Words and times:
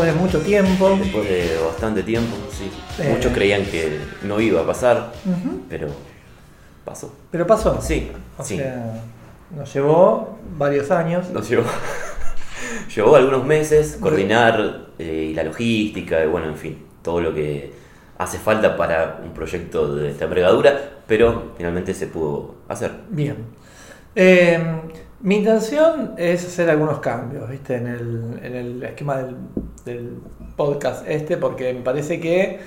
Después 0.00 0.14
de 0.14 0.20
mucho 0.20 0.40
tiempo. 0.40 0.96
después 0.96 1.28
de 1.28 1.58
bastante 1.62 2.02
tiempo, 2.02 2.34
sí. 2.50 2.70
Eh. 2.98 3.12
Muchos 3.14 3.32
creían 3.34 3.64
que 3.64 3.98
no 4.22 4.40
iba 4.40 4.62
a 4.62 4.66
pasar, 4.66 5.12
pero 5.68 5.88
pasó. 6.86 7.14
Pero 7.30 7.46
pasó. 7.46 7.78
Sí, 7.82 8.10
O 8.38 8.42
sí. 8.42 8.56
sea, 8.56 9.02
nos 9.54 9.72
llevó 9.74 10.38
varios 10.56 10.90
años. 10.90 11.28
Nos 11.30 11.46
llevó, 11.50 11.64
llevó 12.96 13.16
algunos 13.16 13.44
meses 13.44 13.98
coordinar 14.00 14.86
eh, 14.98 15.28
y 15.32 15.34
la 15.34 15.44
logística, 15.44 16.24
y 16.24 16.28
bueno, 16.28 16.46
en 16.46 16.56
fin, 16.56 16.82
todo 17.02 17.20
lo 17.20 17.34
que 17.34 17.70
hace 18.16 18.38
falta 18.38 18.78
para 18.78 19.20
un 19.22 19.34
proyecto 19.34 19.94
de 19.96 20.12
esta 20.12 20.24
envergadura, 20.24 20.80
pero 21.06 21.52
finalmente 21.58 21.92
se 21.92 22.06
pudo 22.06 22.54
hacer. 22.68 22.90
Bien. 23.10 23.36
Eh, 24.14 24.58
mi 25.22 25.36
intención 25.36 26.14
es 26.16 26.46
hacer 26.46 26.70
algunos 26.70 27.00
cambios, 27.00 27.48
¿viste? 27.50 27.76
En 27.76 27.86
el, 27.86 28.40
en 28.42 28.56
el 28.56 28.82
esquema 28.82 29.18
del, 29.18 29.36
del 29.84 30.18
podcast 30.56 31.06
este, 31.08 31.36
porque 31.36 31.72
me 31.72 31.80
parece 31.80 32.20
que 32.20 32.58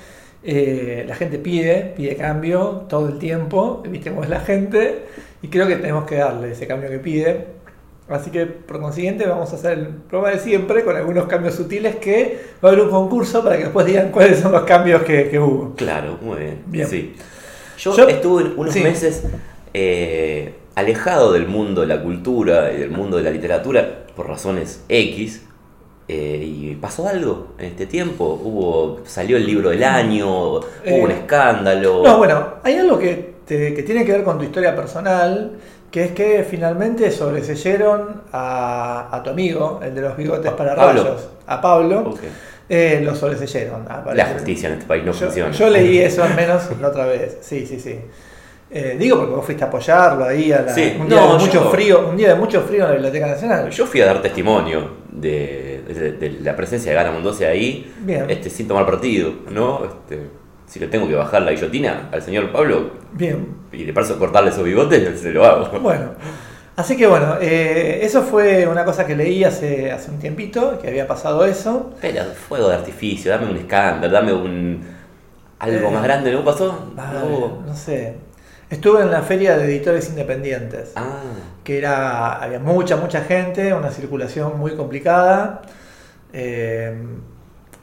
eh, 0.44 1.06
la 1.08 1.16
gente 1.16 1.38
pide, 1.40 1.94
pide 1.96 2.16
cambio 2.16 2.86
todo 2.90 3.08
el 3.10 3.18
tiempo, 3.20 3.82
¿viste 3.88 4.10
cómo 4.10 4.24
es 4.24 4.30
la 4.30 4.42
gente? 4.42 5.06
Y 5.42 5.48
creo 5.48 5.68
que 5.68 5.76
tenemos 5.78 6.06
que 6.06 6.16
darle 6.16 6.52
ese 6.52 6.68
cambio 6.68 6.90
que 6.90 7.00
pide. 7.00 7.48
Así 8.10 8.32
que 8.32 8.46
por 8.46 8.82
consiguiente 8.82 9.26
vamos 9.26 9.54
a 9.54 9.56
hacer 9.56 9.80
el 9.80 9.88
programa 9.88 10.36
de 10.36 10.40
siempre 10.42 10.84
con 10.84 10.96
algunos 10.98 11.26
cambios 11.28 11.56
sutiles 11.56 11.96
que 11.96 12.38
va 12.64 12.70
a 12.70 12.72
haber 12.74 12.84
un 12.86 12.92
concurso 12.92 13.42
para 13.44 13.56
que 13.58 13.64
después 13.64 13.86
digan 13.86 14.12
cuáles 14.12 14.40
son 14.40 14.52
los 14.52 14.64
cambios 14.64 15.04
que, 15.04 15.30
que 15.30 15.40
hubo. 15.40 15.74
Claro, 15.76 16.18
muy 16.22 16.40
bien. 16.40 16.64
Bien. 16.66 16.88
Sí. 16.88 17.16
Yo, 17.78 17.96
Yo- 17.96 18.10
estuve 18.10 18.54
unos 18.58 18.74
sí. 18.74 18.82
meses 18.82 19.24
eh, 19.74 20.54
alejado 20.76 21.32
del 21.32 21.48
mundo 21.48 21.82
de 21.82 21.88
la 21.88 22.04
cultura 22.04 22.74
y 22.74 22.78
del 22.78 22.92
mundo 22.92 23.18
de 23.18 23.24
la 23.24 23.32
literatura 23.32 24.06
por 24.16 24.28
razones 24.28 24.84
X. 24.90 25.46
eh, 26.08 26.44
y 26.46 26.76
pasó 26.76 27.08
algo 27.08 27.54
en 27.58 27.66
este 27.66 27.86
tiempo. 27.86 28.40
Hubo, 28.44 29.00
salió 29.06 29.38
el 29.38 29.46
libro 29.46 29.70
del 29.70 29.84
año, 29.84 30.60
Eh, 30.84 30.96
hubo 30.98 31.04
un 31.06 31.12
escándalo. 31.12 32.02
No, 32.04 32.18
bueno, 32.18 32.56
hay 32.64 32.76
algo 32.76 32.98
que, 33.00 33.36
te- 33.46 33.74
que 33.74 33.84
tiene 33.84 34.06
que 34.06 34.12
ver 34.14 34.24
con 34.24 34.38
tu 34.38 34.44
historia 34.44 34.76
personal, 34.76 35.52
que 35.92 36.06
es 36.06 36.12
que 36.12 36.44
finalmente 36.50 37.12
sobreseyeron 37.12 38.22
a, 38.32 39.10
a 39.16 39.24
tu 39.24 39.30
amigo, 39.30 39.80
el 39.84 39.94
de 39.94 40.02
los 40.02 40.18
bigotes 40.18 40.52
Pa- 40.52 40.58
para 40.58 40.76
Pablo. 40.76 41.04
rayos, 41.04 41.30
a 41.48 41.62
Pablo, 41.62 42.00
Ok. 42.10 42.20
eh, 42.70 43.02
lo 43.04 43.16
sobreseyeron. 43.16 43.86
La 44.14 44.26
justicia 44.28 44.70
en 44.70 44.74
este 44.76 44.86
país 44.88 45.04
no 45.06 45.12
yo, 45.12 45.26
funciona. 45.26 45.52
yo 45.52 45.70
leí 45.70 46.00
eso 46.00 46.24
al 46.24 46.36
menos 46.36 46.64
la 46.82 46.88
otra 46.88 47.06
vez, 47.06 47.38
sí, 47.42 47.66
sí, 47.66 47.80
sí. 47.80 48.00
Eh, 48.76 48.96
digo 48.98 49.18
porque 49.18 49.36
vos 49.36 49.46
fuiste 49.46 49.64
a 49.64 49.68
apoyarlo 49.68 50.26
ahí 50.26 50.52
a 50.52 50.62
la- 50.64 50.74
Sí, 50.74 50.98
un, 51.00 51.08
día 51.08 51.20
no, 51.22 51.34
de 51.38 51.44
mucho 51.46 51.64
yo- 51.66 51.70
frío, 51.70 52.08
un 52.10 52.18
día 52.18 52.30
de 52.30 52.36
mucho 52.36 52.62
frío 52.62 52.82
en 52.82 52.88
la 52.88 52.94
Biblioteca 52.94 53.28
Nacional. 53.28 53.70
Yo 53.70 53.86
fui 53.86 54.02
a 54.02 54.06
dar 54.08 54.20
testimonio 54.24 54.90
de, 55.12 55.73
de- 55.88 56.12
de 56.14 56.30
la 56.42 56.56
presencia 56.56 56.92
de 56.92 56.96
Gana 56.98 57.12
Mendoza 57.12 57.46
ahí, 57.48 57.92
Bien. 58.00 58.30
este, 58.30 58.50
sin 58.50 58.68
tomar 58.68 58.86
partido, 58.86 59.32
¿no? 59.52 59.86
Este, 59.86 60.28
si 60.68 60.80
le 60.80 60.88
tengo 60.88 61.08
que 61.08 61.16
bajar 61.16 61.42
la 61.42 61.52
guillotina 61.52 62.10
al 62.12 62.22
señor 62.22 62.52
Pablo 62.52 62.92
Bien, 63.14 63.48
y 63.72 63.84
de 63.84 63.94
paso 63.94 64.18
cortarle 64.18 64.50
esos 64.50 64.64
bigotes, 64.64 65.20
se 65.22 65.32
lo 65.32 65.46
hago. 65.46 65.80
Bueno, 65.80 66.12
así 66.76 66.96
que 66.98 67.06
bueno, 67.08 67.36
eh, 67.42 68.00
eso 68.02 68.24
fue 68.24 68.66
una 68.68 68.84
cosa 68.86 69.06
que 69.06 69.16
leí 69.16 69.44
hace, 69.44 69.92
hace 69.92 70.10
un 70.12 70.20
tiempito, 70.20 70.80
que 70.82 70.88
había 70.88 71.08
pasado 71.08 71.46
eso. 71.46 71.92
Pero 72.02 72.24
fuego 72.48 72.70
de 72.70 72.76
artificio, 72.76 73.32
dame 73.32 73.50
un 73.52 73.58
escándalo, 73.58 74.12
dame 74.14 74.34
un 74.34 74.82
algo 75.60 75.88
Eh, 75.88 75.92
más 75.92 76.04
grande, 76.04 76.32
¿no 76.32 76.44
pasó? 76.44 76.92
Vale, 76.96 77.20
No 77.20 77.26
hubo. 77.26 77.64
no 77.66 77.76
sé. 77.76 78.16
Estuve 78.74 79.04
en 79.04 79.12
la 79.12 79.22
feria 79.22 79.56
de 79.56 79.66
editores 79.66 80.10
independientes, 80.10 80.94
Ah, 80.96 81.22
que 81.64 81.78
era, 81.78 82.42
había 82.42 82.58
mucha, 82.58 82.98
mucha 82.98 83.22
gente, 83.22 83.72
una 83.72 83.92
circulación 83.92 84.58
muy 84.58 84.72
complicada, 84.76 85.62
eh, 86.34 86.96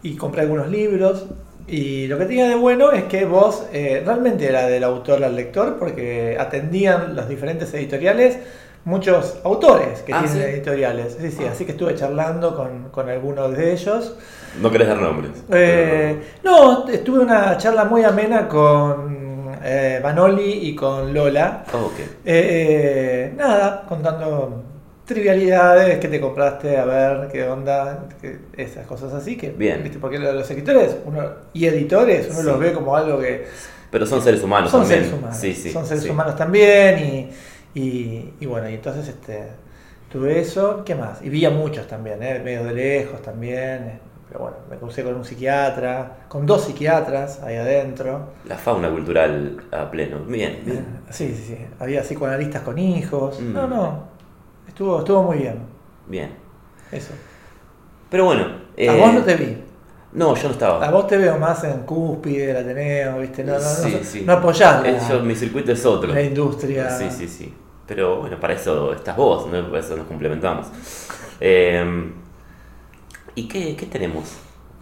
y 0.03 0.17
compré 0.17 0.41
algunos 0.43 0.69
libros. 0.69 1.27
Y 1.69 2.09
lo 2.09 2.19
que 2.19 2.25
tenía 2.25 2.49
de 2.49 2.57
bueno 2.57 2.91
es 2.91 3.05
que 3.05 3.25
vos 3.25 3.67
eh, 3.73 4.03
realmente 4.05 4.49
era 4.49 4.67
del 4.67 4.83
autor 4.83 5.23
al 5.23 5.37
lector, 5.37 5.77
porque 5.79 6.37
atendían 6.41 7.15
los 7.15 7.29
diferentes 7.29 7.73
editoriales 7.75 8.39
muchos 8.85 9.37
autores 9.45 10.01
que 10.01 10.13
Ah, 10.13 10.25
tienen 10.25 10.43
¿sí? 10.49 10.53
editoriales. 10.55 11.17
Sí, 11.21 11.31
sí, 11.31 11.45
así 11.45 11.65
que 11.67 11.73
estuve 11.73 11.95
charlando 11.95 12.57
con, 12.57 12.89
con 12.89 13.09
algunos 13.09 13.57
de 13.57 13.73
ellos. 13.75 14.17
no 14.61 14.71
querés 14.73 14.89
dar 14.89 14.97
nombres. 15.01 15.31
Eh, 15.53 16.21
no, 16.43 16.89
estuve 16.89 17.21
una 17.21 17.57
charla 17.59 17.85
muy 17.85 18.03
amena 18.03 18.49
con 18.49 19.30
eh, 19.63 20.01
Manoli 20.03 20.69
y 20.69 20.75
con 20.75 21.13
Lola. 21.13 21.65
Ah, 21.73 21.77
ok. 21.79 21.95
Eh, 22.25 23.33
nada, 23.37 23.85
contando 23.89 24.65
trivialidades 25.05 25.99
que 25.99 26.09
te 26.09 26.21
compraste, 26.21 26.77
a 26.77 26.85
ver 26.85 27.29
qué 27.33 27.45
onda, 27.45 28.05
que- 28.21 28.39
esas 28.57 28.87
cosas 28.87 29.13
así. 29.13 29.37
Que, 29.37 29.51
Bien. 29.51 29.83
¿viste? 29.83 29.99
Porque 29.99 30.19
los 30.19 30.49
escritores 30.49 30.97
uno, 31.05 31.23
y 31.53 31.67
editores 31.67 32.29
uno 32.31 32.41
Sí. 32.41 32.47
los 32.47 32.59
ve 32.59 32.73
como 32.73 32.95
algo 32.97 33.19
que 33.19 33.45
Pero 33.91 34.07
son 34.07 34.23
seres 34.23 34.43
humanos 34.43 34.71
son 34.71 34.83
también. 34.83 35.01
seres 35.05 35.19
humanos. 35.19 35.37
Sí, 35.37 35.53
sí, 35.55 35.71
son 35.73 35.85
seres 35.85 36.09
humanos 36.09 36.37
también 36.37 36.99
y, 37.01 37.31
y, 37.81 38.35
y 38.39 38.47
bueno, 38.47 38.69
y 38.71 38.75
entonces 38.75 39.09
este, 39.09 39.49
tuve 40.13 40.39
eso. 40.41 40.83
¿Qué 40.85 40.95
más? 40.95 41.21
Y 41.23 41.29
vi 41.29 41.45
a 41.45 41.51
muchos 41.51 41.89
también, 41.89 42.23
¿eh? 42.23 42.41
medio 42.45 42.63
de 42.65 42.73
lejos 42.73 43.21
también. 43.21 43.99
Pero 44.31 44.45
bueno, 44.45 44.59
me 44.71 44.77
crucé 44.77 45.03
con 45.03 45.17
un 45.17 45.25
psiquiatra, 45.25 46.19
con 46.29 46.47
dos 46.47 46.63
psiquiatras 46.65 47.43
ahí 47.43 47.57
adentro. 47.57 48.29
La 48.45 48.57
fauna 48.57 48.89
cultural 48.89 49.61
a 49.73 49.91
pleno. 49.91 50.21
Bien, 50.21 50.63
bien. 50.65 51.01
Sí, 51.11 51.35
sí, 51.35 51.45
sí. 51.49 51.67
Había 51.81 52.03
psicoanalistas 52.03 52.63
con 52.63 52.79
hijos. 52.79 53.41
Mm. 53.41 53.53
No, 53.53 53.67
no. 53.67 54.05
Estuvo, 54.69 55.01
estuvo 55.01 55.25
muy 55.25 55.39
bien. 55.39 55.59
Bien. 56.07 56.31
Eso. 56.93 57.13
Pero 58.09 58.27
bueno. 58.27 58.45
A 58.45 58.51
eh, 58.77 59.01
vos 59.01 59.15
no 59.15 59.23
te 59.23 59.35
vi. 59.35 59.65
No, 60.13 60.37
yo 60.37 60.45
no 60.45 60.51
estaba. 60.53 60.87
A 60.87 60.91
vos 60.93 61.09
te 61.09 61.17
veo 61.17 61.37
más 61.37 61.65
en 61.65 61.81
cúspide 61.81 62.47
del 62.47 62.57
Ateneo, 62.59 63.19
¿viste? 63.19 63.43
No, 63.43 63.55
no, 63.55 63.59
Sí, 63.61 63.97
no, 63.99 64.05
sí. 64.05 64.23
no 64.25 64.33
apoyás 64.35 64.81
la, 64.81 65.09
yo- 65.09 65.23
mi 65.25 65.35
circuito 65.35 65.73
es 65.73 65.85
otro. 65.85 66.13
la 66.15 66.23
industria. 66.23 66.89
Sí, 66.89 67.11
sí, 67.11 67.27
sí. 67.27 67.53
Pero 67.85 68.21
bueno, 68.21 68.39
para 68.39 68.55
eso 68.55 68.93
estás 68.93 69.17
vos, 69.17 69.49
¿no? 69.49 69.67
para 69.67 69.81
eso 69.81 69.97
nos 69.97 70.07
complementamos. 70.07 70.69
Eh, 71.41 72.13
¿Y 73.41 73.49
qué, 73.49 73.77
qué 73.77 73.87
tenemos 73.87 74.25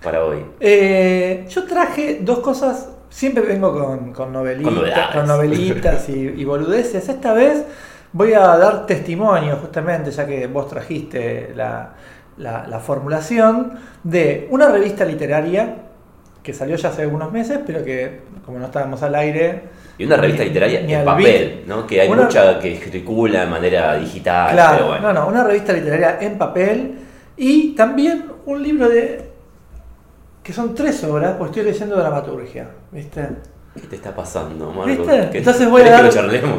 para 0.02 0.24
hoy? 0.24 0.38
Eh, 0.60 1.46
yo 1.48 1.64
traje 1.64 2.18
dos 2.22 2.40
cosas. 2.40 2.88
Siempre 3.10 3.42
vengo 3.44 3.72
con, 3.72 4.12
con 4.12 4.32
novelitas, 4.32 4.64
Con 4.72 4.82
novedades. 4.82 5.14
con 5.16 5.26
novelitas 5.26 6.08
y, 6.08 6.12
y 6.36 6.44
boludeces. 6.44 7.08
Esta 7.08 7.32
vez 7.32 7.64
voy 8.12 8.32
a 8.34 8.40
dar 8.56 8.86
testimonio, 8.86 9.56
justamente, 9.56 10.10
ya 10.10 10.26
que 10.26 10.46
vos 10.46 10.68
trajiste 10.68 11.52
la, 11.54 11.94
la- 12.36 12.66
la 12.66 12.78
formulación, 12.80 13.78
de 14.04 14.46
una 14.50 14.68
revista 14.68 15.04
literaria 15.04 15.76
que 16.42 16.52
salió 16.52 16.76
ya 16.76 16.88
hace 16.90 17.02
algunos 17.02 17.30
meses, 17.32 17.60
pero 17.66 17.84
que, 17.84 18.20
como 18.44 18.58
no 18.58 18.66
estábamos 18.66 19.02
al 19.02 19.14
aire. 19.14 19.62
Y 19.98 20.04
una 20.04 20.16
revista 20.16 20.42
ni- 20.42 20.48
literaria 20.50 20.80
ni 20.82 20.94
en 20.94 21.04
papel, 21.04 21.64
¿no? 21.66 21.86
Que 21.86 22.00
hay 22.02 22.08
Una- 22.08 22.22
mucha 22.24 22.58
que 22.58 22.76
circula 22.76 23.40
de 23.40 23.46
manera 23.46 23.94
digital, 23.96 24.52
Claro, 24.52 24.74
pero 24.76 24.86
bueno. 24.88 25.12
no, 25.12 25.20
no, 25.22 25.28
una 25.28 25.44
revista 25.44 25.72
literaria 25.72 26.18
en 26.20 26.38
papel 26.38 26.94
y 27.38 27.74
también 27.74 28.26
un 28.46 28.62
libro 28.62 28.88
de. 28.88 29.30
que 30.42 30.52
son 30.52 30.74
tres 30.74 31.02
obras, 31.04 31.36
pues 31.38 31.50
estoy 31.50 31.64
leyendo 31.64 31.96
dramaturgia, 31.96 32.68
¿viste? 32.92 33.28
¿Qué 33.74 33.86
te 33.86 33.96
está 33.96 34.14
pasando, 34.14 34.66
Marco? 34.72 34.86
¿Viste? 34.86 35.28
¿Qué- 35.30 35.38
Entonces 35.38 35.70
voy 35.70 35.82
a, 35.82 35.90
dar, 35.90 36.10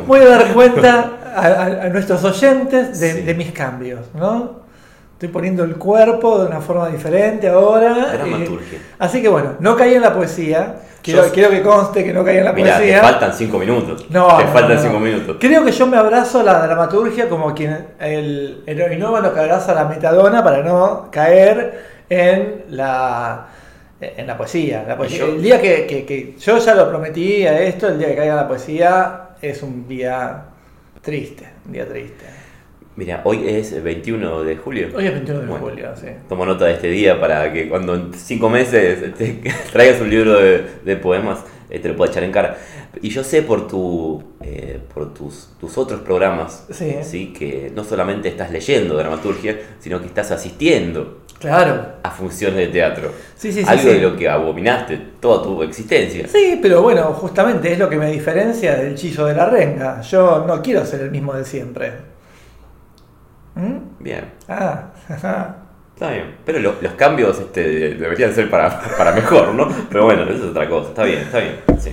voy 0.07 0.19
a 0.21 0.27
dar 0.29 0.53
cuenta 0.53 1.11
a, 1.35 1.41
a- 1.47 1.65
a 1.85 1.89
nuestros 1.89 2.23
oyentes 2.23 2.99
de, 2.99 3.11
Sí. 3.13 3.21
de 3.21 3.33
mis 3.35 3.51
cambios, 3.51 4.01
¿no? 4.13 4.59
Estoy 5.13 5.27
poniendo 5.29 5.65
el 5.65 5.75
cuerpo 5.75 6.39
de 6.39 6.47
una 6.47 6.61
forma 6.61 6.87
diferente 6.87 7.49
ahora. 7.49 8.13
Dramaturgia. 8.13 8.77
eh, 8.77 8.81
así 8.99 9.21
que 9.21 9.27
bueno, 9.27 9.55
no 9.59 9.75
caí 9.75 9.95
en 9.95 10.01
la 10.01 10.13
poesía. 10.13 10.75
Quiero, 11.01 11.25
Yo- 11.25 11.31
quiero 11.31 11.49
que 11.49 11.61
conste 11.61 12.03
que 12.03 12.11
no 12.13 12.23
caí 12.25 12.37
en 12.37 12.45
la 12.45 12.53
Mira, 12.53 12.73
te 12.73 12.79
poesía. 12.83 13.01
faltan 13.01 13.33
cinco 13.33 13.57
minutos. 13.59 14.05
No, 14.09 14.37
te 14.37 14.43
no, 14.45 14.51
faltan 14.51 14.75
no, 14.75 14.81
cinco 14.81 14.99
minutos. 14.99 15.37
Creo 15.39 15.63
que 15.63 15.71
yo 15.71 15.87
me 15.87 15.97
abrazo 15.97 16.41
a 16.41 16.43
la 16.43 16.65
dramaturgia 16.65 17.29
como 17.29 17.53
quien 17.55 17.87
el 17.99 18.63
heroinómano 18.65 19.33
que 19.33 19.39
abraza 19.39 19.73
la 19.73 19.85
metadona 19.85 20.43
para 20.43 20.61
no 20.61 21.07
caer 21.11 21.85
en 22.09 22.63
la 22.69 23.45
en 24.01 24.27
la 24.27 24.37
poesía. 24.37 24.85
La 24.87 24.95
poesía- 24.95 25.19
yo- 25.19 25.25
el 25.27 25.41
día 25.41 25.59
que, 25.61 25.85
que- 25.85 26.05
que- 26.05 26.35
yo 26.39 26.57
ya 26.57 26.73
lo 26.73 26.87
prometí 26.89 27.45
a 27.45 27.59
esto, 27.61 27.87
el 27.89 27.99
día 27.99 28.07
que 28.07 28.15
caiga 28.15 28.35
la 28.35 28.47
poesía 28.47 29.21
es 29.41 29.61
un 29.61 29.87
día 29.89 30.43
triste, 31.01 31.45
un 31.65 31.73
día 31.73 31.85
triste. 31.87 32.25
Mira, 32.99 33.21
hoy 33.23 33.47
es 33.47 33.81
21 33.81 34.43
de 34.43 34.57
julio. 34.57 34.89
Hoy 34.93 35.05
es 35.05 35.13
21 35.13 35.39
de 35.39 35.45
Bueno. 35.47 35.65
julio, 35.69 35.89
sí. 35.95 36.07
Tomo 36.27 36.45
nota 36.45 36.65
de 36.65 36.73
este 36.73 36.89
día 36.89 37.17
para 37.17 37.53
que 37.53 37.69
cuando 37.69 37.95
en 37.95 38.13
cinco 38.13 38.49
meses 38.49 39.15
te 39.15 39.39
traigas 39.71 40.01
un 40.01 40.09
libro 40.09 40.37
de, 40.37 40.65
de 40.83 40.97
poemas 40.97 41.39
eh, 41.69 41.79
te 41.79 41.87
lo 41.87 41.95
pueda 41.95 42.11
echar 42.11 42.23
en 42.25 42.33
cara. 42.33 42.57
Y 43.01 43.07
yo 43.09 43.23
sé 43.23 43.41
por 43.43 43.69
tu 43.69 44.21
eh, 44.41 44.81
por 44.93 45.13
tus, 45.13 45.47
tus 45.61 45.77
otros 45.77 46.01
programas 46.01 46.65
Sí. 46.71 47.31
que 47.31 47.71
no 47.73 47.85
solamente 47.85 48.27
estás 48.27 48.51
leyendo 48.51 48.97
dramaturgia, 48.97 49.57
sino 49.79 50.01
que 50.01 50.07
estás 50.07 50.31
asistiendo 50.31 51.19
Claro. 51.39 51.93
a 52.03 52.11
funciones 52.11 52.57
de 52.57 52.67
teatro. 52.67 53.13
Sí, 53.37 53.53
sí, 53.53 53.61
sí, 53.63 53.65
Algo 53.69 53.91
de 53.93 53.99
lo 54.01 54.17
que 54.17 54.27
abominaste 54.27 54.99
toda 55.21 55.41
tu 55.41 55.63
existencia. 55.63 56.27
Sí, 56.27 56.59
pero 56.61 56.81
bueno, 56.81 57.03
justamente 57.13 57.71
es 57.71 57.79
lo 57.79 57.87
que 57.89 57.95
me 57.95 58.11
diferencia 58.11 58.75
del 58.75 58.95
chillo 58.95 59.25
de 59.25 59.35
la 59.35 59.45
renga. 59.49 60.01
Yo 60.01 60.43
no 60.45 60.61
quiero 60.61 60.85
ser 60.85 60.99
el 60.99 61.11
mismo 61.11 61.33
de 61.33 61.45
siempre. 61.45 62.08
¿Mm? 63.55 63.77
Bien. 64.03 64.31
Ah, 64.47 64.91
Está 65.09 66.11
bien. 66.11 66.35
Pero 66.45 66.59
lo- 66.59 66.75
los 66.81 66.93
cambios 66.93 67.39
este, 67.39 67.95
deberían 67.95 68.33
ser 68.33 68.49
para, 68.49 68.79
para 68.97 69.11
mejor, 69.11 69.53
¿no? 69.53 69.67
Pero 69.89 70.05
bueno, 70.05 70.23
eso 70.23 70.33
es 70.45 70.49
otra 70.51 70.67
cosa. 70.69 70.89
Está 70.89 71.03
bien, 71.03 71.19
está 71.19 71.39
bien. 71.39 71.55
Sí. 71.79 71.91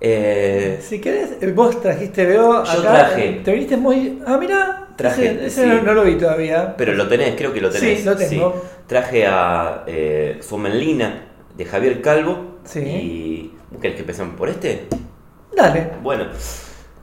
Eh, 0.00 0.78
Si 0.82 1.00
querés, 1.00 1.36
eh, 1.40 1.52
vos 1.52 1.80
trajiste, 1.80 2.26
veo 2.26 2.52
acá. 2.58 2.80
traje. 2.82 3.40
Te 3.44 3.52
viniste 3.52 3.76
muy. 3.76 4.22
Ah, 4.26 4.36
mira. 4.38 4.82
Traje, 4.96 5.26
Ese, 5.32 5.46
ese 5.46 5.62
sí. 5.62 5.68
no, 5.68 5.82
no 5.82 5.92
lo 5.94 6.04
vi 6.04 6.14
todavía. 6.16 6.74
pero 6.76 6.94
lo 6.94 7.06
tenés, 7.08 7.34
creo 7.36 7.52
que 7.52 7.60
lo 7.60 7.68
tenés. 7.70 7.98
Sí, 8.00 8.04
lo 8.04 8.16
tengo. 8.16 8.62
Traje 8.86 9.26
a 9.26 9.84
eh, 9.86 10.38
Somelina 10.40 11.22
de 11.56 11.64
Javier 11.64 12.00
Calvo. 12.00 12.58
Sí. 12.64 12.80
Y. 12.80 13.52
¿Querés 13.80 13.96
que 13.96 14.00
empecemos 14.02 14.36
por 14.36 14.48
este? 14.48 14.86
Dale. 15.54 15.88
Bueno, 16.02 16.26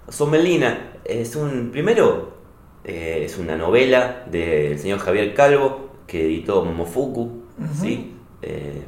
Somelina 0.09 0.93
es 1.05 1.35
un. 1.35 1.69
Primero, 1.71 2.32
eh, 2.83 3.23
es 3.25 3.37
una 3.37 3.55
novela 3.55 4.23
del 4.29 4.77
señor 4.79 4.99
Javier 4.99 5.33
Calvo 5.33 5.89
que 6.07 6.25
editó 6.25 6.63
Momofuku. 6.65 7.43
¿sí? 7.79 8.15
Eh, 8.41 8.83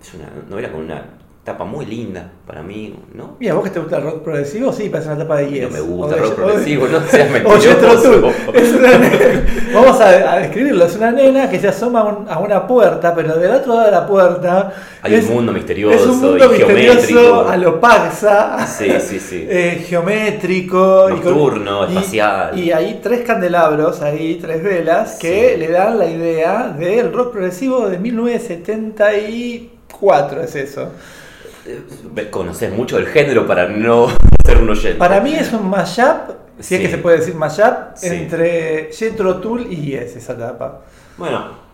es 0.00 0.14
una 0.14 0.30
novela 0.48 0.70
con 0.70 0.82
una 0.82 1.18
tapa 1.46 1.64
muy 1.64 1.86
linda 1.86 2.28
para 2.46 2.60
mí, 2.62 2.94
¿no? 3.14 3.36
Mira, 3.40 3.54
vos 3.54 3.62
que 3.64 3.70
te 3.70 3.78
gusta 3.80 3.96
el 3.98 4.02
rock 4.02 4.22
progresivo, 4.24 4.72
sí, 4.72 4.88
parece 4.88 5.08
una 5.10 5.18
tapa 5.18 5.36
de 5.38 5.48
Yes. 5.48 5.62
No 5.62 5.70
me 5.70 5.80
gusta 5.80 6.16
el 6.16 6.22
rock 6.22 6.34
progresivo, 6.34 6.88
no 6.88 7.00
seas 7.08 7.30
mentiroso. 7.30 7.68
Jethro 7.68 8.02
Tull. 8.02 8.24
Es 8.54 8.72
una 8.74 8.98
nena- 8.98 9.44
Vamos 9.72 10.00
a, 10.00 10.08
a 10.32 10.38
describirlo. 10.40 10.84
Es 10.86 10.96
una 10.96 11.12
nena 11.12 11.48
que 11.48 11.60
se 11.60 11.68
asoma 11.68 12.00
a, 12.00 12.04
un- 12.04 12.28
a 12.28 12.38
una 12.40 12.66
puerta, 12.66 13.14
pero 13.14 13.36
del 13.38 13.52
otro 13.52 13.74
lado 13.74 13.84
de 13.86 13.92
la 13.92 14.04
puerta. 14.06 14.72
Hay 15.02 15.14
es, 15.14 15.28
un 15.28 15.34
mundo 15.34 15.52
misterioso 15.52 15.94
Es 15.96 16.04
un 16.06 16.20
mundo 16.20 16.46
y 16.46 16.48
misterioso 16.48 17.06
geométrico. 17.06 17.48
a 17.48 17.56
lo 17.56 17.80
Paxa. 17.80 18.66
Sí, 18.66 18.90
sí, 18.98 19.20
sí. 19.20 19.46
eh, 19.48 19.84
geométrico. 19.88 21.08
y 21.10 21.12
con- 21.20 21.24
Nocturno, 21.24 21.84
y- 21.84 21.88
espacial. 21.96 22.58
Y, 22.58 22.72
hay 22.72 22.98
tres 23.00 23.20
candelabros, 23.20 24.02
ahí 24.02 24.36
tres 24.42 24.64
velas, 24.64 25.16
que 25.20 25.52
Sí. 25.54 25.60
le 25.60 25.68
dan 25.70 25.96
la 25.98 26.06
idea 26.10 26.74
del 26.76 27.12
rock 27.12 27.30
progresivo 27.32 27.88
de 27.88 27.98
1974, 27.98 30.42
es 30.42 30.56
eso. 30.56 30.88
Conoces 32.30 32.72
mucho 32.72 32.96
del 32.96 33.06
género 33.06 33.46
para 33.46 33.68
no 33.68 34.08
ser 34.46 34.58
un 34.58 34.70
oyente. 34.70 34.98
Para 34.98 35.20
mí 35.20 35.34
es 35.34 35.52
un 35.52 35.68
mashup, 35.68 36.30
si 36.60 36.74
es 36.76 36.80
Sí. 36.80 36.86
que 36.86 36.90
se 36.90 36.98
puede 36.98 37.18
decir 37.18 37.34
mashup, 37.34 37.94
Sí. 37.96 38.06
entre 38.08 38.90
Jethro 38.92 39.36
Tull 39.36 39.66
y 39.72 39.76
Yes, 39.92 40.16
esa 40.16 40.36
tapa. 40.36 40.82
Bueno. 41.18 41.66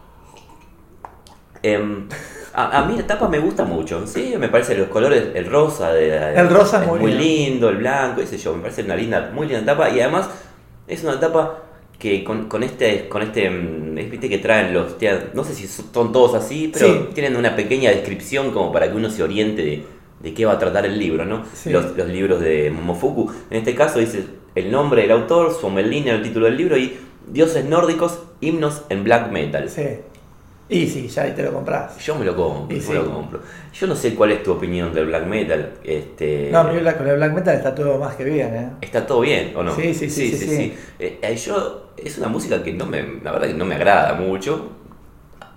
em, 1.62 2.08
a, 2.54 2.78
a 2.80 2.84
mí 2.86 2.96
la 2.96 3.06
tapa 3.06 3.28
me 3.28 3.38
gusta 3.38 3.64
mucho, 3.64 4.04
sí, 4.06 4.34
me 4.38 4.48
parece 4.48 4.74
los 4.76 4.88
colores, 4.88 5.28
el 5.34 5.46
rosa 5.46 5.92
de 5.92 6.34
El 6.34 6.48
rosa 6.50 6.82
es 6.82 6.88
muy 6.88 6.98
lindo. 7.12 7.18
lindo, 7.22 7.68
el 7.68 7.76
blanco, 7.76 8.20
qué 8.20 8.26
sé 8.26 8.36
yo, 8.38 8.54
me 8.54 8.62
parece 8.62 8.82
una 8.82 8.96
linda, 8.96 9.30
muy 9.32 9.46
linda 9.46 9.64
tapa 9.64 9.88
y 9.90 10.00
además 10.00 10.28
es 10.88 11.04
una 11.04 11.18
tapa 11.20 11.58
que 12.02 12.24
con, 12.24 12.48
con 12.48 12.64
este, 12.64 13.08
con 13.08 13.22
este, 13.22 13.48
mm, 13.48 13.94
viste 14.10 14.28
que 14.28 14.38
traen 14.38 14.74
los, 14.74 14.96
no 15.34 15.44
sé 15.44 15.54
si 15.54 15.68
son 15.68 16.10
todos 16.12 16.34
así, 16.34 16.68
pero 16.72 16.86
Sí. 16.88 17.00
tienen 17.14 17.36
una 17.36 17.54
pequeña 17.54 17.90
descripción 17.90 18.50
como 18.50 18.72
para 18.72 18.90
que 18.90 18.96
uno 18.96 19.08
se 19.08 19.22
oriente 19.22 19.62
de, 19.62 19.84
de 20.20 20.34
qué 20.34 20.44
va 20.44 20.54
a 20.54 20.58
tratar 20.58 20.84
el 20.84 20.98
libro, 20.98 21.24
¿no? 21.24 21.44
Sí. 21.54 21.70
Los, 21.70 21.96
los 21.96 22.08
libros 22.08 22.40
de 22.40 22.72
Momofuku, 22.72 23.30
en 23.50 23.56
este 23.56 23.76
caso 23.76 24.00
dice 24.00 24.24
el 24.56 24.72
nombre 24.72 25.02
del 25.02 25.12
autor, 25.12 25.54
su 25.54 25.70
línea, 25.70 26.16
el 26.16 26.22
título 26.22 26.46
del 26.46 26.56
libro 26.56 26.76
y 26.76 26.96
dioses 27.28 27.64
nórdicos, 27.66 28.18
himnos 28.40 28.82
en 28.88 29.04
black 29.04 29.30
metal. 29.30 29.70
Sí. 29.70 29.82
Y 30.72 30.88
sí, 30.88 31.08
ya 31.08 31.22
ahí 31.24 31.32
te 31.32 31.42
lo 31.42 31.52
compras. 31.52 31.98
Yo 31.98 32.14
me 32.14 32.24
lo 32.24 32.34
compro, 32.34 32.76
yo 32.76 32.82
sí. 32.82 32.92
lo 32.94 33.12
compro. 33.12 33.40
Yo 33.72 33.86
no 33.86 33.94
sé 33.94 34.14
cuál 34.14 34.32
es 34.32 34.42
tu 34.42 34.52
opinión 34.52 34.92
del 34.94 35.06
black 35.06 35.26
metal. 35.26 35.72
Este, 35.84 36.48
No, 36.50 36.62
con 36.66 36.76
el 36.76 37.16
black 37.16 37.32
metal 37.32 37.56
está 37.56 37.74
todo 37.74 37.98
más 37.98 38.16
que 38.16 38.24
bien, 38.24 38.54
¿eh? 38.54 38.70
¿Está 38.80 39.06
todo 39.06 39.20
bien 39.20 39.52
o 39.54 39.62
no? 39.62 39.74
Sí, 39.74 39.92
sí, 39.92 40.08
sí, 40.08 40.32
sí, 40.32 40.46
sí. 40.46 40.74
Eh, 40.98 41.18
eh, 41.22 41.36
yo, 41.36 41.92
es 41.96 42.16
una 42.18 42.28
música 42.28 42.62
que 42.62 42.72
no 42.72 42.86
me, 42.86 43.02
la 43.22 43.32
verdad 43.32 43.48
que 43.48 43.54
no 43.54 43.64
me 43.64 43.74
agrada 43.74 44.14
mucho. 44.14 44.70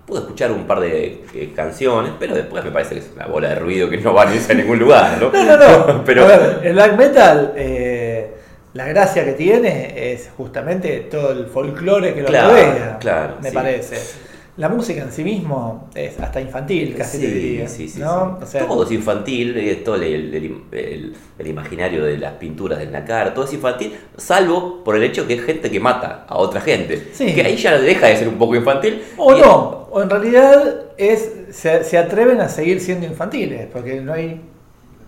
Puedo 0.06 0.22
escuchar 0.22 0.52
un 0.52 0.68
par 0.68 0.82
de 0.82 1.24
eh, 1.34 1.52
canciones, 1.56 2.12
pero 2.20 2.36
después 2.36 2.64
me 2.64 2.72
parece 2.72 2.96
que 2.96 3.00
es 3.02 3.12
una 3.16 3.26
bola 3.26 3.50
de 3.50 3.56
ruido 3.56 3.90
que 3.90 3.98
no 3.98 4.14
va 4.14 4.24
a 4.24 4.54
ningún 4.54 4.78
lugar, 4.78 5.18
¿no? 5.20 5.32
No, 5.34 5.58
no, 5.58 5.88
no. 5.88 6.04
pero, 6.06 6.26
A 6.26 6.28
ver, 6.28 6.60
el 6.64 6.74
black 6.74 6.98
metal, 6.98 7.54
eh, 7.56 8.36
la 8.74 8.86
gracia 8.88 9.24
que 9.26 9.32
tiene 9.34 10.12
es 10.14 10.30
justamente 10.36 11.08
todo 11.10 11.32
el 11.32 11.48
folclore 11.48 12.14
que 12.14 12.22
lo 12.22 12.28
Claro, 12.28 12.50
rodea. 12.50 12.98
claro, 13.00 13.38
Me 13.42 13.50
sí. 13.50 13.56
parece. 13.56 14.35
La 14.58 14.70
música 14.70 15.02
en 15.04 15.12
sí 15.12 15.22
mismo 15.26 15.90
es 15.94 16.18
hasta 16.18 16.40
infantil, 16.40 16.96
casi 16.98 17.18
te 17.20 17.28
Sí, 17.28 17.32
diría. 17.34 17.68
sí, 17.68 17.90
sí, 17.90 18.00
¿no? 18.00 18.40
O 18.42 18.46
sea, 18.46 18.66
todo 18.66 18.86
es 18.86 18.92
infantil, 18.92 19.58
es 19.58 19.84
todo 19.84 19.96
el, 19.96 20.04
el- 20.34 20.62
el- 20.72 21.16
el 21.38 21.48
imaginario 21.48 22.06
de 22.06 22.18
las 22.18 22.34
pinturas 22.36 22.80
de 22.80 22.86
Nakar, 22.88 23.34
todo 23.34 23.44
es 23.44 23.52
infantil, 23.54 23.94
salvo 24.16 24.82
por 24.86 24.96
el 24.96 25.04
hecho 25.04 25.28
que 25.28 25.34
es 25.34 25.44
gente 25.44 25.70
que 25.70 25.80
mata 25.82 26.26
a 26.30 26.38
otra 26.38 26.62
gente. 26.62 27.12
Que 27.18 27.42
ahí 27.42 27.58
ya 27.58 27.78
deja 27.78 28.08
de 28.08 28.16
ser 28.16 28.30
un 28.30 28.36
poco 28.38 28.56
infantil. 28.56 29.02
O 29.18 29.34
no, 29.36 29.88
o 29.92 30.02
en 30.02 30.10
realidad 30.10 30.84
es 30.98 31.32
se, 31.52 31.84
se 31.84 31.98
atreven 31.98 32.40
a 32.40 32.48
seguir 32.48 32.80
siendo 32.80 33.06
infantiles, 33.06 33.68
porque 33.74 34.00
no 34.00 34.14
hay 34.14 34.40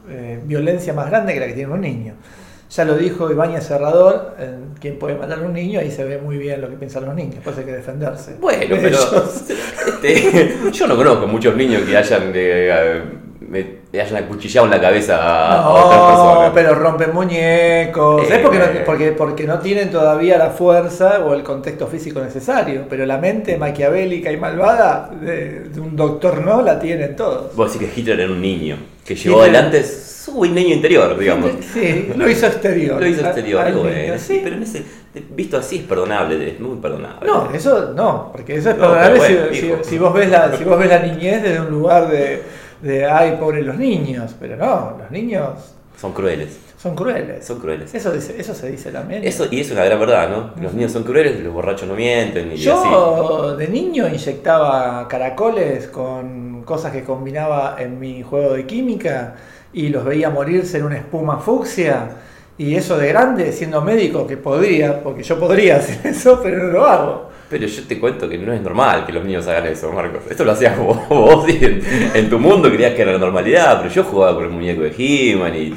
eh, 0.10 0.42
violencia 0.44 0.92
más 0.94 1.10
grande 1.10 1.34
que 1.34 1.40
la 1.40 1.48
que 1.48 1.54
tiene 1.54 1.72
un 1.72 1.82
niño. 1.82 2.14
Ya 2.70 2.84
lo 2.84 2.98
dijo 2.98 3.32
Ibáñez 3.32 3.64
Serrador, 3.64 4.36
en 4.40 4.74
quien 4.80 5.00
puede 5.00 5.16
matar 5.16 5.40
a 5.40 5.42
un 5.44 5.54
niño, 5.54 5.80
ahí 5.80 5.90
se 5.90 6.04
ve 6.04 6.18
muy 6.18 6.38
bien 6.38 6.60
lo 6.60 6.70
que 6.70 6.76
piensan 6.76 7.06
los 7.06 7.16
niños, 7.16 7.40
pues 7.44 7.58
hay 7.58 7.64
que 7.64 7.72
defenderse. 7.72 8.36
Bueno, 8.42 8.76
pero 8.82 8.98
este, 9.26 10.58
yo 10.72 10.88
no 10.88 10.98
conozco 10.98 11.28
muchos 11.28 11.56
niños 11.56 11.84
que 11.84 11.96
hayan, 11.96 12.32
eh, 12.36 13.02
me- 13.48 13.78
hayan 14.00 14.24
acuchillado 14.24 14.66
en 14.68 14.72
la 14.72 14.82
cabeza 14.82 15.18
a, 15.18 15.62
a 15.64 15.70
otras 15.70 16.00
No, 16.02 16.08
personas. 16.08 16.52
pero 16.54 16.76
rompen 16.76 17.14
muñecos. 17.14 18.24
Eh, 18.30 18.36
es 18.36 18.40
porque 18.40 18.60
no, 18.60 18.66
porque, 18.86 19.12
porque 19.12 19.44
no 19.46 19.60
tienen 19.60 19.90
todavía 19.92 20.38
la 20.38 20.50
fuerza 20.52 21.24
o 21.26 21.34
el 21.34 21.44
contexto 21.44 21.88
físico 21.88 22.20
necesario. 22.22 22.86
Pero 22.90 23.06
la 23.06 23.18
mente 23.18 23.58
maquiavélica 23.58 24.32
y 24.32 24.38
malvada 24.38 25.10
de, 25.20 25.62
de 25.70 25.80
un 25.80 25.96
doctor 25.96 26.42
no 26.46 26.62
la 26.62 26.80
tienen 26.80 27.16
todos. 27.16 27.56
Vos 27.56 27.74
decís 27.74 27.90
que 27.94 28.00
Hitler 28.02 28.20
era 28.20 28.32
un 28.32 28.42
niño, 28.42 28.78
que 29.06 29.16
llevó 29.16 29.38
Hitler- 29.38 29.56
adelante 29.56 29.84
su 29.84 30.44
niño 30.46 30.76
interior, 30.76 31.18
digamos. 31.18 31.52
Sí, 31.74 32.10
lo 32.16 32.30
hizo 32.30 32.48
exterior. 32.48 33.00
Lo 33.00 33.08
hizo 33.08 33.22
exterior, 33.26 33.62
al 33.66 33.74
bueno, 33.74 33.98
niño, 33.98 34.14
sí, 34.20 34.42
pero 34.44 34.58
en 34.58 34.64
ese, 34.64 34.84
visto 35.32 35.58
así 35.58 35.78
es 35.78 35.84
perdonable, 35.84 36.50
es 36.50 36.60
muy 36.60 36.76
perdonable. 36.78 37.26
No, 37.28 37.50
eso 37.54 37.94
no, 37.96 38.30
porque 38.34 38.56
eso 38.58 38.72
es 38.72 38.76
No, 38.78 38.82
perdonable 38.82 39.18
bueno, 39.20 39.40
si- 39.84 39.90
si 39.90 39.98
vos 39.98 40.14
ves 40.14 40.30
la, 40.30 40.56
si 40.56 40.66
vos 40.66 40.78
ves 40.78 40.90
la 40.90 41.00
niñez 41.00 41.42
desde 41.44 41.62
un 41.62 41.70
lugar 41.70 42.10
de, 42.10 42.44
de 42.82 43.06
ay, 43.06 43.38
pobres 43.40 43.66
los 43.66 43.78
niños. 43.78 44.36
Pero 44.40 44.56
no, 44.58 44.98
los 45.00 45.12
niños 45.12 45.74
Son 46.00 46.14
crueles, 46.14 46.60
son 46.78 46.96
crueles. 46.96 47.46
son 47.46 47.60
crueles. 47.60 47.94
Eso, 47.94 48.12
dice, 48.12 48.36
eso 48.40 48.54
se 48.54 48.70
dice 48.72 48.92
también. 48.92 49.24
Eso, 49.24 49.48
y 49.50 49.62
es 49.62 49.72
una 49.72 49.84
gran 49.84 50.00
verdad, 50.00 50.30
¿no? 50.30 50.52
Los 50.62 50.74
niños 50.74 50.92
son 50.92 51.04
crueles, 51.04 51.40
los 51.44 51.54
borrachos 51.54 51.88
no 51.88 51.96
mienten 51.96 52.52
y 52.52 52.56
así. 52.56 52.64
Yo 52.64 53.56
de 53.58 53.68
niño 53.68 54.08
inyectaba 54.08 55.08
caracoles 55.08 55.88
con 55.88 56.64
cosas 56.64 56.92
que 56.92 57.04
combinaba 57.04 57.78
en 57.80 58.00
mi 58.00 58.22
juego 58.24 58.54
de 58.54 58.66
química 58.68 59.36
y 59.74 59.90
los 59.90 60.04
veía 60.06 60.30
morirse 60.30 60.78
en 60.78 60.86
una 60.86 60.98
espuma 60.98 61.40
fucsia. 61.40 62.10
Y 62.60 62.76
eso 62.76 62.98
de 62.98 63.08
grande, 63.10 63.52
siendo 63.52 63.82
médico, 63.82 64.26
que 64.26 64.38
podría, 64.38 65.04
porque 65.04 65.24
yo 65.24 65.40
podría 65.40 65.78
hacer 65.78 66.06
eso, 66.12 66.40
pero 66.42 66.58
no 66.64 66.72
lo 66.72 66.86
hago. 66.86 67.27
Pero 67.50 67.66
yo 67.66 67.84
te 67.84 67.98
cuento 68.00 68.28
que 68.28 68.38
no 68.38 68.52
es 68.52 68.62
normal 68.62 69.06
que 69.06 69.14
los 69.14 69.24
niños 69.24 69.48
hagan 69.48 69.68
eso, 69.68 69.92
Marcos. 69.92 70.24
Esto 70.30 70.44
lo 70.44 70.52
hacías 70.52 70.78
vos, 70.80 70.98
vos 71.08 71.48
y 71.50 71.64
en, 71.64 71.82
en 72.14 72.30
tu 72.30 72.40
mundo 72.40 72.70
creías 72.70 72.94
que 72.94 73.04
era 73.04 73.14
la 73.14 73.18
normalidad, 73.20 73.80
pero 73.82 73.94
yo 73.94 74.04
jugaba 74.04 74.36
con 74.36 74.44
el 74.46 74.50
muñeco 74.52 74.82
de 74.82 74.94
He-Man 74.98 75.56
y, 75.56 75.74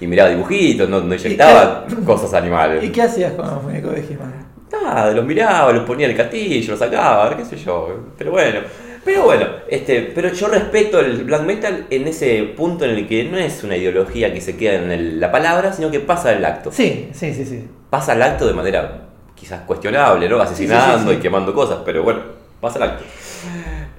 y 0.00 0.06
miraba 0.06 0.30
dibujitos, 0.30 0.88
no, 0.88 1.00
no 1.00 1.14
inyectaba 1.14 1.86
cosas 2.06 2.32
animales. 2.34 2.84
¿Y 2.84 2.90
qué 2.90 3.02
hacías 3.02 3.32
con 3.32 3.46
los 3.50 3.62
muñecos 3.62 3.94
de 3.94 4.00
He-Man? 4.00 4.46
Nada, 4.70 5.10
los 5.12 5.24
miraba, 5.24 5.72
los 5.72 5.84
ponía 5.84 6.04
en 6.06 6.12
el 6.12 6.16
castillo, 6.16 6.70
los 6.72 6.78
sacaba, 6.78 7.36
qué 7.36 7.44
sé 7.44 7.56
yo. 7.56 7.88
Pero 8.18 8.30
bueno, 8.32 8.60
pero 9.04 9.24
bueno, 9.24 9.46
este, 9.68 10.12
pero 10.14 10.32
yo 10.32 10.46
respeto 10.48 11.00
el 11.00 11.24
black 11.24 11.42
metal 11.42 11.86
en 11.90 12.06
ese 12.06 12.42
punto 12.56 12.84
en 12.84 12.90
el 12.92 13.08
que 13.08 13.24
no 13.24 13.38
es 13.38 13.64
una 13.64 13.76
ideología 13.76 14.32
que 14.32 14.40
se 14.42 14.56
queda 14.56 14.74
en 14.74 14.90
el- 14.92 15.18
la 15.20 15.32
palabra, 15.32 15.72
sino 15.72 15.90
que 15.90 16.00
pasa 16.00 16.28
al 16.30 16.44
acto. 16.44 16.70
Sí, 16.70 17.08
sí, 17.12 17.32
sí, 17.34 17.44
sí. 17.46 17.64
Pasa 17.88 18.12
al 18.12 18.22
acto 18.22 18.46
de 18.46 18.52
manera 18.52 19.07
quizás 19.38 19.62
cuestionable, 19.62 20.28
¿no? 20.28 20.40
Asesinando 20.40 20.84
Sí, 20.86 20.92
sí, 20.92 21.04
sí, 21.04 21.10
sí. 21.12 21.18
y 21.18 21.20
quemando 21.20 21.54
cosas, 21.54 21.78
pero 21.84 22.02
bueno, 22.02 22.20
pasa 22.60 22.76
al 22.82 22.90
acto. 22.90 23.04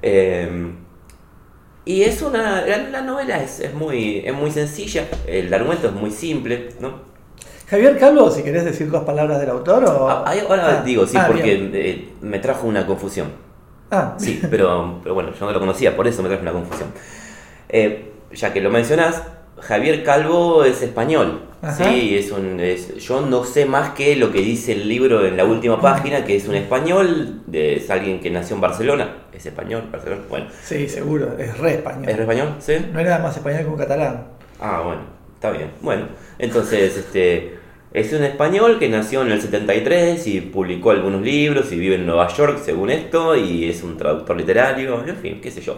Eh, 0.02 0.72
y 1.86 2.04
es 2.04 2.22
una. 2.22 2.66
La, 2.66 2.78
la 2.90 3.02
novela 3.02 3.42
es, 3.42 3.60
es 3.60 3.74
muy, 3.74 4.22
es 4.26 4.34
muy 4.34 4.52
sencilla, 4.52 5.06
el 5.26 5.54
argumento 5.54 5.88
es 5.88 5.94
muy 5.94 6.12
simple, 6.12 6.70
¿no? 6.80 7.10
Javier 7.70 7.98
Calvo, 8.00 8.32
si 8.32 8.42
querés 8.44 8.66
decir 8.66 8.90
dos 8.90 9.04
palabras 9.04 9.40
del 9.40 9.50
autor 9.52 9.84
o... 9.86 10.10
Ah, 10.10 10.26
ahora 10.48 10.80
Ah, 10.80 10.84
digo, 10.84 11.06
sí, 11.06 11.16
ah, 11.18 11.26
porque 11.28 11.70
eh, 11.74 12.10
me 12.22 12.40
trajo 12.40 12.66
una 12.68 12.86
confusión. 12.88 13.28
Ah, 13.92 14.16
Sí, 14.18 14.42
pero, 14.50 15.00
pero 15.04 15.14
bueno, 15.14 15.32
yo 15.40 15.46
no 15.46 15.52
lo 15.52 15.60
conocía, 15.60 15.96
por 15.96 16.08
eso 16.08 16.24
me 16.24 16.30
trajo 16.30 16.42
una 16.42 16.52
confusión. 16.54 16.90
Eh, 17.70 18.12
ya 18.34 18.52
que 18.52 18.60
lo 18.62 18.72
mencionás, 18.72 19.22
Javier 19.62 20.04
Calvo 20.04 20.64
es 20.64 20.82
español. 20.82 21.42
Ajá. 21.62 21.84
Sí, 21.90 22.16
es 22.18 22.32
un, 22.32 22.60
es- 22.60 22.96
yo 22.98 23.22
no 23.22 23.44
sé 23.44 23.66
más 23.66 23.90
que 23.92 24.16
lo 24.16 24.32
que 24.32 24.40
dice 24.42 24.72
el 24.72 24.88
libro 24.88 25.26
en 25.26 25.36
la 25.36 25.44
última 25.44 25.82
página, 25.82 26.24
que 26.24 26.38
es 26.38 26.48
un 26.48 26.56
español, 26.56 27.42
de, 27.48 27.76
es 27.76 27.90
alguien 27.90 28.20
que 28.22 28.30
nació 28.30 28.56
en 28.56 28.62
Barcelona. 28.62 29.16
¿Es 29.34 29.46
español? 29.46 29.84
Barcelona. 29.92 30.22
Bueno, 30.30 30.46
Sí, 30.64 30.88
seguro, 30.88 31.36
es 31.38 31.58
re 31.58 31.76
español. 31.76 32.08
¿es 32.10 32.16
re 32.16 32.22
español? 32.24 32.56
¿Sí? 32.60 32.74
No 32.94 33.02
nada 33.04 33.20
más 33.20 33.36
español 33.36 33.62
que 33.64 33.68
un 33.68 33.78
catalán. 33.78 34.24
Ah, 34.62 34.82
bueno, 34.86 35.02
está 35.36 35.52
bien. 35.52 35.72
Bueno, 35.82 36.06
entonces, 36.38 36.96
este, 36.98 37.58
Es 37.92 38.14
un 38.14 38.24
español 38.24 38.78
que 38.78 38.88
nació 38.88 39.24
en 39.24 39.32
el 39.32 39.42
73 39.42 40.28
y 40.28 40.42
publicó 40.42 40.92
algunos 40.92 41.24
libros 41.24 41.72
y 41.72 41.76
vive 41.80 41.96
en 41.96 42.06
Nueva 42.06 42.28
York, 42.28 42.60
según 42.64 42.92
esto, 42.92 43.36
y 43.36 43.68
es 43.68 43.82
un 43.82 43.98
traductor 43.98 44.38
literario, 44.38 45.04
en 45.08 45.16
fin, 45.18 45.42
qué 45.42 45.50
sé 45.50 45.60
yo. 45.62 45.76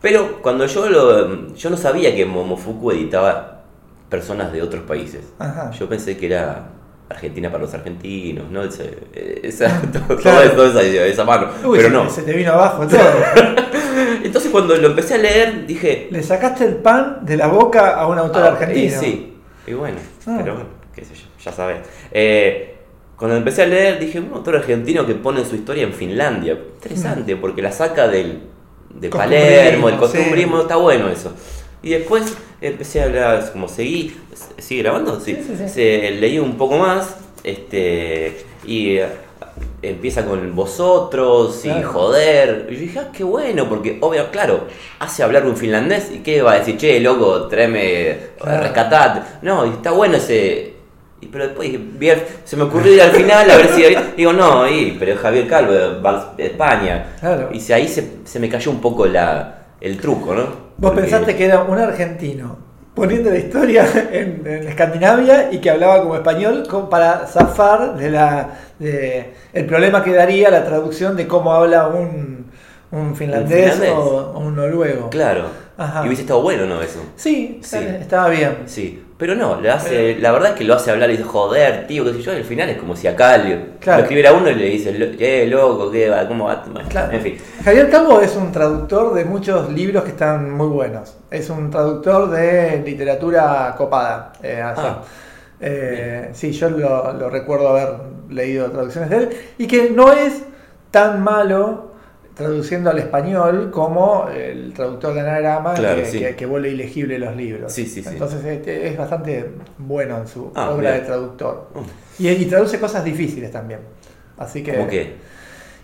Pero 0.00 0.40
cuando 0.42 0.66
yo 0.66 0.88
lo. 0.88 1.54
Yo 1.54 1.70
no 1.70 1.76
sabía 1.76 2.14
que 2.14 2.24
Momofuku 2.24 2.92
editaba 2.92 3.62
personas 4.08 4.52
de 4.52 4.62
otros 4.62 4.84
países. 4.84 5.22
Ajá. 5.38 5.70
Yo 5.72 5.88
pensé 5.88 6.16
que 6.16 6.26
era 6.26 6.68
Argentina 7.10 7.50
para 7.50 7.64
los 7.64 7.74
argentinos, 7.74 8.50
¿no? 8.50 8.62
Ese- 8.62 8.98
esa, 9.42 9.80
todo, 10.06 10.16
Claro. 10.18 10.50
todo 10.52 10.66
esa, 10.68 10.82
esa 10.82 11.24
mano. 11.24 11.48
Uy, 11.64 11.78
Pero 11.78 11.88
se, 11.88 11.94
no. 11.94 12.10
se 12.10 12.22
te 12.22 12.32
vino 12.32 12.52
abajo 12.52 12.86
todo. 12.86 13.00
Entonces 14.22 14.50
cuando 14.50 14.76
lo 14.76 14.88
empecé 14.88 15.14
a 15.14 15.18
leer 15.18 15.66
dije. 15.66 16.08
Le 16.10 16.22
sacaste 16.22 16.64
el 16.64 16.76
pan 16.76 17.18
de 17.22 17.36
la 17.36 17.48
boca 17.48 17.96
a 17.96 18.06
un 18.06 18.18
autor 18.18 18.42
ah, 18.44 18.48
argentino. 18.48 18.86
Y 18.86 18.90
sí, 18.90 19.34
y 19.66 19.72
bueno, 19.74 19.98
Ah. 20.26 20.36
pero 20.38 20.54
bueno, 20.54 20.68
qué 20.94 21.04
sé 21.04 21.14
yo, 21.14 21.26
ya 21.42 21.52
sabes. 21.52 21.78
Eh, 22.12 22.76
cuando 23.16 23.36
empecé 23.36 23.62
a 23.62 23.66
leer 23.66 23.98
dije, 23.98 24.20
un 24.20 24.32
autor 24.32 24.56
argentino 24.56 25.04
que 25.04 25.14
pone 25.16 25.44
su 25.44 25.56
historia 25.56 25.82
en 25.82 25.92
Finlandia. 25.92 26.52
Interesante, 26.52 27.34
porque 27.36 27.62
la 27.62 27.72
saca 27.72 28.06
del, 28.08 28.42
de. 29.00 29.10
Costumbrismo, 29.10 29.18
Palermo, 29.18 29.90
sí. 29.90 29.96
costumbrismo, 29.96 30.60
está 30.62 30.76
bueno 30.76 31.08
eso. 31.08 31.32
Y 31.82 31.90
después 31.90 32.36
empecé 32.60 33.00
a 33.02 33.04
hablar, 33.04 33.52
como 33.52 33.68
seguí, 33.68 34.16
¿sigue 34.58 34.82
grabando? 34.82 35.20
Sí. 35.20 35.36
Sí, 35.36 35.68
sí, 35.68 35.80
leí 36.18 36.38
un 36.38 36.56
poco 36.56 36.76
más, 36.78 37.16
este, 37.44 38.44
y 38.66 38.96
eh, 38.96 39.06
empieza 39.82 40.24
con 40.26 40.54
vosotros 40.56 41.64
y 41.64 41.68
Claro. 41.68 41.92
joder. 41.92 42.66
Y 42.70 42.74
yo 42.74 42.80
dije, 42.80 42.98
ah, 42.98 43.08
qué 43.12 43.22
bueno, 43.24 43.68
porque 43.68 43.98
obvio, 44.00 44.30
claro, 44.32 44.64
hace 44.98 45.22
hablar 45.22 45.46
un 45.46 45.56
finlandés 45.56 46.10
y 46.12 46.18
qué 46.18 46.42
va 46.42 46.52
a 46.54 46.58
decir, 46.58 46.76
che, 46.76 46.98
loco, 47.00 47.46
tráeme, 47.46 48.18
Claro. 48.40 48.62
rescatate. 48.62 49.20
No, 49.42 49.64
y 49.66 49.70
está 49.70 49.92
bueno 49.92 50.16
ese. 50.16 50.77
Y- 51.20 51.26
pero 51.26 51.44
después 51.48 51.70
dije, 51.98 52.26
se 52.44 52.56
me 52.56 52.64
ocurrió 52.64 52.92
ir 52.94 53.02
al 53.02 53.10
final 53.10 53.50
a 53.50 53.56
ver 53.56 53.68
si. 53.68 53.82
Digo, 54.16 54.32
no, 54.32 54.68
y, 54.68 54.96
pero 54.98 55.16
Javier 55.16 55.46
Calvo 55.48 55.72
de 55.72 56.00
Bar- 56.00 56.34
España. 56.38 57.14
Claro. 57.20 57.48
Y 57.52 57.60
se- 57.60 57.74
ahí 57.74 57.88
se, 57.88 58.18
se 58.24 58.38
me 58.40 58.48
cayó 58.48 58.70
un 58.70 58.80
poco 58.80 59.06
la, 59.06 59.66
el 59.80 59.98
truco, 59.98 60.34
¿no? 60.34 60.42
Vos 60.42 60.90
Porque- 60.92 61.00
pensaste 61.02 61.36
que 61.36 61.44
era 61.46 61.62
un 61.62 61.78
argentino 61.78 62.58
poniendo 62.94 63.30
la 63.30 63.38
historia 63.38 63.86
en, 64.12 64.42
en 64.44 64.68
Escandinavia 64.68 65.50
y 65.52 65.58
que 65.58 65.70
hablaba 65.70 66.00
como 66.02 66.16
español 66.16 66.66
para 66.90 67.26
zafar 67.28 67.96
de 67.96 68.10
la 68.10 68.48
de 68.78 69.34
el 69.52 69.66
problema 69.66 70.02
que 70.02 70.12
daría 70.12 70.50
la 70.50 70.64
traducción 70.64 71.16
de 71.16 71.26
cómo 71.28 71.52
habla 71.52 71.86
un, 71.88 72.46
un 72.90 73.14
finlandés, 73.16 73.74
finlandés. 73.74 73.90
O, 73.92 74.32
o 74.34 74.38
un 74.40 74.56
noruego. 74.56 75.10
Claro. 75.10 75.44
Ajá. 75.76 76.02
Y 76.02 76.06
hubiese 76.08 76.22
estado 76.22 76.42
bueno, 76.42 76.66
¿no? 76.66 76.82
Eso. 76.82 77.00
Sí, 77.14 77.60
Sí. 77.62 77.76
estaba 78.00 78.28
bien. 78.30 78.58
Sí, 78.66 79.00
pero 79.18 79.34
no, 79.34 79.60
le 79.60 79.68
hace, 79.70 80.16
la 80.20 80.30
verdad 80.32 80.50
es 80.52 80.56
que 80.56 80.64
lo 80.64 80.74
hace 80.74 80.90
hablar 80.92 81.10
y 81.10 81.16
dice, 81.16 81.24
joder, 81.24 81.86
tío, 81.88 82.04
qué 82.04 82.12
sé 82.14 82.22
yo, 82.22 82.32
y 82.32 82.36
al 82.36 82.44
final 82.44 82.68
es 82.70 82.78
como 82.78 82.94
si 82.96 83.08
acá 83.08 83.36
le, 83.36 83.64
Claro. 83.80 83.98
lo 83.98 84.02
escribiera 84.04 84.32
uno 84.32 84.48
y 84.50 84.54
le 84.54 84.64
dice, 84.66 84.92
"Lo- 84.96 85.06
eh, 85.18 85.46
loco, 85.48 85.90
¿qué 85.90 86.08
va? 86.08 86.26
¿Cómo 86.28 86.44
va? 86.46 86.62
Claro. 86.88 87.12
En 87.12 87.20
fin. 87.20 87.36
Javier 87.64 87.90
Calvo 87.90 88.20
es 88.20 88.34
un 88.36 88.52
traductor 88.52 89.12
de 89.14 89.24
muchos 89.24 89.70
libros 89.72 90.04
que 90.04 90.10
están 90.10 90.50
muy 90.52 90.68
buenos. 90.68 91.16
Es 91.30 91.50
un 91.50 91.68
traductor 91.70 92.30
de 92.30 92.82
literatura 92.86 93.74
copada. 93.76 94.32
eh. 94.42 94.62
Ah. 94.64 95.02
Eh, 95.60 96.30
sí, 96.34 96.52
yo 96.52 96.70
lo, 96.70 97.12
lo 97.14 97.30
recuerdo 97.30 97.68
haber 97.70 97.88
leído 98.30 98.70
traducciones 98.70 99.10
de 99.10 99.16
él. 99.16 99.28
Y 99.58 99.66
que 99.66 99.90
no 99.90 100.12
es 100.12 100.42
tan 100.92 101.22
malo 101.22 101.92
traduciendo 102.38 102.88
al 102.90 102.98
español 102.98 103.70
como 103.70 104.28
el 104.34 104.72
traductor 104.72 105.12
de 105.12 105.20
anagrama 105.20 105.74
Claro, 105.74 105.96
que, 105.96 106.06
sí. 106.06 106.18
que- 106.20 106.36
que 106.36 106.46
vuelve 106.46 106.70
ilegible 106.70 107.18
los 107.18 107.36
libros. 107.36 107.70
Sí, 107.72 107.84
sí. 107.84 108.02
Entonces 108.06 108.42
este, 108.44 108.88
es 108.88 108.96
bastante 108.96 109.50
bueno 109.76 110.16
en 110.18 110.26
su 110.28 110.50
Ah, 110.54 110.70
obra 110.70 110.92
bien. 110.92 111.00
de 111.02 111.06
traductor. 111.06 111.68
Mm. 111.74 112.22
Y, 112.22 112.28
y 112.28 112.44
traduce 112.46 112.78
cosas 112.80 113.04
difíciles 113.04 113.50
también. 113.50 113.80
Así 114.38 114.62
que. 114.62 114.72
¿Cómo 114.74 114.86
qué? 114.88 115.16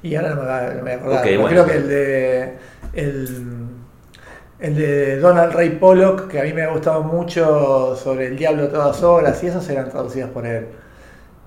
Y 0.02 0.14
ahora 0.14 0.30
no 0.30 0.42
me, 0.42 0.46
va- 0.46 0.74
no 0.74 0.74
me 0.74 0.80
voy 0.82 0.90
a 0.92 0.94
acordar. 0.96 1.18
Ok, 1.18 1.24
pero 1.24 1.40
bueno. 1.42 1.48
Creo 1.64 1.66
que 1.66 1.76
el 1.76 1.88
de. 1.88 2.52
El, 2.92 3.28
el 4.60 4.76
de 4.76 5.16
Donald 5.18 5.52
Ray 5.52 5.70
Pollock, 5.70 6.28
que 6.28 6.38
a 6.40 6.44
mí 6.44 6.52
me 6.52 6.62
ha 6.62 6.70
gustado 6.70 7.02
mucho 7.02 7.96
sobre 7.96 8.28
el 8.28 8.36
diablo 8.36 8.64
a 8.64 8.68
todas 8.68 9.02
horas, 9.02 9.42
y 9.42 9.48
esos 9.48 9.68
eran 9.68 9.90
traducidos 9.90 10.30
por 10.30 10.46
él. 10.46 10.68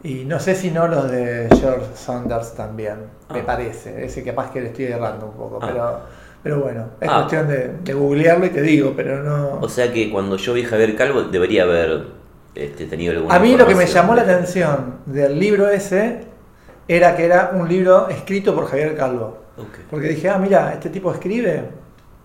Y 0.07 0.23
no 0.23 0.39
sé 0.39 0.55
si 0.55 0.71
no 0.71 0.87
los 0.87 1.11
de 1.11 1.49
George 1.59 1.85
Saunders 1.95 2.53
también, 2.55 2.95
me 3.33 3.41
Ah. 3.41 3.45
parece. 3.45 4.05
Ese 4.05 4.23
capaz 4.23 4.51
que 4.51 4.61
le 4.61 4.67
estoy 4.67 4.85
errando 4.85 5.25
un 5.25 5.33
poco, 5.33 5.59
Ah. 5.61 5.67
pero, 5.67 5.99
pero 6.43 6.61
bueno, 6.61 6.85
es 7.01 7.09
Ah. 7.09 7.15
cuestión 7.17 7.47
de, 7.49 7.73
de 7.83 7.93
googlearlo 7.93 8.45
y 8.45 8.49
te 8.49 8.61
digo, 8.61 8.93
pero 8.95 9.21
no. 9.21 9.59
O 9.61 9.67
sea 9.67 9.91
que 9.91 10.09
cuando 10.09 10.37
yo 10.37 10.53
vi 10.53 10.63
Javier 10.63 10.95
Calvo 10.95 11.23
debería 11.23 11.63
haber 11.63 12.05
este, 12.55 12.85
tenido 12.85 13.11
alguna 13.13 13.35
A 13.35 13.39
mí 13.39 13.55
lo 13.57 13.67
que 13.67 13.75
me 13.75 13.85
llamó 13.85 14.15
la 14.15 14.21
atención 14.21 14.95
del 15.05 15.37
libro 15.37 15.67
ese 15.69 16.21
era 16.87 17.15
que 17.15 17.25
era 17.25 17.51
un 17.53 17.67
libro 17.67 18.07
escrito 18.09 18.55
por 18.55 18.65
Javier 18.67 18.95
Calvo. 18.95 19.39
Porque 19.89 20.07
dije, 20.09 20.29
ah, 20.29 20.37
mira, 20.37 20.71
este 20.73 20.89
tipo 20.89 21.11
escribe. 21.11 21.63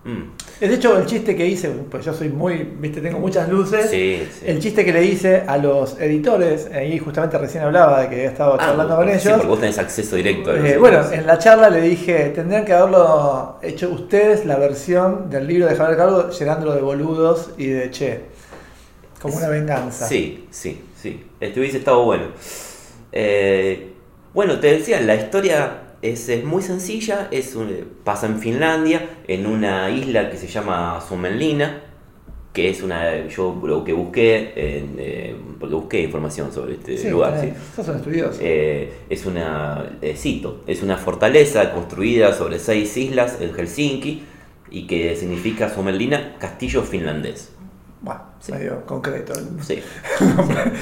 Mm. 0.05 0.31
Es 0.59 0.69
de 0.69 0.75
hecho 0.75 0.97
el 0.97 1.05
chiste 1.05 1.33
que 1.35 1.45
hice, 1.47 1.69
pues 1.69 2.03
yo 2.03 2.13
soy 2.13 2.27
muy, 2.29 2.57
viste, 2.79 2.99
tengo 2.99 3.19
muchas 3.19 3.47
luces. 3.47 3.89
Sí, 3.89 4.21
sí. 4.31 4.45
El 4.45 4.59
chiste 4.59 4.83
que 4.83 4.91
le 4.91 5.03
hice 5.05 5.43
a 5.47 5.57
los 5.57 5.99
editores, 5.99 6.67
ahí 6.73 6.99
justamente 6.99 7.37
recién 7.37 7.63
hablaba 7.63 8.01
de 8.01 8.09
que 8.09 8.15
había 8.15 8.29
estado 8.29 8.55
Ah, 8.55 8.65
charlando 8.65 8.95
con 8.97 9.05
sí, 9.07 9.13
ellos. 9.13 9.31
porque 9.33 9.47
vos 9.47 9.59
tenés 9.61 9.77
acceso 9.79 10.15
directo 10.17 10.51
a 10.51 10.53
los 10.55 10.65
Eh, 10.65 10.77
bueno, 10.77 11.01
en 11.11 11.25
la 11.25 11.37
charla 11.37 11.69
le 11.69 11.81
dije, 11.81 12.31
tendrían 12.35 12.65
que 12.65 12.73
haberlo 12.73 13.59
hecho 13.61 13.89
ustedes 13.91 14.45
la 14.45 14.57
versión 14.57 15.29
del 15.29 15.47
libro 15.47 15.67
de 15.67 15.75
Javier 15.75 15.97
Calvo 15.97 16.29
llenándolo 16.31 16.75
de 16.75 16.81
boludos 16.81 17.51
y 17.57 17.67
de 17.67 17.89
che. 17.91 18.21
Como 19.21 19.37
una 19.37 19.47
venganza. 19.47 20.05
Sí, 20.05 20.47
sí, 20.51 20.81
sí. 21.01 21.23
Este 21.39 21.59
hubiese 21.61 21.77
estado 21.77 22.03
bueno. 22.03 22.25
Eh, 23.13 23.93
bueno, 24.33 24.59
te 24.59 24.67
decía, 24.67 24.99
la 24.99 25.15
historia 25.15 25.82
es, 26.03 26.29
es 26.29 26.43
muy 26.43 26.61
sencilla. 26.61 27.27
Es 27.31 27.55
un- 27.55 27.73
pasa 28.03 28.27
en 28.27 28.39
Finlandia, 28.39 29.09
en 29.27 29.45
una 29.47 29.89
isla 29.89 30.29
que 30.29 30.37
se 30.37 30.47
llama 30.47 31.01
Suomenlinna, 31.07 31.81
que 32.53 32.69
es 32.69 32.83
una. 32.83 33.27
Yo 33.27 33.59
lo 33.65 33.83
que 33.83 33.93
busqué, 33.93 34.53
en, 34.55 34.95
eh, 34.99 35.35
porque 35.59 35.73
busqué 35.75 36.01
información 36.03 36.51
sobre 36.53 36.73
este 36.73 36.97
Sí, 36.97 37.09
lugar. 37.09 37.33
tenés- 37.41 37.55
sí. 37.83 37.91
estudioso. 37.95 38.39
Eh, 38.43 38.91
es 39.09 39.25
una, 39.25 39.97
eh, 40.01 40.15
cito, 40.15 40.61
es 40.67 40.83
una 40.83 40.97
fortaleza 40.97 41.71
construida 41.71 42.33
sobre 42.33 42.59
seis 42.59 42.95
islas 42.97 43.37
en 43.41 43.53
Helsinki 43.53 44.23
y 44.69 44.85
que 44.87 45.15
significa 45.15 45.69
Suomenlinna, 45.73 46.35
castillo 46.39 46.83
finlandés. 46.83 47.49
Bueno, 48.01 48.21
sí. 48.41 48.51
medio 48.51 48.85
concreto. 48.85 49.33
Sí. 49.61 49.79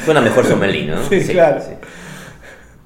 Suena 0.06 0.22
mejor 0.22 0.46
Somelino, 0.46 0.96
¿no? 0.96 1.04
Sí, 1.10 1.20
claro. 1.32 1.62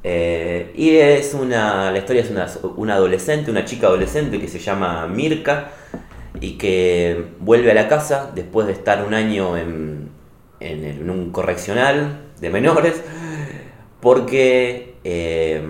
Eh, 0.07 0.71
y 0.75 0.97
es 0.97 1.33
una. 1.33 1.91
La 1.91 1.97
historia 1.99 2.21
es 2.23 2.29
una, 2.29 2.47
una 2.77 2.95
adolescente, 2.95 3.49
una 3.51 3.65
chica 3.65 3.87
adolescente 3.87 4.39
que 4.39 4.47
se 4.47 4.59
llama 4.59 5.07
Mirka 5.07 5.71
y 6.41 6.53
que 6.57 7.25
vuelve 7.39 7.71
a 7.71 7.73
la 7.75 7.87
casa 7.87 8.31
después 8.35 8.67
de 8.67 8.73
estar 8.73 9.03
un 9.05 9.13
año 9.15 9.57
en, 9.57 10.09
en, 10.59 10.83
el- 10.85 10.99
en 11.01 11.09
un 11.09 11.31
correccional 11.31 12.21
de 12.41 12.49
menores 12.51 13.03
porque. 14.01 14.95
eh, 15.03 15.61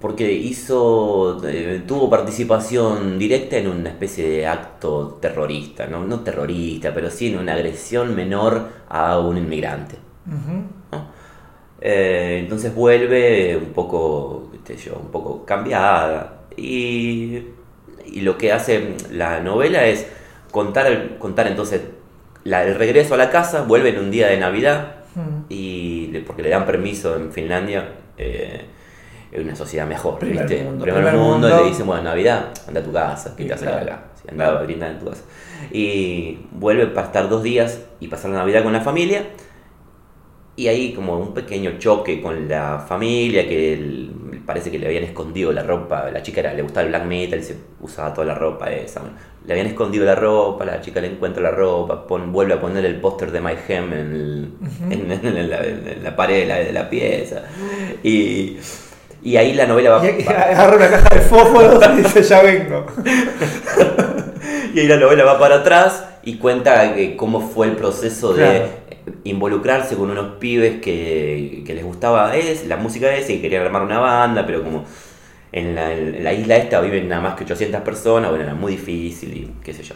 porque 0.00 0.32
hizo, 0.32 1.40
eh, 1.48 1.82
tuvo 1.86 2.08
participación 2.08 3.18
directa 3.18 3.56
en 3.56 3.68
una 3.68 3.88
especie 3.90 4.28
de 4.28 4.46
acto 4.46 5.18
terrorista, 5.20 5.86
¿no? 5.88 6.04
no 6.04 6.20
terrorista, 6.20 6.94
pero 6.94 7.10
sí 7.10 7.28
en 7.32 7.38
una 7.38 7.54
agresión 7.54 8.14
menor 8.14 8.68
a 8.88 9.18
un 9.18 9.38
inmigrante. 9.38 9.96
Eh, 11.84 12.38
entonces 12.40 12.72
vuelve 12.74 13.56
un 13.56 13.72
poco, 13.72 14.50
qué 14.64 14.76
sé 14.78 14.88
yo, 14.90 14.96
un 14.96 15.10
poco 15.10 15.44
cambiada. 15.44 16.42
Y, 16.56 17.42
y 18.06 18.20
lo 18.20 18.38
que 18.38 18.52
hace 18.52 18.94
la 19.10 19.40
novela 19.40 19.84
es 19.86 20.06
contar, 20.52 21.18
contar 21.18 21.46
entonces 21.48 21.80
la- 22.44 22.64
el 22.64 22.76
regreso 22.76 23.14
a 23.14 23.16
la 23.16 23.30
casa, 23.30 23.62
vuelve 23.62 23.88
en 23.90 23.98
un 23.98 24.10
día 24.10 24.28
de 24.28 24.36
Navidad, 24.38 24.96
Mm. 25.14 25.44
y 25.50 26.06
porque 26.20 26.42
le 26.42 26.48
dan 26.50 26.64
permiso 26.64 27.16
en 27.16 27.32
Finlandia, 27.32 27.86
eh, 28.16 28.64
una 29.38 29.54
sociedad 29.56 29.86
mejor, 29.86 30.18
Primer 30.18 30.46
¿viste? 30.46 30.62
mundo, 30.64 30.84
Primer, 30.84 31.02
primer 31.02 31.20
mundo, 31.20 31.48
mundo. 31.48 31.62
le 31.64 31.68
dicen, 31.70 31.86
bueno, 31.86 32.02
Navidad, 32.04 32.48
anda 32.68 32.80
a 32.80 32.84
tu 32.84 32.92
casa, 32.92 33.34
¿qué 33.36 33.44
te 33.44 33.54
claro. 33.56 33.76
acá? 33.82 34.04
Sí, 34.14 34.28
anda 34.30 34.48
a 34.48 34.62
brindar 34.62 34.90
en 34.92 34.98
tu 35.00 35.06
casa. 35.10 35.22
Y 35.72 36.38
vuelve 36.52 36.86
para 36.86 37.06
estar 37.08 37.28
dos 37.28 37.42
días 37.42 37.80
y 38.00 38.08
pasar 38.08 38.30
la 38.30 38.38
Navidad 38.38 38.62
con 38.62 38.72
la 38.72 38.80
familia. 38.82 39.24
Y 40.54 40.68
ahí 40.68 40.92
como 40.92 41.18
un 41.18 41.32
pequeño 41.32 41.78
choque 41.78 42.20
con 42.20 42.46
la 42.48 42.84
familia, 42.86 43.48
que 43.48 44.10
parece 44.44 44.70
que 44.70 44.78
le 44.78 44.86
habían 44.86 45.04
escondido 45.04 45.50
la 45.52 45.62
ropa, 45.62 46.10
la 46.12 46.22
chica 46.22 46.40
era, 46.40 46.52
le 46.52 46.60
gustaba 46.62 46.82
el 46.84 46.88
black 46.90 47.04
metal 47.06 47.38
y 47.38 47.42
se 47.42 47.56
usaba 47.80 48.12
toda 48.12 48.26
la 48.26 48.34
ropa 48.34 48.70
esa. 48.70 49.00
bueno, 49.00 49.16
le 49.46 49.52
habían 49.54 49.68
escondido 49.68 50.04
la 50.04 50.14
ropa, 50.14 50.64
la 50.66 50.80
chica 50.82 51.00
le 51.00 51.06
encuentra 51.08 51.42
la 51.42 51.52
ropa, 51.52 52.06
pon- 52.06 52.32
vuelve 52.32 52.52
a 52.54 52.60
poner 52.60 52.84
el 52.84 52.96
póster 53.00 53.30
de 53.32 53.40
My 53.40 53.52
Hem 53.66 53.92
en, 53.94 53.98
el- 54.14 54.52
en- 54.92 55.10
en 55.36 55.50
la, 55.50 55.64
en 55.64 56.00
la 56.04 56.14
pared 56.14 56.40
de 56.40 56.46
la, 56.46 56.56
de 56.58 56.72
la 56.72 56.90
pieza. 56.90 57.44
Y, 58.02 58.58
y 59.22 59.36
ahí 59.36 59.54
la 59.54 59.66
novela 59.66 59.90
va... 59.92 60.06
Y 60.06 60.22
va- 60.28 60.32
agarra 60.42 60.76
una 60.76 60.90
caja 60.90 61.14
de 61.14 61.20
fósforos 61.22 61.82
y 61.94 61.96
dice, 62.02 62.22
ya 62.22 62.42
vengo. 62.42 62.84
Y 64.74 64.80
ahí 64.80 64.86
la 64.88 64.96
novela 64.96 65.24
va 65.24 65.38
para 65.38 65.56
atrás 65.56 66.04
y 66.22 66.36
cuenta 66.38 66.94
que 66.94 67.14
cómo 67.16 67.40
fue 67.40 67.66
el 67.66 67.76
proceso 67.76 68.32
de. 68.32 68.42
Involucrarse 69.24 69.96
con 69.96 70.10
unos 70.10 70.36
pibes 70.38 70.80
que, 70.80 71.62
que 71.66 71.74
les 71.74 71.84
gustaba 71.84 72.36
es, 72.36 72.66
la 72.66 72.76
música 72.76 73.14
esa 73.14 73.32
y 73.32 73.40
querían 73.40 73.64
armar 73.64 73.82
una 73.82 73.98
banda, 73.98 74.44
pero 74.46 74.62
como 74.62 74.84
en 75.52 75.74
la, 75.74 75.92
en 75.92 76.24
la 76.24 76.32
isla 76.32 76.56
esta 76.56 76.80
viven 76.80 77.08
nada 77.08 77.20
más 77.22 77.34
que 77.36 77.44
800 77.44 77.80
personas, 77.82 78.30
bueno, 78.30 78.44
era 78.44 78.54
muy 78.54 78.72
difícil 78.72 79.36
y 79.36 79.52
qué 79.62 79.72
sé 79.72 79.82
yo. 79.82 79.94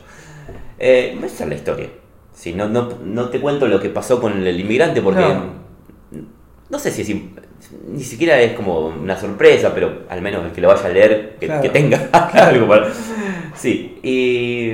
Eh, 0.79 1.19
esa 1.25 1.45
es 1.45 1.49
la 1.49 1.55
historia. 1.55 1.89
Sí, 2.35 2.53
no, 2.53 2.69
no, 2.69 2.99
no 3.03 3.29
te 3.31 3.41
cuento 3.41 3.67
lo 3.67 3.81
que 3.81 3.89
pasó 3.89 4.21
con 4.21 4.47
el 4.47 4.61
inmigrante 4.61 5.01
porque 5.01 5.21
no, 5.23 5.67
No. 6.69 6.79
sé 6.79 6.91
si 6.91 7.03
es 7.03 7.09
ni 7.89 8.03
siquiera 8.05 8.39
es 8.41 8.53
como 8.53 8.89
una 8.89 9.19
sorpresa, 9.19 9.73
pero 9.75 10.03
al 10.11 10.21
menos 10.21 10.45
el 10.45 10.53
que 10.53 10.61
lo 10.61 10.69
vaya 10.69 10.85
a 10.85 10.89
leer, 10.91 11.37
que, 11.41 11.47
Claro. 11.47 11.63
que 11.63 11.71
tenga 11.71 12.11
algo 12.13 12.69
para... 12.69 12.89
Sí, 13.55 13.99
y, 14.03 14.73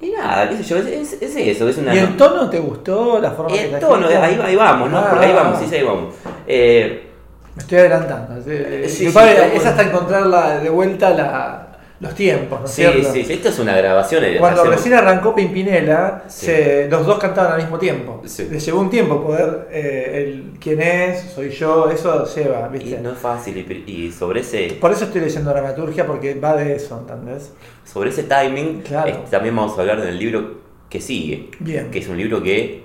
y 0.00 0.10
nada, 0.10 0.48
qué 0.48 0.56
sé 0.56 0.62
yo, 0.64 0.76
es, 0.78 0.86
es- 0.86 1.22
es 1.22 1.36
eso, 1.36 1.68
es 1.68 1.76
una... 1.78 1.94
¿Y 1.94 1.98
el 1.98 2.16
tono 2.16 2.48
te 2.48 2.58
gustó? 2.58 3.18
¿La 3.20 3.30
forma 3.32 3.52
que 3.54 3.64
el 3.68 3.74
está 3.74 3.80
tono, 3.86 4.06
ahí, 4.06 4.40
ahí 4.42 4.56
vamos, 4.56 4.90
¿no? 4.90 5.08
Porque 5.10 5.26
ahí 5.26 5.32
vamos, 5.34 5.58
sí, 5.58 5.74
ahí 5.74 5.82
vamos. 5.82 6.14
Eh, 6.46 7.06
Me 7.54 7.62
estoy 7.62 7.78
adelantando. 7.78 8.40
Sí, 8.42 8.50
Eh, 8.52 8.84
sí, 8.88 9.10
sí, 9.10 9.18
es 9.54 9.66
hasta 9.66 9.82
encontrar 9.82 10.26
la- 10.26 10.58
de 10.60 10.70
vuelta 10.70 11.10
la- 11.10 11.66
los 12.00 12.14
tiempos, 12.14 12.60
¿no 12.60 12.64
es 12.66 12.72
sí, 12.72 12.82
cierto? 12.82 13.12
sí, 13.12 13.24
sí, 13.24 13.32
esto 13.34 13.50
es 13.50 13.58
una 13.58 13.76
grabación. 13.76 14.24
eh, 14.24 14.36
Cuando 14.38 14.62
hacemos- 14.62 14.76
recién 14.78 14.94
arrancó 14.94 15.34
Pimpinela, 15.34 16.24
Sí. 16.28 16.46
se- 16.46 16.88
los 16.90 17.04
dos 17.06 17.18
cantaban 17.18 17.52
al 17.52 17.60
mismo 17.60 17.78
tiempo. 17.78 18.22
Sí. 18.24 18.48
Les 18.50 18.64
llevó 18.64 18.80
un 18.80 18.88
tiempo 18.88 19.22
poder, 19.22 19.68
eh, 19.70 20.12
el 20.16 20.58
quién 20.58 20.80
es, 20.80 21.20
soy 21.34 21.50
yo, 21.50 21.90
eso 21.90 22.24
lleva, 22.34 22.70
Y 22.72 22.78
¿viste? 22.78 23.00
no 23.02 23.12
es 23.12 23.18
fácil, 23.18 23.82
y, 23.86 23.90
y 24.06 24.12
sobre 24.12 24.40
ese 24.40 24.78
Por 24.80 24.92
eso 24.92 25.04
estoy 25.04 25.20
leyendo 25.20 25.50
dramaturgia, 25.50 26.06
porque 26.06 26.34
va 26.34 26.56
de 26.56 26.74
eso, 26.76 26.98
¿entendés? 26.98 27.52
sobre 27.84 28.10
ese 28.10 28.22
timing 28.22 28.80
Claro. 28.82 29.24
también 29.30 29.54
vamos 29.54 29.76
a 29.76 29.80
hablar 29.82 30.00
del 30.00 30.18
libro 30.18 30.60
que 30.88 31.00
sigue. 31.00 31.50
Bien. 31.58 31.90
Que 31.90 31.98
es 31.98 32.08
un 32.08 32.16
libro 32.16 32.42
que, 32.42 32.84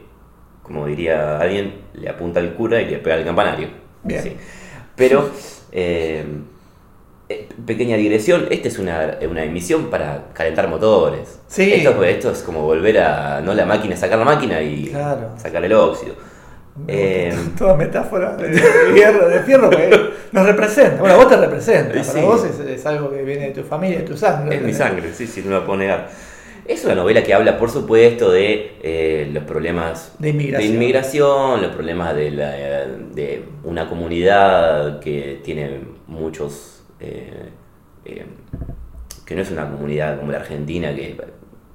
como 0.62 0.88
diría 0.88 1.38
alguien, 1.39 1.75
le 1.93 2.10
apunta 2.10 2.39
al 2.41 2.54
cura 2.54 2.82
y 2.82 2.86
le 2.89 2.97
pega 2.97 3.15
al 3.15 3.23
campanario. 3.23 3.69
Bien. 4.04 4.21
Sí. 4.21 4.36
Pero, 4.95 5.30
eh, 5.71 6.23
pequeña 7.66 7.98
digresión, 7.98 8.48
esta 8.52 8.68
es 8.68 8.78
una, 8.80 9.18
una 9.30 9.44
emisión 9.44 9.86
para 9.90 10.26
calentar 10.34 10.68
motores. 10.68 11.40
Sí. 11.48 11.74
Esto, 11.74 12.04
esto 12.04 12.32
es 12.32 12.42
como 12.44 12.62
volver 12.62 13.00
a 13.00 13.42
no 13.42 13.54
la 13.54 13.66
máquina, 13.66 13.96
sacar 13.98 14.20
la 14.20 14.26
máquina 14.26 14.62
y 14.62 14.88
Claro. 14.90 15.30
sacar 15.38 15.64
el 15.66 15.74
óxido. 15.74 16.16
Eh, 16.88 17.34
Toda 17.58 17.76
metáfora 17.76 18.36
de, 18.36 18.50
de 18.50 18.60
fierro, 18.94 19.30
de 19.30 19.40
fierro 19.40 19.70
que 19.70 20.10
nos 20.32 20.46
representa. 20.46 20.98
Bueno, 21.00 21.16
vos 21.16 21.30
te 21.30 21.38
representa. 21.38 22.02
Para 22.04 22.22
vos 22.26 22.44
es, 22.44 22.60
es 22.60 22.86
algo 22.86 23.10
que 23.10 23.24
viene 23.24 23.48
de 23.48 23.52
tu 23.52 23.64
familia, 23.64 24.00
de 24.00 24.04
tu 24.06 24.18
sangre. 24.18 24.58
Es 24.58 24.62
mi 24.62 24.74
sangre, 24.74 25.14
sí, 25.14 25.26
sí, 25.26 25.42
no 25.46 25.52
lo 25.60 25.66
puedo 25.66 25.80
negar. 25.80 26.10
Es 26.68 26.84
una 26.84 26.96
novela 26.96 27.24
que 27.24 27.34
habla, 27.34 27.58
por 27.60 27.70
supuesto, 27.70 28.32
de 28.32 28.72
eh, 28.82 29.30
los 29.32 29.44
problemas 29.44 30.14
De 30.20 30.30
inmigración. 30.30 30.74
inmigración, 30.74 31.62
los 31.62 31.72
problemas 31.72 32.16
de, 32.16 32.32
la, 32.32 32.52
de 33.14 33.46
una 33.64 33.88
comunidad 33.88 35.00
que 35.00 35.40
tiene 35.44 35.80
muchos... 36.08 36.75
eh, 37.06 37.50
eh, 38.06 38.26
que 39.26 39.36
no 39.36 39.41
es 39.41 39.52
una 39.52 39.70
comunidad 39.70 40.20
como 40.20 40.32
la 40.32 40.39
Argentina, 40.39 40.94
que 40.96 41.15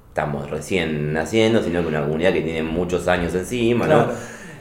estamos 0.09 0.49
recién 0.49 1.13
naciendo, 1.13 1.61
sino 1.63 1.81
que 1.81 1.87
una 1.87 2.01
comunidad 2.01 2.33
que 2.33 2.41
tiene 2.41 2.63
muchos 2.63 3.07
años 3.07 3.33
encima, 3.35 3.87
¿no? 3.87 4.07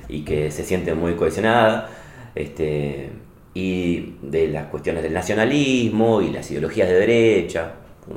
Y 0.08 0.22
que 0.24 0.50
se 0.50 0.64
siente 0.64 0.94
muy 0.94 1.14
cohesionada. 1.14 1.88
Este, 2.34 3.10
y 3.54 4.14
de 4.22 4.48
las 4.48 4.66
cuestiones 4.66 5.02
del 5.02 5.12
nacionalismo 5.12 6.22
y 6.22 6.30
las 6.30 6.48
ideologías 6.50 6.88
de 6.88 6.94
derecha. 6.94 7.72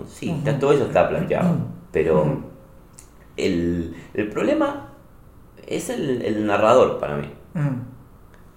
Sí, 0.08 0.30
está- 0.30 0.58
todo 0.60 0.74
eso 0.74 0.86
está 0.86 1.10
planteado. 1.10 1.56
Pero 1.92 2.44
el, 3.38 3.96
el 4.14 4.28
problema 4.30 4.94
es 5.68 5.90
el, 5.90 6.22
el 6.24 6.46
narrador 6.46 7.00
para 7.00 7.18
mí. 7.18 7.28
Mm. 7.54 7.82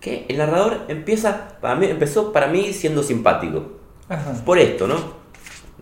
Que 0.00 0.26
el 0.28 0.36
narrador 0.38 0.82
empieza, 0.88 1.58
para 1.60 1.76
mí, 1.76 1.86
empezó 1.86 2.32
para 2.32 2.46
mí 2.48 2.72
siendo 2.72 3.02
simpático. 3.02 3.72
Ajá. 4.08 4.32
Por 4.44 4.58
esto, 4.58 4.86
¿no? 4.86 4.94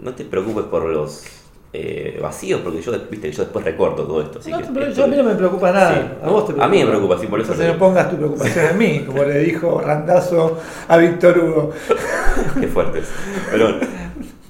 No 0.00 0.12
te 0.14 0.24
preocupes 0.24 0.64
por 0.64 0.84
los 0.84 1.24
eh, 1.72 2.18
vacíos, 2.22 2.60
porque 2.62 2.80
yo, 2.82 2.92
viste, 3.10 3.30
yo 3.32 3.42
después 3.42 3.64
recorto 3.64 4.04
todo 4.04 4.22
esto. 4.22 4.38
Así 4.38 4.50
No, 4.50 4.58
que 4.58 4.64
pero 4.72 4.86
esto- 4.86 4.98
yo 4.98 5.04
a 5.04 5.06
mí 5.08 5.16
no 5.16 5.24
me 5.24 5.34
preocupa 5.34 5.72
nada. 5.72 5.94
Sí, 5.94 6.26
a 6.26 6.28
vos 6.30 6.46
te 6.54 6.62
a 6.62 6.68
mí 6.68 6.78
me 6.84 6.86
preocupa, 6.86 7.18
sí, 7.18 7.26
por 7.26 7.40
eso 7.40 7.52
Entonces 7.52 7.74
no 7.74 7.78
pongas 7.78 8.10
tu 8.10 8.16
preocupación 8.16 8.66
en 8.66 8.78
mí, 8.78 9.00
como 9.06 9.24
le 9.24 9.38
dijo 9.40 9.80
Randazo 9.80 10.58
a 10.88 10.96
Víctor 10.96 11.38
Hugo. 11.38 11.72
Qué 12.60 12.66
fuertes. 12.68 13.08
Pero 13.50 13.78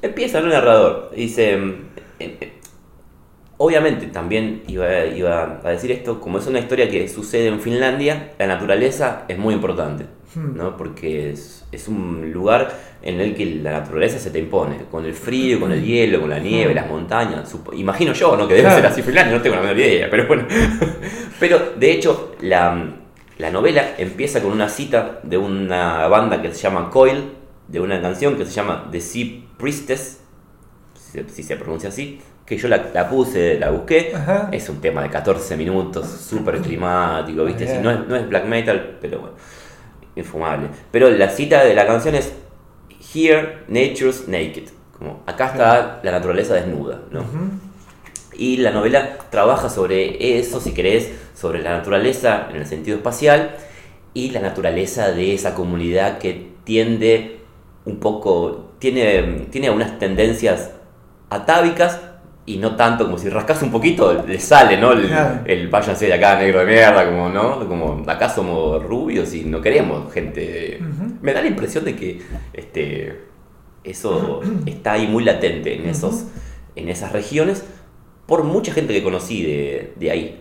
empieza 0.02 0.38
el 0.38 0.48
narrador. 0.48 1.10
Dice. 1.16 1.56
mm, 1.56 1.70
eh, 2.20 2.38
eh, 2.40 2.50
Obviamente, 3.56 4.06
también 4.08 4.64
iba, 4.66 5.04
iba 5.06 5.60
a 5.62 5.70
decir 5.70 5.92
esto, 5.92 6.20
como 6.20 6.38
es 6.38 6.46
una 6.48 6.58
historia 6.58 6.90
que 6.90 7.08
sucede 7.08 7.46
en 7.46 7.60
Finlandia, 7.60 8.32
la 8.36 8.48
naturaleza 8.48 9.22
es 9.28 9.38
muy 9.38 9.54
importante. 9.54 10.06
¿No? 10.36 10.76
Porque 10.76 11.30
es, 11.30 11.64
es 11.72 11.88
un 11.88 12.30
lugar 12.32 12.72
en 13.02 13.20
el 13.20 13.34
que 13.34 13.46
la 13.46 13.72
naturaleza 13.72 14.18
se 14.18 14.30
te 14.30 14.38
impone, 14.38 14.78
con 14.90 15.04
el 15.04 15.14
frío, 15.14 15.60
con 15.60 15.72
el 15.72 15.84
hielo, 15.84 16.20
con 16.20 16.30
la 16.30 16.38
nieve, 16.38 16.72
Hmm. 16.72 16.76
las 16.76 16.88
montañas. 16.88 17.48
supo- 17.52 17.72
Imagino 17.74 18.12
yo, 18.12 18.36
¿no? 18.36 18.46
Que 18.48 18.54
debe 18.54 18.64
Claro. 18.66 18.76
ser 18.82 18.86
así 18.86 19.02
Finlandia, 19.02 19.36
no 19.36 19.42
tengo 19.42 19.56
la 19.56 19.62
menor 19.62 19.78
idea, 19.78 20.08
pero 20.10 20.26
bueno. 20.26 20.46
Pero, 21.40 21.72
de 21.76 21.90
hecho, 21.92 22.36
la, 22.40 22.94
la 23.38 23.50
novela 23.50 23.94
empieza 23.98 24.40
con 24.40 24.52
una 24.52 24.68
cita 24.68 25.18
de 25.24 25.36
una 25.36 26.06
banda 26.08 26.40
que 26.40 26.52
se 26.52 26.62
llama 26.62 26.90
Coil, 26.90 27.32
de 27.68 27.80
una 27.80 28.00
canción 28.00 28.36
que 28.36 28.44
se 28.46 28.52
llama 28.52 28.88
The 28.90 29.00
Sea 29.00 29.26
Priestess, 29.58 30.20
si 30.94 31.12
se, 31.12 31.28
si 31.28 31.42
se 31.42 31.56
pronuncia 31.56 31.88
así, 31.88 32.20
que 32.46 32.56
yo 32.56 32.68
la, 32.68 32.90
la 32.94 33.08
puse, 33.08 33.58
la 33.58 33.70
busqué. 33.70 34.12
Ajá. 34.14 34.48
Es 34.52 34.68
un 34.68 34.80
tema 34.80 35.02
de 35.02 35.10
14 35.10 35.56
minutos, 35.56 36.06
súper 36.06 36.58
climático, 36.62 37.44
¿viste? 37.44 37.80
No, 37.80 37.90
es, 37.90 38.06
no 38.06 38.16
es 38.16 38.28
black 38.28 38.46
metal, 38.46 38.98
pero 39.00 39.18
bueno, 39.20 39.34
infumable. 40.16 40.68
Pero 40.90 41.10
la 41.10 41.28
cita 41.28 41.64
de 41.64 41.74
la 41.74 41.86
canción 41.86 42.14
es 42.14 42.32
Here 43.14 43.58
Nature's 43.68 44.28
Naked. 44.28 44.68
Como 44.98 45.22
acá 45.26 45.46
está 45.46 46.00
la 46.02 46.12
naturaleza 46.12 46.54
desnuda, 46.54 47.02
¿no? 47.10 47.20
Ujú. 47.20 47.50
Y 48.36 48.56
la 48.58 48.70
novela 48.70 49.18
trabaja 49.30 49.68
sobre 49.68 50.38
eso, 50.38 50.60
si 50.60 50.72
querés, 50.72 51.10
sobre 51.34 51.62
la 51.62 51.76
naturaleza 51.76 52.48
en 52.50 52.56
el 52.56 52.66
sentido 52.66 52.96
espacial 52.96 53.56
y 54.12 54.30
la 54.30 54.40
naturaleza 54.40 55.12
de 55.12 55.34
esa 55.34 55.54
comunidad 55.54 56.18
que 56.18 56.50
tiende 56.64 57.40
un 57.84 57.98
poco, 57.98 58.72
tiene, 58.78 59.46
tiene 59.50 59.70
unas 59.70 59.98
tendencias 59.98 60.70
atávicas 61.30 62.00
y 62.46 62.58
no 62.58 62.76
tanto 62.76 63.06
como 63.06 63.16
si 63.16 63.28
rascas 63.30 63.62
un 63.62 63.70
poquito, 63.70 64.22
le 64.26 64.38
sale, 64.38 64.76
¿no? 64.76 64.92
El, 64.92 65.06
Claro. 65.06 65.40
el 65.46 65.68
váyanse 65.68 66.06
de 66.06 66.12
acá, 66.14 66.38
negro 66.38 66.60
de 66.60 66.66
mierda, 66.66 67.06
como, 67.06 67.28
¿no? 67.30 67.66
Como 67.66 68.04
acá 68.06 68.28
somos 68.28 68.82
rubios 68.84 69.32
y 69.34 69.44
no 69.44 69.60
queremos 69.62 70.12
gente. 70.12 70.78
Me 71.22 71.32
da 71.32 71.40
la 71.40 71.48
impresión 71.48 71.84
de 71.84 71.96
que 71.96 72.20
este, 72.52 73.22
eso 73.82 74.40
está 74.66 74.92
ahí 74.92 75.06
muy 75.06 75.24
latente 75.24 75.74
en, 75.74 75.88
esos, 75.88 76.24
en 76.76 76.88
esas 76.90 77.12
regiones 77.12 77.64
por 78.26 78.44
mucha 78.44 78.72
gente 78.72 78.92
que 78.92 79.02
conocí 79.02 79.42
de, 79.42 79.94
de 79.96 80.10
ahí. 80.10 80.40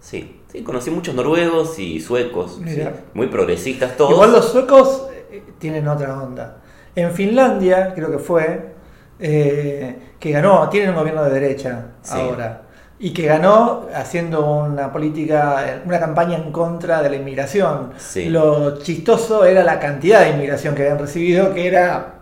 Sí, 0.00 0.40
sí, 0.50 0.62
conocí 0.62 0.90
muchos 0.90 1.14
noruegos 1.14 1.78
y 1.78 2.00
suecos, 2.00 2.60
sí, 2.64 2.82
muy 3.14 3.26
progresistas 3.28 3.96
todos. 3.96 4.12
Igual 4.12 4.32
los 4.32 4.50
suecos 4.52 5.06
eh, 5.30 5.42
tienen 5.58 5.86
otra 5.88 6.20
onda. 6.22 6.58
En 6.94 7.10
Finlandia, 7.12 7.92
creo 7.94 8.10
que 8.10 8.18
fue, 8.18 8.74
eh, 9.18 9.96
que 10.18 10.30
ganó, 10.32 10.68
tienen 10.68 10.90
un 10.90 10.96
gobierno 10.96 11.24
de 11.24 11.30
derecha 11.40 11.86
Sí. 12.02 12.18
ahora, 12.18 12.62
y 12.98 13.12
que 13.12 13.26
ganó 13.26 13.86
haciendo 13.94 14.46
una 14.62 14.90
política, 14.90 15.80
una 15.84 16.00
campaña 16.00 16.36
en 16.38 16.50
contra 16.52 17.02
de 17.02 17.10
la 17.10 17.16
inmigración. 17.16 17.90
Sí. 17.98 18.28
Lo 18.30 18.78
chistoso 18.78 19.44
era 19.44 19.62
la 19.64 19.78
cantidad 19.78 20.20
de 20.22 20.30
inmigración 20.30 20.74
que 20.74 20.82
habían 20.82 20.98
recibido, 20.98 21.52
que 21.52 21.66
era 21.66 22.14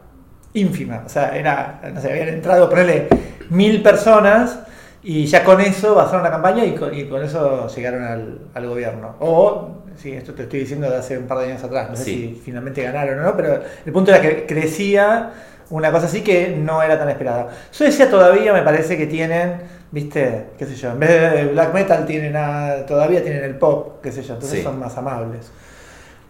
ínfima. 0.53 1.03
O 1.07 1.09
sea, 1.09 1.37
era, 1.37 1.81
no 1.93 2.01
sé, 2.01 2.11
habían 2.11 2.29
entrado, 2.29 2.69
ponerle 2.69 3.09
mil 3.51 3.83
personas. 3.83 4.59
Y 5.07 5.27
ya 5.27 5.45
con 5.45 5.61
eso 5.61 5.95
basaron 5.95 6.23
la 6.23 6.31
campaña 6.31 6.65
y 6.65 6.75
con, 6.75 6.93
y 6.95 7.05
con 7.05 7.23
eso 7.23 7.69
llegaron 7.69 8.03
al, 8.05 8.39
al 8.55 8.67
gobierno. 8.67 9.17
O, 9.21 9.83
sí, 9.97 10.13
esto 10.13 10.33
te 10.33 10.45
estoy 10.45 10.61
diciendo 10.61 10.89
de 10.89 10.97
hace 10.97 11.19
un 11.19 11.27
par 11.27 11.39
de 11.39 11.53
años 11.53 11.63
atrás, 11.63 11.91
no 11.91 11.95
sé 11.97 12.05
Sí. 12.05 12.11
si 12.37 12.41
finalmente 12.43 12.83
ganaron 12.83 13.19
o 13.21 13.23
no, 13.23 13.37
pero 13.37 13.61
el 13.85 13.93
punto 13.93 14.11
era 14.13 14.23
que 14.23 14.47
crecía 14.47 15.31
una 15.75 15.91
cosa 15.91 16.07
así 16.07 16.21
que 16.23 16.55
no 16.57 16.83
era 16.83 16.97
tan 16.99 17.09
esperada. 17.09 17.49
Suecia 17.71 18.09
todavía 18.09 18.53
me 18.53 18.63
parece 18.63 18.97
que 18.97 19.07
tienen, 19.07 19.55
viste, 19.91 20.47
qué 20.57 20.67
sé 20.67 20.77
yo, 20.77 20.91
en 20.93 21.01
vez 21.01 21.11
de 21.33 21.45
black 21.47 21.75
metal 21.75 22.07
tienen 22.07 22.37
a- 22.37 22.87
todavía 22.87 23.23
tienen 23.23 23.43
el 23.43 23.57
pop, 23.57 24.01
qué 24.03 24.13
sé 24.13 24.23
yo, 24.23 24.35
entonces 24.35 24.59
Sí. 24.61 24.65
son 24.65 24.79
más 24.79 24.97
amables. 24.97 25.51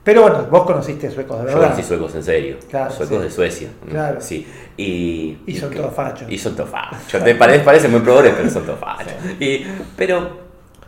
Pero 0.03 0.23
bueno, 0.23 0.47
vos 0.51 0.65
conociste 0.65 1.11
suecos, 1.11 1.39
de 1.41 1.45
Yo 1.51 1.57
verdad. 1.59 1.71
conocí 1.73 1.83
suecos 1.83 2.15
en 2.15 2.23
serio, 2.25 2.57
Claro, 2.71 2.91
suecos 2.91 3.19
sí. 3.19 3.25
de 3.25 3.31
Suecia. 3.31 3.69
Claro. 3.91 4.21
Sí. 4.21 4.47
Y, 4.77 5.39
Y 5.47 5.57
son 5.57 5.71
todos 5.71 5.95
fachos. 5.95 6.31
Y 6.31 6.39
son 6.39 6.55
todos 6.57 6.71
fachos. 6.71 7.23
Parece, 7.39 7.61
parecen 7.65 7.91
muy 7.91 8.01
progres, 8.01 8.33
pero 8.37 8.51
son 8.51 8.65
todos 8.65 8.81
fachos. 8.81 9.13
Y, 9.41 9.67
pero 9.97 10.44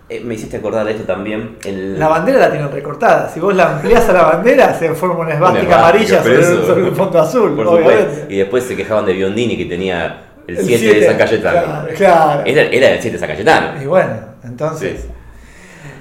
eh, 0.08 0.20
me 0.20 0.34
hiciste 0.34 0.58
acordar 0.58 0.84
de 0.86 0.92
esto 0.92 1.04
también. 1.04 1.56
El, 1.64 1.98
La 1.98 2.08
bandera 2.08 2.38
la 2.38 2.50
tienen 2.50 2.70
recortada. 2.70 3.28
Si 3.28 3.40
vos 3.40 3.54
la 3.54 3.76
ampliás 3.76 4.08
a 4.08 4.12
la 4.12 4.22
bandera, 4.22 4.72
se 4.78 4.94
forma 4.94 5.20
una 5.20 5.34
esvástica 5.34 5.78
amarilla 5.78 6.22
sobre, 6.22 6.44
sobre 6.44 6.82
un 6.84 6.94
fondo 6.94 7.20
azul. 7.20 7.56
Por 7.56 7.66
obviamente. 7.66 8.02
supuesto. 8.04 8.32
Y 8.32 8.36
después 8.38 8.64
se 8.64 8.76
quejaban 8.76 9.04
de 9.06 9.12
Biondini 9.14 9.56
que 9.56 9.64
tenía 9.64 10.22
el 10.46 10.56
El 10.58 10.64
7 10.64 11.00
de 11.00 11.06
San 11.06 11.16
Cayetano. 11.18 11.60
claro, 11.66 11.88
claro. 11.96 12.42
Era, 12.46 12.62
era 12.62 12.90
el 12.90 13.00
7 13.00 13.10
de 13.10 13.18
San 13.18 13.28
Cayetano. 13.28 13.82
Y 13.82 13.86
bueno, 13.86 14.12
entonces. 14.44 15.00
Sí. 15.02 15.08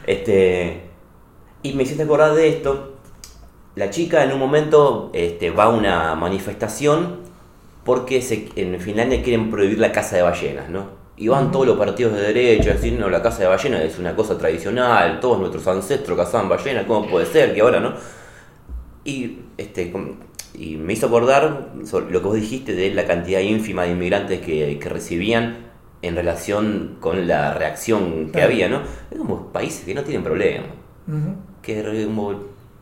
Este, 0.05 0.81
Y 1.63 1.73
me 1.73 1.83
hiciste 1.83 2.03
acordar 2.03 2.33
de 2.35 2.47
esto. 2.49 2.91
La 3.73 3.89
chica 3.89 4.23
en 4.23 4.31
un 4.31 4.39
momento 4.39 5.09
este, 5.13 5.49
va 5.49 5.63
a 5.65 5.69
una 5.69 6.15
manifestación 6.15 7.21
porque 7.83 8.21
se, 8.21 8.49
en 8.55 8.79
Finlandia 8.79 9.21
quieren 9.23 9.49
prohibir 9.51 9.79
la 9.79 9.91
caza 9.91 10.15
de 10.15 10.21
ballenas, 10.21 10.69
¿no? 10.69 11.04
Y 11.17 11.27
van 11.29 11.51
todos 11.51 11.65
los 11.65 11.77
partidos 11.77 12.13
de 12.13 12.21
derecha, 12.21 12.73
decir, 12.73 12.93
no, 12.99 13.09
la 13.09 13.21
caza 13.21 13.39
de 13.43 13.47
ballenas 13.47 13.81
es 13.83 13.97
una 13.99 14.15
cosa 14.15 14.37
tradicional, 14.37 15.19
todos 15.21 15.39
nuestros 15.39 15.65
ancestros 15.67 16.17
cazaban 16.17 16.49
ballenas, 16.49 16.85
¿cómo 16.85 17.07
puede 17.09 17.25
ser 17.25 17.53
que 17.53 17.61
ahora 17.61 17.79
no? 17.79 17.93
Y, 19.05 19.37
este, 19.57 19.93
y 20.55 20.75
me 20.77 20.93
hizo 20.93 21.07
acordar 21.07 21.69
lo 22.09 22.21
que 22.21 22.27
vos 22.27 22.35
dijiste 22.35 22.73
de 22.73 22.93
la 22.93 23.05
cantidad 23.05 23.39
ínfima 23.39 23.83
de 23.83 23.91
inmigrantes 23.91 24.41
que, 24.41 24.77
que 24.79 24.89
recibían 24.89 25.57
en 26.01 26.15
relación 26.15 26.97
con 26.99 27.27
la 27.27 27.53
reacción 27.53 28.25
que 28.27 28.31
Claro. 28.33 28.47
había, 28.51 28.67
¿no? 28.69 28.81
Es 29.09 29.17
como 29.17 29.47
países 29.53 29.85
que 29.85 29.93
no 29.93 30.03
tienen 30.03 30.23
problema, 30.23 30.65
Ujú. 31.07 31.35
que 31.61 31.81
re- 31.81 32.05
como 32.05 32.33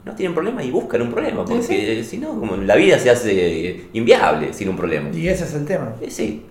no 0.05 0.15
tienen 0.15 0.33
problema 0.33 0.63
y 0.63 0.71
buscan 0.71 1.01
un 1.03 1.11
problema, 1.11 1.45
Sí, 1.45 1.53
porque 1.53 2.03
si 2.03 2.17
no, 2.17 2.37
como 2.39 2.57
la 2.57 2.75
vida 2.75 2.97
se 2.99 3.09
hace 3.09 3.85
inviable 3.93 4.53
sin 4.53 4.69
un 4.69 4.75
problema. 4.75 5.09
Y 5.13 5.27
ese 5.27 5.43
es 5.45 5.53
el 5.53 5.65
tema. 5.65 5.93
Sí. 6.09 6.45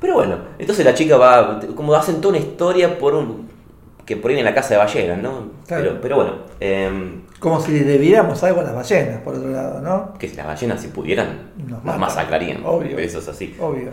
Pero 0.00 0.14
bueno, 0.14 0.38
entonces 0.58 0.84
la 0.84 0.94
chica 0.94 1.16
va, 1.16 1.60
como 1.74 1.94
hacen 1.94 2.20
toda 2.20 2.36
una 2.36 2.44
historia 2.44 2.98
por 2.98 3.14
un 3.14 3.46
que 4.06 4.16
prohíben 4.16 4.44
la 4.44 4.54
casa 4.54 4.74
de 4.74 4.76
ballenas, 4.78 5.18
¿no? 5.18 5.50
Claro. 5.66 5.82
Pero, 5.82 6.00
pero 6.00 6.16
bueno, 6.16 6.32
em, 6.60 7.22
Como 7.40 7.60
si 7.60 7.72
le 7.72 7.80
debiéramos 7.84 8.42
algo 8.44 8.60
a 8.60 8.62
las 8.62 8.74
ballenas, 8.74 9.20
por 9.22 9.34
otro 9.34 9.50
lado, 9.50 9.80
¿no? 9.80 10.14
que 10.18 10.28
si 10.28 10.36
las 10.36 10.46
ballenas 10.46 10.80
si 10.80 10.88
pudieran, 10.88 11.50
Nos 11.66 11.84
nos, 11.84 11.98
masacrarían. 11.98 12.64
Obvio. 12.64 12.98
Eso 12.98 13.18
es 13.18 13.28
así. 13.28 13.54
Obvio. 13.60 13.90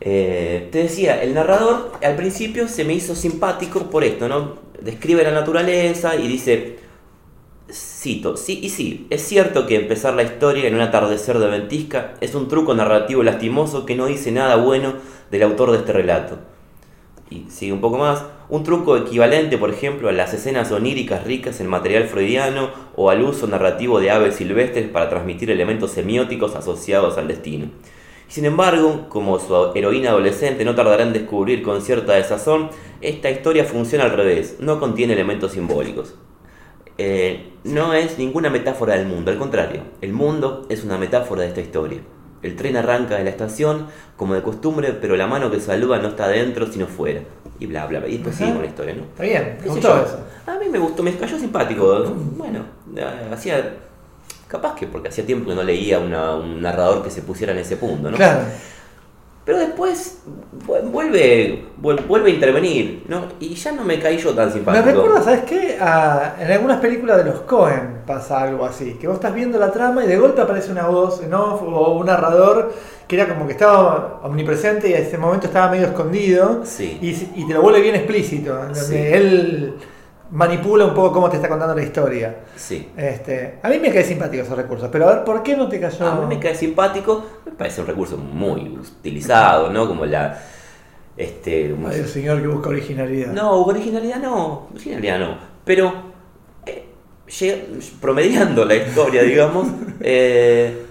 Eh, 0.00 0.68
te 0.70 0.82
decía, 0.82 1.22
el 1.22 1.32
narrador 1.32 1.92
al 2.02 2.14
principio 2.14 2.68
se 2.68 2.84
me 2.84 2.92
hizo 2.92 3.14
simpático 3.14 3.90
por 3.90 4.04
esto, 4.04 4.28
¿no? 4.28 4.56
Describe 4.82 5.24
la 5.24 5.30
naturaleza 5.30 6.14
y 6.14 6.28
dice, 6.28 6.76
cito, 7.70 8.36
sí 8.36 8.60
y 8.62 8.70
sí, 8.70 9.06
es 9.10 9.22
cierto 9.22 9.66
que 9.66 9.76
empezar 9.76 10.14
la 10.14 10.22
historia 10.22 10.68
en 10.68 10.74
un 10.74 10.80
atardecer 10.80 11.38
de 11.38 11.48
ventisca 11.48 12.14
es 12.20 12.34
un 12.34 12.48
truco 12.48 12.74
narrativo 12.74 13.22
lastimoso 13.22 13.86
que 13.86 13.96
no 13.96 14.06
dice 14.06 14.30
nada 14.30 14.56
bueno 14.56 14.94
del 15.30 15.42
autor 15.42 15.72
de 15.72 15.78
este 15.78 15.92
relato. 15.92 16.38
Y 17.28 17.46
sigue 17.50 17.72
un 17.72 17.80
poco 17.80 17.98
más, 17.98 18.24
un 18.48 18.62
truco 18.62 18.96
equivalente, 18.96 19.58
por 19.58 19.70
ejemplo, 19.70 20.08
a 20.08 20.12
las 20.12 20.32
escenas 20.32 20.70
oníricas 20.70 21.24
ricas 21.24 21.60
en 21.60 21.66
material 21.66 22.04
freudiano 22.04 22.70
o 22.94 23.10
al 23.10 23.22
uso 23.22 23.48
narrativo 23.48 23.98
de 23.98 24.12
aves 24.12 24.36
silvestres 24.36 24.88
para 24.88 25.10
transmitir 25.10 25.50
elementos 25.50 25.90
semióticos 25.90 26.54
asociados 26.54 27.18
al 27.18 27.26
destino. 27.26 27.66
Sin 28.28 28.44
embargo, 28.44 29.06
como 29.08 29.40
su 29.40 29.72
heroína 29.74 30.10
adolescente 30.10 30.64
no 30.64 30.76
tardará 30.76 31.02
en 31.02 31.12
descubrir 31.12 31.62
con 31.62 31.82
cierta 31.82 32.12
desazón, 32.12 32.70
esta 33.00 33.30
historia 33.30 33.64
funciona 33.64 34.04
al 34.04 34.12
revés, 34.12 34.56
no 34.60 34.78
contiene 34.78 35.14
elementos 35.14 35.52
simbólicos. 35.52 36.14
Eh, 36.98 37.52
no 37.64 37.92
es 37.94 38.16
ninguna 38.18 38.48
metáfora 38.50 38.94
del 38.96 39.06
mundo, 39.06 39.30
al 39.30 39.38
contrario, 39.38 39.82
el 40.00 40.12
mundo 40.12 40.66
es 40.68 40.82
una 40.84 40.96
metáfora 40.98 41.42
de 41.42 41.48
esta 41.48 41.60
historia. 41.60 41.98
El 42.42 42.54
tren 42.56 42.76
arranca 42.76 43.16
de 43.16 43.24
la 43.24 43.30
estación, 43.30 43.86
como 44.16 44.34
de 44.34 44.42
costumbre, 44.42 44.92
pero 44.92 45.16
la 45.16 45.26
mano 45.26 45.50
que 45.50 45.60
saluda 45.60 45.98
no 45.98 46.08
está 46.08 46.28
dentro, 46.28 46.66
sino 46.70 46.86
fuera. 46.86 47.20
Y 47.58 47.66
bla, 47.66 47.86
bla, 47.86 47.98
bla. 48.00 48.08
Y 48.08 48.12
después 48.12 48.34
Ajá. 48.36 48.44
sigue 48.44 48.52
con 48.54 48.62
la 48.62 48.68
historia, 48.68 48.94
¿no? 48.94 49.02
Está 49.02 49.22
bien, 49.24 49.44
me 49.44 49.56
¿Qué 49.56 49.62
sé 49.64 49.68
gustó 49.70 50.02
eso. 50.04 50.20
A 50.46 50.58
mí 50.58 50.66
me 50.70 50.78
gustó, 50.78 51.02
me 51.02 51.14
cayó 51.16 51.38
simpático. 51.38 52.04
Bueno, 52.36 52.60
eh, 52.94 53.04
hacía. 53.32 53.74
Capaz 54.46 54.74
que 54.76 54.86
porque 54.86 55.08
hacía 55.08 55.26
tiempo 55.26 55.48
que 55.50 55.56
no 55.56 55.62
leía 55.64 55.98
una- 55.98 56.36
un 56.36 56.60
narrador 56.62 57.02
que 57.02 57.10
se 57.10 57.22
pusiera 57.22 57.52
en 57.52 57.58
ese 57.58 57.76
punto, 57.78 58.10
¿no? 58.10 58.16
Claro. 58.16 58.40
Pero 59.46 59.58
después 59.58 60.18
vu- 60.66 60.90
vuelve, 60.90 61.64
vuel- 61.80 62.04
vuelve 62.08 62.30
a 62.32 62.34
intervenir, 62.34 63.04
¿no? 63.06 63.26
Y 63.38 63.54
ya 63.54 63.70
no 63.70 63.84
me 63.84 64.00
caí 64.00 64.18
yo 64.18 64.34
tan 64.34 64.46
Me 64.48 64.52
simpático. 64.54 64.84
recuerda, 64.86 65.22
¿sabes 65.22 65.42
qué? 65.44 65.78
A- 65.80 66.34
en 66.40 66.50
algunas 66.50 66.80
películas 66.80 67.18
de 67.18 67.24
los 67.30 67.40
Cohen 67.42 68.00
pasa 68.04 68.42
algo 68.42 68.64
así, 68.64 68.94
que 69.00 69.06
vos 69.06 69.14
estás 69.14 69.32
viendo 69.32 69.56
la 69.60 69.70
trama 69.70 70.04
y 70.04 70.08
de 70.08 70.16
golpe 70.18 70.40
aparece 70.42 70.72
una 70.72 70.88
voz 70.88 71.22
en 71.22 71.32
off 71.32 71.62
o 71.62 71.92
un 71.92 72.06
narrador 72.06 72.72
que 73.06 73.14
era 73.14 73.28
como 73.32 73.46
que 73.46 73.52
estaba 73.52 74.18
omnipresente 74.24 74.90
y 74.90 74.94
en 74.94 75.02
ese 75.02 75.16
momento 75.16 75.46
estaba 75.46 75.70
medio 75.70 75.86
escondido 75.86 76.62
Sí. 76.64 76.98
y, 77.00 77.40
y 77.40 77.46
te 77.46 77.54
lo 77.54 77.62
vuelve 77.62 77.80
bien 77.82 77.94
explícito, 77.94 78.52
Sí. 78.74 78.96
él 78.96 79.74
manipula 80.30 80.84
un 80.84 80.94
poco 80.94 81.12
cómo 81.12 81.28
te 81.30 81.36
está 81.36 81.48
contando 81.48 81.74
la 81.74 81.82
historia. 81.82 82.36
Sí. 82.56 82.88
Este, 82.96 83.58
a 83.62 83.68
mí 83.68 83.78
me 83.78 83.92
cae 83.92 84.04
simpático 84.04 84.42
esos 84.42 84.56
recursos, 84.56 84.88
pero 84.90 85.08
a 85.08 85.14
ver, 85.16 85.24
¿por 85.24 85.42
qué 85.42 85.56
no 85.56 85.68
te 85.68 85.78
cayó? 85.80 86.06
A 86.06 86.20
mí 86.20 86.26
me 86.26 86.40
cae 86.40 86.54
simpático, 86.54 87.24
me 87.44 87.52
parece 87.52 87.80
un 87.80 87.86
recurso 87.86 88.16
muy 88.16 88.68
utilizado, 88.78 89.70
¿no? 89.70 89.86
Como 89.86 90.06
la. 90.06 90.38
Este. 91.16 91.70
como- 91.70 91.90
el 91.90 92.06
señor 92.08 92.40
que 92.40 92.48
busca 92.48 92.68
originalidad. 92.68 93.32
No, 93.32 93.62
originalidad 93.64 94.18
no, 94.20 94.68
originalidad 94.72 95.18
no. 95.18 95.38
Pero, 95.64 95.92
eh, 96.66 96.84
promediando 98.00 98.64
la 98.64 98.74
historia, 98.76 99.22
digamos, 99.22 99.68
eh, 100.00 100.85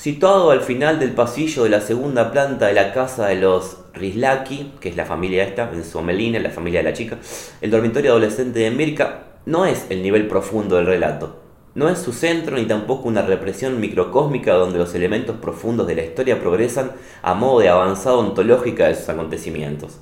situado 0.00 0.50
al 0.50 0.62
final 0.62 0.98
del 0.98 1.10
pasillo 1.10 1.64
de 1.64 1.68
la 1.68 1.82
segunda 1.82 2.32
planta 2.32 2.68
de 2.68 2.72
la 2.72 2.94
casa 2.94 3.26
de 3.26 3.34
los 3.34 3.76
Rislaki, 3.92 4.72
que 4.80 4.88
es 4.88 4.96
la 4.96 5.04
familia 5.04 5.44
esta, 5.44 5.70
en 5.74 5.84
Somelina, 5.84 6.38
la 6.38 6.48
familia 6.48 6.80
de 6.80 6.84
la 6.84 6.94
chica, 6.94 7.18
el 7.60 7.70
dormitorio 7.70 8.12
adolescente 8.12 8.60
de 8.60 8.70
Mirka 8.70 9.24
no 9.44 9.66
es 9.66 9.84
el 9.90 10.02
nivel 10.02 10.26
profundo 10.26 10.76
del 10.76 10.86
relato. 10.86 11.42
No 11.74 11.90
es 11.90 11.98
su 11.98 12.14
centro 12.14 12.56
ni 12.56 12.64
tampoco 12.64 13.08
una 13.08 13.20
represión 13.20 13.78
microcósmica 13.78 14.54
donde 14.54 14.78
los 14.78 14.94
elementos 14.94 15.36
profundos 15.36 15.86
de 15.86 15.96
la 15.96 16.04
historia 16.04 16.40
progresan 16.40 16.92
a 17.20 17.34
modo 17.34 17.60
de 17.60 17.68
avanzada 17.68 18.16
ontológica 18.16 18.88
de 18.88 18.94
sus 18.94 19.10
acontecimientos. 19.10 19.98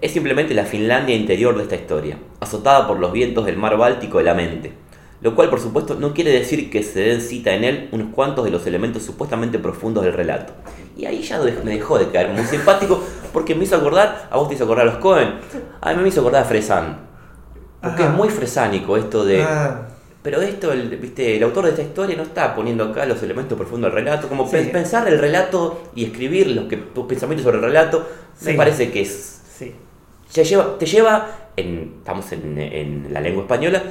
Es 0.00 0.10
simplemente 0.10 0.54
la 0.54 0.64
Finlandia 0.64 1.14
interior 1.14 1.56
de 1.56 1.62
esta 1.62 1.76
historia, 1.76 2.18
azotada 2.40 2.88
por 2.88 2.98
los 2.98 3.12
vientos 3.12 3.46
del 3.46 3.58
mar 3.58 3.76
Báltico 3.76 4.18
de 4.18 4.24
la 4.24 4.34
mente. 4.34 4.72
Lo 5.22 5.34
cual, 5.34 5.50
por 5.50 5.60
supuesto, 5.60 5.96
no 5.96 6.14
quiere 6.14 6.30
decir 6.32 6.70
que 6.70 6.82
se 6.82 7.00
den 7.00 7.20
cita 7.20 7.52
en 7.52 7.64
él 7.64 7.88
unos 7.92 8.08
cuantos 8.14 8.44
de 8.44 8.50
los 8.50 8.66
elementos 8.66 9.02
supuestamente 9.02 9.58
profundos 9.58 10.02
del 10.04 10.14
relato. 10.14 10.54
Y 10.96 11.04
ahí 11.04 11.22
ya 11.22 11.38
me 11.62 11.72
dejó 11.72 11.98
de 11.98 12.08
caer 12.10 12.30
muy 12.30 12.44
simpático 12.44 13.02
porque 13.32 13.54
me 13.54 13.64
hizo 13.64 13.76
acordar, 13.76 14.28
a 14.30 14.36
vos 14.38 14.48
te 14.48 14.54
hizo 14.54 14.64
acordar 14.64 14.88
a 14.88 14.90
los 14.92 14.98
Cohen, 14.98 15.34
a 15.80 15.92
mí 15.92 16.02
me 16.02 16.08
hizo 16.08 16.20
acordar 16.20 16.42
a 16.42 16.46
Fresan. 16.46 16.98
Porque 17.82 18.02
Ajá. 18.02 18.12
es 18.12 18.16
muy 18.16 18.28
fresánico 18.30 18.96
esto 18.96 19.24
de... 19.24 19.42
Ah, 19.42 19.88
Pero 20.22 20.42
esto, 20.42 20.70
el, 20.72 20.88
¿viste? 20.96 21.36
el 21.36 21.42
autor 21.42 21.64
de 21.64 21.70
esta 21.70 21.82
historia 21.82 22.14
no 22.16 22.22
está 22.24 22.54
poniendo 22.54 22.84
acá 22.84 23.06
los 23.06 23.22
elementos 23.22 23.56
profundos 23.56 23.90
del 23.92 24.04
relato, 24.04 24.28
como 24.28 24.46
Sí. 24.48 24.68
pensar 24.72 25.08
el 25.08 25.18
relato 25.18 25.82
y 25.94 26.04
escribir 26.04 26.48
los 26.48 26.64
que, 26.66 26.76
tus 26.76 27.06
pensamientos 27.06 27.44
sobre 27.44 27.56
el 27.58 27.64
relato, 27.64 28.06
me 28.42 28.52
parece 28.54 28.90
que 28.90 29.00
es 29.02 29.40
sí. 29.58 29.74
te 30.32 30.44
lleva, 30.44 30.78
te 30.78 30.84
lleva 30.86 31.26
en, 31.56 31.94
estamos 31.98 32.32
en, 32.32 32.58
en 32.58 33.06
la 33.14 33.20
lengua 33.22 33.42
española, 33.44 33.82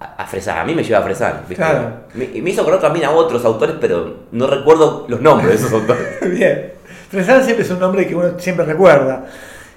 a, 0.00 0.26
fresar. 0.26 0.58
A 0.58 0.64
mí 0.64 0.74
me 0.74 0.82
lleva 0.84 0.98
a 0.98 1.02
fresar. 1.02 1.40
¿viste? 1.48 1.56
Claro. 1.56 1.90
Me, 2.14 2.26
me 2.40 2.50
hizo 2.50 2.62
acordar 2.62 2.80
también 2.80 3.06
a 3.06 3.10
otros 3.12 3.44
autores, 3.44 3.76
pero 3.80 4.14
no 4.32 4.46
recuerdo 4.46 5.06
los 5.08 5.20
nombres 5.20 5.48
de 5.48 5.54
esos 5.56 5.72
autores. 5.72 6.06
Bien. 6.30 6.72
Fresán 7.10 7.42
siempre 7.44 7.64
es 7.64 7.70
un 7.70 7.78
nombre 7.80 8.06
que 8.06 8.14
uno 8.14 8.38
siempre 8.38 8.64
recuerda. 8.66 9.24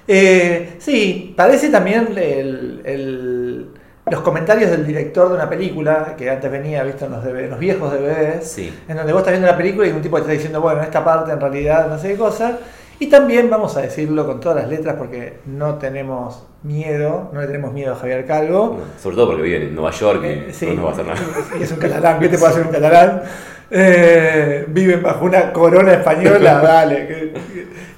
Eh, 0.08 0.74
sí, 0.78 1.32
parece 1.36 1.68
también 1.70 2.08
el- 2.16 2.80
el- 2.84 3.66
los 4.10 4.20
comentarios 4.22 4.70
del 4.72 4.84
director 4.84 5.28
de 5.28 5.34
una 5.36 5.48
película 5.48 6.14
que 6.18 6.28
antes 6.28 6.50
venía 6.50 6.82
visto 6.82 7.04
en 7.04 7.12
los, 7.12 7.22
DV 7.24 7.44
en 7.44 7.50
los 7.50 7.58
viejos 7.60 7.92
DVDs, 7.92 8.44
Sí. 8.50 8.74
en 8.88 8.96
donde 8.96 9.12
vos 9.12 9.20
estás 9.20 9.32
viendo 9.32 9.46
la 9.46 9.56
película 9.56 9.86
y 9.86 9.90
un 9.92 10.02
tipo 10.02 10.16
te 10.16 10.22
está 10.22 10.32
diciendo, 10.32 10.60
bueno, 10.60 10.80
en 10.80 10.86
esta 10.86 11.04
parte 11.04 11.30
en 11.30 11.40
realidad 11.40 11.88
no 11.88 11.96
sé 11.96 12.08
qué 12.08 12.16
cosa. 12.16 12.58
Y 13.00 13.06
también 13.08 13.48
vamos 13.50 13.76
a 13.76 13.80
decirlo 13.80 14.26
con 14.26 14.40
todas 14.40 14.58
las 14.58 14.68
letras 14.68 14.94
porque 14.98 15.38
no 15.46 15.76
tenemos 15.76 16.44
miedo, 16.62 17.30
no 17.32 17.40
le 17.40 17.46
tenemos 17.46 17.72
miedo 17.72 17.94
a 17.94 17.96
Javier 17.96 18.26
Calvo. 18.26 18.78
Sobre 19.02 19.16
todo 19.16 19.28
porque 19.28 19.42
vive 19.42 19.56
en 19.64 19.74
Nueva 19.74 19.90
York 19.90 20.20
y 20.22 20.26
Eh, 20.28 20.46
sí. 20.52 20.66
no 20.66 20.74
nos 20.74 20.84
va 20.84 20.88
a 20.90 20.92
hacer 20.92 21.06
nada. 21.06 21.20
Y 21.58 21.62
es 21.62 21.72
un 21.72 21.78
catalán, 21.78 22.20
¿qué 22.20 22.28
te 22.28 22.36
puede 22.38 22.52
hacer 22.52 22.66
un 22.66 22.72
catalán? 22.72 23.22
Eh, 23.70 24.64
viven 24.68 25.02
bajo 25.02 25.24
una 25.24 25.50
corona 25.52 25.94
española, 25.94 26.60
dale. 26.62 27.32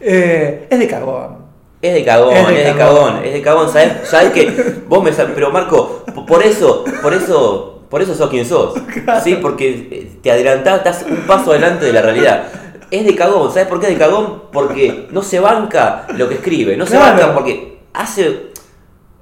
eh, 0.01 0.67
es 0.71 0.79
de 0.79 0.87
cagón. 0.87 1.43
Es 1.81 1.95
de 1.95 2.05
cagón, 2.05 2.35
Es 2.37 2.49
es 2.61 2.67
de 2.67 2.79
cagón. 2.79 3.25
es 3.25 3.33
de 3.33 3.43
cagón. 3.43 3.69
¿Sabes, 3.69 3.93
¿Sabes 4.05 4.31
que 4.31 4.75
Vos 4.87 5.03
me 5.03 5.11
sab- 5.11 5.33
Pero 5.35 5.51
Marco, 5.51 6.05
por 6.29 6.45
eso, 6.45 6.85
por 7.03 7.13
eso, 7.13 7.83
por 7.91 8.01
eso 8.03 8.15
sos 8.15 8.31
quien 8.31 8.45
sos. 8.47 8.75
Sí, 9.25 9.37
porque 9.43 10.09
te 10.23 10.31
adelantás, 10.31 10.77
estás 10.79 11.05
un 11.11 11.17
paso 11.27 11.51
adelante 11.51 11.87
de 11.87 11.93
la 11.93 12.03
realidad. 12.03 12.45
Es 12.93 13.05
de 13.07 13.15
cagón, 13.17 13.51
¿sabes 13.51 13.67
por 13.69 13.81
qué 13.81 13.87
es 13.87 13.93
de 13.95 13.99
cagón? 13.99 14.43
Porque 14.53 15.07
no 15.11 15.23
se 15.23 15.41
banca 15.41 16.07
lo 16.17 16.29
que 16.29 16.35
escribe, 16.37 16.77
no 16.77 16.87
se 16.87 16.97
banca 16.99 17.33
porque 17.35 17.79
hace. 17.95 18.53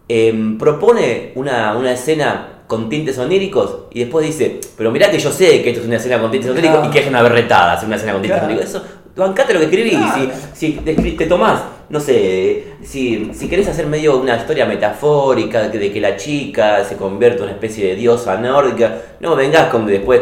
em, 0.09 0.59
propone 0.59 1.30
una, 1.37 1.76
una 1.76 1.92
escena 1.92 2.62
con 2.66 2.88
tintes 2.88 3.16
oníricos 3.18 3.85
y 3.92 4.00
después 4.00 4.26
dice, 4.26 4.61
pero 4.76 4.90
mirá 4.90 5.09
que 5.11 5.18
yo 5.20 5.30
sé 5.30 5.62
que 5.62 5.70
esto 5.70 5.80
es 5.83 5.87
una 5.87 5.96
escena 5.96 6.20
con 6.20 6.30
tintes 6.33 6.50
oníricos 6.50 6.78
Claro. 6.78 6.90
y 6.90 6.92
que 6.92 6.98
es 7.00 7.06
una 7.09 7.22
berretada 7.22 7.74
hacer 7.74 7.87
una 7.87 7.94
escena 7.96 8.12
con 8.14 8.22
tintes 8.22 8.38
Claro. 8.40 8.52
oníricos. 8.52 8.74
Eso, 8.74 8.85
bancate 9.16 9.52
lo 9.54 9.61
que 9.61 9.66
escribís. 9.66 9.92
Claro. 9.98 10.30
Si, 10.52 10.72
si 10.85 11.12
te 11.16 11.26
tomás, 11.26 11.62
no 11.90 12.00
sé, 12.00 12.64
si, 12.83 13.30
si 13.35 13.48
querés 13.48 13.68
hacer 13.68 13.87
medio 13.87 14.18
una 14.20 14.37
historia 14.37 14.66
metafórica 14.66 15.62
de 15.62 15.70
que, 15.70 15.78
de 15.78 15.92
que 15.92 16.00
la 16.00 16.16
chica 16.16 16.85
se 16.85 16.96
convierte 16.96 17.38
en 17.38 17.44
una 17.44 17.52
especie 17.52 17.87
de 17.88 17.94
diosa 17.96 18.37
nórdica, 18.37 18.96
no 19.20 19.37
vengas 19.37 19.68
con 19.70 19.87
después. 19.87 20.20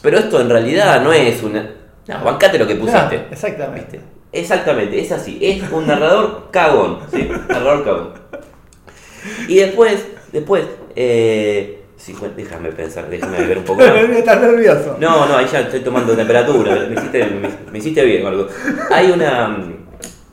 Pero 0.00 0.18
esto 0.18 0.40
en 0.40 0.48
realidad 0.48 1.02
no 1.02 1.12
es 1.12 1.42
una. 1.42 1.70
No, 2.06 2.24
bancate 2.24 2.58
lo 2.58 2.66
que 2.66 2.76
pusiste. 2.76 3.26
Exactamente. 3.30 3.98
¿Viste? 3.98 4.00
Exactamente, 4.32 5.00
es 5.00 5.12
así. 5.12 5.38
Es 5.40 5.62
un 5.70 5.86
narrador 5.86 6.48
cagón. 6.50 6.98
¿sí? 7.10 7.28
Narrador 7.48 7.84
cagón. 7.84 8.10
Y 9.48 9.56
después, 9.56 10.06
después, 10.32 10.64
eh, 10.94 11.82
Sí, 11.96 12.14
déjame 12.36 12.70
pensar, 12.72 13.08
déjame 13.08 13.44
ver 13.46 13.58
un 13.58 13.64
poco. 13.64 13.82
Estás 13.84 14.40
nervioso. 14.40 14.96
No, 15.00 15.26
no, 15.26 15.36
ahí 15.36 15.46
ya 15.50 15.60
estoy 15.60 15.80
tomando 15.80 16.14
temperatura. 16.14 16.86
Me 16.88 16.94
hiciste, 16.94 17.24
me, 17.24 17.48
me 17.72 17.78
hiciste 17.78 18.04
bien 18.04 18.26
algo. 18.26 18.46
Hay 18.90 19.10
una. 19.10 19.58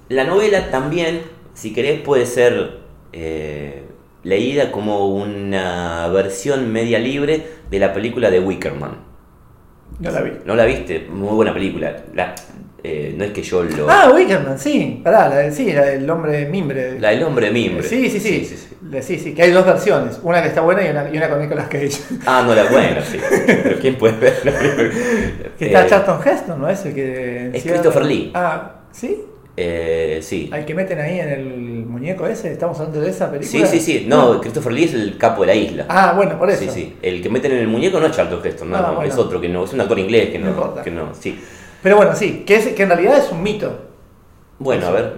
La 0.09 0.25
novela 0.25 0.69
también, 0.69 1.21
si 1.53 1.73
querés, 1.73 2.01
puede 2.01 2.25
ser 2.25 2.79
eh, 3.13 3.83
leída 4.23 4.71
como 4.71 5.07
una 5.07 6.09
versión 6.09 6.71
media 6.71 6.99
libre 6.99 7.47
de 7.71 7.79
la 7.79 7.93
película 7.93 8.29
de 8.29 8.41
Wickerman. 8.41 9.12
No 9.99 10.11
la 10.11 10.21
vi. 10.21 10.31
¿No 10.45 10.55
la 10.55 10.65
viste? 10.65 11.07
Muy 11.09 11.33
buena 11.35 11.53
película. 11.53 11.95
La- 12.13 12.35
eh, 12.85 13.13
no 13.17 13.23
es 13.23 13.31
que 13.31 13.41
yo 13.41 13.63
lo. 13.63 13.89
Ah, 13.89 14.11
Wickerman, 14.13 14.59
sí. 14.59 14.99
Pará, 15.01 15.29
la, 15.29 15.37
de- 15.37 15.51
sí, 15.53 15.71
la 15.71 15.83
del 15.85 16.09
hombre 16.09 16.45
mimbre. 16.47 16.99
La 16.99 17.11
del 17.11 17.23
hombre 17.23 17.49
mimbre. 17.49 17.83
Sí, 17.87 18.09
sí, 18.09 18.19
sí. 18.19 18.45
sí, 18.45 18.57
sí. 18.57 18.67
La- 18.91 19.01
sí, 19.01 19.17
sí, 19.17 19.33
que 19.33 19.43
hay 19.43 19.51
dos 19.51 19.65
versiones. 19.65 20.19
Una 20.21 20.41
que 20.41 20.49
está 20.49 20.59
buena 20.61 20.85
y 20.85 20.89
una, 20.89 21.09
y 21.09 21.15
una 21.15 21.29
con 21.29 21.39
Nicolas 21.39 21.67
Cage. 21.69 21.91
Ah, 22.25 22.43
no, 22.45 22.53
la 22.53 22.65
buena, 22.65 23.01
sí. 23.01 23.17
Pero 23.45 23.79
¿quién 23.79 23.95
puede 23.97 24.17
ver? 24.17 24.91
que 25.57 25.65
está 25.67 25.85
Eh, 25.85 25.89
Charlton 25.89 26.19
Heston, 26.27 26.59
¿no? 26.61 26.67
Es 26.69 26.85
el 26.85 26.93
que. 26.93 27.51
Es 27.53 27.63
Christopher 27.63 28.03
Lee. 28.05 28.31
Ah, 28.33 28.81
¿sí? 28.91 29.23
Eh, 29.55 30.19
sí. 30.23 30.49
Al 30.51 30.65
que 30.65 30.73
meten 30.73 30.99
ahí 30.99 31.19
en 31.19 31.29
el 31.29 31.45
muñeco 31.85 32.25
ese. 32.27 32.51
¿Estamos 32.51 32.79
hablando 32.79 33.01
de 33.01 33.09
esa 33.09 33.27
Sí, 33.27 33.31
película? 33.37 33.65
sí, 33.67 33.79
sí. 33.79 34.05
No, 34.07 34.39
Christopher 34.41 34.71
Lee 34.73 34.85
es 34.85 34.93
el 34.95 35.17
capo 35.17 35.41
de 35.41 35.47
la 35.47 35.55
isla. 35.55 35.85
Ah, 35.89 36.13
bueno, 36.15 36.37
por 36.39 36.49
eso. 36.49 36.61
Sí, 36.63 36.69
sí. 36.71 36.95
El 37.01 37.21
que 37.21 37.29
meten 37.29 37.51
en 37.51 37.59
el 37.59 37.67
muñeco 37.67 37.99
no 37.99 38.07
es 38.07 38.13
Charlton 38.15 38.41
Heston, 38.43 38.71
no, 38.71 38.77
Ah, 38.77 38.81
no, 38.87 38.95
bueno. 38.95 39.11
es 39.11 39.17
otro 39.17 39.39
que 39.39 39.49
no, 39.49 39.63
es 39.65 39.73
un 39.73 39.81
actor 39.81 39.99
inglés 39.99 40.29
que 40.31 40.39
No 40.39 40.75
que 40.83 40.89
no, 40.91 41.13
sí. 41.13 41.39
Pero 41.83 41.97
bueno, 41.97 42.15
sí, 42.15 42.43
que, 42.47 42.55
es, 42.55 42.67
que 42.69 42.83
en 42.83 42.89
realidad 42.89 43.17
es 43.17 43.31
un 43.31 43.43
mito. 43.43 43.71
Bueno, 44.59 44.87
a 44.87 44.91
ver. 44.91 45.13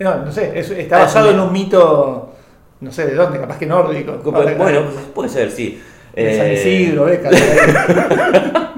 No, 0.00 0.16
no 0.24 0.32
sé, 0.32 0.58
es- 0.58 0.70
está 0.70 0.96
Ah, 0.96 1.00
es 1.00 1.06
basado 1.06 1.28
un 1.28 1.34
en 1.36 1.40
un 1.40 1.52
mito, 1.52 2.32
no 2.80 2.90
sé 2.92 3.06
de 3.06 3.14
dónde, 3.14 3.38
capaz 3.38 3.56
que 3.58 3.66
nórdico. 3.66 4.18
Bueno, 4.24 4.82
puede 5.14 5.28
ser, 5.28 5.50
sí. 5.50 5.80
de 6.14 6.36
San 6.36 6.46
Eh, 6.46 6.54
Isidro, 6.54 7.04
Beca, 7.04 7.30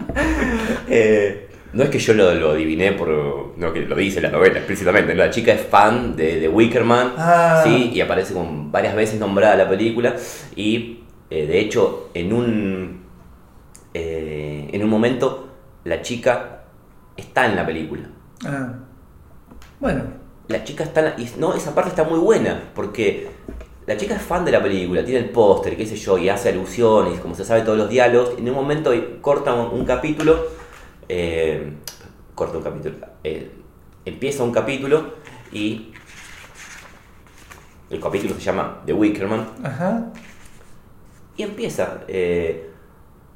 eh, 0.89 1.49
no 1.75 1.83
es 1.85 1.91
que 1.91 1.99
yo 1.99 2.15
lo, 2.15 2.33
lo 2.35 2.51
adiviné 2.53 2.93
por. 2.93 3.53
No, 3.57 3.73
que 3.73 3.81
lo 3.81 3.97
dice 3.97 4.21
la 4.21 4.31
novela 4.31 4.59
explícitamente. 4.59 5.15
La 5.15 5.31
chica 5.31 5.53
es 5.53 5.61
fan 5.63 6.15
de, 6.17 6.41
de 6.41 6.49
Wickerman. 6.49 7.13
Ah. 7.19 7.63
Sí, 7.65 7.91
y 7.93 8.01
aparece 8.01 8.33
con 8.35 8.71
varias 8.73 8.95
veces 8.95 9.19
nombrada 9.21 9.57
la 9.57 9.69
película. 9.69 10.15
Y 10.57 11.01
eh, 11.31 11.47
de 11.47 11.61
hecho, 11.61 12.11
en 12.15 12.33
un. 12.33 13.05
eh, 13.93 14.69
en 14.73 14.83
un 14.83 14.91
momento, 14.91 15.49
la 15.85 16.03
chica 16.03 16.63
está 17.17 17.47
en 17.47 17.57
la 17.57 17.67
película. 17.67 18.09
Ah. 18.45 18.73
Bueno, 19.81 20.03
La 20.49 20.63
chica 20.65 20.85
está. 20.85 21.01
en 21.01 21.07
la- 21.07 21.15
y 21.21 21.31
no, 21.39 21.55
esa 21.55 21.75
parte 21.75 21.91
está 21.91 22.05
muy 22.05 22.19
buena. 22.19 22.71
Porque 22.75 23.29
la 23.87 23.97
chica 23.97 24.15
es 24.17 24.23
fan 24.23 24.45
de 24.45 24.53
la 24.53 24.63
película, 24.63 25.05
tiene 25.05 25.21
el 25.21 25.31
póster, 25.31 25.77
qué 25.77 25.87
sé 25.87 25.97
yo, 25.97 26.19
y 26.19 26.29
hace 26.29 26.51
alusiones, 26.51 27.21
como 27.21 27.35
se 27.35 27.45
sabe 27.45 27.63
todos 27.63 27.79
los 27.79 27.89
diálogos. 27.89 28.33
En 28.39 28.49
un 28.49 28.55
momento 28.55 28.93
corta 29.21 29.55
un, 29.55 29.79
un 29.79 29.85
capítulo. 29.87 30.64
Eh, 31.09 31.73
corta 32.35 32.59
un 32.59 32.65
capítulo. 32.65 32.97
eh, 33.25 33.51
empieza 34.05 34.43
un 34.45 34.53
capítulo 34.53 35.15
y. 35.53 35.91
El 37.91 38.01
capítulo 38.01 38.35
se 38.35 38.41
llama 38.41 38.83
The 38.87 38.93
Wickerman. 38.93 39.47
ajá. 39.63 40.07
Y 41.37 41.43
empieza. 41.43 42.01
eh, 42.09 42.71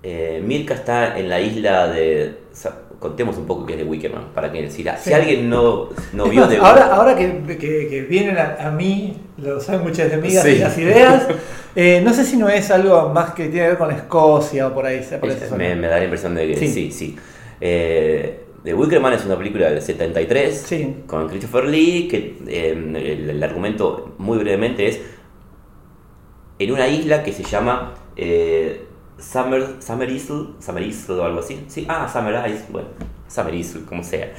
eh, 0.03 0.41
Mirka 0.45 0.75
está 0.75 1.19
en 1.19 1.29
la 1.29 1.41
isla 1.41 1.89
de. 1.89 2.39
Contemos 2.99 3.37
un 3.37 3.47
poco 3.47 3.65
qué 3.65 3.75
es 3.75 3.79
de 3.79 3.85
Wickerman, 3.85 4.33
para 4.35 4.51
que 4.51 4.69
si, 4.73 4.83
la- 4.83 4.97
si 4.97 5.13
alguien 5.13 5.49
no, 5.49 5.89
no 6.15 6.25
vio 6.27 6.41
más, 6.41 6.51
de 6.51 6.57
ahora, 6.57 6.87
ahora 6.97 7.15
que, 7.15 7.43
que- 7.47 7.87
que 7.89 8.07
vienen 8.09 8.37
a, 8.37 8.57
a 8.61 8.71
mí 8.73 9.17
los 9.37 9.65
sándwiches 9.65 10.11
de 10.11 10.17
migas 10.17 10.43
Sí. 10.43 10.51
y 10.51 10.59
las 10.59 10.77
ideas, 10.79 11.29
eh, 11.77 12.01
no 12.05 12.13
sé 12.13 12.25
si 12.25 12.37
no 12.37 12.49
es 12.49 12.69
algo 12.73 13.11
más 13.11 13.35
que 13.35 13.45
tiene 13.45 13.67
que 13.67 13.69
ver 13.69 13.79
con 13.79 13.93
Escocia 13.93 14.67
o 14.67 14.75
por 14.75 14.85
ahí. 14.87 15.05
se- 15.05 15.19
Por 15.19 15.31
Es- 15.31 15.53
me, 15.53 15.77
me 15.77 15.87
da 15.87 15.99
la 15.99 16.05
impresión 16.05 16.35
de 16.35 16.49
que 16.49 16.57
Sí. 16.57 16.69
sí, 16.69 16.91
sí. 16.91 17.17
Eh, 17.61 18.45
The 18.65 18.75
Wickerman 18.75 19.13
es 19.13 19.25
una 19.25 19.37
película 19.39 19.71
del 19.71 19.81
73 19.81 20.55
Sí. 20.67 20.97
con 21.07 21.29
Christopher 21.29 21.65
Lee, 21.67 22.09
que 22.09 22.39
eh, 22.47 22.71
el, 22.73 23.31
el 23.31 23.43
argumento 23.43 24.15
muy 24.19 24.39
brevemente 24.39 24.87
es 24.89 25.01
en 26.59 26.73
una 26.73 26.89
isla 26.89 27.23
que 27.23 27.33
se 27.33 27.45
llama 27.45 27.95
eh, 28.17 28.85
Summer, 29.19 29.77
Summer 29.81 30.11
Isle, 30.11 30.47
Summer 30.61 30.83
Isle 30.83 31.15
o 31.15 31.25
algo 31.25 31.41
así. 31.41 31.65
Sí, 31.69 31.87
ah, 31.89 32.09
Summer 32.13 32.35
Isle, 32.49 32.65
bueno, 32.71 32.89
Summer 33.29 33.55
Isle, 33.55 33.83
como 33.85 34.03
sea. 34.03 34.33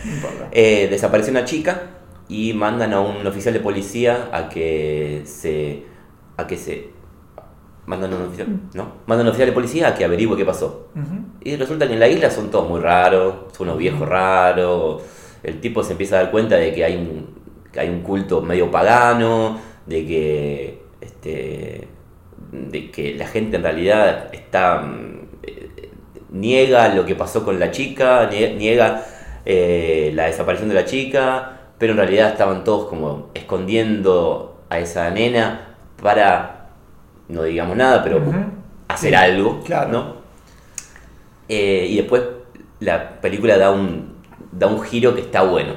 Eh, 0.51 0.87
desaparece 0.89 1.31
una 1.31 1.45
chica 1.45 1.81
y 2.27 2.53
mandan 2.53 2.93
a 2.93 2.99
un 3.01 3.25
oficial 3.25 3.53
de 3.53 3.59
policía 3.61 4.29
a 4.33 4.49
que 4.49 5.21
se. 5.25 5.83
a 6.37 6.45
que 6.45 6.57
se. 6.57 6.89
Mandan 7.89 8.13
a 8.13 8.15
un 8.17 8.21
oficial. 8.27 8.47
¿No? 8.73 8.83
Mandan 9.07 9.25
a 9.25 9.29
un 9.29 9.29
oficial 9.29 9.49
de 9.49 9.53
policía 9.53 9.87
a 9.89 9.95
que 9.95 10.05
averigüe 10.05 10.37
qué 10.37 10.45
pasó. 10.45 10.87
Y 11.41 11.55
resulta 11.55 11.87
que 11.87 11.93
en 11.93 11.99
la 11.99 12.07
isla 12.07 12.29
son 12.29 12.49
todos 12.51 12.69
muy 12.69 12.79
raros, 12.79 13.33
son 13.55 13.67
unos 13.67 13.77
viejos 13.79 14.07
raros. 14.07 15.01
El 15.43 15.59
tipo 15.59 15.83
se 15.83 15.93
empieza 15.93 16.17
a 16.19 16.23
dar 16.23 16.31
cuenta 16.31 16.55
de 16.57 16.73
que 16.73 16.83
hay 16.85 16.95
un, 16.95 17.27
que 17.71 17.79
hay 17.79 17.89
un 17.89 18.01
culto 18.01 18.41
medio 18.41 18.69
pagano, 18.69 19.59
de 19.85 20.05
que 20.05 20.81
este, 21.01 21.87
de 22.51 22.91
que 22.91 23.15
la 23.15 23.25
gente 23.27 23.57
en 23.57 23.63
realidad 23.63 24.29
está 24.33 24.81
mm, 24.81 25.19
eh, 25.43 25.89
niega 26.31 26.93
lo 26.93 27.05
que 27.05 27.15
pasó 27.15 27.43
con 27.45 27.59
la 27.59 27.71
chica, 27.71 28.29
nie- 28.29 28.55
niega 28.55 29.03
eh, 29.45 30.11
la 30.13 30.25
desaparición 30.25 30.69
de 30.69 30.75
la 30.75 30.85
chica, 30.85 31.57
pero 31.79 31.93
en 31.93 31.97
realidad 31.97 32.29
estaban 32.31 32.63
todos 32.63 32.87
como 32.89 33.29
escondiendo 33.33 34.61
a 34.69 34.79
esa 34.79 35.09
nena 35.09 35.75
para 36.03 36.58
no 37.29 37.43
digamos 37.43 37.75
nada, 37.77 38.03
pero 38.03 38.21
hacer 38.87 39.09
Sí, 39.11 39.15
algo, 39.15 39.61
claro. 39.63 39.89
¿no? 39.91 40.15
Eh, 41.47 41.87
y 41.89 41.95
después 41.97 42.21
la 42.79 43.19
película 43.21 43.57
da 43.57 43.71
un, 43.71 44.15
da 44.51 44.67
un 44.67 44.81
giro 44.81 45.15
que 45.15 45.21
está 45.21 45.41
bueno. 45.43 45.73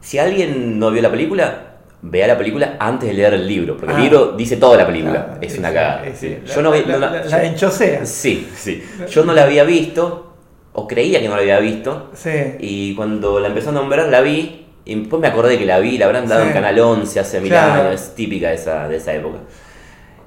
Si 0.00 0.18
alguien 0.18 0.78
no 0.78 0.90
vio 0.90 1.02
la 1.02 1.10
película, 1.10 1.64
vea 2.00 2.26
la 2.28 2.38
película 2.38 2.76
antes 2.78 3.08
de 3.08 3.14
leer 3.14 3.34
el 3.34 3.46
libro, 3.46 3.76
porque 3.76 3.92
Ah. 3.92 3.96
el 3.96 4.02
libro 4.04 4.32
dice 4.36 4.56
toda 4.56 4.76
la 4.76 4.86
película. 4.86 5.24
Claro, 5.26 5.38
es 5.42 5.58
una 5.58 5.72
cagada. 5.72 6.04
sí, 6.04 6.12
sí. 6.16 6.38
la- 6.46 6.54
Yo 6.54 6.62
no 6.62 6.70
vi- 6.72 6.84
la, 6.84 6.92
no 6.94 6.98
la- 7.00 7.10
la- 7.10 7.22
yo- 7.24 7.30
la 7.30 7.44
enchosea. 7.44 8.06
Sí, 8.06 8.48
sí. 8.54 8.82
Yo 9.10 9.24
no 9.24 9.32
la 9.34 9.42
había 9.42 9.64
visto, 9.64 10.34
o 10.72 10.86
creía 10.86 11.20
que 11.20 11.28
no 11.28 11.34
la 11.34 11.42
había 11.42 11.58
visto, 11.58 12.10
Sí. 12.14 12.30
y 12.60 12.94
cuando 12.94 13.40
la 13.40 13.48
empezó 13.48 13.70
a 13.70 13.72
nombrar 13.72 14.08
la 14.08 14.20
vi, 14.20 14.66
y 14.84 14.94
después 14.94 15.20
me 15.20 15.28
acordé 15.28 15.58
que 15.58 15.66
la 15.66 15.78
vi, 15.80 15.98
la 15.98 16.06
habrán 16.06 16.26
dado 16.28 16.42
Sí. 16.42 16.48
en 16.48 16.52
Canal 16.54 16.78
11 16.78 17.20
hace 17.20 17.40
mil 17.40 17.50
Claro. 17.50 17.82
años, 17.88 18.00
es 18.00 18.14
típica 18.14 18.48
de 18.48 18.54
esa, 18.54 18.88
de 18.88 18.96
esa 18.96 19.12
época. 19.12 19.38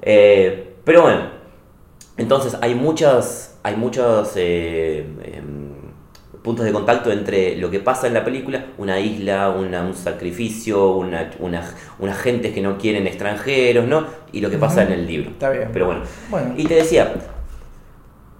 Eh, 0.02 0.74
pero 0.84 1.02
bueno, 1.02 1.20
entonces 2.16 2.56
hay 2.60 2.74
muchas, 2.74 3.58
hay 3.62 3.76
muchos 3.76 4.32
eh, 4.36 5.06
em, 5.24 5.72
puntos 6.42 6.64
de 6.64 6.72
contacto 6.72 7.12
entre 7.12 7.56
lo 7.56 7.70
que 7.70 7.78
pasa 7.78 8.08
en 8.08 8.14
la 8.14 8.24
película, 8.24 8.66
una 8.78 8.98
isla, 8.98 9.50
una- 9.50 9.82
un 9.82 9.94
sacrificio, 9.94 10.90
una, 10.96 11.30
una, 11.38 11.62
unas 12.00 12.18
gentes 12.18 12.52
que 12.52 12.60
no 12.60 12.78
quieren 12.78 13.06
extranjeros, 13.06 13.86
¿no? 13.86 14.06
Y 14.32 14.40
lo 14.40 14.50
que 14.50 14.58
pasa 14.58 14.82
en 14.82 14.90
el 14.92 15.06
libro. 15.06 15.30
Está 15.30 15.50
bien. 15.50 15.68
Pero 15.72 15.86
bueno, 15.86 16.02
Bueno. 16.30 16.54
y 16.56 16.64
te 16.64 16.74
decía, 16.74 17.12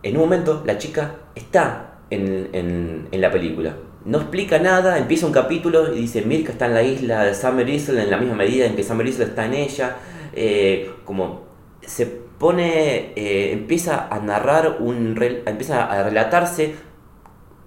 en 0.02 0.16
un 0.16 0.22
momento 0.22 0.62
la 0.66 0.78
chica 0.78 1.14
está 1.34 1.98
en, 2.10 2.48
en- 2.52 3.08
en 3.10 3.20
la 3.20 3.30
película. 3.30 3.74
No 4.04 4.18
explica 4.18 4.58
nada, 4.58 4.98
empieza 4.98 5.26
un 5.26 5.32
capítulo 5.32 5.94
y 5.94 6.00
dice, 6.00 6.22
Mirka 6.22 6.50
está 6.50 6.66
en 6.66 6.74
la 6.74 6.82
isla 6.82 7.22
de 7.24 7.34
Summer 7.36 7.68
Isle 7.68 8.02
en 8.02 8.10
la 8.10 8.16
misma 8.16 8.34
medida 8.34 8.66
en 8.66 8.74
que 8.74 8.82
Summer 8.82 9.06
Isle 9.06 9.26
está 9.26 9.46
en 9.46 9.54
ella. 9.54 9.96
Eh, 10.34 10.90
como 11.04 11.51
se 11.86 12.06
pone, 12.06 13.12
eh, 13.16 13.52
empieza 13.52 14.08
a 14.08 14.18
narrar, 14.20 14.76
un, 14.80 15.16
empieza 15.46 15.84
a 15.84 16.02
relatarse 16.02 16.74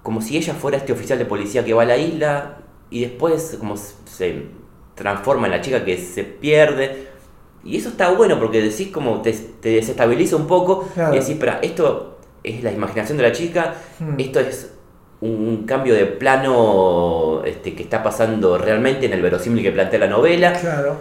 como 0.03 0.21
si 0.21 0.37
ella 0.37 0.53
fuera 0.53 0.77
este 0.77 0.93
oficial 0.93 1.17
de 1.17 1.25
policía 1.25 1.63
que 1.65 1.73
va 1.73 1.83
a 1.83 1.85
la 1.85 1.97
isla 1.97 2.57
y 2.89 3.01
después 3.01 3.55
como 3.59 3.75
se 3.77 4.43
transforma 4.95 5.47
en 5.47 5.51
la 5.51 5.61
chica 5.61 5.83
que 5.83 5.97
se 5.97 6.23
pierde. 6.23 7.07
Y 7.63 7.77
eso 7.77 7.89
está 7.89 8.11
bueno 8.11 8.37
porque 8.39 8.61
decís 8.61 8.89
como 8.89 9.21
te, 9.21 9.31
te 9.33 9.69
desestabiliza 9.69 10.35
un 10.35 10.45
poco 10.47 10.87
Claro. 10.93 11.13
y 11.15 11.19
decís, 11.19 11.31
espera, 11.33 11.59
esto 11.63 12.19
es 12.43 12.63
la 12.63 12.71
imaginación 12.71 13.17
de 13.17 13.23
la 13.23 13.31
chica, 13.31 13.73
Hmm. 13.99 14.19
esto 14.19 14.39
es 14.39 14.71
un 15.21 15.63
cambio 15.65 15.95
de 15.95 16.05
plano 16.05 17.41
este, 17.45 17.73
que 17.73 17.81
está 17.83 18.03
pasando 18.03 18.57
realmente 18.59 19.07
en 19.07 19.13
el 19.13 19.21
verosímil 19.21 19.63
que 19.63 19.71
plantea 19.71 19.99
la 20.01 20.07
novela. 20.07 20.53
Claro. 20.53 20.97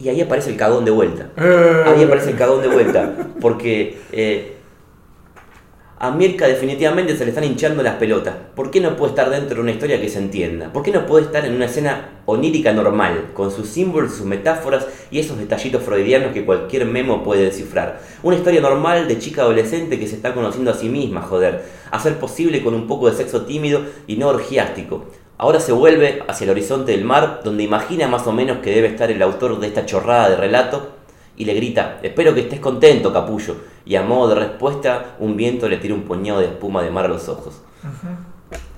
Y 0.00 0.08
ahí 0.08 0.20
aparece 0.20 0.50
el 0.50 0.56
cagón 0.56 0.84
de 0.84 0.90
vuelta. 0.92 1.30
Eh, 1.36 1.82
Ahí 1.86 2.04
aparece 2.04 2.30
el 2.30 2.36
cagón 2.36 2.62
de 2.62 2.68
vuelta. 2.68 3.12
Porque 3.40 3.98
eh, 4.12 4.54
a 5.98 6.12
Mirka 6.12 6.46
definitivamente 6.46 7.16
se 7.16 7.24
le 7.24 7.30
están 7.30 7.42
hinchando 7.42 7.82
las 7.82 7.96
pelotas. 7.96 8.36
¿Por 8.54 8.70
qué 8.70 8.80
no 8.80 8.96
puede 8.96 9.10
estar 9.10 9.28
dentro 9.28 9.56
de 9.56 9.62
una 9.62 9.72
historia 9.72 10.00
que 10.00 10.08
se 10.08 10.20
entienda? 10.20 10.72
¿Por 10.72 10.84
qué 10.84 10.92
no 10.92 11.04
puede 11.04 11.24
estar 11.24 11.44
en 11.44 11.54
una 11.54 11.64
escena 11.64 12.20
onírica 12.26 12.72
normal, 12.72 13.30
con 13.34 13.50
sus 13.50 13.66
símbolos, 13.68 14.14
sus 14.14 14.24
metáforas 14.24 14.86
y 15.10 15.18
esos 15.18 15.36
detallitos 15.36 15.82
freudianos 15.82 16.32
que 16.32 16.44
cualquier 16.44 16.84
memo 16.84 17.24
puede 17.24 17.42
descifrar? 17.42 18.00
Una 18.22 18.36
historia 18.36 18.60
normal 18.60 19.08
de 19.08 19.18
chica 19.18 19.42
adolescente 19.42 19.98
que 19.98 20.06
se 20.06 20.14
está 20.14 20.32
conociendo 20.32 20.70
a 20.70 20.74
sí 20.74 20.88
misma, 20.88 21.22
joder. 21.22 21.64
Hacer 21.90 22.14
posible 22.18 22.62
con 22.62 22.74
un 22.74 22.86
poco 22.86 23.10
de 23.10 23.16
sexo 23.16 23.42
tímido 23.46 23.80
y 24.06 24.16
no 24.16 24.28
orgiástico. 24.28 25.06
Ahora 25.38 25.60
se 25.60 25.72
vuelve 25.72 26.22
hacia 26.26 26.44
el 26.44 26.50
horizonte 26.50 26.92
del 26.92 27.04
mar, 27.04 27.40
donde 27.44 27.62
imagina 27.62 28.08
más 28.08 28.26
o 28.26 28.32
menos 28.32 28.58
que 28.58 28.70
debe 28.74 28.88
estar 28.88 29.10
el 29.10 29.22
autor 29.22 29.58
de 29.60 29.68
esta 29.68 29.86
chorrada 29.86 30.28
de 30.30 30.36
relato, 30.36 30.88
y 31.36 31.44
le 31.44 31.54
grita, 31.54 31.98
espero 32.02 32.34
que 32.34 32.40
estés 32.40 32.58
contento, 32.60 33.12
capullo. 33.12 33.54
y 33.86 33.94
a 33.96 34.02
modo 34.02 34.30
de 34.30 34.34
respuesta 34.34 35.14
un 35.18 35.34
viento 35.36 35.66
le 35.68 35.78
tira 35.78 35.94
un 35.94 36.02
puñado 36.02 36.40
de 36.40 36.46
espuma 36.46 36.82
de 36.82 36.90
mar 36.90 37.06
a 37.06 37.08
los 37.08 37.26
ojos. 37.28 37.62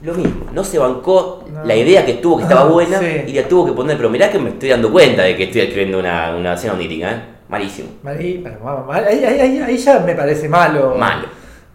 Lo 0.02 0.14
mismo, 0.14 0.46
no 0.52 0.62
se 0.62 0.78
bancó 0.78 1.44
No. 1.52 1.64
la 1.64 1.74
idea 1.74 2.04
que 2.06 2.14
tuvo 2.14 2.36
que 2.36 2.42
estaba 2.44 2.62
Ah, 2.62 2.64
buena 2.66 2.98
sí. 3.00 3.22
y 3.26 3.32
la 3.32 3.48
tuvo 3.48 3.66
que 3.66 3.72
poner, 3.72 3.96
pero 3.96 4.08
mirá 4.10 4.30
que 4.30 4.38
me 4.38 4.50
estoy 4.50 4.68
dando 4.68 4.92
cuenta 4.92 5.22
de 5.22 5.36
que 5.36 5.44
estoy 5.44 5.62
escribiendo 5.62 5.98
una, 5.98 6.36
una 6.36 6.54
escena 6.54 6.74
onírica, 6.74 7.10
¿eh? 7.12 7.22
Malísimo. 7.48 7.88
Ahí, 8.04 8.44
mal. 8.62 9.04
Ahí, 9.04 9.24
ahí- 9.24 9.40
ahí- 9.40 9.58
ahí 9.58 9.76
ya 9.78 9.98
me 10.00 10.14
parece 10.14 10.48
malo. 10.48 10.94
Malo. 10.96 11.26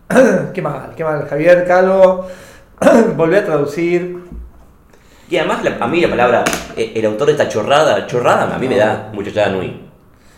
qué 0.53 0.61
mal, 0.61 0.91
qué 0.95 1.03
mal. 1.03 1.27
Javier 1.27 1.65
Calvo 1.67 2.25
volvió 3.17 3.39
a 3.39 3.43
traducir. 3.43 4.24
Y 5.29 5.37
además 5.37 5.63
la- 5.63 5.77
a 5.83 5.87
mí 5.87 6.01
la 6.01 6.09
palabra, 6.09 6.43
eh, 6.77 6.91
el 6.95 7.05
autor 7.05 7.27
de 7.27 7.33
esta 7.33 7.49
chorrada, 7.49 8.05
chorrada 8.07 8.55
a 8.55 8.59
mí 8.59 8.67
me 8.67 8.77
da 8.77 9.09
mucho 9.13 9.29
ya 9.31 9.49
nui. 9.49 9.81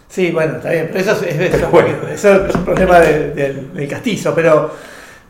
Sí, 0.08 0.32
bueno, 0.32 0.56
está 0.58 0.70
bien, 0.72 0.88
pero 0.92 1.00
eso 1.00 1.12
es, 1.26 1.36
es- 1.36 1.54
eso, 1.56 1.68
bueno. 1.70 1.90
eso 2.10 2.46
es 2.48 2.56
un 2.56 2.64
problema 2.64 3.00
de- 3.00 3.32
del- 3.32 3.74
del 3.74 3.88
castizo, 3.90 4.34
pero. 4.34 4.72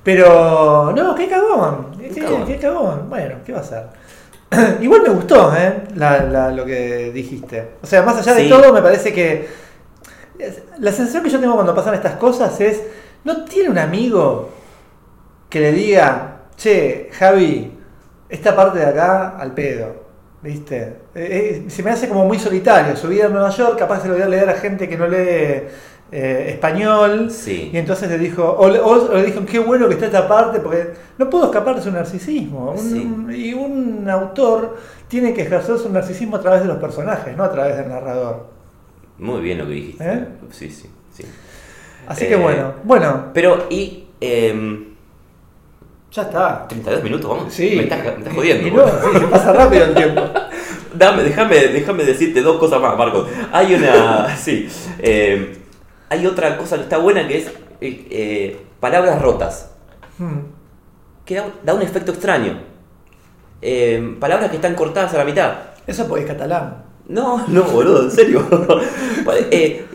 Pero. 0.03 0.93
No, 0.95 1.15
qué 1.15 1.27
cagón. 1.27 1.97
Qué, 1.99 2.21
cagón. 2.21 2.45
qué 2.45 2.57
cagón. 2.57 3.09
Bueno, 3.09 3.35
¿qué 3.45 3.53
va 3.53 3.59
a 3.59 3.63
ser? 3.63 3.83
Igual 4.81 5.01
me 5.01 5.09
gustó, 5.09 5.53
¿eh? 5.57 5.73
La- 5.95 6.23
la- 6.23 6.51
lo 6.51 6.63
que 6.63 7.11
dijiste. 7.11 7.71
O 7.81 7.87
sea, 7.87 8.03
más 8.03 8.17
allá 8.17 8.33
de 8.35 8.43
Sí. 8.43 8.49
todo, 8.49 8.71
me 8.71 8.81
parece 8.81 9.11
que. 9.11 9.47
La 10.79 10.91
sensación 10.91 11.23
que 11.23 11.29
yo 11.31 11.39
tengo 11.39 11.55
cuando 11.55 11.73
pasan 11.73 11.95
estas 11.95 12.13
cosas 12.13 12.59
es. 12.61 12.81
¿No 13.23 13.43
tiene 13.43 13.69
un 13.69 13.77
amigo 13.79 14.49
que 15.49 15.59
le 15.59 15.71
diga, 15.73 16.41
che, 16.55 17.09
Javi, 17.11 17.76
esta 18.29 18.55
parte 18.55 18.79
de 18.79 18.85
acá 18.85 19.37
al 19.37 19.53
pedo? 19.53 20.07
¿Viste? 20.41 20.77
Eh, 21.15 21.63
eh, 21.65 21.69
se 21.69 21.81
me 21.83 21.89
hace 21.91 22.07
como 22.07 22.25
muy 22.25 22.37
solitario. 22.39 22.95
Su 22.95 23.07
vida 23.07 23.25
en 23.25 23.33
Nueva 23.33 23.49
York, 23.49 23.77
capaz 23.77 24.01
se 24.01 24.07
lo 24.07 24.13
voy 24.13 24.23
a 24.23 24.27
leer 24.27 24.49
a 24.49 24.53
gente 24.53 24.87
que 24.87 24.95
no 24.97 25.07
lee 25.07 25.63
eh, 26.11 26.45
español. 26.49 27.31
Sí. 27.31 27.71
Y 27.73 27.77
entonces 27.77 28.07
le 28.09 28.17
dijo, 28.17 28.43
o, 28.57 28.69
le- 28.69 28.79
o 28.79 29.13
le 29.13 29.23
dijo, 29.23 29.43
qué 29.45 29.59
bueno 29.59 29.87
que 29.87 29.95
está 29.95 30.05
esta 30.05 30.27
parte, 30.27 30.59
porque 30.59 30.93
no 31.17 31.29
puedo 31.29 31.45
escapar 31.45 31.75
de 31.75 31.81
su 31.81 31.91
narcisismo. 31.91 32.71
Un- 32.71 33.33
Y 33.33 33.53
un 33.53 34.07
autor 34.09 34.77
tiene 35.07 35.33
que 35.33 35.41
ejercer 35.41 35.77
su 35.79 35.89
narcisismo 35.91 36.37
a 36.37 36.41
través 36.41 36.61
de 36.61 36.67
los 36.67 36.77
personajes, 36.77 37.35
no 37.35 37.43
a 37.43 37.51
través 37.51 37.75
del 37.77 37.89
narrador. 37.89 38.45
Muy 39.17 39.41
bien 39.41 39.57
lo 39.57 39.65
que 39.65 39.71
dijiste. 39.71 40.03
¿Eh? 40.07 40.27
Sí, 40.51 40.69
sí, 40.69 40.89
sí. 41.11 41.25
Así 42.07 42.27
que 42.27 42.35
bueno, 42.35 42.73
bueno, 42.83 43.31
Pero, 43.33 43.65
y... 43.69 44.07
ya 46.17 46.23
está. 46.23 46.67
32 46.67 47.03
minutos, 47.03 47.29
vamos. 47.29 47.53
Sí. 47.53 47.73
Me 47.75 47.83
estás, 47.83 48.03
me 48.03 48.09
estás 48.09 48.33
jodiendo. 48.33 48.67
Y 48.67 48.71
no, 48.71 48.87
sí, 48.87 49.19
se 49.19 49.27
pasa 49.27 49.53
rápido 49.53 49.85
el 49.85 49.95
tiempo. 49.95 50.21
Dame, 50.93 51.23
déjame, 51.23 51.55
déjame 51.67 52.03
decirte 52.03 52.41
dos 52.41 52.57
cosas 52.57 52.81
más, 52.81 52.97
Marcos. 52.97 53.29
Hay 53.51 53.75
una. 53.75 54.35
sí. 54.37 54.67
eh, 54.99 55.57
hay 56.09 56.25
otra 56.25 56.57
cosa 56.57 56.77
que 56.77 56.83
está 56.83 56.97
buena 56.97 57.27
que 57.27 57.37
es 57.37 57.47
eh, 57.81 58.07
eh, 58.09 58.61
palabras 58.79 59.21
rotas. 59.21 59.71
Hmm. 60.17 60.39
Que 61.25 61.35
da, 61.35 61.45
da 61.63 61.73
un 61.73 61.81
efecto 61.81 62.11
extraño. 62.11 62.59
Eh, 63.61 64.15
palabras 64.19 64.49
que 64.49 64.55
están 64.55 64.75
cortadas 64.75 65.13
a 65.13 65.17
la 65.17 65.25
mitad. 65.25 65.53
Eso 65.85 66.07
porque 66.07 66.23
es 66.23 66.31
catalán. 66.31 66.83
No, 67.07 67.47
no, 67.47 67.63
boludo, 67.63 68.03
en 68.03 68.11
serio. 68.11 68.45
Eh, 69.51 69.85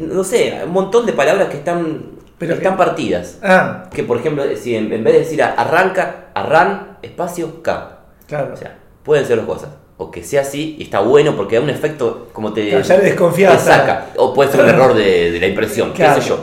no 0.00 0.22
sé, 0.22 0.60
un 0.64 0.72
montón 0.72 1.06
de 1.06 1.12
palabras 1.14 1.48
que 1.48 1.56
están, 1.56 2.15
Pero 2.38 2.54
están 2.54 2.72
que- 2.74 2.78
partidas. 2.78 3.38
Ah, 3.42 3.84
Que 3.92 4.02
por 4.02 4.18
ejemplo, 4.18 4.44
si 4.56 4.76
en, 4.76 4.92
en 4.92 5.02
vez 5.04 5.12
de 5.14 5.18
decir 5.20 5.42
arranca, 5.42 6.26
arran, 6.34 6.98
espacio, 7.02 7.62
K. 7.62 7.98
claro. 8.26 8.52
O 8.52 8.56
sea, 8.56 8.76
pueden 9.02 9.24
ser 9.26 9.36
dos 9.38 9.46
cosas. 9.46 9.70
O 9.98 10.10
que 10.10 10.22
sea 10.22 10.42
así 10.42 10.76
y 10.78 10.82
está 10.82 11.00
bueno 11.00 11.34
porque 11.36 11.56
da 11.56 11.62
un 11.62 11.70
efecto 11.70 12.28
como 12.34 12.52
te, 12.52 12.68
Claro, 12.68 12.84
ya 12.84 13.00
te 13.00 13.58
saca. 13.58 14.06
O 14.16 14.34
puede 14.34 14.50
ser 14.52 14.60
un 14.60 14.68
error 14.68 14.92
de, 14.94 15.30
de 15.30 15.40
la 15.40 15.46
impresión, 15.46 15.92
Claro. 15.92 16.16
qué 16.16 16.20
sé 16.22 16.28
yo. 16.28 16.40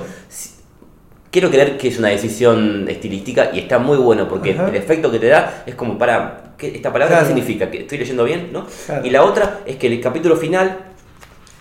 Quiero 1.30 1.50
creer 1.50 1.78
que 1.78 1.88
es 1.88 1.98
una 1.98 2.10
decisión 2.10 2.88
estilística 2.90 3.50
y 3.54 3.60
está 3.60 3.80
muy 3.80 3.98
bueno 3.98 4.28
porque 4.28 4.54
Ajá. 4.54 4.70
el 4.70 4.76
efecto 4.76 5.12
que 5.12 5.18
te 5.20 5.28
da 5.28 5.64
es 5.66 5.74
como 5.76 5.98
para. 5.98 6.54
¿qué, 6.58 6.68
¿Esta 6.76 6.92
palabra 6.94 7.16
Claro. 7.18 7.28
qué 7.28 7.34
significa? 7.34 7.72
¿Que 7.72 7.82
estoy 7.82 7.98
leyendo 8.00 8.24
bien? 8.24 8.50
¿no? 8.52 8.68
Claro. 8.86 9.06
Y 9.06 9.10
la 9.10 9.24
otra 9.24 9.60
es 9.66 9.76
que 9.78 9.88
el 9.88 10.00
capítulo 10.00 10.36
final, 10.36 10.78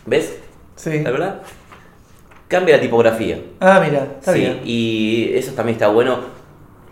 ¿ves? 0.05 0.37
Sí. 0.77 1.01
¿La 1.03 1.11
verdad? 1.11 1.41
Cambia 2.53 2.77
la 2.77 2.83
tipografía. 2.83 3.39
Ah, 3.61 3.81
mira, 3.85 4.07
está 4.21 4.33
sí, 4.35 4.41
bien. 4.41 4.61
y 4.65 5.31
eso 5.35 5.53
también 5.53 5.75
está 5.77 5.89
bueno 5.89 6.43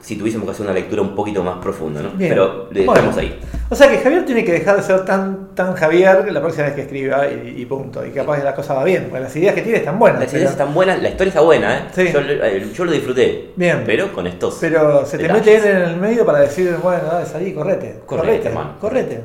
si 0.00 0.16
tuviésemos 0.16 0.46
que 0.46 0.52
hacer 0.52 0.64
una 0.64 0.72
lectura 0.74 1.02
un 1.02 1.14
poquito 1.14 1.42
más 1.44 1.58
profunda, 1.58 2.00
¿no? 2.00 2.10
Bien. 2.12 2.30
Pero 2.30 2.68
le 2.72 2.86
Bueno. 2.86 2.94
dejamos 2.94 3.18
ahí. 3.18 3.38
O 3.68 3.74
sea 3.76 3.90
que 3.90 3.98
Javier 3.98 4.24
tiene 4.24 4.42
que 4.46 4.52
dejar 4.52 4.78
de 4.78 4.82
ser 4.82 5.04
tan, 5.04 5.54
tan 5.54 5.74
Javier 5.74 6.32
la 6.32 6.40
próxima 6.40 6.64
vez 6.64 6.74
que 6.74 6.80
escriba 6.80 7.26
y, 7.30 7.60
y 7.60 7.66
punto. 7.66 8.04
Y 8.06 8.10
capaz 8.10 8.38
que 8.38 8.44
la 8.44 8.54
cosa 8.54 8.72
va 8.72 8.84
bien, 8.84 9.08
porque 9.10 9.24
las 9.24 9.36
ideas 9.36 9.54
que 9.54 9.60
tiene 9.60 9.76
están 9.78 9.98
buenas. 9.98 10.20
Las 10.20 10.28
pero- 10.30 10.38
ideas 10.40 10.52
están 10.52 10.72
buenas, 10.72 11.02
la 11.02 11.10
historia 11.10 11.28
está 11.28 11.40
buena, 11.42 11.76
¿eh? 11.78 11.82
Sí. 11.94 12.08
Yo, 12.10 12.20
lo- 12.22 12.44
eh, 12.46 12.66
yo 12.74 12.84
lo 12.86 12.92
disfruté. 12.92 13.50
Bien. 13.56 13.82
Pero 13.84 14.10
con 14.14 14.26
estos. 14.26 14.56
Pero 14.58 15.04
se 15.04 15.18
te 15.18 15.24
detalles. 15.24 15.44
mete 15.64 15.70
en 15.70 15.76
el 15.82 15.96
medio 15.98 16.24
para 16.24 16.40
decir, 16.40 16.74
bueno, 16.82 17.02
dale, 17.04 17.26
salí, 17.26 17.52
correte. 17.52 18.00
Correte, 18.06 18.26
Correte, 18.26 18.48
hermano. 18.48 18.76
correte. 18.80 19.20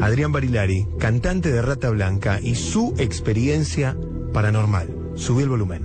Adrián 0.00 0.32
Barilari, 0.32 0.86
cantante 0.98 1.52
de 1.52 1.60
Rata 1.60 1.90
Blanca 1.90 2.38
y 2.42 2.54
su 2.54 2.94
experiencia 2.98 3.94
paranormal. 4.32 4.88
Subí 5.18 5.42
el 5.42 5.48
volumen. 5.48 5.82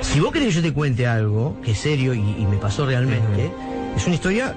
Si 0.00 0.20
vos 0.20 0.32
querés 0.32 0.48
que 0.48 0.54
yo 0.54 0.62
te 0.62 0.72
cuente 0.72 1.06
algo 1.06 1.60
que 1.62 1.72
es 1.72 1.78
serio 1.78 2.14
y, 2.14 2.20
y 2.20 2.46
me 2.46 2.56
pasó 2.56 2.86
realmente, 2.86 3.50
es 3.96 4.06
una 4.06 4.14
historia 4.14 4.54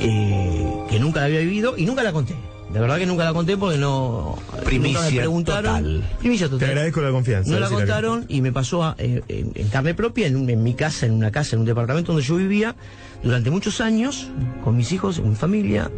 eh, 0.00 0.84
que 0.90 0.98
nunca 0.98 1.20
la 1.20 1.26
había 1.26 1.40
vivido 1.40 1.76
y 1.78 1.86
nunca 1.86 2.02
la 2.02 2.12
conté. 2.12 2.34
De 2.72 2.78
verdad 2.78 2.98
que 2.98 3.06
nunca 3.06 3.24
la 3.24 3.32
conté 3.32 3.56
porque 3.56 3.78
no. 3.78 4.38
Primicia 4.64 5.00
nunca 5.00 5.10
me 5.10 5.16
preguntaron. 5.18 5.64
total. 5.64 6.04
Primicia 6.20 6.46
total. 6.46 6.58
Te 6.60 6.64
agradezco 6.66 7.00
la 7.00 7.10
confianza. 7.10 7.50
No 7.50 7.58
la 7.58 7.68
contaron 7.68 8.24
y 8.28 8.40
me 8.42 8.52
pasó 8.52 8.84
a- 8.84 8.94
eh, 8.98 9.22
en, 9.28 9.50
en 9.56 9.68
carne 9.68 9.94
propia, 9.94 10.28
en, 10.28 10.48
en 10.48 10.62
mi 10.62 10.74
casa, 10.74 11.06
en 11.06 11.12
una 11.12 11.32
casa, 11.32 11.56
en 11.56 11.60
un 11.60 11.66
departamento 11.66 12.12
donde 12.12 12.26
yo 12.26 12.36
vivía 12.36 12.76
durante 13.24 13.50
muchos 13.50 13.80
años, 13.80 14.28
con 14.62 14.76
mis 14.76 14.92
hijos, 14.92 15.18
con 15.18 15.30
mi 15.30 15.36
familia, 15.36 15.90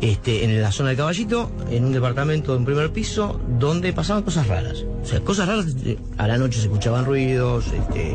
este, 0.00 0.44
en 0.44 0.62
la 0.62 0.70
zona 0.72 0.90
del 0.90 0.98
caballito, 0.98 1.50
en 1.70 1.84
un 1.84 1.92
departamento 1.92 2.52
de 2.52 2.58
un 2.58 2.64
primer 2.64 2.90
piso, 2.92 3.40
donde 3.58 3.92
pasaban 3.92 4.22
cosas 4.22 4.46
raras. 4.46 4.84
O 5.02 5.06
sea, 5.06 5.20
cosas 5.20 5.48
raras, 5.48 5.66
eh, 5.84 5.98
a 6.18 6.28
la 6.28 6.38
noche 6.38 6.58
se 6.60 6.66
escuchaban 6.66 7.04
ruidos, 7.04 7.66
este, 7.66 8.14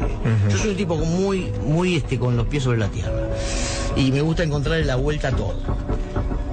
yo 0.50 0.58
soy 0.58 0.70
un 0.72 0.78
tipo 0.78 0.96
muy, 0.98 1.52
muy 1.68 1.98
este, 1.98 2.18
con 2.18 2.36
los 2.38 2.48
pies 2.48 2.64
sobre 2.64 2.78
la 2.80 2.88
tierra. 2.88 3.12
Y 3.98 4.12
me 4.12 4.22
gusta 4.22 4.44
encontrarle 4.44 4.86
la 4.86 4.96
vuelta 4.96 5.28
a 5.28 5.32
todo. 5.36 5.56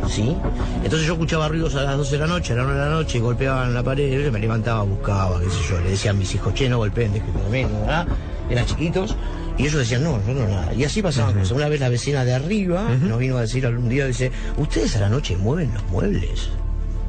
¿Sí? 0.09 0.35
Entonces 0.83 1.07
yo 1.07 1.13
escuchaba 1.13 1.49
ruidos 1.49 1.75
a 1.75 1.83
las 1.83 1.97
12 1.99 2.13
de 2.13 2.19
la 2.19 2.27
noche, 2.27 2.53
a 2.55 2.57
las 2.57 2.65
9 2.67 2.81
de 2.81 2.87
la 2.87 2.93
noche, 2.93 3.21
golpeaban 3.21 3.75
la 3.75 3.83
pared, 3.83 4.25
yo 4.25 4.33
me 4.33 4.39
levantaba, 4.39 4.83
buscaba, 4.83 5.39
qué 5.41 5.51
sé 5.51 5.59
yo, 5.69 5.81
le 5.81 5.91
decía 5.91 6.13
a 6.13 6.15
mis 6.15 6.35
hijos, 6.35 6.55
che, 6.55 6.69
no 6.69 6.79
golpeen, 6.79 7.13
déjenme 7.13 7.67
¿verdad? 7.67 8.07
Eran 8.49 8.65
chiquitos, 8.65 9.15
y 9.59 9.63
ellos 9.63 9.75
decían, 9.75 10.05
no, 10.05 10.19
yo 10.27 10.33
no, 10.35 10.49
nada. 10.49 10.73
Y 10.73 10.85
así 10.85 11.03
pasaban 11.03 11.35
cosas. 11.35 11.51
Una 11.51 11.69
vez 11.69 11.81
la 11.81 11.89
vecina 11.91 12.25
de 12.25 12.33
arriba 12.35 12.89
nos 12.89 13.19
vino 13.19 13.37
a 13.37 13.43
decir 13.43 13.67
algún 13.67 13.89
día, 13.91 14.07
dice, 14.07 14.33
¿ustedes 14.57 14.97
a 14.97 15.01
la 15.01 15.09
noche 15.11 15.37
mueven 15.37 15.73
los 15.75 15.85
muebles? 15.91 16.49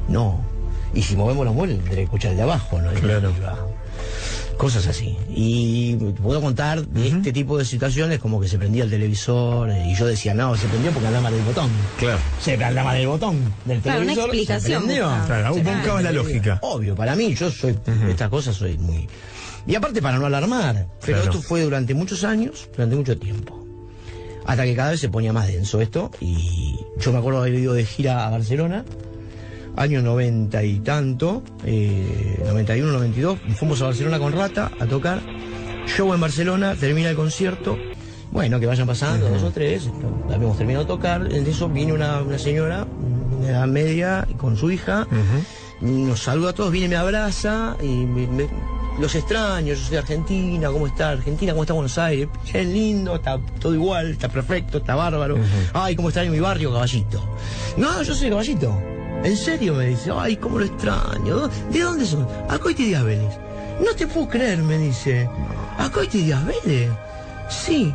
No. 0.08 0.40
Y 0.92 1.02
si 1.02 1.16
movemos 1.16 1.46
los 1.46 1.54
muebles, 1.54 1.78
tendré 1.78 1.96
que 1.96 2.02
escuchar 2.02 2.32
el 2.32 2.36
de 2.36 2.42
abajo, 2.42 2.80
¿no? 2.82 2.90
El 2.90 2.96
de 2.96 3.00
Claro. 3.00 3.28
arriba. 3.30 3.58
Cosas 4.60 4.86
así. 4.88 5.16
Y 5.34 5.94
te 5.94 6.20
puedo 6.20 6.42
contar 6.42 6.86
de 6.86 7.08
este 7.08 7.32
tipo 7.32 7.56
de 7.56 7.64
situaciones 7.64 8.18
como 8.18 8.38
que 8.38 8.46
se 8.46 8.58
prendía 8.58 8.84
el 8.84 8.90
televisor 8.90 9.70
eh, 9.70 9.86
y 9.88 9.94
yo 9.94 10.06
decía, 10.06 10.34
no, 10.34 10.54
se 10.54 10.66
prendió 10.68 10.90
porque 10.92 11.06
andaba 11.06 11.30
del 11.30 11.40
botón. 11.44 11.70
Claro. 11.98 12.18
Se 12.42 12.62
andaba 12.62 12.92
del 12.92 13.06
botón 13.08 13.40
del 13.64 13.80
Claro, 13.80 14.02
una 14.02 14.12
televisor. 14.12 14.24
explicación 14.34 14.82
Se 14.82 14.86
prendió. 14.86 15.10
Claro, 15.26 15.54
vos 15.54 15.64
buscabas 15.64 16.02
la 16.04 16.12
lógica. 16.12 16.58
Obvio, 16.60 16.94
para 16.94 17.16
mí, 17.16 17.34
yo 17.34 17.50
soy, 17.50 17.74
estas 18.10 18.28
cosas 18.28 18.54
soy 18.54 18.76
muy... 18.76 19.08
Y 19.66 19.74
aparte 19.76 20.02
para 20.02 20.18
no 20.18 20.26
alarmar, 20.26 20.86
pero 21.06 21.22
Claro. 21.22 21.30
esto 21.32 21.42
fue 21.42 21.62
durante 21.62 21.94
muchos 21.94 22.22
años, 22.22 22.68
durante 22.76 22.96
mucho 22.96 23.18
tiempo. 23.18 23.64
Hasta 24.44 24.64
que 24.64 24.76
cada 24.76 24.90
vez 24.90 25.00
se 25.00 25.08
ponía 25.08 25.32
más 25.32 25.46
denso 25.46 25.80
esto 25.80 26.10
y 26.20 26.78
yo 26.98 27.12
me 27.12 27.18
acuerdo 27.18 27.38
haber 27.40 27.54
ido 27.54 27.72
de 27.72 27.86
gira 27.86 28.26
a 28.26 28.30
Barcelona, 28.30 28.84
año 29.76 30.02
90 30.02 30.62
y 30.64 30.80
tanto, 30.80 31.42
eh, 31.64 32.42
91, 32.46 32.92
92, 32.92 33.38
fuimos 33.56 33.80
a 33.82 33.86
Barcelona 33.86 34.18
con 34.18 34.32
Rata 34.32 34.70
a 34.78 34.86
tocar, 34.86 35.20
show 35.86 36.12
en 36.14 36.20
Barcelona, 36.20 36.74
termina 36.78 37.10
el 37.10 37.16
concierto, 37.16 37.76
bueno, 38.32 38.60
que 38.60 38.66
vayan 38.66 38.86
pasando, 38.86 39.28
dos 39.28 39.42
o 39.42 39.50
tres, 39.50 39.88
habíamos 40.32 40.56
terminado 40.56 40.84
de 40.84 40.88
tocar, 40.88 41.28
en 41.32 41.46
eso 41.46 41.68
vino 41.68 41.94
una, 41.94 42.20
una 42.22 42.38
señora 42.38 42.86
de 43.42 43.48
edad 43.48 43.66
media 43.66 44.26
con 44.36 44.56
su 44.56 44.70
hija, 44.70 45.06
nos 45.80 46.20
saluda 46.20 46.50
a 46.50 46.52
todos, 46.52 46.70
viene, 46.70 46.88
me 46.88 46.96
abraza 46.96 47.76
y 47.82 47.86
me- 48.06 48.26
me- 48.26 48.48
los 48.98 49.14
extraño, 49.14 49.68
yo 49.72 49.76
soy 49.80 49.92
de 49.92 49.98
Argentina, 49.98 50.68
¿cómo 50.70 50.86
está 50.86 51.10
Argentina? 51.10 51.52
¿Cómo 51.52 51.62
está 51.62 51.72
Buenos 51.72 51.96
Aires? 51.96 52.28
Es 52.52 52.66
lindo, 52.66 53.14
está 53.14 53.38
todo 53.58 53.72
igual, 53.72 54.10
está 54.10 54.28
perfecto, 54.28 54.78
está 54.78 54.94
bárbaro. 54.94 55.38
Ay, 55.72 55.96
¿cómo 55.96 56.08
está 56.08 56.22
en 56.22 56.32
mi 56.32 56.40
barrio, 56.40 56.70
caballito? 56.70 57.24
No, 57.78 58.02
yo 58.02 58.14
soy 58.14 58.28
caballito. 58.28 58.78
¿En 59.22 59.36
serio? 59.36 59.74
Me 59.74 59.86
dice, 59.86 60.10
ay, 60.14 60.36
¿cómo 60.36 60.58
lo 60.58 60.64
extraño? 60.64 61.48
¿De 61.70 61.80
dónde 61.80 62.06
son? 62.06 62.26
Acoite 62.48 62.82
y 62.82 62.86
Díaz 62.86 63.04
Vélez. 63.04 63.38
No 63.84 63.94
te 63.94 64.06
puedo 64.06 64.28
creer, 64.28 64.58
me 64.62 64.78
dice. 64.78 65.28
¿Acoite 65.78 66.18
y 66.18 66.22
Díaz 66.22 66.42
Vélez? 66.46 66.90
Sí. 67.48 67.94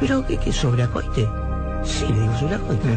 ¿Pero 0.00 0.26
qué, 0.26 0.36
qué 0.36 0.52
sobre 0.52 0.82
acoite? 0.82 1.28
Sí, 1.84 2.06
le 2.08 2.20
digo 2.22 2.34
sobre 2.38 2.56
acoite. 2.56 2.88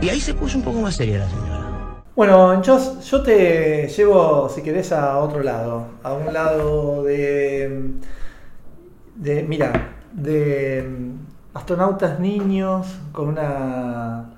Y 0.00 0.08
ahí 0.08 0.20
se 0.20 0.32
puso 0.32 0.56
un 0.56 0.64
poco 0.64 0.80
más 0.80 0.96
seria 0.96 1.18
la 1.18 1.28
señora. 1.28 2.02
Bueno, 2.14 2.62
yo, 2.62 3.00
yo 3.02 3.22
te 3.22 3.88
llevo, 3.88 4.48
si 4.48 4.62
querés, 4.62 4.90
a 4.92 5.18
otro 5.18 5.42
lado. 5.42 5.86
A 6.02 6.14
un 6.14 6.32
lado 6.32 7.04
de. 7.04 7.90
de 9.16 9.42
mira, 9.42 9.96
de 10.14 11.12
astronautas 11.52 12.18
niños 12.20 12.86
con 13.12 13.28
una 13.28 14.30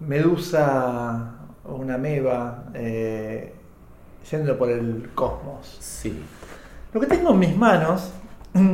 medusa 0.00 1.39
o 1.70 1.76
una 1.76 1.96
meba 1.98 2.64
eh, 2.74 3.54
yendo 4.30 4.58
por 4.58 4.70
el 4.70 5.10
cosmos. 5.14 5.76
Sí. 5.80 6.18
Lo 6.92 7.00
que 7.00 7.06
tengo 7.06 7.30
en 7.32 7.38
mis 7.38 7.56
manos 7.56 8.10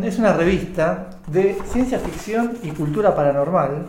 es 0.02 0.18
una 0.18 0.32
revista 0.32 1.10
de 1.26 1.56
ciencia 1.70 1.98
ficción 1.98 2.56
y 2.62 2.70
cultura 2.70 3.14
paranormal 3.14 3.86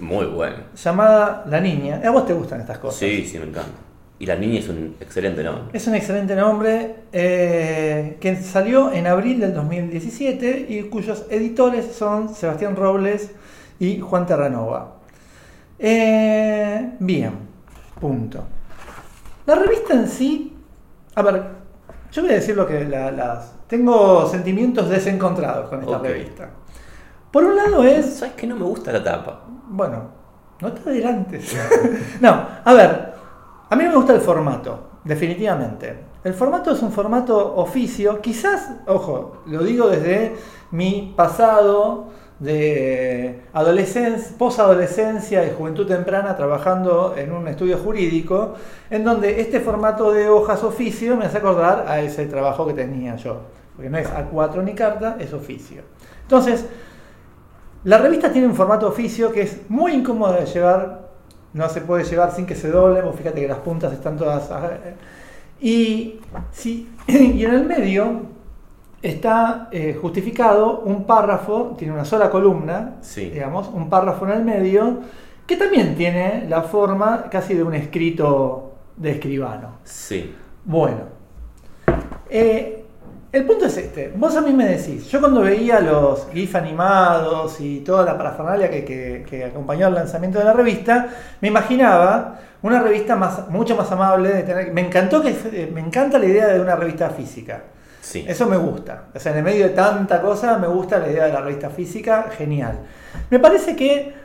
Muy 0.00 0.26
bueno. 0.26 0.56
llamada 0.76 1.44
La 1.48 1.60
Niña. 1.60 2.00
¿A 2.04 2.10
vos 2.10 2.26
te 2.26 2.32
gustan 2.32 2.60
estas 2.60 2.78
cosas? 2.78 2.98
Sí, 2.98 3.24
sí, 3.26 3.38
me 3.38 3.44
encanta. 3.44 3.70
Y 4.18 4.26
la 4.26 4.36
niña 4.36 4.58
es 4.58 4.68
un 4.68 4.96
excelente 5.00 5.42
nombre. 5.42 5.64
Es 5.72 5.86
un 5.86 5.94
excelente 5.94 6.36
nombre 6.36 6.94
eh, 7.10 8.18
que 8.20 8.36
salió 8.36 8.92
en 8.92 9.06
abril 9.06 9.40
del 9.40 9.54
2017 9.54 10.66
y 10.68 10.82
cuyos 10.90 11.24
editores 11.30 11.86
son 11.94 12.34
Sebastián 12.34 12.76
Robles 12.76 13.30
y 13.78 13.98
Juan 14.00 14.26
Terranova. 14.26 14.96
Eh, 15.78 16.90
bien, 16.98 17.32
punto. 18.00 18.42
La 19.46 19.54
revista 19.54 19.94
en 19.94 20.08
sí, 20.08 20.56
a 21.14 21.22
ver, 21.22 21.42
yo 22.12 22.22
voy 22.22 22.30
a 22.32 22.34
decir 22.34 22.56
lo 22.56 22.66
que 22.66 22.84
la- 22.84 23.10
las... 23.10 23.52
Tengo 23.66 24.26
sentimientos 24.26 24.88
desencontrados 24.88 25.68
con 25.68 25.80
esta 25.82 25.98
revista. 25.98 26.50
Por 27.30 27.44
un 27.44 27.54
lado 27.54 27.84
es 27.84 28.16
¿Sabes 28.18 28.34
que 28.34 28.46
no 28.48 28.56
me 28.56 28.64
gusta 28.64 28.90
la 28.92 29.02
tapa? 29.04 29.42
bueno, 29.68 30.02
no 30.60 30.72
te 30.72 30.90
adelantes. 30.90 31.56
no, 32.20 32.46
a 32.64 32.72
ver, 32.74 33.12
a 33.68 33.76
mí 33.76 33.84
no 33.84 33.90
me 33.90 33.96
gusta 33.96 34.14
el 34.14 34.20
formato, 34.20 34.90
definitivamente. 35.04 36.06
El 36.24 36.34
formato 36.34 36.72
es 36.72 36.82
un 36.82 36.90
formato 36.92 37.54
oficio, 37.56 38.20
quizás, 38.20 38.72
ojo, 38.88 39.42
lo 39.46 39.62
digo 39.62 39.88
desde 39.88 40.34
mi 40.72 41.14
pasado 41.16 42.08
de 42.40 43.42
adolescencia, 43.52 44.36
posadolescencia 44.38 45.46
y 45.46 45.52
juventud 45.56 45.86
temprana 45.86 46.36
trabajando 46.36 47.14
en 47.16 47.32
un 47.32 47.46
estudio 47.46 47.78
jurídico, 47.78 48.54
en 48.88 49.04
donde 49.04 49.40
este 49.40 49.60
formato 49.60 50.10
de 50.10 50.28
hojas 50.28 50.64
oficio 50.64 51.16
me 51.16 51.26
hace 51.26 51.38
acordar 51.38 51.84
a 51.86 52.00
ese 52.00 52.26
trabajo 52.26 52.66
que 52.66 52.72
tenía 52.72 53.16
yo. 53.16 53.42
Porque 53.76 53.90
no 53.90 53.98
es 53.98 54.08
A4 54.08 54.64
ni 54.64 54.74
carta, 54.74 55.16
es 55.20 55.32
oficio. 55.32 55.82
Entonces, 56.22 56.66
la 57.84 57.98
revista 57.98 58.32
tiene 58.32 58.48
un 58.48 58.54
formato 58.54 58.88
oficio 58.88 59.30
que 59.32 59.42
es 59.42 59.60
muy 59.68 59.92
incómodo 59.92 60.32
de 60.32 60.46
llevar, 60.46 61.10
no 61.52 61.68
se 61.68 61.82
puede 61.82 62.04
llevar 62.04 62.32
sin 62.32 62.46
que 62.46 62.54
se 62.54 62.70
doble, 62.70 63.02
vos 63.02 63.16
fíjate 63.16 63.40
que 63.40 63.48
las 63.48 63.58
puntas 63.58 63.92
están 63.92 64.16
todas... 64.16 64.50
eh, 64.50 64.94
Y, 65.60 66.20
sí, 66.52 66.90
y 67.06 67.44
en 67.44 67.54
el 67.54 67.64
medio 67.66 68.39
está 69.02 69.68
eh, 69.72 69.96
justificado 70.00 70.80
un 70.80 71.04
párrafo, 71.04 71.74
tiene 71.78 71.92
una 71.94 72.04
sola 72.04 72.28
columna, 72.30 72.96
Sí. 73.00 73.30
digamos, 73.30 73.68
un 73.68 73.88
párrafo 73.88 74.26
en 74.26 74.32
el 74.32 74.44
medio, 74.44 74.98
que 75.46 75.56
también 75.56 75.94
tiene 75.96 76.46
la 76.48 76.62
forma 76.62 77.24
casi 77.30 77.54
de 77.54 77.62
un 77.62 77.74
escrito 77.74 78.72
de 78.96 79.12
escribano. 79.12 79.78
Sí. 79.84 80.34
Bueno, 80.64 80.98
eh, 82.28 82.84
el 83.32 83.44
punto 83.46 83.66
es 83.66 83.76
este. 83.76 84.12
Vos 84.16 84.36
a 84.36 84.40
mí 84.40 84.52
me 84.52 84.66
decís, 84.66 85.06
yo 85.08 85.20
cuando 85.20 85.40
veía 85.42 85.80
los 85.80 86.28
GIF 86.32 86.54
animados 86.56 87.60
y 87.60 87.80
toda 87.80 88.04
la 88.04 88.18
parafernalia 88.18 88.68
que, 88.70 88.84
que- 88.84 89.24
que 89.28 89.44
acompañó 89.44 89.86
al 89.86 89.94
lanzamiento 89.94 90.38
de 90.38 90.44
la 90.44 90.52
revista, 90.52 91.08
me 91.40 91.48
imaginaba 91.48 92.38
una 92.62 92.80
revista 92.82 93.16
más, 93.16 93.48
mucho 93.48 93.76
más 93.76 93.90
amable. 93.92 94.30
De 94.30 94.42
tener, 94.42 94.72
me 94.72 94.80
encantó 94.82 95.22
que 95.22 95.30
eh, 95.30 95.70
me 95.72 95.80
encanta 95.80 96.18
la 96.18 96.26
idea 96.26 96.48
de 96.48 96.60
una 96.60 96.76
revista 96.76 97.08
física. 97.10 97.62
Sí. 98.00 98.24
Eso 98.26 98.46
me 98.46 98.56
gusta. 98.56 99.04
O 99.14 99.18
sea, 99.18 99.32
en 99.32 99.38
el 99.38 99.44
medio 99.44 99.68
de 99.68 99.74
tanta 99.74 100.20
cosa, 100.20 100.58
me 100.58 100.66
gusta 100.66 100.98
la 100.98 101.10
idea 101.10 101.26
de 101.26 101.32
la 101.32 101.40
revista 101.40 101.70
física. 101.70 102.30
Genial. 102.36 102.78
Me 103.30 103.38
parece 103.38 103.76
que 103.76 104.20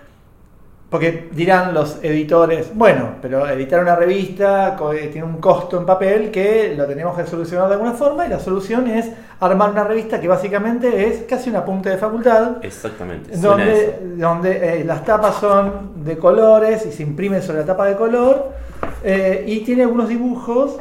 porque 0.90 1.30
dirán 1.32 1.74
los 1.74 2.02
editores, 2.04 2.72
bueno, 2.74 3.16
pero 3.22 3.48
editar 3.50 3.82
una 3.82 3.96
revista 3.96 4.78
eh, 4.94 5.10
tiene 5.12 5.28
un 5.28 5.38
costo 5.38 5.78
en 5.78 5.86
papel 5.86 6.32
que 6.32 6.74
lo 6.78 6.86
tenemos 6.86 7.18
que 7.18 7.26
solucionar 7.26 7.68
de 7.68 7.74
alguna 7.74 7.94
forma 7.94 8.26
y 8.26 8.30
la 8.30 8.40
solución 8.40 8.88
es 8.88 9.10
armar 9.40 9.72
una 9.72 9.84
revista 9.84 10.22
que 10.22 10.28
básicamente 10.28 11.08
es 11.08 11.24
casi 11.24 11.50
un 11.50 11.58
apunte 11.58 11.90
de 11.90 11.98
facultad, 11.98 12.64
Exactamente. 12.64 13.36
Donde, 13.36 14.00
donde 14.16 14.80
eh, 14.80 14.84
las 14.86 15.04
tapas 15.04 15.36
son 15.36 16.06
de 16.06 16.18
colores 16.18 16.86
y 16.86 16.92
se 16.92 17.04
imprimen 17.04 17.42
sobre 17.42 17.60
la 17.60 17.66
tapa 17.66 17.88
de 17.88 17.96
color 17.96 18.52
eh, 19.04 19.44
y 19.48 19.62
tiene 19.62 19.84
algunos 19.84 20.08
dibujos 20.08 20.78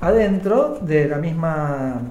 adentro 0.00 0.78
de 0.82 1.08
la 1.08 1.16
misma 1.16 2.02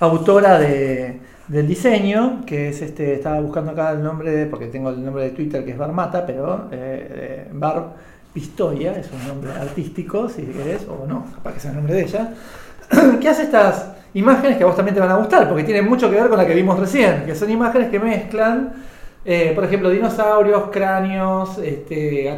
autora 0.00 0.58
de- 0.58 1.20
del 1.48 1.66
diseño, 1.66 2.42
que 2.46 2.68
es 2.68 2.82
este, 2.82 3.14
estaba 3.14 3.40
buscando 3.40 3.70
acá 3.72 3.92
el 3.92 4.02
nombre, 4.02 4.46
porque 4.46 4.66
tengo 4.66 4.90
el 4.90 5.02
nombre 5.04 5.24
de 5.24 5.30
Twitter 5.30 5.64
que 5.64 5.70
es 5.72 5.78
Barmata, 5.78 6.26
pero 6.26 6.68
eh, 6.70 7.08
eh, 7.10 7.48
Bar 7.52 7.94
Pistoia 8.32 8.92
es 8.98 9.08
un 9.10 9.26
nombre 9.26 9.50
artístico, 9.52 10.28
si 10.28 10.42
querés, 10.42 10.86
o 10.86 11.06
no, 11.06 11.24
capaz 11.36 11.54
que 11.54 11.60
sea 11.60 11.70
el 11.70 11.76
nombre 11.78 11.94
de 11.94 12.02
ella, 12.02 12.34
que 13.20 13.28
hace 13.28 13.44
estas 13.44 13.92
imágenes 14.14 14.58
que 14.58 14.64
a 14.64 14.66
vos 14.66 14.76
también 14.76 14.94
te 14.94 15.00
van 15.00 15.10
a 15.10 15.16
gustar, 15.16 15.48
porque 15.48 15.64
tienen 15.64 15.88
mucho 15.88 16.10
que 16.10 16.16
ver 16.16 16.28
con 16.28 16.36
la 16.38 16.46
que 16.46 16.54
vimos 16.54 16.78
recién, 16.78 17.24
que 17.24 17.34
son 17.34 17.50
imágenes 17.50 17.88
que 17.90 17.98
mezclan, 17.98 18.72
eh, 19.30 19.52
por 19.54 19.64
ejemplo, 19.64 19.90
dinosaurios, 19.90 20.62
cráneos, 20.72 21.58
este, 21.58 22.34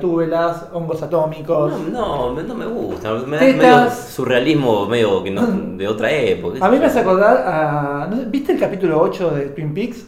hongos 0.73 1.01
atómicos. 1.01 1.73
No, 1.89 2.33
no, 2.33 2.43
no 2.43 2.55
me 2.57 2.67
gusta. 2.67 3.13
Me 3.27 3.37
da 3.37 3.43
medio 3.45 3.91
surrealismo 3.91 4.87
medio 4.87 5.23
que 5.23 5.31
no, 5.31 5.47
de 5.77 5.87
otra 5.87 6.11
época. 6.11 6.59
A 6.65 6.69
mí 6.69 6.79
me 6.81 6.87
hace 6.87 6.99
acordar 6.99 7.45
a... 7.47 8.09
¿Viste 8.27 8.53
el 8.55 8.59
capítulo 8.59 9.01
8 9.01 9.31
de 9.31 9.43
Twin 9.51 9.73
Peaks? 9.73 10.07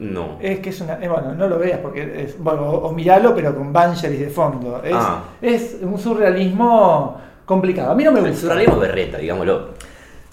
No. 0.00 0.38
Es 0.40 0.58
que 0.58 0.70
es 0.70 0.80
una. 0.80 0.94
eh, 0.94 1.08
bueno, 1.08 1.34
no 1.34 1.46
lo 1.48 1.58
veas 1.58 1.78
porque 1.80 2.22
es. 2.24 2.38
Bueno, 2.38 2.62
o, 2.70 2.88
o 2.88 2.92
miralo, 2.92 3.34
pero 3.34 3.54
con 3.54 3.72
Bangeris 3.72 4.20
de 4.20 4.28
fondo. 4.30 4.80
Es, 4.84 4.94
Ah. 4.94 5.22
es 5.42 5.78
un 5.82 5.98
surrealismo 5.98 7.16
complicado. 7.44 7.90
A 7.92 7.94
mí 7.96 8.04
no 8.04 8.12
me 8.12 8.20
El 8.20 8.26
gusta. 8.26 8.40
surrealismo 8.42 8.74
es 8.74 8.80
berreta, 8.80 9.18
digámoslo. 9.18 9.70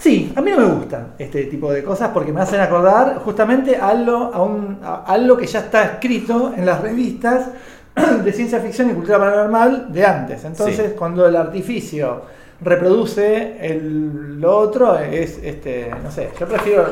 Sí, 0.06 0.32
a 0.36 0.42
mí 0.42 0.52
no 0.52 0.58
me 0.58 0.66
gusta 0.66 1.08
este 1.18 1.46
tipo 1.46 1.72
de 1.74 1.84
cosas 1.84 2.12
porque 2.14 2.32
me 2.32 2.40
hacen 2.40 2.62
acordar 2.62 3.16
justamente 3.26 3.76
a 3.76 3.88
algo, 3.90 4.30
a 4.32 4.44
un, 4.44 4.78
a 4.84 5.04
algo 5.08 5.36
que 5.36 5.48
ya 5.48 5.62
está 5.62 5.84
escrito 5.84 6.54
en 6.56 6.64
las 6.64 6.80
revistas 6.80 7.48
de 8.24 8.32
ciencia 8.32 8.60
ficción 8.60 8.92
y 8.92 8.94
cultura 8.94 9.18
paranormal 9.18 9.92
de 9.92 10.06
antes. 10.06 10.46
Entonces, 10.46 10.90
Sí. 10.92 10.96
cuando 10.96 11.26
el 11.28 11.36
artificio 11.36 12.22
reproduce 12.62 13.58
el, 13.66 14.40
lo 14.40 14.56
otro, 14.60 14.96
es 15.00 15.40
este, 15.44 15.92
no 16.04 16.12
sé, 16.12 16.30
yo 16.40 16.48
prefiero 16.48 16.86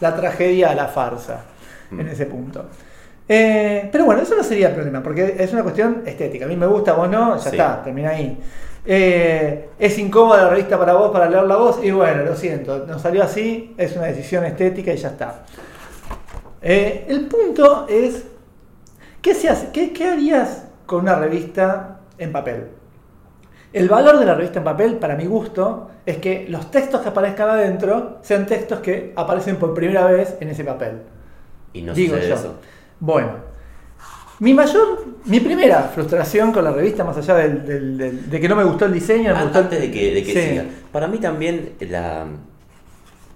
la 0.00 0.14
tragedia 0.14 0.70
a 0.70 0.74
la 0.76 0.86
farsa 0.86 1.40
en 1.90 2.06
Mm. 2.06 2.08
ese 2.08 2.26
punto. 2.26 2.66
Eh, 3.28 3.88
pero 3.90 4.04
bueno, 4.04 4.22
eso 4.22 4.36
no 4.36 4.44
sería 4.44 4.68
el 4.68 4.74
problema, 4.74 5.02
porque 5.02 5.34
es 5.40 5.52
una 5.52 5.64
cuestión 5.64 6.02
estética. 6.06 6.44
A 6.44 6.48
mí 6.48 6.56
me 6.56 6.66
gusta, 6.68 6.92
vos 6.92 7.10
no, 7.10 7.34
ya 7.36 7.42
Sí. 7.42 7.48
está, 7.56 7.82
termina 7.82 8.10
ahí. 8.10 8.38
Eh, 8.86 9.70
es 9.78 9.98
incómoda 9.98 10.44
la 10.44 10.50
revista 10.50 10.78
para 10.78 10.94
vos, 10.94 11.10
para 11.10 11.28
leer 11.28 11.44
la 11.44 11.56
voz, 11.56 11.82
y 11.82 11.90
bueno, 11.90 12.24
lo 12.24 12.36
siento, 12.36 12.86
nos 12.86 13.00
salió 13.00 13.22
así, 13.22 13.74
es 13.78 13.96
una 13.96 14.06
decisión 14.06 14.44
estética 14.44 14.92
y 14.92 14.96
ya 14.96 15.08
está. 15.08 15.44
Eh, 16.60 17.06
el 17.08 17.26
punto 17.26 17.86
es, 17.88 18.24
¿qué, 19.22 19.34
se 19.34 19.48
hace? 19.48 19.70
¿Qué, 19.72 19.92
qué 19.92 20.08
harías 20.08 20.66
con 20.86 21.00
una 21.00 21.16
revista 21.16 22.00
en 22.18 22.32
papel? 22.32 22.68
El 23.72 23.88
valor 23.88 24.18
de 24.18 24.26
la 24.26 24.34
revista 24.34 24.58
en 24.58 24.64
papel, 24.64 24.96
para 24.96 25.16
mi 25.16 25.26
gusto, 25.26 25.90
es 26.06 26.18
que 26.18 26.46
los 26.48 26.70
textos 26.70 27.00
que 27.00 27.08
aparezcan 27.08 27.48
adentro 27.48 28.18
sean 28.22 28.46
textos 28.46 28.80
que 28.80 29.12
aparecen 29.16 29.56
por 29.56 29.74
primera 29.74 30.06
vez 30.06 30.36
en 30.40 30.48
ese 30.48 30.62
papel. 30.62 31.02
Y 31.72 31.82
no 31.82 31.94
Digo 31.94 32.16
yo. 32.16 32.34
eso. 32.34 32.54
Bueno, 33.00 33.53
mi 34.40 34.52
mayor, 34.54 35.04
mi 35.26 35.40
primera 35.40 35.82
frustración 35.94 36.52
con 36.52 36.64
la 36.64 36.72
revista, 36.72 37.04
más 37.04 37.16
allá 37.16 37.34
del- 37.36 37.64
del- 37.64 37.96
del- 37.98 38.30
de 38.30 38.40
que 38.40 38.48
no 38.48 38.56
me 38.56 38.64
gustó 38.64 38.84
el 38.86 38.92
diseño, 38.92 39.30
no 39.30 39.34
me 39.36 39.40
Ah, 39.40 39.44
gustó 39.44 39.58
el- 39.60 39.64
Antes 39.66 39.80
de 39.80 39.90
que, 39.90 40.14
de 40.14 40.22
que 40.24 40.32
Sí. 40.32 40.48
siga. 40.50 40.64
Para 40.92 41.06
mí 41.08 41.18
también 41.18 41.72
la, 41.80 42.26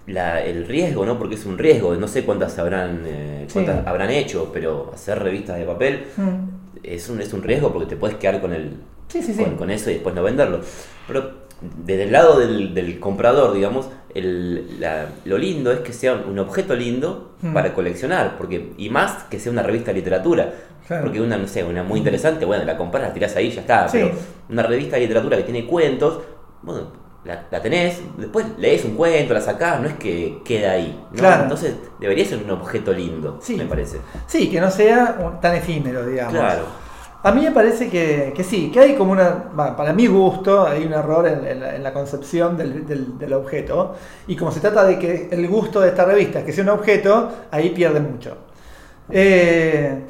la- 0.07 0.43
el 0.43 0.67
riesgo, 0.67 1.05
¿no? 1.05 1.17
Porque 1.17 1.35
es 1.35 1.45
un 1.45 1.57
riesgo. 1.57 1.95
No 1.95 2.07
sé 2.07 2.23
cuántas 2.25 2.57
habrán, 2.59 3.03
eh, 3.05 3.45
Sí. 3.47 3.53
cuántas 3.53 3.85
habrán 3.87 4.09
hecho, 4.09 4.49
pero 4.53 4.91
hacer 4.93 5.19
revistas 5.21 5.57
de 5.57 5.65
papel 5.65 6.05
Mm. 6.17 6.79
es 6.83 7.09
un, 7.09 7.21
es 7.21 7.31
un 7.33 7.43
riesgo 7.43 7.71
porque 7.71 7.87
te 7.87 7.95
puedes 7.95 8.17
quedar 8.17 8.41
con 8.41 8.53
el 8.53 8.71
Sí, 9.07 9.21
sí, 9.21 9.33
sí. 9.33 9.43
con, 9.43 9.55
con 9.55 9.69
eso 9.71 9.89
y 9.89 9.93
después 9.95 10.13
no 10.15 10.23
venderlo. 10.23 10.61
Pero 11.07 11.47
desde 11.85 12.03
el 12.03 12.11
lado 12.11 12.39
del, 12.39 12.73
del 12.73 12.99
comprador, 12.99 13.53
digamos, 13.53 13.89
el- 14.15 14.79
la- 14.79 15.07
lo 15.25 15.37
lindo 15.37 15.71
es 15.71 15.79
que 15.79 15.93
sea 15.93 16.13
un 16.15 16.39
objeto 16.39 16.75
lindo 16.75 17.35
Mm. 17.41 17.53
para 17.53 17.73
coleccionar, 17.73 18.37
porque 18.37 18.71
y 18.77 18.89
más 18.89 19.23
que 19.25 19.39
sea 19.39 19.51
una 19.51 19.63
revista 19.63 19.91
de 19.91 19.97
literatura. 19.99 20.53
Claro. 20.89 21.03
Porque 21.05 21.21
una, 21.21 21.37
no 21.37 21.47
sé, 21.47 21.63
una 21.63 21.83
muy 21.83 21.99
interesante, 21.99 22.43
bueno, 22.45 22.65
la 22.65 22.75
compras, 22.75 23.03
la 23.03 23.13
tirás 23.13 23.33
ahí 23.37 23.45
y 23.47 23.51
ya 23.51 23.61
está. 23.61 23.87
Sí. 23.87 23.99
Pero 24.01 24.11
una 24.49 24.63
revista 24.63 24.95
de 24.97 25.03
literatura 25.03 25.37
que 25.37 25.43
tiene 25.43 25.65
cuentos, 25.65 26.19
bueno, 26.63 26.87
la, 27.23 27.45
la 27.51 27.61
tenés, 27.61 28.01
después 28.17 28.45
lees 28.57 28.83
un 28.85 28.95
cuento, 28.95 29.33
la 29.35 29.41
sacás, 29.41 29.79
no 29.79 29.87
es 29.87 29.93
que 29.93 30.39
queda 30.43 30.71
ahí. 30.71 30.99
¿no? 31.11 31.17
Claro. 31.19 31.43
Entonces 31.43 31.75
debería 31.99 32.25
ser 32.25 32.39
un 32.43 32.49
objeto 32.51 32.91
lindo, 32.91 33.37
Sí. 33.41 33.55
me 33.55 33.65
parece. 33.65 33.99
Sí, 34.27 34.49
que 34.49 34.59
no 34.59 34.71
sea 34.71 35.37
tan 35.39 35.55
efímero, 35.55 36.05
digamos. 36.05 36.33
Claro. 36.33 36.63
A 37.21 37.33
mí 37.33 37.41
me 37.43 37.51
parece 37.51 37.89
que, 37.89 38.31
que 38.33 38.43
sí, 38.45 38.71
que 38.71 38.79
hay 38.79 38.95
como 38.95 39.11
una, 39.11 39.51
para 39.75 39.91
mi 39.93 40.07
gusto, 40.07 40.65
hay 40.65 40.85
un 40.85 40.93
error 40.93 41.27
en, 41.27 41.45
en 41.45 41.59
la, 41.59 41.75
en 41.75 41.83
la 41.83 41.91
concepción 41.93 42.55
del, 42.57 42.87
del- 42.87 43.17
del 43.19 43.33
objeto. 43.33 43.93
Y 44.27 44.35
como 44.37 44.51
se 44.51 44.59
trata 44.61 44.85
de 44.85 44.97
que 44.97 45.27
el 45.29 45.45
gusto 45.49 45.81
de 45.81 45.89
esta 45.89 46.05
revista 46.05 46.39
es 46.39 46.45
que 46.45 46.53
sea 46.53 46.63
un 46.63 46.69
objeto, 46.71 47.29
ahí 47.51 47.69
pierde 47.71 47.99
mucho. 47.99 48.37
Eh, 49.11 50.03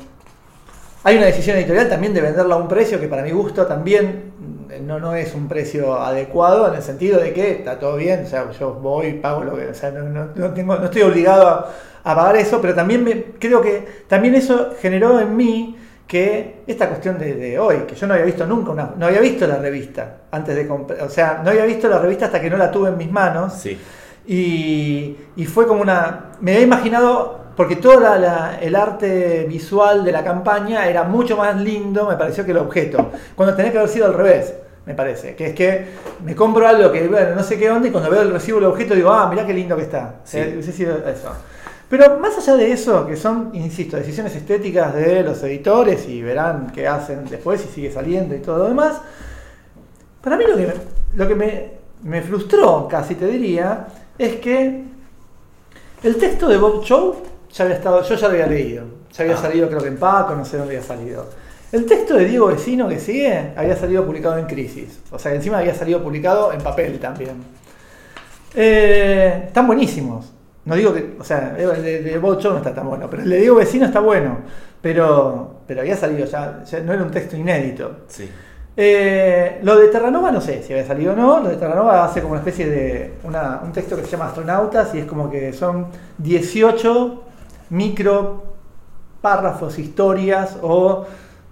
hay 1.10 1.18
una 1.18 1.26
decisión 1.28 1.58
editorial 1.58 1.90
también 1.90 2.14
de 2.14 2.22
venderla 2.22 2.56
a 2.56 2.58
un 2.58 2.68
precio 2.68 3.00
que 3.00 3.08
para 3.08 3.22
mi 3.24 3.32
gusto 3.32 3.66
también 3.66 4.32
mm, 4.40 4.86
no, 4.88 5.00
no 5.00 5.16
es 5.16 5.34
un 5.36 5.48
precio 5.48 5.96
adecuado 6.02 6.68
en 6.68 6.76
el 6.76 6.82
sentido 6.82 7.20
de 7.20 7.34
que 7.34 7.52
está 7.52 7.80
todo 7.80 7.96
bien, 7.98 8.24
o 8.26 8.28
sea, 8.28 8.50
yo 8.52 8.74
voy 8.74 9.08
y 9.08 9.14
pago 9.14 9.44
lo 9.44 9.56
que, 9.56 9.68
o 9.68 9.74
sea, 9.74 9.92
no, 9.92 10.04
no- 10.04 10.30
no 10.36 10.54
tengo, 10.54 10.76
no 10.78 10.86
estoy 10.86 11.02
obligado 11.04 11.48
a, 11.48 11.72
a 12.04 12.16
pagar 12.16 12.38
eso, 12.38 12.62
pero 12.62 12.74
también 12.76 13.04
me, 13.04 13.24
creo 13.40 13.62
que 13.62 13.86
también 14.08 14.36
eso 14.36 14.72
generó 14.82 15.20
en 15.20 15.36
mí 15.36 15.76
que 16.08 16.62
esta 16.66 16.88
cuestión 16.88 17.20
de, 17.20 17.36
de 17.36 17.60
hoy, 17.60 17.78
que 17.88 17.94
yo 17.96 18.08
no 18.08 18.14
había 18.14 18.26
visto 18.26 18.46
nunca, 18.48 18.72
una, 18.72 18.94
no 18.98 19.06
había 19.06 19.20
visto 19.22 19.46
la 19.46 19.58
revista 19.58 20.18
antes 20.32 20.56
de 20.56 20.68
comprar, 20.68 21.04
o 21.04 21.10
sea, 21.10 21.42
no 21.44 21.52
había 21.52 21.66
visto 21.66 21.88
la 21.88 22.00
revista 22.00 22.26
hasta 22.26 22.42
que 22.42 22.50
no 22.50 22.58
la 22.58 22.72
tuve 22.72 22.90
en 22.90 22.98
mis 22.98 23.12
manos. 23.12 23.54
Sí. 23.54 23.78
Y, 24.28 25.16
y 25.36 25.46
fue 25.46 25.66
como 25.68 25.82
una. 25.82 26.32
Me 26.42 26.52
había 26.54 26.64
imaginado, 26.66 27.39
porque 27.60 27.76
todo 27.76 28.00
la- 28.00 28.18
la- 28.18 28.58
el 28.62 28.74
arte 28.74 29.46
visual 29.50 30.06
de 30.06 30.14
la 30.14 30.24
campaña 30.24 30.88
era 30.88 31.04
mucho 31.04 31.36
más 31.36 31.58
lindo, 31.58 32.08
me 32.08 32.16
pareció, 32.16 32.46
que 32.46 32.52
el 32.52 32.58
objeto. 32.60 33.12
Cuando 33.36 33.54
tenía 33.54 33.70
que 33.70 33.80
haber 33.80 33.90
sido 33.90 34.06
al 34.06 34.14
revés, 34.14 34.54
me 34.86 34.94
parece. 34.94 35.36
Que 35.36 35.48
es 35.48 35.56
que 35.56 35.86
me 36.24 36.34
compro 36.36 36.66
algo 36.66 36.90
que, 36.90 37.06
bueno, 37.10 37.36
no 37.36 37.44
sé 37.44 37.60
qué 37.60 37.70
onda, 37.70 37.90
y 37.90 37.92
cuando 37.92 38.10
veo 38.10 38.22
el 38.22 38.32
recibo 38.32 38.62
del 38.62 38.70
objeto 38.70 38.96
digo, 38.96 39.12
ah, 39.12 39.28
mirá 39.30 39.46
qué 39.46 39.54
lindo 39.54 39.76
que 39.76 39.82
está. 39.82 40.22
Sí. 40.24 40.38
Eh, 40.38 40.52
hubiese 40.54 40.72
sido 40.72 41.06
eso. 41.06 41.34
Pero 41.90 42.18
más 42.18 42.38
allá 42.38 42.56
de 42.56 42.72
eso, 42.72 43.06
que 43.06 43.18
son, 43.18 43.50
insisto, 43.52 43.98
decisiones 43.98 44.34
estéticas 44.38 44.96
de 44.96 45.22
los 45.24 45.44
editores 45.44 46.08
y 46.08 46.22
verán 46.22 46.72
qué 46.74 46.88
hacen 46.88 47.26
después 47.30 47.62
y 47.66 47.68
sigue 47.68 47.92
saliendo 47.92 48.36
y 48.36 48.40
todo 48.40 48.60
lo 48.60 48.70
demás, 48.70 49.02
para 50.22 50.38
mí 50.38 50.46
lo 50.48 50.56
que, 50.56 50.66
me, 50.66 50.74
lo 51.16 51.28
que 51.28 51.36
me, 51.36 51.72
me 52.04 52.22
frustró, 52.22 52.88
casi 52.90 53.16
te 53.16 53.26
diría, 53.28 53.88
es 54.18 54.38
que 54.38 54.84
el 56.04 56.16
texto 56.16 56.48
de 56.48 56.56
Bob 56.56 56.86
Chow 56.86 57.16
ya 57.52 57.64
había 57.66 57.76
estado, 57.78 58.04
yo 58.04 58.16
ya 58.16 58.28
lo 58.28 58.34
había 58.34 58.48
leído. 58.48 58.84
Ya 59.14 59.24
había 59.24 59.36
Ah. 59.36 59.42
salido 59.42 59.68
creo 59.68 59.82
que 59.82 59.88
en 59.88 59.98
Paco, 59.98 60.36
no 60.36 60.46
sé 60.46 60.58
dónde 60.58 60.76
había 60.76 60.88
salido. 60.88 61.26
El 61.72 61.86
texto 61.86 62.16
de 62.16 62.26
Diego 62.26 62.48
Vecino 62.48 62.88
que 62.90 63.00
sigue 63.00 63.54
había 63.56 63.76
salido 63.76 64.06
publicado 64.06 64.38
en 64.38 64.46
Crisis. 64.46 65.00
O 65.12 65.20
sea, 65.20 65.34
encima 65.36 65.60
había 65.60 65.76
salido 65.76 66.02
publicado 66.02 66.52
en 66.54 66.62
papel 66.62 67.00
también. 67.00 67.36
Eh, 68.56 69.44
están 69.48 69.68
buenísimos. 69.68 70.32
No 70.66 70.76
digo 70.76 70.94
que, 70.94 71.16
o 71.20 71.24
sea, 71.24 71.56
el 71.58 71.84
de, 71.84 72.02
de 72.04 72.18
Bob 72.18 72.40
Chow 72.40 72.52
no 72.52 72.58
está 72.58 72.74
tan 72.74 72.88
bueno, 72.88 73.08
pero 73.10 73.24
el 73.24 73.30
de 73.30 73.38
Diego 73.38 73.56
Vecino 73.56 73.86
está 73.86 74.00
bueno. 74.00 74.40
Pero, 74.82 75.62
pero 75.68 75.82
había 75.82 75.96
salido 75.96 76.26
ya, 76.26 76.64
ya 76.64 76.80
no 76.82 76.94
era 76.94 77.04
un 77.04 77.12
texto 77.12 77.36
inédito. 77.36 78.02
Sí. 78.08 78.30
Eh, 78.78 79.60
lo 79.64 79.78
de 79.78 79.90
Terranova 79.90 80.32
no 80.32 80.40
sé 80.40 80.64
si 80.64 80.72
había 80.74 80.86
salido 80.88 81.14
o 81.14 81.16
no. 81.16 81.40
Lo 81.42 81.50
de 81.50 81.58
Terranova 81.58 82.06
hace 82.06 82.22
como 82.22 82.34
una 82.34 82.40
especie 82.42 82.68
de 82.70 83.14
una- 83.24 83.60
un 83.64 83.72
texto 83.72 83.96
que 83.96 84.04
se 84.04 84.10
llama 84.12 84.28
Astronautas 84.28 84.94
y 84.96 85.00
es 85.00 85.06
como 85.06 85.30
que 85.30 85.52
son 85.54 85.88
18 86.18 87.24
micro 87.70 88.44
párrafos, 89.22 89.80
historias 89.80 90.58
o 90.62 91.06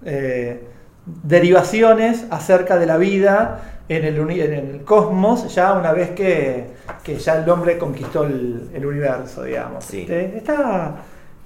eh, 0.05 0.67
derivaciones 1.05 2.25
acerca 2.29 2.77
de 2.77 2.85
la 2.85 2.97
vida 2.97 3.83
en 3.89 4.05
el, 4.05 4.17
en 4.31 4.53
el 4.53 4.83
cosmos, 4.83 5.53
ya 5.53 5.73
una 5.73 5.93
vez 5.93 6.11
que, 6.11 6.67
que 7.03 7.17
ya 7.17 7.37
el 7.37 7.49
hombre 7.49 7.77
conquistó 7.77 8.23
el, 8.25 8.69
el 8.73 8.85
universo, 8.85 9.43
digamos. 9.43 9.83
Sí. 9.83 10.01
Este, 10.01 10.37
está, 10.37 10.95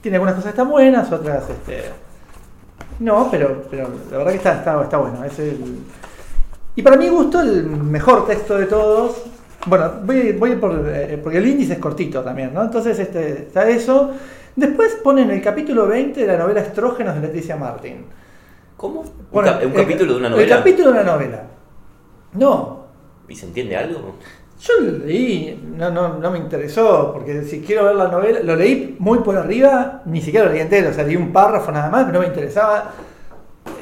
tiene 0.02 0.18
algunas 0.18 0.36
cosas 0.36 0.52
que 0.52 0.62
están 0.62 0.70
buenas, 0.70 1.12
otras 1.12 1.50
este, 1.50 1.84
no, 3.02 3.30
pero, 3.32 3.64
pero 3.70 3.90
la 4.12 4.18
verdad 4.20 4.32
que 4.32 4.38
está, 4.38 4.54
está, 4.54 4.84
está 4.84 4.98
bueno. 4.98 5.24
Es 5.24 5.40
el... 5.40 5.80
Y 6.76 6.82
para 6.84 6.98
mi 6.98 7.10
gusto, 7.10 7.42
el 7.42 7.66
mejor 7.66 8.28
texto 8.28 8.58
de 8.58 8.68
todos. 8.68 9.24
Bueno, 9.66 9.92
voy, 10.04 10.34
voy 10.34 10.56
por. 10.56 10.88
eh, 10.88 11.20
porque 11.22 11.40
el 11.40 11.48
índice 11.48 11.74
es 11.74 11.80
cortito 11.80 12.22
también, 12.22 12.54
¿no? 12.54 12.62
Entonces 12.64 12.98
este, 13.00 13.44
está 13.44 13.68
eso. 13.68 14.12
Después 14.56 14.96
ponen 15.04 15.32
el 15.32 15.42
capítulo 15.42 15.88
20 15.88 16.20
de 16.20 16.28
la 16.28 16.38
novela 16.38 16.62
Estrógenos 16.62 17.16
de 17.16 17.22
Leticia 17.22 17.56
Martin. 17.56 18.06
¿Cómo? 18.78 19.02
Un, 19.02 19.12
Bueno, 19.32 19.52
cap- 19.52 19.64
un 19.66 19.72
el- 19.72 19.78
capítulo 19.78 20.14
de 20.14 20.20
una 20.20 20.30
novela. 20.30 20.44
El 20.56 20.58
capítulo 20.60 20.92
de 20.92 21.00
una 21.00 21.04
novela. 21.12 21.44
No, 22.34 22.82
¿Y 23.28 23.36
se 23.36 23.46
entiende 23.46 23.78
algo? 23.78 24.16
yo 24.60 24.74
lo 24.80 25.06
leí, 25.06 25.60
no, 25.76 25.90
no, 25.90 26.20
no 26.20 26.30
me 26.32 26.38
interesó, 26.38 27.12
porque 27.14 27.44
si 27.44 27.62
quiero 27.62 27.86
ver 27.86 27.96
la 27.96 28.10
novela, 28.10 28.42
lo 28.44 28.56
leí 28.56 28.96
muy 29.00 29.20
por 29.20 29.36
arriba, 29.36 30.02
ni 30.06 30.22
siquiera 30.22 30.46
lo 30.46 30.52
leí 30.52 30.62
entero, 30.62 30.90
o 30.90 30.94
sea, 30.94 31.04
leí 31.04 31.16
un 31.16 31.32
párrafo 31.34 31.72
nada 31.72 31.90
más, 31.90 32.04
pero 32.06 32.14
no 32.14 32.20
me 32.20 32.28
interesaba. 32.28 32.92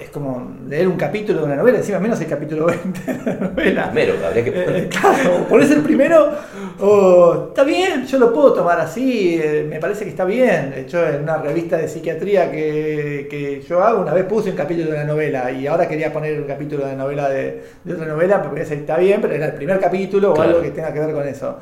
Es 0.09 0.13
como 0.13 0.55
leer 0.67 0.87
un 0.87 0.97
capítulo 0.97 1.41
de 1.41 1.45
una 1.45 1.55
novela, 1.55 1.77
encima 1.77 1.99
menos 1.99 2.19
el 2.19 2.25
capítulo 2.25 2.65
20 2.65 3.13
de 3.13 3.23
la 3.25 3.47
novela. 3.47 3.91
Primero, 3.91 4.13
habría 4.25 4.43
que 4.43 4.49
Eh, 4.49 4.89
claro, 4.89 5.41
o 5.41 5.43
ponés 5.47 5.69
el 5.69 5.81
primero, 5.81 6.31
o 6.79 7.45
está 7.49 7.63
bien, 7.63 8.07
yo 8.07 8.17
lo 8.17 8.33
puedo 8.33 8.53
tomar 8.53 8.79
así, 8.79 9.39
eh, 9.39 9.67
me 9.69 9.77
parece 9.79 10.05
que 10.05 10.09
está 10.09 10.25
bien. 10.25 10.71
De 10.71 10.81
hecho, 10.81 11.07
en 11.07 11.21
una 11.21 11.37
revista 11.37 11.77
de 11.77 11.87
psiquiatría 11.87 12.51
que, 12.51 13.27
que 13.29 13.61
yo 13.61 13.83
hago, 13.83 14.01
una 14.01 14.11
vez 14.15 14.25
puse 14.25 14.49
un 14.49 14.55
capítulo 14.55 14.87
de 14.89 14.93
una 14.95 15.03
novela 15.05 15.51
y 15.51 15.67
ahora 15.67 15.87
quería 15.87 16.11
poner 16.11 16.41
un 16.41 16.47
capítulo 16.47 16.87
de 16.87 16.95
novela 16.95 17.29
de, 17.29 17.63
de 17.83 17.93
otra 17.93 18.07
novela, 18.07 18.41
porque 18.41 18.61
decir, 18.61 18.79
está 18.79 18.97
bien, 18.97 19.21
pero 19.21 19.35
era 19.35 19.45
el 19.45 19.53
primer 19.53 19.79
capítulo 19.79 20.31
o 20.31 20.33
Claro. 20.33 20.49
algo 20.49 20.61
que 20.63 20.71
tenga 20.71 20.91
que 20.91 21.01
ver 21.01 21.13
con 21.13 21.27
eso. 21.27 21.59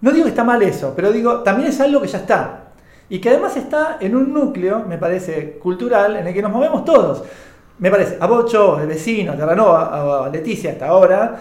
No 0.00 0.12
digo 0.12 0.24
que 0.26 0.30
está 0.30 0.44
mal 0.44 0.62
eso, 0.62 0.92
pero 0.94 1.10
digo, 1.10 1.42
también 1.42 1.70
es 1.70 1.80
algo 1.80 2.00
que 2.00 2.06
ya 2.06 2.18
está. 2.18 2.60
Y 3.08 3.18
que 3.20 3.30
además 3.30 3.56
está 3.56 3.98
en 4.00 4.14
un 4.14 4.32
núcleo, 4.32 4.84
me 4.88 4.96
parece, 4.96 5.58
cultural, 5.60 6.16
en 6.16 6.26
el 6.28 6.32
que 6.32 6.40
nos 6.40 6.52
movemos 6.52 6.84
todos. 6.84 7.24
Me 7.78 7.90
parece, 7.90 8.16
a 8.20 8.26
Bocho, 8.26 8.80
el 8.80 8.86
vecino, 8.86 9.32
a 9.32 9.36
Terranova, 9.36 10.26
a 10.26 10.28
Leticia 10.30 10.70
hasta 10.72 10.86
ahora, 10.88 11.36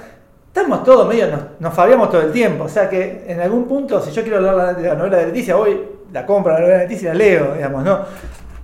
estamos 0.47 0.83
todos 0.83 1.07
medio, 1.07 1.27
nos, 1.27 1.39
nos 1.59 1.73
fabiamos 1.73 2.09
todo 2.09 2.21
el 2.21 2.31
tiempo. 2.31 2.63
O 2.65 2.69
sea 2.69 2.89
que 2.89 3.23
en 3.27 3.39
algún 3.39 3.65
punto, 3.65 4.01
si 4.01 4.11
yo 4.11 4.23
quiero 4.23 4.37
hablar 4.37 4.55
la- 4.55 4.73
de 4.73 4.87
la 4.87 4.95
novela 4.95 5.17
de 5.17 5.27
Leticia, 5.27 5.55
hoy 5.57 5.79
la 6.11 6.25
compro 6.25 6.53
la 6.53 6.59
novela 6.59 6.77
de 6.79 6.83
Leticia 6.87 7.09
y 7.09 7.17
la 7.17 7.23
leo, 7.23 7.53
digamos, 7.53 7.83
¿no? 7.83 7.99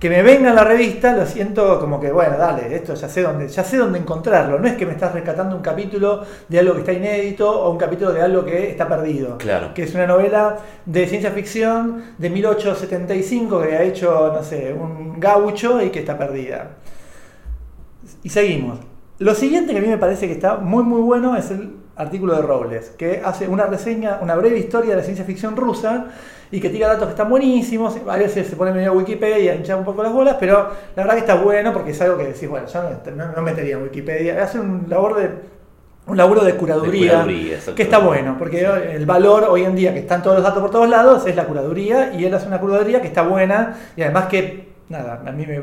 Que 0.00 0.08
me 0.08 0.22
venga 0.22 0.48
en 0.48 0.54
la 0.56 0.64
revista, 0.64 1.12
lo 1.14 1.26
siento 1.26 1.78
como 1.78 2.00
que, 2.00 2.10
bueno, 2.10 2.38
dale, 2.38 2.74
esto 2.74 2.94
ya 2.94 3.06
sé 3.08 3.22
dónde, 3.22 3.46
ya 3.48 3.62
sé 3.62 3.76
dónde 3.76 3.98
encontrarlo. 3.98 4.58
No 4.58 4.66
es 4.66 4.74
que 4.74 4.86
me 4.86 4.92
estás 4.92 5.12
rescatando 5.12 5.54
un 5.54 5.60
capítulo 5.62 6.22
de 6.48 6.58
algo 6.58 6.72
que 6.72 6.80
está 6.80 6.92
inédito 6.94 7.48
o 7.50 7.70
un 7.70 7.76
capítulo 7.76 8.10
de 8.12 8.22
algo 8.22 8.42
que 8.44 8.70
está 8.70 8.88
perdido 8.88 9.36
Claro. 9.36 9.74
que 9.74 9.82
es 9.82 9.94
una 9.94 10.06
novela 10.06 10.56
de 10.86 11.06
ciencia 11.06 11.30
ficción 11.32 12.02
de 12.16 12.30
1875 12.30 13.60
que 13.60 13.76
ha 13.76 13.82
hecho, 13.82 14.32
no 14.34 14.42
sé, 14.42 14.72
un 14.72 15.20
gaucho 15.20 15.80
y 15.82 15.90
que 15.90 15.98
está 16.00 16.16
perdida. 16.16 16.68
Y 18.22 18.28
seguimos. 18.30 18.78
Lo 19.18 19.34
siguiente 19.34 19.72
que 19.72 19.78
a 19.78 19.82
mí 19.82 19.88
me 19.88 19.98
parece 19.98 20.26
que 20.26 20.32
está 20.32 20.56
muy 20.56 20.82
muy 20.82 21.02
bueno 21.02 21.36
es 21.36 21.50
el 21.50 21.74
artículo 21.96 22.34
de 22.34 22.42
Robles, 22.42 22.90
que 22.96 23.20
hace 23.22 23.46
una 23.48 23.66
reseña, 23.66 24.18
una 24.22 24.34
breve 24.36 24.58
historia 24.58 24.90
de 24.92 24.96
la 24.96 25.02
ciencia 25.02 25.24
ficción 25.26 25.56
rusa 25.56 26.06
y 26.50 26.58
que 26.60 26.70
tira 26.70 26.88
datos 26.88 27.04
que 27.04 27.10
están 27.10 27.28
buenísimos. 27.28 27.98
A 28.08 28.16
veces 28.16 28.46
se 28.46 28.56
pone 28.56 28.72
medio 28.72 28.94
Wikipedia, 28.94 29.54
hincha 29.54 29.76
un 29.76 29.84
poco 29.84 30.02
las 30.02 30.12
bolas, 30.12 30.36
pero 30.40 30.70
la 30.96 31.02
verdad 31.02 31.12
que 31.14 31.20
está 31.20 31.34
bueno 31.34 31.72
porque 31.74 31.90
es 31.90 32.00
algo 32.00 32.16
que 32.16 32.24
decís, 32.28 32.48
bueno, 32.48 32.66
yo 32.66 32.82
no, 32.82 33.16
no- 33.16 33.32
no 33.32 33.42
metería 33.42 33.76
en 33.76 33.82
Wikipedia. 33.82 34.42
Hace 34.42 34.58
un 34.58 34.86
labor 34.88 35.16
de 35.16 35.28
un 36.06 36.16
laburo 36.16 36.42
de 36.42 36.54
curaduría, 36.56 37.22
que 37.76 37.82
está 37.82 37.98
bueno, 37.98 38.36
porque 38.38 38.64
el 38.94 39.04
valor 39.04 39.44
hoy 39.50 39.64
en 39.64 39.76
día 39.76 39.92
que 39.92 40.00
están 40.00 40.22
todos 40.22 40.36
los 40.36 40.44
datos 40.44 40.62
por 40.62 40.70
todos 40.70 40.88
lados 40.88 41.26
es 41.26 41.36
la 41.36 41.44
curaduría 41.44 42.14
y 42.14 42.24
él 42.24 42.32
hace 42.34 42.48
una 42.48 42.58
curaduría 42.58 43.02
que 43.02 43.08
está 43.08 43.22
buena 43.22 43.76
y 43.94 44.02
además 44.02 44.26
que, 44.26 44.70
nada, 44.88 45.22
a 45.24 45.30
mí 45.30 45.44
me... 45.46 45.60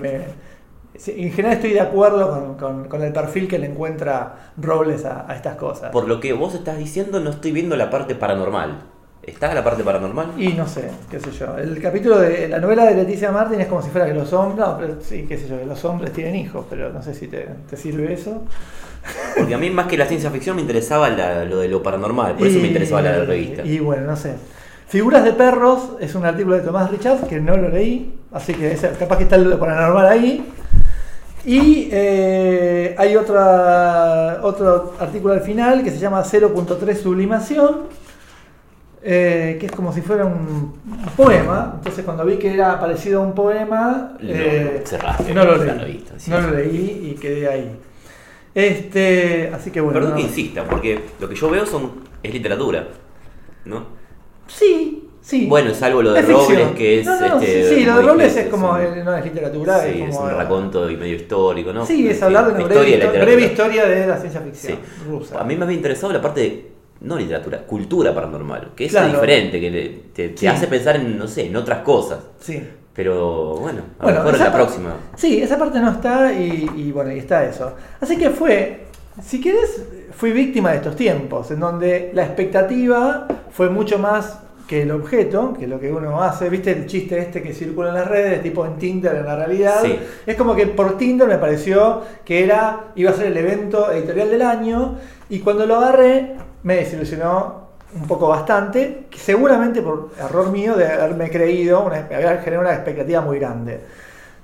en 1.08 1.32
general 1.32 1.54
estoy 1.58 1.74
de 1.74 1.82
acuerdo 1.82 2.30
con, 2.30 2.56
con- 2.58 2.88
con 2.90 3.04
el 3.04 3.14
perfil 3.14 3.48
que 3.48 3.60
le 3.60 3.68
encuentra 3.68 4.52
Robles 4.58 5.06
a, 5.06 5.30
a 5.30 5.36
estas 5.36 5.56
cosas. 5.56 5.92
Por 5.92 6.08
lo 6.08 6.20
que 6.20 6.34
vos 6.34 6.54
estás 6.56 6.78
diciendo, 6.78 7.20
no 7.20 7.30
estoy 7.32 7.52
viendo 7.52 7.76
la 7.76 7.90
parte 7.90 8.16
paranormal. 8.16 8.80
¿Está 9.24 9.54
la 9.54 9.62
parte 9.64 9.84
paranormal? 9.84 10.42
Y 10.42 10.54
no 10.54 10.66
sé, 10.68 10.90
qué 11.12 11.20
sé 11.20 11.32
yo. 11.32 11.58
El 11.58 11.82
capítulo 11.82 12.18
de 12.20 12.48
la 12.48 12.60
novela 12.60 12.86
de 12.86 12.96
Leticia 12.96 13.30
Martin 13.30 13.60
es 13.60 13.68
como 13.68 13.82
si 13.82 13.90
fuera 13.90 14.08
que 14.08 14.14
los 14.14 14.32
hombres, 14.32 14.66
no, 14.66 14.78
pero 14.78 14.96
sí, 15.02 15.26
qué 15.28 15.38
sé 15.38 15.50
yo, 15.50 15.60
que 15.60 15.66
los 15.66 15.84
hombres 15.84 16.14
tienen 16.14 16.36
hijos, 16.38 16.66
pero 16.70 16.94
no 16.94 17.02
sé 17.02 17.14
si 17.14 17.28
te, 17.28 17.46
te 17.70 17.76
sirve 17.76 18.14
eso. 18.14 18.44
Porque 19.38 19.54
a 19.54 19.58
mí 19.58 19.70
más 19.70 19.88
que 19.88 19.98
la 19.98 20.06
ciencia 20.06 20.32
ficción 20.32 20.56
me 20.56 20.62
interesaba 20.62 21.10
la- 21.10 21.44
lo 21.44 21.60
de 21.60 21.68
lo 21.68 21.84
paranormal, 21.84 22.36
por 22.36 22.48
eso 22.48 22.58
me 22.60 22.66
Y- 22.66 22.68
interesaba 22.68 23.02
la 23.02 23.20
revista. 23.26 23.64
Y 23.64 23.80
bueno, 23.80 24.04
no 24.08 24.16
sé. 24.16 24.34
Figuras 24.88 25.26
de 25.26 25.34
perros 25.34 25.92
es 26.00 26.16
un 26.16 26.26
artículo 26.26 26.56
de 26.56 26.62
Tomás 26.62 26.90
Richards 26.90 27.28
que 27.28 27.42
no 27.42 27.58
lo 27.58 27.68
leí, 27.68 28.18
así 28.32 28.54
que 28.54 28.72
ese- 28.72 28.92
capaz 28.92 29.18
que 29.18 29.24
está 29.24 29.38
lo 29.38 29.60
paranormal 29.60 30.06
ahí. 30.08 30.54
Y 31.48 31.88
eh, 31.94 32.94
hay 32.98 33.16
otra, 33.16 34.42
otro 34.44 34.96
artículo 35.00 35.34
al 35.34 35.40
final 35.40 35.82
que 35.82 35.92
se 35.92 35.98
llama 35.98 36.22
0.3 36.22 36.94
Sublimación, 37.02 37.84
eh, 39.02 39.56
que 39.58 39.68
es 39.68 39.72
como 39.72 39.94
si 39.94 40.02
fuera 40.02 40.26
un, 40.26 40.34
un 40.86 41.06
poema. 41.16 41.76
Entonces 41.78 42.04
cuando 42.04 42.26
vi 42.26 42.36
que 42.36 42.54
era 42.54 42.78
parecido 42.78 43.22
a 43.22 43.26
un 43.26 43.34
poema, 43.34 44.18
Lo 44.20 44.30
eh, 44.30 44.82
cerraste 44.86 45.34
no 45.34 45.46
lo 45.46 45.56
leí. 45.64 46.06
sí. 46.18 46.30
No 46.32 46.42
lo 46.42 46.52
leí 46.52 47.14
y 47.16 47.18
quedé 47.18 47.48
ahí. 47.48 47.80
Este, 48.54 49.50
así 49.54 49.72
que 49.72 49.80
bueno. 49.80 49.94
Perdón 50.00 50.12
no. 50.12 50.18
que 50.18 50.24
insista, 50.24 50.66
porque 50.66 51.00
lo 51.22 51.30
que 51.30 51.36
yo 51.36 51.50
veo 51.50 51.66
son 51.66 51.92
es 52.24 52.34
literatura, 52.34 52.90
¿no? 53.64 53.86
Sí, 54.48 55.07
sí. 55.28 55.46
Bueno, 55.48 55.74
salvo 55.74 56.02
lo 56.02 56.14
de 56.14 56.22
Es. 56.22 56.28
Robles, 56.28 56.68
que 56.78 57.00
es 57.02 57.06
No, 57.06 57.20
no, 57.20 57.40
este, 57.40 57.64
sí, 57.70 57.76
sí, 57.76 57.86
lo 57.86 57.98
de 57.98 58.02
Robles 58.02 58.38
es 58.38 58.48
como, 58.48 58.78
eh, 58.78 59.02
no 59.04 59.16
es 59.16 59.24
literatura, 59.26 59.80
sí, 59.82 60.02
es 60.02 60.10
es 60.10 60.16
un 60.18 60.30
raconto 60.32 60.90
y 60.90 60.96
medio 60.98 61.16
histórico, 61.16 61.74
¿no? 61.74 61.86
Sí, 61.86 62.08
es 62.10 62.22
hablar 62.24 62.48
de 62.48 62.54
una 62.54 62.62
historia 62.62 62.82
breve, 62.82 62.90
y 62.90 62.94
histo- 62.94 62.96
literatura. 63.12 63.26
breve 63.26 63.46
historia 63.52 63.86
de 63.86 64.08
la 64.08 64.18
ciencia 64.18 64.42
ficción 64.42 64.74
Sí. 64.78 64.80
rusa. 65.10 65.40
A 65.40 65.44
mí 65.44 65.56
me 65.56 65.66
había 65.66 65.76
interesado 65.78 66.14
la 66.14 66.22
parte 66.22 66.40
de, 66.42 66.72
no 67.02 67.18
literatura, 67.18 67.60
cultura 67.60 68.14
paranormal, 68.16 68.70
que 68.76 68.86
es 68.86 68.92
Claro. 68.92 69.10
diferente, 69.10 69.60
que 69.60 69.70
le- 69.70 69.90
te, 70.34 70.48
hace 70.50 70.68
pensar 70.68 70.96
en, 70.96 71.18
no 71.18 71.28
sé, 71.28 71.46
en 71.48 71.56
otras 71.56 71.80
cosas. 71.80 72.20
Sí. 72.40 72.64
Pero 72.94 73.58
bueno, 73.58 73.82
a 74.00 74.04
Bueno, 74.06 74.20
lo 74.20 74.24
mejor 74.26 74.30
en 74.30 74.36
esa 74.42 74.46
la 74.46 74.56
próxima. 74.56 74.90
Sí, 75.16 75.40
esa 75.42 75.60
parte 75.60 75.80
no 75.80 75.92
está 75.92 76.34
y, 76.34 76.68
y 76.76 76.92
bueno, 76.92 77.12
y 77.12 77.20
está 77.20 77.46
eso. 77.46 77.74
Así 78.02 78.18
que 78.18 78.32
fue, 78.32 78.86
si 79.24 79.40
querés, 79.40 79.84
fui 80.14 80.32
víctima 80.32 80.72
de 80.72 80.78
estos 80.78 80.96
tiempos, 80.96 81.52
en 81.52 81.60
donde 81.60 82.10
la 82.16 82.24
expectativa 82.24 83.28
fue 83.52 83.70
mucho 83.70 84.00
más 84.00 84.40
que 84.68 84.82
el 84.82 84.92
objeto, 84.92 85.54
que 85.58 85.66
lo 85.66 85.80
que 85.80 85.92
uno 85.92 86.22
hace, 86.22 86.50
viste 86.50 86.72
el 86.72 86.86
chiste 86.88 87.18
este 87.20 87.42
que 87.42 87.54
circula 87.54 87.90
en 87.90 87.96
las 87.96 88.08
redes, 88.08 88.44
tipo 88.44 88.66
en 88.66 88.78
Tinder 88.78 89.16
en 89.16 89.26
la 89.26 89.36
realidad. 89.36 89.82
Sí. 89.82 89.98
Es 90.26 90.36
como 90.36 90.56
que 90.56 90.68
por 90.68 90.98
Tinder 90.98 91.28
me 91.28 91.38
pareció 91.38 92.02
que 92.26 92.44
era, 92.44 92.88
iba 92.96 93.12
a 93.12 93.14
ser 93.14 93.28
el 93.28 93.38
evento 93.38 93.92
editorial 93.92 94.30
del 94.30 94.42
año, 94.42 94.98
y 95.30 95.40
cuando 95.40 95.66
lo 95.66 95.78
agarré 95.78 96.36
me 96.64 96.76
desilusionó 96.76 97.68
un 97.96 98.08
poco 98.08 98.28
bastante, 98.28 99.06
que 99.10 99.18
seguramente 99.18 99.82
por 99.82 100.12
error 100.20 100.52
mío 100.52 100.76
de 100.76 100.86
haberme 100.86 101.30
creído, 101.30 101.86
una, 101.86 101.98
haber 101.98 102.40
generado 102.40 102.62
una 102.62 102.74
expectativa 102.74 103.22
muy 103.22 103.40
grande. 103.40 103.80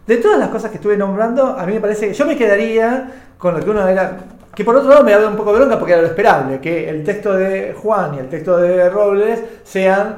De 0.07 0.17
todas 0.17 0.39
las 0.39 0.49
cosas 0.49 0.71
que 0.71 0.77
estuve 0.77 0.97
nombrando, 0.97 1.47
a 1.47 1.65
mí 1.65 1.73
me 1.73 1.81
parece 1.81 2.07
que 2.07 2.13
yo 2.13 2.25
me 2.25 2.37
quedaría 2.37 3.11
con 3.37 3.53
lo 3.53 3.63
que 3.63 3.69
uno 3.69 3.87
era. 3.87 4.17
Que 4.55 4.63
por 4.63 4.75
otro 4.75 4.89
lado 4.89 5.03
me 5.03 5.11
da 5.11 5.27
un 5.27 5.35
poco 5.35 5.51
de 5.53 5.59
bronca 5.59 5.79
porque 5.79 5.93
era 5.93 6.01
lo 6.01 6.07
esperable, 6.07 6.59
que 6.59 6.87
el 6.89 7.03
texto 7.03 7.33
de 7.33 7.73
Juan 7.73 8.15
y 8.15 8.19
el 8.19 8.29
texto 8.29 8.57
de 8.57 8.87
Robles 8.89 9.43
sean 9.63 10.17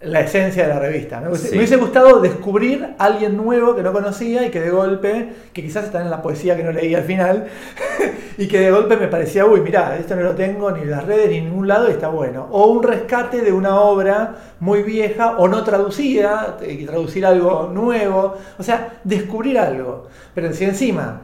la 0.00 0.20
esencia 0.20 0.62
de 0.66 0.74
la 0.74 0.78
revista. 0.80 1.20
Me, 1.20 1.28
hubiese- 1.28 1.44
Sí. 1.48 1.50
me 1.52 1.58
hubiese 1.58 1.76
gustado 1.76 2.20
descubrir 2.20 2.94
a 2.98 3.04
alguien 3.04 3.36
nuevo 3.36 3.74
que 3.76 3.82
no 3.82 3.92
conocía 3.92 4.44
y 4.46 4.50
que 4.50 4.60
de 4.60 4.70
golpe, 4.70 5.28
que 5.52 5.62
quizás 5.62 5.84
está 5.86 6.00
en 6.00 6.08
la 6.10 6.22
poesía 6.22 6.56
que 6.56 6.62
no 6.64 6.70
leí 6.72 6.94
al 6.94 7.02
final, 7.04 7.46
y 8.38 8.46
que 8.46 8.60
de 8.60 8.70
golpe 8.70 8.96
me 8.96 9.08
parecía, 9.08 9.44
uy, 9.44 9.60
mirá, 9.60 9.96
esto 9.96 10.14
no 10.16 10.22
lo 10.22 10.34
tengo 10.36 10.70
ni 10.70 10.82
en 10.82 10.90
las 10.92 11.04
redes 11.04 11.30
ni 11.30 11.38
en 11.38 11.44
ningún 11.46 11.66
lado 11.68 11.88
y 11.88 11.92
está 11.92 12.08
bueno. 12.08 12.46
O 12.50 12.66
un 12.66 12.82
rescate 12.82 13.42
de 13.42 13.52
una 13.52 13.80
obra 13.80 14.34
muy 14.60 14.82
vieja 14.84 15.36
o 15.38 15.48
no 15.48 15.62
traducida, 15.64 16.58
y 16.64 16.84
traducir 16.84 17.26
algo 17.26 17.68
nuevo, 17.72 18.36
o 18.56 18.62
sea, 18.62 19.00
descubrir 19.04 19.58
algo. 19.58 20.06
Pero 20.34 20.52
si 20.52 20.64
encima, 20.64 21.22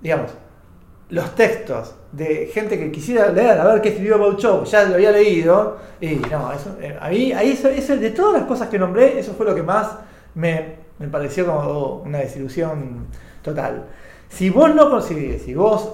digamos, 0.00 0.30
los 1.10 1.34
textos 1.34 1.94
de 2.12 2.46
gente 2.52 2.78
que 2.78 2.90
quisiera 2.90 3.28
leer, 3.28 3.60
a 3.60 3.64
ver 3.72 3.80
qué 3.80 3.90
escribió 3.90 4.18
Bauchou, 4.18 4.64
ya 4.64 4.84
lo 4.84 4.94
había 4.94 5.12
leído, 5.12 5.76
y 6.00 6.16
no, 6.16 6.52
eso, 6.52 6.76
eh, 6.80 6.96
a 7.00 7.08
mí, 7.10 7.32
ahí 7.32 7.50
eso, 7.52 7.68
eso- 7.68 7.96
de 7.96 8.10
todas 8.10 8.40
las 8.40 8.48
cosas 8.48 8.68
que 8.68 8.78
nombré, 8.78 9.18
eso 9.18 9.32
fue 9.34 9.46
lo 9.46 9.54
que 9.54 9.62
más 9.62 9.88
me, 10.34 10.74
me 10.98 11.06
pareció 11.08 11.46
como 11.46 12.02
una 12.04 12.18
desilusión 12.18 13.06
total. 13.42 13.84
Si 14.28 14.50
vos 14.50 14.74
no 14.74 14.90
conseguís, 14.90 15.42
si 15.42 15.54
vos, 15.54 15.92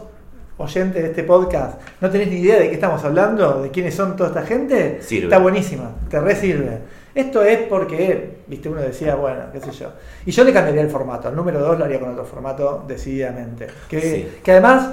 oyente 0.57 1.03
de 1.03 1.09
este 1.09 1.25
podcast, 1.25 1.81
no 2.01 2.09
tenés 2.09 2.29
ni 2.29 2.37
idea 2.37 2.59
de 2.59 2.69
qué 2.69 2.75
estamos 2.75 3.03
hablando, 3.05 3.63
de 3.63 3.71
quiénes 3.71 3.95
son 3.95 4.17
toda 4.17 4.31
esta 4.31 4.43
gente, 4.43 5.03
Sirve. 5.03 5.25
está 5.25 5.39
buenísima, 5.39 5.91
te 6.09 6.21
re 6.21 6.35
sirve. 6.37 6.79
Esto 7.15 7.43
es 7.43 7.59
porque, 7.69 8.39
viste, 8.47 8.69
uno 8.69 8.81
decía, 8.81 9.15
bueno, 9.17 9.41
qué 9.53 9.61
sé 9.61 9.71
yo. 9.73 9.89
Y 10.25 10.31
yo 10.31 10.45
le 10.45 10.53
cambiaría 10.53 10.81
el 10.83 10.89
formato. 10.91 11.29
El 11.29 11.37
número 11.37 11.61
2 11.61 11.79
lo 11.79 11.85
haría 11.85 12.01
con 12.01 12.11
otro 12.11 12.25
formato, 12.25 12.85
decididamente. 12.89 13.67
Que, 13.89 14.01
Sí. 14.01 14.29
que 14.43 14.53
además, 14.53 14.89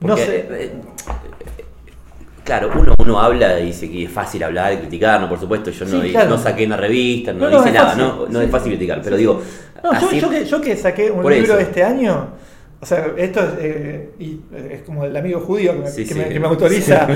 no 0.00 0.16
sé. 0.16 0.36
eh, 0.38 0.46
eh, 0.52 0.72
claro, 2.44 2.70
uno, 2.74 2.94
uno 2.98 3.20
habla 3.20 3.60
y 3.60 3.66
dice 3.66 3.90
que 3.90 4.04
es 4.04 4.10
fácil 4.10 4.42
hablar 4.42 4.72
y 4.72 4.76
criticar, 4.78 5.20
no, 5.20 5.28
por 5.28 5.38
supuesto, 5.38 5.70
yo 5.70 5.84
no, 5.84 6.00
Sí, 6.02 6.10
claro. 6.12 6.30
no 6.30 6.38
saqué 6.38 6.64
una 6.66 6.76
revista, 6.76 7.32
no, 7.32 7.50
No, 7.50 7.60
hice 7.60 7.72
nada, 7.72 7.88
fácil. 7.90 8.02
no, 8.04 8.26
no 8.26 8.38
Sí, 8.38 8.44
es 8.46 8.50
fácil 8.50 8.72
criticar, 8.72 9.00
pero 9.02 9.16
digo, 9.16 9.42
No, 9.84 9.92
yo, 10.00 10.06
así- 10.08 10.20
yo 10.20 10.30
que, 10.30 10.44
yo 10.44 10.60
que 10.60 10.76
saqué 10.76 11.10
un 11.10 11.30
libro 11.30 11.54
eso. 11.54 11.58
este 11.58 11.82
año, 11.84 12.28
o 12.82 12.86
sea, 12.86 13.08
esto 13.16 13.40
es, 13.40 13.50
eh, 13.58 14.10
y, 14.18 14.40
eh, 14.54 14.70
es 14.76 14.82
como 14.82 15.04
el 15.04 15.16
amigo 15.16 15.40
judío 15.40 15.72
que 15.74 15.78
me, 15.80 15.86
Sí, 15.88 16.06
que 16.06 16.14
sí. 16.14 16.18
me- 16.18 16.28
que 16.30 16.40
me 16.40 16.46
autoriza 16.46 17.06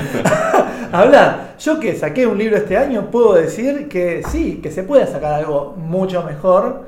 a 0.91 1.01
hablar. 1.01 1.55
Yo 1.59 1.79
que 1.79 1.95
saqué 1.95 2.27
un 2.27 2.37
libro 2.37 2.57
este 2.57 2.77
año, 2.77 3.09
puedo 3.11 3.33
decir 3.33 3.87
que 3.87 4.21
sí, 4.29 4.59
que 4.61 4.71
se 4.71 4.83
puede 4.83 5.07
sacar 5.07 5.33
algo 5.33 5.73
mucho 5.77 6.23
mejor 6.23 6.83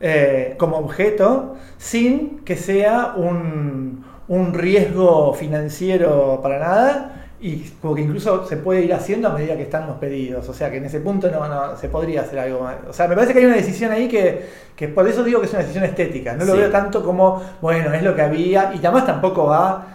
eh, 0.00 0.54
como 0.58 0.76
objeto 0.78 1.56
sin 1.78 2.40
que 2.44 2.56
sea 2.56 3.14
un, 3.16 4.04
un 4.28 4.54
riesgo 4.54 5.32
financiero 5.34 6.40
para 6.42 6.58
nada. 6.58 7.17
Y 7.40 7.60
como 7.80 7.94
que 7.94 8.02
incluso 8.02 8.44
se 8.46 8.56
puede 8.56 8.82
ir 8.82 8.92
haciendo 8.92 9.28
a 9.28 9.32
medida 9.32 9.56
que 9.56 9.62
están 9.62 9.86
los 9.86 9.96
pedidos. 9.98 10.48
O 10.48 10.52
sea 10.54 10.70
que 10.70 10.78
en 10.78 10.86
ese 10.86 11.00
punto 11.00 11.30
no, 11.30 11.46
no 11.46 11.76
se 11.76 11.88
podría 11.88 12.22
hacer 12.22 12.38
algo 12.40 12.60
más. 12.62 12.76
O 12.88 12.92
sea, 12.92 13.06
me 13.06 13.14
parece 13.14 13.32
que 13.32 13.38
hay 13.40 13.44
una 13.46 13.54
decisión 13.56 13.92
ahí 13.92 14.08
que, 14.08 14.44
que 14.74 14.88
por 14.88 15.06
eso 15.06 15.22
digo 15.22 15.38
que 15.40 15.46
es 15.46 15.52
una 15.52 15.60
decisión 15.62 15.84
estética. 15.84 16.34
No 16.34 16.44
lo 16.44 16.54
Sí. 16.54 16.58
veo 16.58 16.70
tanto 16.70 17.02
como, 17.04 17.40
bueno, 17.60 17.92
es 17.94 18.02
lo 18.02 18.14
que 18.16 18.22
había. 18.22 18.72
Y 18.74 18.78
además 18.78 19.06
tampoco 19.06 19.46
va. 19.46 19.86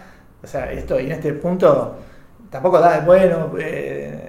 O 0.42 0.46
sea, 0.46 0.72
esto 0.72 0.98
y 1.00 1.06
en 1.06 1.12
este 1.12 1.32
punto 1.34 1.96
tampoco 2.50 2.78
da, 2.80 3.00
bueno, 3.00 3.52
eh, 3.58 4.23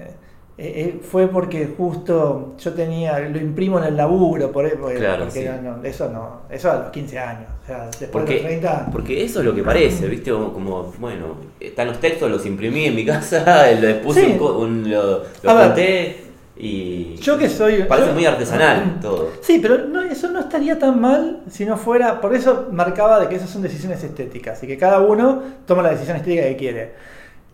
eh, 0.57 0.73
eh, 0.95 0.99
fue 1.01 1.27
porque 1.27 1.67
justo 1.77 2.55
yo 2.57 2.73
tenía, 2.73 3.19
lo 3.19 3.37
imprimo 3.39 3.77
en 3.79 3.85
el 3.85 3.97
laburo, 3.97 4.51
por, 4.51 4.69
por- 4.79 4.93
Claro, 4.95 5.25
porque 5.25 5.41
sí. 5.41 5.49
no, 5.63 5.77
no, 5.77 5.83
eso 5.83 6.09
no, 6.09 6.41
eso 6.49 6.71
a 6.71 6.75
los 6.77 6.89
15 6.91 7.19
años. 7.19 7.49
O 7.63 7.67
sea, 7.67 7.85
después 7.85 7.99
de 8.01 8.07
Porque, 8.07 8.33
los 8.35 8.41
30. 8.43 8.89
porque 8.91 9.23
eso 9.23 9.39
es 9.39 9.45
lo 9.45 9.53
que 9.55 9.63
parece, 9.63 10.07
¿viste? 10.07 10.31
Como, 10.31 10.53
como, 10.53 10.93
bueno, 10.99 11.35
están 11.59 11.87
los 11.87 11.99
textos, 11.99 12.29
los 12.31 12.45
imprimí 12.45 12.85
en 12.85 12.95
mi 12.95 13.05
casa, 13.05 13.65
les 13.81 13.95
puse 13.97 14.21
Sí. 14.25 14.37
un, 14.39 14.45
un- 14.55 14.91
lo, 14.91 15.23
junté 15.43 16.17
y. 16.57 17.15
Yo 17.17 17.37
que 17.37 17.49
soy. 17.49 17.83
Parece 17.83 18.07
yo- 18.09 18.13
muy 18.13 18.25
artesanal 18.25 18.99
todo. 19.01 19.31
Sí, 19.41 19.59
pero 19.61 19.79
no, 19.79 20.01
eso 20.03 20.29
no 20.31 20.39
estaría 20.39 20.79
tan 20.79 21.01
mal 21.01 21.41
si 21.49 21.65
no 21.65 21.75
fuera. 21.75 22.21
Por 22.21 22.33
eso 22.33 22.69
marcaba 22.71 23.19
de 23.19 23.27
que 23.27 23.35
esas 23.35 23.49
son 23.49 23.61
decisiones 23.61 24.01
estéticas 24.03 24.63
y 24.63 24.67
que 24.67 24.77
cada 24.77 25.01
uno 25.01 25.41
toma 25.65 25.83
la 25.83 25.89
decisión 25.89 26.15
estética 26.15 26.43
que 26.43 26.55
quiere. 26.55 26.93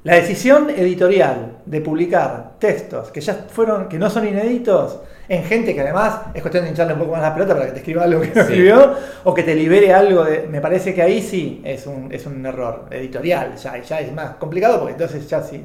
La 0.04 0.16
decisión 0.16 0.70
editorial 0.72 1.58
de 1.66 1.80
publicar 1.80 2.54
textos 2.58 3.12
que 3.12 3.22
ya 3.22 3.46
fueron, 3.50 3.88
que 3.88 4.00
no 4.00 4.10
son 4.10 4.28
inéditos, 4.28 5.00
en 5.30 5.44
gente 5.44 5.76
que 5.76 5.82
además 5.82 6.22
es 6.34 6.42
cuestión 6.42 6.64
de 6.64 6.72
hincharle 6.72 6.94
un 6.94 7.00
poco 7.00 7.12
más 7.12 7.22
la 7.22 7.34
pelota 7.34 7.54
para 7.54 7.68
que 7.68 7.72
te 7.74 7.78
escriba 7.80 8.04
algo 8.04 8.20
que 8.22 8.28
no 8.30 8.34
Sí. 8.34 8.40
escribió, 8.40 8.96
o 9.24 9.34
que 9.34 9.44
te 9.44 9.54
libere 9.56 9.94
algo 9.94 10.24
de. 10.24 10.48
Me 10.48 10.60
parece 10.60 10.94
que 10.96 11.02
ahí 11.04 11.22
sí 11.22 11.62
es 11.64 11.86
un, 11.86 12.12
es 12.12 12.26
un 12.26 12.44
error 12.46 12.88
editorial, 12.90 13.56
ya, 13.56 13.78
ya 13.82 14.00
es 14.00 14.12
más 14.12 14.32
complicado 14.38 14.80
porque 14.80 14.94
entonces 14.94 15.30
ya 15.30 15.42
sí. 15.44 15.64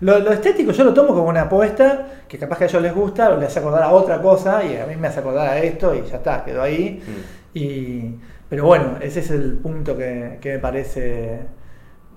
Lo, 0.00 0.18
lo 0.18 0.32
estético 0.32 0.72
yo 0.72 0.84
lo 0.84 0.92
tomo 0.94 1.08
como 1.08 1.28
una 1.28 1.42
apuesta 1.42 2.06
que 2.28 2.38
capaz 2.38 2.58
que 2.58 2.64
a 2.64 2.66
ellos 2.66 2.82
les 2.82 2.94
gusta, 2.94 3.30
o 3.30 3.36
les 3.36 3.48
hace 3.48 3.60
acordar 3.60 3.82
a 3.84 3.90
otra 3.92 4.20
cosa 4.20 4.62
y 4.64 4.76
a 4.76 4.86
mí 4.86 4.96
me 4.96 5.08
hace 5.08 5.20
acordar 5.20 5.48
a 5.48 5.58
esto 5.58 5.94
y 5.94 6.02
ya 6.08 6.16
está, 6.16 6.44
quedó 6.44 6.62
ahí. 6.62 7.00
Mm. 7.06 7.58
Y, 7.58 8.14
pero 8.48 8.66
bueno, 8.66 8.96
ese 9.00 9.20
es 9.20 9.30
el 9.30 9.54
punto 9.54 9.96
que, 9.96 10.38
que 10.40 10.52
me 10.54 10.58
parece 10.58 11.40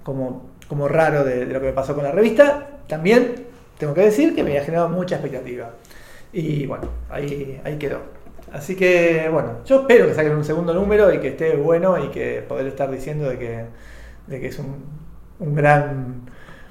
como, 0.04 0.51
como 0.72 0.88
raro 0.88 1.26
de, 1.26 1.46
de 1.46 1.54
lo 1.54 1.60
que 1.60 1.68
me 1.68 1.74
pasó 1.74 1.94
con 1.96 2.06
la 2.06 2.14
revista. 2.14 2.68
También 2.88 3.36
tengo 3.78 3.94
que 3.94 4.02
decir 4.02 4.34
que 4.34 4.42
me 4.44 4.52
había 4.52 4.64
generado 4.64 4.88
mucha 4.90 5.16
expectativa. 5.18 5.72
Y 6.32 6.66
bueno, 6.66 6.86
ahí, 7.10 7.60
ahí 7.66 7.78
quedó. 7.78 8.00
Así 8.54 8.76
que 8.78 9.28
bueno, 9.32 9.60
yo 9.66 9.82
espero 9.82 10.08
que 10.08 10.14
saquen 10.14 10.34
un 10.36 10.46
segundo 10.46 10.74
número 10.74 11.14
y 11.14 11.20
que 11.20 11.30
esté 11.30 11.56
bueno 11.58 12.02
y 12.04 12.08
que 12.10 12.42
poder 12.48 12.68
estar 12.68 12.90
diciendo 12.90 13.30
de 13.30 13.38
que, 13.38 13.66
de 14.28 14.40
que 14.40 14.48
es 14.48 14.60
un, 14.60 14.86
un 15.40 15.56
gran... 15.56 16.22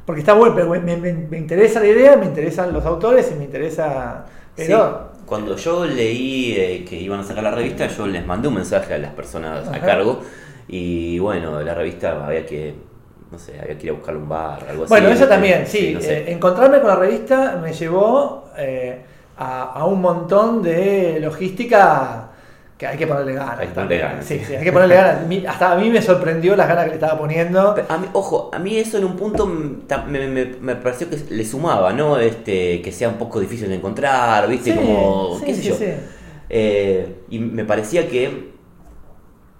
Porque 0.07 0.21
está 0.21 0.33
bueno, 0.33 0.55
pero 0.55 0.69
me, 0.71 0.81
me- 0.97 1.13
me 1.13 1.39
interesa 1.39 1.81
la 1.81 1.87
idea, 1.89 2.17
me 2.17 2.27
interesan 2.27 2.73
los 2.73 2.87
autores 2.87 3.31
y 3.33 3.35
me 3.39 3.45
interesa... 3.45 4.25
Pero 4.57 4.67
Sí, 4.67 5.27
cuando 5.27 5.57
yo 5.57 5.85
leí 5.87 6.55
eh, 6.57 6.85
que 6.89 6.97
iban 6.97 7.21
a 7.21 7.25
sacar 7.25 7.45
la 7.45 7.51
revista, 7.53 7.87
yo 7.89 8.07
les 8.07 8.27
mandé 8.27 8.49
un 8.49 8.55
mensaje 8.55 8.95
a 8.95 8.99
las 8.99 9.13
personas 9.15 9.69
a 9.69 9.83
cargo 9.83 10.21
y 10.69 11.19
bueno, 11.19 11.63
la 11.63 11.75
revista 11.75 12.27
había 12.27 12.45
que, 12.47 12.75
no 13.31 13.39
sé, 13.39 13.61
había 13.61 13.79
que 13.79 13.85
ir 13.87 13.91
a 13.91 13.95
buscarle 13.95 14.21
un 14.21 14.29
bar, 14.29 14.65
algo 14.69 14.85
así. 14.85 14.89
Bueno, 14.91 15.07
eso 15.09 15.21
¿viste? 15.21 15.27
también, 15.29 15.67
sí. 15.67 15.93
no 15.95 16.01
sé. 16.01 16.19
Eh, 16.19 16.33
encontrarme 16.33 16.79
con 16.81 16.89
la 16.89 16.97
revista 16.97 17.59
me 17.63 17.73
llevó 17.73 18.51
eh, 18.59 18.99
a, 19.39 19.63
a 19.73 19.85
un 19.87 20.01
montón 20.01 20.63
de 20.63 21.19
logística 21.21 22.27
que 22.77 22.87
hay 22.87 22.97
que 22.97 23.07
ponerle 23.07 23.35
ganas. 23.35 23.59
Hay 23.61 23.69
que 23.69 23.75
ponerle 23.75 23.99
ganas, 23.99 24.25
Sí, 24.25 24.41
sí. 24.45 24.55
hay 24.57 24.65
que 24.65 24.73
ponerle 24.73 24.95
ganas. 24.97 25.19
Hasta 25.49 25.73
a 25.73 25.77
mí 25.77 25.91
me 25.91 26.01
sorprendió 26.03 26.57
las 26.57 26.67
ganas 26.67 26.85
que 26.85 26.91
le 26.91 26.95
estaba 26.97 27.19
poniendo. 27.19 27.77
A 27.89 27.99
mí, 27.99 28.07
ojo, 28.15 28.51
a 28.53 28.59
mí 28.59 28.77
eso 28.79 28.97
en 28.99 29.05
un 29.05 29.17
punto 29.17 29.47
me, 29.47 30.27
me- 30.29 30.47
me 30.61 30.77
pareció 30.77 31.09
que 31.11 31.19
le 31.31 31.45
sumaba, 31.45 31.93
¿no? 31.93 32.19
Este, 32.19 32.81
que 32.83 32.91
sea 32.91 33.09
un 33.11 33.17
poco 33.19 33.39
difícil 33.39 33.69
de 33.69 33.75
encontrar, 33.77 34.49
¿viste? 34.49 34.73
Sí, 34.73 34.77
Como, 34.77 35.37
sí, 35.39 35.45
qué 35.45 35.55
sé 35.55 35.63
sí, 35.63 35.69
yo. 35.69 35.75
sí. 35.77 35.85
Eh, 36.49 37.23
y 37.29 37.39
me 37.39 37.65
parecía 37.65 38.09
que 38.09 38.50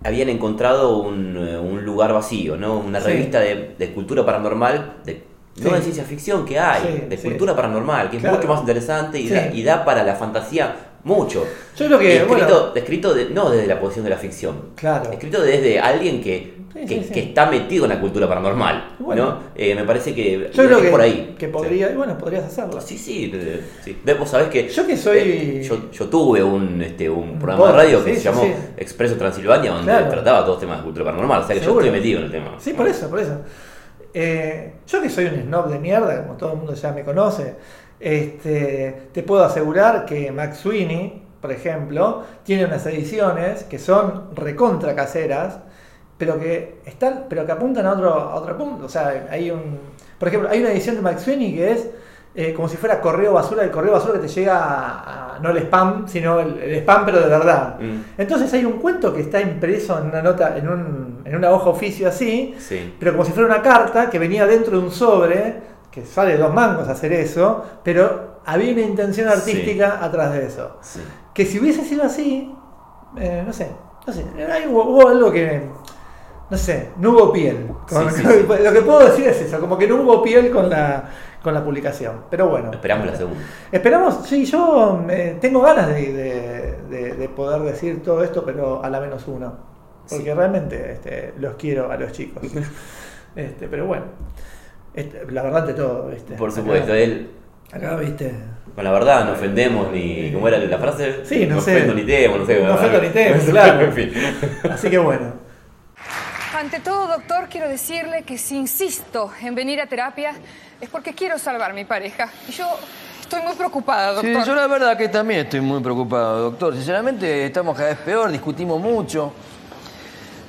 habían 0.03 0.29
encontrado 0.29 0.99
un, 0.99 1.37
eh, 1.37 1.59
un 1.59 1.85
lugar 1.85 2.13
vacío, 2.13 2.57
¿no? 2.57 2.79
Una 2.79 3.01
Sí. 3.01 3.09
revista 3.09 3.41
de, 3.41 3.75
de 3.79 3.93
cultura 3.93 4.25
paranormal, 4.25 4.95
de, 5.05 5.23
no 5.63 5.71
de 5.75 5.83
ciencia 5.83 6.05
ficción 6.05 6.45
que 6.47 6.59
hay, 6.59 6.83
Sí, 6.83 7.07
de 7.09 7.17
cultura 7.19 7.55
paranormal, 7.55 8.11
que 8.11 8.17
es 8.17 8.23
mucho 8.23 8.49
más 8.49 8.61
interesante 8.61 9.19
y, 9.21 9.29
da, 9.29 9.53
y 9.53 9.63
da 9.63 9.85
para 9.85 10.03
la 10.05 10.15
fantasía 10.15 10.75
mucho. 11.05 11.47
Yo 11.77 11.87
creo 11.87 12.01
Y 12.01 12.05
que, 12.05 12.17
escrito, 12.19 12.37
bueno, 12.47 12.73
escrito 12.75 13.15
de- 13.15 13.31
no 13.31 13.51
desde 13.51 13.67
la 13.67 13.81
posición 13.81 14.05
de 14.05 14.11
la 14.11 14.17
ficción, 14.19 14.71
claro. 14.75 15.11
escrito 15.13 15.41
desde 15.43 15.81
alguien 15.81 16.23
que 16.23 16.60
Sí, 16.73 16.87
que, 16.87 16.99
sí, 17.01 17.05
sí. 17.09 17.13
que 17.13 17.21
está 17.25 17.47
metido 17.51 17.85
en 17.85 17.91
la 17.91 18.01
cultura 18.01 18.29
paranormal. 18.29 18.95
Bueno. 19.01 19.25
¿no? 19.25 19.39
Eh, 19.57 19.75
me 19.75 19.83
parece 19.85 20.15
que 20.15 20.51
Yo 20.53 20.65
creo 20.67 20.79
es 20.79 20.85
que, 20.85 20.91
por 20.91 21.01
ahí. 21.01 21.35
que 21.37 21.49
podría, 21.49 21.91
y 21.91 21.97
bueno, 21.97 22.17
podrías 22.17 22.45
hacerlo. 22.45 22.81
Sí, 22.81 22.97
sí, 22.97 23.33
sí. 23.85 24.01
Vos 24.19 24.29
sabés 24.31 24.49
que. 24.49 24.69
Yo 24.69 24.87
que 24.87 24.97
soy- 24.97 25.19
eh, 25.19 25.63
yo, 25.65 25.91
yo 25.91 26.07
tuve 26.09 26.43
un, 26.45 26.81
este, 26.81 27.11
un 27.11 27.39
programa 27.41 27.67
de 27.67 27.73
radio 27.73 28.05
que 28.05 28.15
se 28.15 28.21
llamó. 28.23 28.45
Expreso 28.77 29.17
Transilvania, 29.17 29.73
donde 29.73 29.87
Claro. 29.91 30.09
trataba 30.11 30.45
todos 30.45 30.61
temas 30.61 30.79
de 30.79 30.85
cultura 30.85 31.07
paranormal. 31.07 31.43
O 31.43 31.47
sea 31.47 31.55
que 31.55 31.61
Seguro. 31.61 31.81
yo 31.81 31.87
estoy 31.87 31.99
metido 32.01 32.19
en 32.21 32.25
el 32.27 32.31
tema. 32.31 32.55
Sí, 32.59 32.73
por 32.73 32.87
eso, 32.87 33.11
por 33.11 33.19
eso. 33.19 33.41
Eh, 34.15 34.75
yo 34.87 35.03
que 35.03 35.09
soy 35.11 35.25
un 35.27 35.43
snob 35.43 35.69
de 35.71 35.79
mierda, 35.79 36.23
como 36.23 36.37
todo 36.37 36.53
el 36.53 36.57
mundo 36.59 36.75
ya 36.75 36.93
me 36.93 37.03
conoce, 37.05 37.55
este, 37.99 39.09
te 39.13 39.23
puedo 39.23 39.45
asegurar 39.45 40.05
que 40.05 40.31
Max 40.33 40.59
Sweeney, 40.59 41.23
por 41.41 41.53
ejemplo, 41.53 42.23
tiene 42.45 42.65
unas 42.65 42.85
ediciones 42.87 43.65
que 43.65 43.79
son 43.79 44.35
recontra 44.35 44.95
caseras, 44.95 45.59
pero 46.21 46.39
que 46.39 46.81
están, 46.85 47.25
pero 47.29 47.45
que 47.47 47.53
apuntan 47.53 47.85
a 47.87 47.93
otro, 47.95 48.13
a 48.15 48.35
otro 48.37 48.57
punto. 48.57 48.85
O 48.85 48.89
sea, 48.89 49.27
hay 49.31 49.51
un. 49.51 49.81
Por 50.19 50.29
ejemplo, 50.29 50.51
hay 50.51 50.61
una 50.61 50.71
edición 50.71 50.95
de 50.97 51.03
Max 51.03 51.23
Sweeney 51.23 51.55
que 51.57 51.73
es 51.73 51.89
eh, 52.35 52.53
como 52.55 52.69
si 52.69 52.77
fuera 52.77 53.01
correo 53.01 53.33
basura, 53.33 53.65
el 53.65 53.71
correo 53.71 53.93
basura 53.93 54.13
que 54.21 54.27
te 54.27 54.29
llega 54.29 54.57
a, 54.57 55.37
a- 55.37 55.39
no 55.41 55.49
el 55.51 55.57
spam, 55.63 56.07
sino 56.07 56.39
el, 56.39 56.59
el 56.59 56.75
spam, 56.83 57.07
pero 57.07 57.19
de 57.21 57.29
verdad. 57.29 57.77
Mm. 57.81 58.03
Entonces 58.19 58.53
hay 58.53 58.65
un 58.67 58.75
cuento 58.75 59.13
que 59.15 59.23
está 59.23 59.41
impreso 59.41 59.99
en 59.99 60.09
una 60.09 60.21
nota, 60.23 60.57
en, 60.59 60.69
un, 60.69 61.23
en 61.25 61.35
una 61.35 61.51
hoja 61.51 61.71
oficio 61.71 62.07
así, 62.09 62.55
Sí. 62.59 62.95
pero 63.01 63.13
como 63.13 63.25
si 63.25 63.33
fuera 63.33 63.49
una 63.49 63.63
carta 63.63 64.11
que 64.11 64.19
venía 64.19 64.47
dentro 64.47 64.79
de 64.79 64.85
un 64.85 64.91
sobre, 64.93 65.55
que 65.91 66.05
sale 66.05 66.37
dos 66.37 66.53
mangos 66.53 66.87
hacer 66.89 67.13
eso, 67.15 67.65
pero 67.83 68.41
había 68.45 68.73
una 68.75 68.83
intención 68.83 69.27
artística 69.29 69.99
atrás 70.05 70.33
de 70.35 70.45
eso. 70.47 70.77
Sí. 70.83 71.01
Que 71.33 71.47
si 71.47 71.59
hubiese 71.59 71.83
sido 71.85 72.05
así, 72.05 72.55
eh, 73.17 73.43
no 73.47 73.53
sé, 73.55 73.71
no 74.07 74.13
sé, 74.13 74.25
hay- 74.53 74.67
hubo, 74.69 74.85
hubo 74.85 75.09
algo 75.09 75.33
que, 75.33 75.63
no 76.51 76.57
sé, 76.59 76.89
no 76.99 77.11
hubo 77.11 77.33
piel. 77.33 77.67
Con- 77.89 78.11
Sí, 78.11 78.23
sí, 78.23 78.29
sí. 78.29 78.47
Lo 78.65 78.73
que 78.73 78.81
puedo 78.83 79.01
decir 79.09 79.27
es 79.29 79.41
eso, 79.41 79.61
como 79.61 79.79
que 79.79 79.87
no 79.87 79.97
hubo 79.97 80.23
piel 80.23 80.51
con 80.51 80.69
la, 80.69 81.05
con 81.43 81.55
la 81.55 81.65
publicación. 81.65 82.25
Pero 82.31 82.49
bueno. 82.49 82.71
Esperamos 82.73 83.07
la 83.07 83.17
segunda. 83.17 83.41
Esperamos, 83.71 84.27
sí, 84.27 84.45
yo 84.45 85.05
eh, 85.09 85.37
tengo 85.41 85.61
ganas 85.63 85.89
de, 85.89 86.13
de- 86.13 86.77
de- 86.91 87.15
de 87.15 87.29
poder 87.29 87.63
decir 87.63 88.03
todo 88.03 88.23
esto, 88.25 88.45
pero 88.45 88.83
a 88.85 88.91
la 88.91 89.01
menos 89.01 89.27
uno. 89.29 89.71
Porque 90.09 90.35
realmente 90.35 90.93
este, 90.93 91.35
los 91.39 91.55
quiero 91.55 91.91
a 91.91 91.97
los 91.97 92.13
chicos. 92.13 92.43
Este, 93.37 93.69
pero 93.69 93.87
bueno, 93.87 94.07
este, 94.93 95.25
la 95.31 95.43
verdad 95.45 95.61
ante 95.61 95.75
todo, 95.75 96.09
¿viste? 96.09 96.35
Por 96.35 96.51
supuesto, 96.51 96.87
Acá, 96.93 96.99
él. 97.01 97.31
acá, 97.73 97.95
viste. 97.95 98.35
Con 98.75 98.83
la 98.83 98.91
verdad, 98.91 99.25
no 99.25 99.33
ofendemos 99.35 99.93
ni. 99.93 100.33
¿Cómo 100.33 100.49
era 100.49 100.59
la 100.59 100.79
frase? 100.79 101.25
Sí, 101.25 101.47
no 101.47 101.61
sé. 101.61 101.77
ofendo 101.77 101.95
ni 101.95 102.03
temo, 102.03 102.39
no 102.39 102.45
sé. 102.45 102.61
No 102.61 102.75
ofendo 102.75 103.01
ni 103.01 103.09
temo, 103.11 103.41
claro. 103.51 103.81
en 103.83 103.93
fin. 103.93 104.11
Así 104.69 104.91
que 104.91 104.99
bueno. 104.99 105.33
Ante 106.61 106.81
todo, 106.81 107.07
doctor, 107.07 107.49
quiero 107.49 107.71
decirle 107.71 108.23
que 108.23 108.37
si 108.37 108.55
insisto 108.55 109.33
en 109.41 109.55
venir 109.55 109.81
a 109.81 109.87
terapia 109.87 110.35
es 110.79 110.91
porque 110.91 111.15
quiero 111.15 111.39
salvar 111.39 111.71
a 111.71 111.73
mi 111.75 111.87
pareja. 111.87 112.29
Y 112.47 112.53
yo 112.53 112.67
estoy 113.19 113.41
muy 113.41 113.55
preocupada, 113.55 114.21
Sí, 114.21 114.27
doctor. 114.31 114.47
yo 114.47 114.55
la 114.55 114.67
verdad 114.67 114.99
que 114.99 115.09
también 115.09 115.41
estoy 115.41 115.63
muy 115.63 115.81
preocupado, 115.83 116.51
doctor. 116.51 116.75
Sinceramente, 116.75 117.47
estamos 117.47 117.75
cada 117.75 117.89
vez 117.89 117.99
peor, 118.01 118.31
discutimos 118.31 118.79
mucho. 118.79 119.33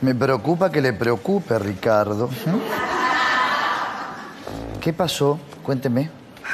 Me 0.01 0.13
preocupa 0.13 0.69
que 0.69 0.81
le 0.81 0.91
preocupe, 0.91 1.57
Ricardo. 1.57 2.29
¿Qué 4.81 4.91
pasó? 4.91 5.39
Cuénteme. 5.63 6.09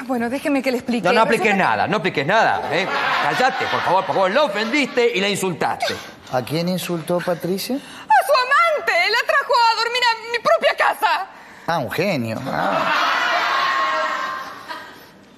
Bueno, 0.06 0.30
déjeme 0.30 0.62
que 0.62 0.70
le 0.70 0.78
explique. 0.78 1.08
No, 1.08 1.14
no 1.14 1.22
apliques 1.22 1.46
Resulta 1.48 1.64
nada, 1.66 1.88
no 1.88 1.98
apliques 1.98 2.28
nada. 2.28 2.62
¿eh? 2.72 2.86
Callate, 3.24 3.66
por 3.72 3.82
favor, 3.82 4.06
por 4.06 4.14
favor. 4.16 4.32
La 4.32 4.44
ofendiste 4.44 5.14
y 5.16 5.20
la 5.20 5.30
insultaste. 5.30 5.96
¿A 6.32 6.44
quién 6.44 6.70
insultó 6.70 7.18
Patricia? 7.20 7.76
¡A 7.78 7.80
su 7.80 8.34
amante! 8.34 8.67
¡La 8.92 9.28
trajo 9.28 9.54
a 9.54 9.76
dormir 9.84 10.02
a 10.04 10.32
mi 10.32 10.40
propia 10.40 10.76
casa! 10.78 11.28
Ah, 11.68 11.80
un 11.80 11.92
genio. 11.92 12.40
Ah, 12.48 12.94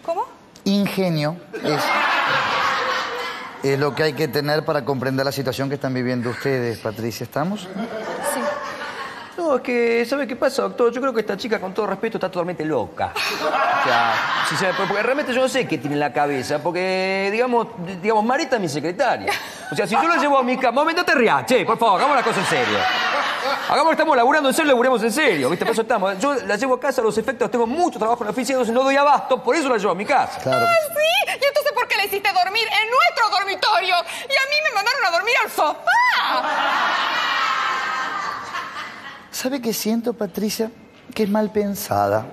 ¿Cómo? 0.06 0.26
ingenio 0.66 1.36
es, 1.64 1.82
es 3.64 3.80
lo 3.80 3.95
que 3.95 4.04
hay 4.04 4.14
que 4.14 4.28
tener 4.28 4.64
para 4.66 4.86
comprender 4.86 5.26
la 5.26 5.32
situación 5.32 5.68
que 5.70 5.76
están 5.76 5.93
viviendo 5.93 6.30
ustedes, 6.30 6.78
Patricia. 6.80 7.24
¿Estamos? 7.24 7.68
No, 9.39 9.55
es 9.55 9.61
que, 9.61 10.05
¿sabe 10.05 10.27
qué 10.27 10.35
pasa, 10.35 10.63
doctor? 10.63 10.91
Yo 10.91 10.99
creo 10.99 11.13
que 11.13 11.21
esta 11.21 11.37
chica, 11.37 11.61
con 11.61 11.73
todo 11.73 11.87
respeto, 11.87 12.17
está 12.17 12.29
totalmente 12.29 12.65
loca. 12.65 13.13
O 13.15 13.83
sea, 13.87 14.43
sinceramente, 14.49 14.85
porque 14.85 15.01
realmente 15.01 15.33
yo 15.33 15.39
no 15.39 15.47
sé 15.47 15.65
qué 15.65 15.77
tiene 15.77 15.95
en 15.95 16.01
la 16.01 16.11
cabeza, 16.11 16.61
porque, 16.61 17.29
digamos, 17.31 17.67
digamos, 18.01 18.25
Marita 18.25 18.57
es 18.57 18.61
mi 18.61 18.67
secretaria. 18.67 19.31
O 19.71 19.75
sea, 19.77 19.87
si 19.87 19.95
yo 19.95 20.07
la 20.09 20.17
llevo 20.17 20.37
a 20.37 20.43
mi 20.43 20.57
cama... 20.57 20.81
Momento, 20.81 21.05
te 21.05 21.15
rías, 21.15 21.45
che, 21.45 21.63
por 21.65 21.77
favor, 21.77 22.01
hagamos 22.01 22.17
la 22.17 22.23
cosa 22.23 22.41
en 22.41 22.45
serio. 22.47 22.77
Hagamos, 23.69 23.93
estamos 23.93 24.17
laburando 24.17 24.49
en 24.49 24.55
serio, 24.55 24.71
laburemos 24.71 25.01
en 25.03 25.11
serio, 25.13 25.49
¿viste? 25.49 25.63
Por 25.63 25.71
eso 25.71 25.83
estamos. 25.83 26.19
Yo 26.19 26.33
la 26.33 26.57
llevo 26.57 26.75
a 26.75 26.79
casa, 26.79 27.01
los 27.01 27.17
efectos, 27.17 27.49
tengo 27.49 27.65
mucho 27.65 27.97
trabajo 27.97 28.21
en 28.23 28.25
la 28.25 28.31
oficina, 28.31 28.55
entonces 28.57 28.75
no 28.75 28.83
doy 28.83 28.97
abasto, 28.97 29.41
por 29.41 29.55
eso 29.55 29.69
la 29.69 29.77
llevo 29.77 29.91
a 29.91 29.95
mi 29.95 30.05
casa. 30.05 30.37
Claro. 30.41 30.65
¡Ah, 30.67 30.75
sí! 30.89 31.31
¿Y 31.41 31.45
entonces 31.45 31.71
por 31.73 31.87
qué 31.87 31.95
le 31.95 32.07
hiciste 32.07 32.29
dormir 32.33 32.67
en 32.67 32.89
nuestro 32.89 33.29
dormitorio? 33.29 33.95
Y 34.27 34.33
a 34.35 34.45
mí 34.49 34.55
me 34.65 34.71
mandaron 34.75 35.05
a 35.05 35.11
dormir 35.11 35.35
al 35.45 35.49
sofá. 35.49 35.79
¿Sabe 39.32 39.61
qué 39.61 39.73
siento, 39.73 40.13
Patricia? 40.13 40.71
Que 41.13 41.23
es 41.23 41.30
mal 41.30 41.51
pensada. 41.51 42.25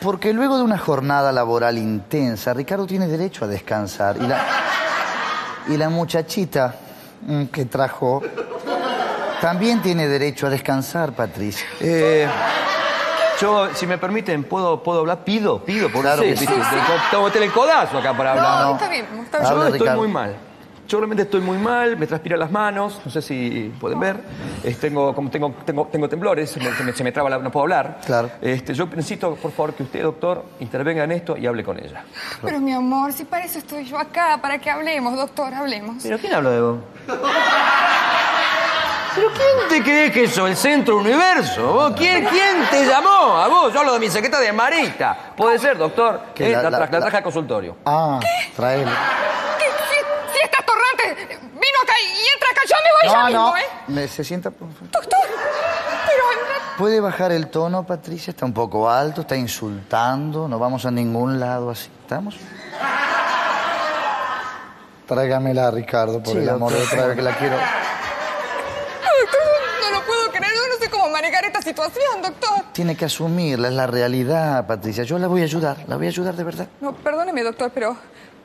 Porque 0.00 0.32
luego 0.32 0.58
de 0.58 0.64
una 0.64 0.78
jornada 0.78 1.32
laboral 1.32 1.78
intensa, 1.78 2.52
Ricardo 2.52 2.86
tiene 2.86 3.08
derecho 3.08 3.46
a 3.46 3.48
descansar. 3.48 4.16
Y 4.18 4.26
la, 4.26 4.44
y 5.68 5.76
la 5.76 5.88
muchachita 5.88 6.74
mm, 7.26 7.44
que 7.44 7.64
trajo 7.64 8.22
también 9.40 9.80
tiene 9.82 10.06
derecho 10.06 10.46
a 10.46 10.50
descansar, 10.50 11.12
Patricia. 11.12 11.66
Eh, 11.80 12.28
yo, 13.40 13.74
si 13.74 13.86
me 13.86 13.98
permiten, 13.98 14.44
¿puedo, 14.44 14.82
puedo 14.82 15.00
hablar? 15.00 15.24
Pido, 15.24 15.64
pido, 15.64 15.90
por 15.90 16.02
Claro 16.02 16.22
sí, 16.22 16.28
que 16.28 16.36
sí. 16.36 16.46
Tengo 17.10 17.24
que 17.26 17.30
tener 17.32 17.48
el 17.48 17.54
codazo 17.54 17.98
acá 17.98 18.16
para 18.16 18.32
hablar. 18.32 18.60
No, 18.60 18.68
no. 18.68 18.74
está 18.74 18.88
bien, 18.88 19.06
está 19.22 19.38
bien. 19.40 19.50
Yo 19.52 19.64
estoy 19.64 19.78
Ricardo. 19.80 20.00
muy 20.00 20.08
mal. 20.08 20.36
Yo 20.86 20.98
realmente 20.98 21.22
estoy 21.22 21.40
muy 21.40 21.56
mal, 21.56 21.96
me 21.96 22.06
transpiran 22.06 22.38
las 22.38 22.50
manos, 22.50 23.00
no 23.04 23.10
sé 23.10 23.22
si 23.22 23.72
pueden 23.80 23.98
ver. 24.00 24.20
Tengo, 24.80 25.14
como 25.14 25.30
tengo, 25.30 25.54
tengo, 25.64 25.86
tengo 25.90 26.08
temblores, 26.08 26.50
se 26.50 26.60
me, 26.60 26.70
se 26.74 26.84
me- 26.84 26.92
se 26.92 27.02
me 27.02 27.10
traba, 27.10 27.30
la, 27.30 27.38
no 27.38 27.50
puedo 27.50 27.62
hablar. 27.64 28.00
Claro. 28.04 28.30
Este, 28.42 28.74
yo 28.74 28.86
necesito, 28.86 29.34
por 29.36 29.50
favor, 29.52 29.72
que 29.74 29.82
usted, 29.82 30.02
doctor, 30.02 30.44
intervenga 30.60 31.04
en 31.04 31.12
esto 31.12 31.36
y 31.38 31.46
hable 31.46 31.64
con 31.64 31.78
ella. 31.78 32.04
Pero 32.42 32.60
mi 32.60 32.72
amor, 32.72 33.12
si 33.14 33.24
para 33.24 33.44
eso 33.46 33.58
estoy 33.58 33.84
yo 33.84 33.98
acá, 33.98 34.38
para 34.42 34.58
que 34.58 34.70
hablemos, 34.70 35.16
doctor, 35.16 35.54
hablemos. 35.54 36.02
¿Pero 36.02 36.18
quién 36.18 36.34
habla 36.34 36.50
de 36.50 36.60
vos? 36.60 36.78
¿Pero 39.14 39.28
quién 39.30 39.68
te 39.68 39.82
crees 39.82 40.12
que 40.12 40.28
soy 40.28 40.50
el 40.50 40.56
centro 40.56 40.96
universo? 40.96 41.72
¿Vos? 41.72 41.92
¿Quién, 41.96 42.24
¿Quién 42.26 42.66
te 42.68 42.84
llamó? 42.84 43.36
A 43.38 43.46
vos, 43.46 43.72
yo 43.72 43.78
hablo 43.80 43.92
de 43.94 44.00
mi 44.00 44.10
secretaria 44.10 44.48
de 44.48 44.52
Marita. 44.52 45.16
Puede 45.36 45.58
ser, 45.60 45.78
doctor. 45.78 46.20
Que 46.34 46.48
Eh, 46.48 46.52
la- 46.52 46.62
la, 46.64 46.70
la- 46.70 46.78
tra- 46.78 46.90
la 46.90 46.98
la- 46.98 47.00
traje 47.02 47.16
al 47.18 47.22
consultorio. 47.22 47.76
Ah, 47.86 48.18
tráelo. 48.56 48.90
¿Qué? 49.58 49.64
Si, 49.66 50.32
si 50.36 50.38
esta 50.44 50.58
torrante 50.64 51.26
vino 51.38 51.78
acá 51.84 51.92
y 52.02 52.34
entra 52.34 52.48
acá, 52.50 52.53
yo 52.68 52.76
me 52.82 52.90
voy 52.92 53.12
ya 53.12 53.18
No, 53.20 53.26
mismo, 53.26 53.50
no. 53.50 53.56
¿eh? 53.56 53.62
Me- 53.88 54.08
Se 54.08 54.24
sienta, 54.24 54.50
por 54.50 54.72
favor. 54.72 54.90
Doctor, 54.90 55.18
pero... 56.06 56.24
¿Puede 56.78 57.00
bajar 57.00 57.32
el 57.32 57.48
tono, 57.48 57.84
Patricia? 57.86 58.30
Está 58.32 58.44
un 58.46 58.52
poco 58.54 58.90
alto, 58.90 59.20
está 59.22 59.36
insultando. 59.36 60.48
No 60.48 60.58
vamos 60.58 60.84
a 60.86 60.90
ningún 60.90 61.38
lado 61.38 61.70
así. 61.70 61.90
¿Estamos? 62.02 62.36
Tráigamela, 65.06 65.70
Ricardo, 65.70 66.22
por 66.22 66.32
Sí, 66.32 66.38
el 66.38 66.48
amor 66.48 66.72
de 66.72 66.78
doctor. 66.80 66.98
otra 66.98 67.06
vez 67.08 67.16
que 67.16 67.22
la 67.22 67.36
quiero. 67.36 67.56
Doctor, 67.56 69.40
no 69.82 69.90
lo 69.98 70.06
puedo 70.06 70.30
creer, 70.30 70.52
yo 70.54 70.68
no 70.72 70.78
sé 70.82 70.90
cómo 70.90 71.08
manejar 71.10 71.44
esta 71.44 71.60
situación, 71.60 72.22
doctor. 72.22 72.64
Tiene 72.72 72.96
que 72.96 73.04
asumirla, 73.04 73.68
es 73.68 73.74
la 73.74 73.86
realidad, 73.86 74.66
Patricia. 74.66 75.04
Yo 75.04 75.18
la 75.18 75.26
voy 75.28 75.42
a 75.42 75.44
ayudar, 75.44 75.76
la 75.86 75.96
voy 75.96 76.06
a 76.06 76.08
ayudar 76.08 76.34
de 76.34 76.44
verdad. 76.44 76.68
No, 76.80 76.94
perdóneme, 76.94 77.42
doctor, 77.42 77.70
pero 77.74 77.96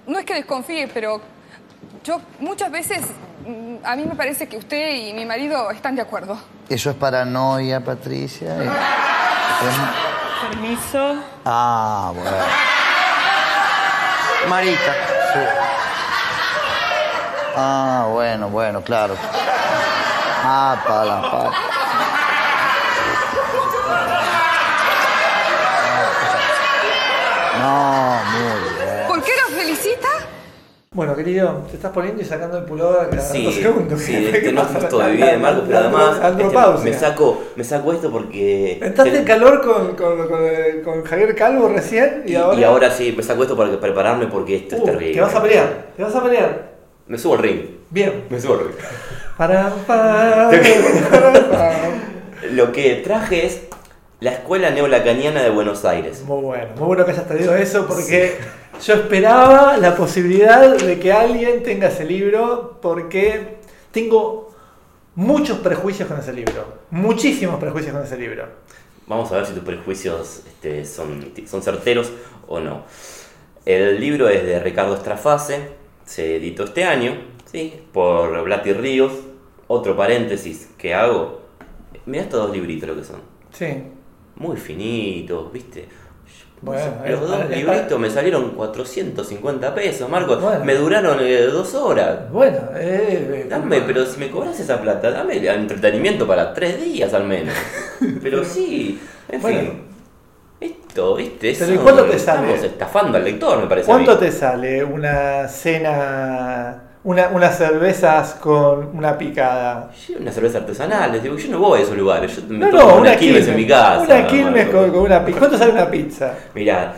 no 0.05 0.19
es 0.19 0.25
que 0.25 0.33
desconfíe, 0.33 0.89
pero 0.93 1.21
yo 2.03 2.19
muchas 2.39 2.69
veces 2.71 2.99
a 3.83 3.95
mí 3.95 4.05
me 4.05 4.15
parece 4.15 4.47
que 4.47 4.57
usted 4.57 4.95
y 4.95 5.13
mi 5.13 5.25
marido 5.25 5.69
están 5.71 5.95
de 5.95 6.01
acuerdo. 6.01 6.39
Eso 6.67 6.89
es 6.89 6.95
paranoia, 6.95 7.83
Patricia. 7.83 8.55
Es- 8.61 8.69
es- 8.69 10.49
Permiso. 10.49 11.15
Ah, 11.45 12.11
bueno. 12.15 12.31
Marita. 14.47 14.95
Ah, 17.55 18.07
bueno, 18.09 18.49
bueno, 18.49 18.81
claro. 18.81 19.15
Ah, 20.43 20.81
pala, 20.87 21.21
pala. 21.29 21.51
No, 27.59 28.21
muy 28.31 28.41
bien. 28.61 29.07
¿Por 29.07 29.23
qué 29.23 29.31
nos 29.41 29.59
felicita? 29.59 30.07
Bueno, 30.99 31.15
querido, 31.15 31.63
te 31.69 31.77
estás 31.77 31.93
poniendo 31.93 32.21
y 32.21 32.25
sacando 32.25 32.57
el 32.57 32.65
pullover 32.65 33.09
cada 33.09 33.21
Sí, 33.21 33.45
dos 33.45 33.55
segundos. 33.55 34.01
sí, 34.01 34.11
¿Qué 34.31 34.37
este 34.39 34.51
no 34.51 34.63
pasa? 34.63 34.79
justo 34.81 34.99
de 34.99 35.13
de 35.15 35.37
Marcos, 35.37 35.63
pero 35.65 35.79
además 35.79 36.19
este, 36.21 36.83
me 36.83 36.93
saco, 36.93 37.43
me 37.55 37.63
saco 37.63 37.93
esto 37.93 38.11
porque. 38.11 38.79
En 38.81 39.07
el- 39.07 39.23
calor 39.23 39.61
con, 39.61 39.95
con, 39.95 40.27
con, 40.27 40.39
con 40.83 41.03
Javier 41.05 41.33
Calvo 41.35 41.69
recién 41.69 42.23
y, 42.25 42.33
y, 42.33 42.35
ahora. 42.35 42.59
y 42.59 42.63
ahora 42.65 42.91
sí, 42.91 43.13
me 43.15 43.23
saco 43.23 43.43
esto 43.43 43.55
para 43.55 43.79
prepararme 43.79 44.27
porque 44.27 44.57
esto 44.57 44.75
es 44.75 44.81
Uh, 44.81 44.85
terrible. 44.87 45.13
te 45.13 45.21
vas 45.21 45.33
a 45.35 45.41
pelear, 45.41 45.85
te 45.95 46.03
vas 46.03 46.15
a 46.15 46.21
pelear. 46.21 46.69
Me 47.07 47.17
subo 47.17 47.35
al 47.35 47.39
ring. 47.43 47.61
Bien. 47.89 48.25
Me 48.29 48.41
subo 48.41 48.55
al 48.55 48.59
ring. 48.59 48.71
Para, 49.37 49.69
para, 49.87 50.51
Lo 52.51 52.73
que 52.73 52.95
traje 52.95 53.45
es 53.45 53.61
la 54.19 54.31
Escuela 54.31 54.69
Neolacaniana 54.69 55.41
de 55.43 55.49
Buenos 55.49 55.85
Aires. 55.85 56.23
Muy 56.25 56.41
bueno, 56.41 56.65
muy 56.77 56.87
bueno 56.87 57.05
que 57.05 57.11
hayas 57.11 57.25
traído 57.25 57.55
eso 57.55 57.85
porque 57.87 58.33
yo 58.83 58.93
esperaba 58.93 59.77
la 59.77 59.95
posibilidad 59.95 60.77
de 60.77 60.99
que 60.99 61.11
alguien 61.11 61.63
tenga 61.63 61.87
ese 61.87 62.05
libro 62.05 62.79
porque 62.81 63.57
tengo 63.91 64.53
muchos 65.15 65.57
prejuicios 65.59 66.07
con 66.07 66.19
ese 66.19 66.33
libro, 66.33 66.79
muchísimos 66.91 67.59
prejuicios 67.59 67.93
con 67.93 68.03
ese 68.03 68.17
libro. 68.17 68.47
Vamos 69.07 69.31
a 69.31 69.37
ver 69.37 69.45
si 69.45 69.53
tus 69.53 69.63
prejuicios 69.63 70.43
este, 70.47 70.85
son, 70.85 71.33
son 71.45 71.61
certeros 71.61 72.11
o 72.47 72.59
no. 72.59 72.83
El 73.65 73.99
libro 73.99 74.29
es 74.29 74.45
de 74.45 74.59
Ricardo 74.59 74.95
Estrafase, 74.95 75.71
se 76.05 76.37
editó 76.37 76.63
este 76.63 76.85
año, 76.85 77.17
¿sí? 77.51 77.81
por 77.91 78.43
Blati 78.43 78.73
Ríos. 78.73 79.11
Otro 79.67 79.95
paréntesis 79.95 80.69
que 80.77 80.95
hago, 80.95 81.41
mira 82.05 82.23
estos 82.23 82.47
dos 82.47 82.55
libritos 82.55 82.89
lo 82.89 82.95
que 82.95 83.03
son. 83.03 83.21
Sí. 83.51 83.83
Muy 84.35 84.57
finitos, 84.57 85.51
¿viste? 85.51 85.87
Bueno, 86.61 86.83
Los 87.07 87.21
es- 87.21 87.27
dos 87.27 87.41
es- 87.49 87.57
libritos 87.57 87.99
me 87.99 88.09
salieron 88.09 88.49
450 88.51 89.73
pesos, 89.73 90.09
Marcos. 90.09 90.41
Bueno. 90.41 90.65
Me 90.65 90.75
duraron 90.75 91.17
eh, 91.21 91.43
dos 91.43 91.73
horas. 91.73 92.29
Bueno, 92.31 92.57
eh, 92.75 93.43
eh, 93.43 93.47
Dame, 93.49 93.81
pero 93.81 94.05
si 94.05 94.19
me 94.19 94.29
cobras 94.29 94.59
esa 94.59 94.81
plata, 94.81 95.09
dame 95.11 95.37
entretenimiento 95.37 96.27
para 96.27 96.53
tres 96.53 96.83
días 96.83 97.13
al 97.13 97.23
menos. 97.25 97.53
Pero 98.21 98.43
sí, 98.43 98.99
en 99.29 99.41
Bueno. 99.41 99.59
fin. 99.59 99.83
Esto, 100.59 101.15
¿viste? 101.15 101.55
Pero 101.57 101.71
¿y 101.71 101.75
Eso- 101.75 101.83
cuánto 101.83 102.03
te 102.05 102.19
sale? 102.19 102.41
Estamos 102.51 102.63
estafando 102.65 103.17
al 103.17 103.23
lector, 103.23 103.59
me 103.61 103.67
parece. 103.67 103.89
a 103.91 103.97
mí. 103.97 104.03
¿Cuánto 104.05 104.19
te 104.25 104.31
sale 104.31 104.83
una 104.83 105.47
cena, 105.47 106.88
una, 107.09 107.29
unas 107.29 107.57
cervezas 107.57 108.35
con 108.35 108.95
una 108.95 109.17
picada? 109.17 109.89
Sí, 109.95 110.15
Unas 110.19 110.33
cervezas 110.35 110.61
artesanales, 110.61 111.23
digo, 111.23 111.35
yo 111.37 111.49
no 111.49 111.59
voy 111.59 111.79
a 111.79 111.83
esos 111.83 111.97
lugares, 111.97 112.35
yo 112.35 112.41
me 112.49 112.57
No, 112.59 112.69
tomo 112.69 112.81
no, 112.83 112.87
una 112.93 113.01
una 113.01 113.15
Quilmes 113.17 113.47
en 113.47 113.55
mi 113.55 113.65
casa. 113.67 114.03
Una 114.03 114.27
Quilmes 114.27 114.69
con, 114.69 114.91
con 114.91 114.99
una 115.01 115.25
pizza. 115.25 115.39
¿Cuánto 115.39 115.57
sale 115.57 115.71
una 115.71 115.89
pizza? 115.89 116.33
Mirá, 116.53 116.93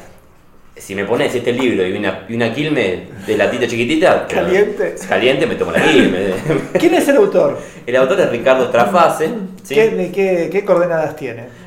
si 0.76 0.96
me 0.96 1.06
pones 1.06 1.34
este 1.36 1.54
libro 1.54 1.86
y 1.88 1.94
una, 1.98 2.26
y 2.28 2.36
una 2.36 2.54
Quilmes 2.54 3.26
de 3.28 3.38
latita 3.38 3.68
chiquitita. 3.68 4.26
pero- 4.28 4.42
Caliente. 4.44 4.96
Caliente, 5.08 5.46
me 5.48 5.56
tomo 5.56 5.72
la 5.72 5.82
Quilmes. 5.82 6.34
¿Quién 6.80 6.94
es 6.96 7.08
el 7.08 7.18
autor? 7.18 7.58
El 7.86 7.96
autor 7.96 8.20
es 8.22 8.30
Ricardo 8.30 8.68
Strafase. 8.68 9.30
¿sí? 9.64 9.76
¿Qué, 9.76 9.90
de 9.90 10.12
qué, 10.12 10.50
qué 10.52 10.66
coordenadas 10.66 11.16
tiene? 11.16 11.62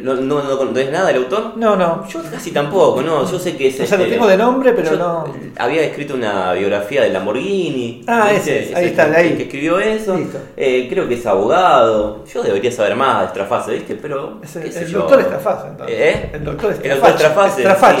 ¿No, 0.00 0.14
no, 0.14 0.42
no 0.42 0.56
conoces 0.58 0.90
nada 0.90 1.08
del 1.08 1.16
autor? 1.16 1.56
No, 1.56 1.76
no. 1.76 2.08
Yo 2.08 2.22
casi 2.30 2.52
tampoco, 2.52 3.02
no, 3.02 3.30
yo 3.30 3.38
sé 3.38 3.54
que 3.54 3.68
es... 3.68 3.80
O 3.80 3.86
sea, 3.86 3.98
lo 3.98 4.04
este, 4.04 4.16
tengo 4.16 4.26
de 4.26 4.36
nombre, 4.38 4.72
pero 4.72 4.92
yo 4.92 4.96
no. 4.96 5.24
Había 5.58 5.82
escrito 5.82 6.14
una 6.14 6.54
biografía 6.54 7.02
de 7.02 7.10
Lamborghini. 7.10 8.02
Ah, 8.06 8.32
ese 8.32 8.70
es, 8.70 8.74
ahí 8.74 8.84
el 8.84 8.90
está, 8.90 9.04
que- 9.06 9.10
de 9.10 9.16
ahí. 9.18 9.28
el 9.32 9.36
que 9.36 9.42
escribió 9.42 9.78
eso. 9.78 10.18
Eh, 10.56 10.86
creo 10.88 11.06
que 11.06 11.14
es 11.16 11.26
abogado. 11.26 12.24
Yo 12.32 12.42
debería 12.42 12.72
saber 12.72 12.96
más 12.96 13.22
de 13.22 13.28
Strafase, 13.28 13.72
¿viste? 13.72 13.94
Pero. 13.96 14.40
Es 14.42 14.56
el, 14.56 14.74
el 14.74 14.92
doctor 14.92 15.20
Estrafaz, 15.20 15.66
entonces. 15.68 15.96
¿Eh? 15.98 16.30
El 16.32 16.44
doctor 16.44 16.72
El 16.82 17.00
doctor 17.00 17.50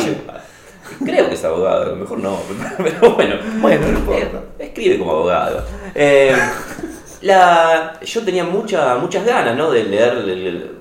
sí. 0.00 0.16
Creo 1.04 1.28
que 1.28 1.34
es 1.34 1.44
abogado, 1.44 1.96
mejor 1.96 2.18
no, 2.18 2.38
pero 2.78 3.14
bueno. 3.14 3.34
Bueno, 3.60 3.86
no 3.88 3.98
importa. 3.98 4.40
Eh, 4.58 4.64
escribe 4.66 4.98
como 4.98 5.12
abogado. 5.12 5.64
Eh, 5.94 6.34
la, 7.22 8.00
yo 8.00 8.24
tenía 8.24 8.44
mucha, 8.44 8.96
muchas 8.96 9.24
ganas 9.24 9.56
¿no? 9.56 9.70
de 9.70 9.84
leer 9.84 10.14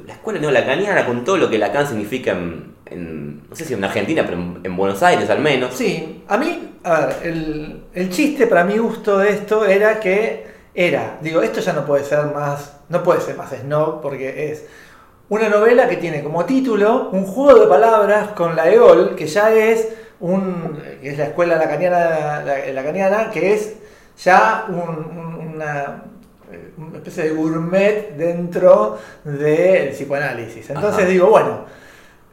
la 0.05 0.13
escuela 0.13 0.39
neolacaniana 0.39 1.05
con 1.05 1.23
todo 1.23 1.37
lo 1.37 1.49
que 1.49 1.57
Lacan 1.57 1.87
significa 1.87 2.31
en, 2.31 2.75
en- 2.85 3.47
no 3.49 3.55
sé 3.55 3.65
si 3.65 3.73
en 3.73 3.83
Argentina, 3.83 4.23
pero 4.25 4.37
en, 4.37 4.59
en 4.63 4.75
Buenos 4.75 5.01
Aires 5.03 5.29
al 5.29 5.39
menos. 5.39 5.73
Sí, 5.75 6.23
a 6.27 6.37
mí, 6.37 6.75
a 6.83 6.99
ver, 7.05 7.15
el, 7.23 7.83
el 7.93 8.09
chiste 8.09 8.47
para 8.47 8.63
mi 8.63 8.77
gusto 8.77 9.17
de 9.19 9.29
esto 9.29 9.65
era 9.65 9.99
que 9.99 10.45
era, 10.73 11.17
digo, 11.21 11.41
esto 11.41 11.59
ya 11.59 11.73
no 11.73 11.85
puede 11.85 12.03
ser 12.03 12.25
más, 12.33 12.77
no 12.89 13.03
puede 13.03 13.21
ser 13.21 13.35
más 13.35 13.51
snob 13.51 14.01
porque 14.01 14.51
es 14.51 14.65
una 15.29 15.47
novela 15.49 15.87
que 15.87 15.97
tiene 15.97 16.23
como 16.23 16.45
título 16.45 17.09
un 17.11 17.25
juego 17.25 17.59
de 17.59 17.67
palabras 17.67 18.29
con 18.29 18.55
la 18.55 18.69
EOL, 18.69 19.15
que 19.15 19.27
ya 19.27 19.51
es 19.53 19.87
un, 20.19 20.79
que 21.01 21.09
es 21.09 21.17
la 21.17 21.25
escuela 21.25 21.55
lacaniana, 21.57 22.41
la, 22.45 22.65
lacaniana, 22.73 23.31
que 23.31 23.53
es 23.53 23.75
ya 24.23 24.65
un- 24.69 25.17
un- 25.17 25.53
una, 25.55 26.03
una 26.77 26.97
especie 26.97 27.23
de 27.23 27.29
gourmet 27.31 28.15
dentro 28.15 28.97
del 29.23 29.89
psicoanálisis. 29.89 30.69
Entonces 30.69 31.01
Ajá. 31.03 31.09
digo, 31.09 31.29
bueno, 31.29 31.65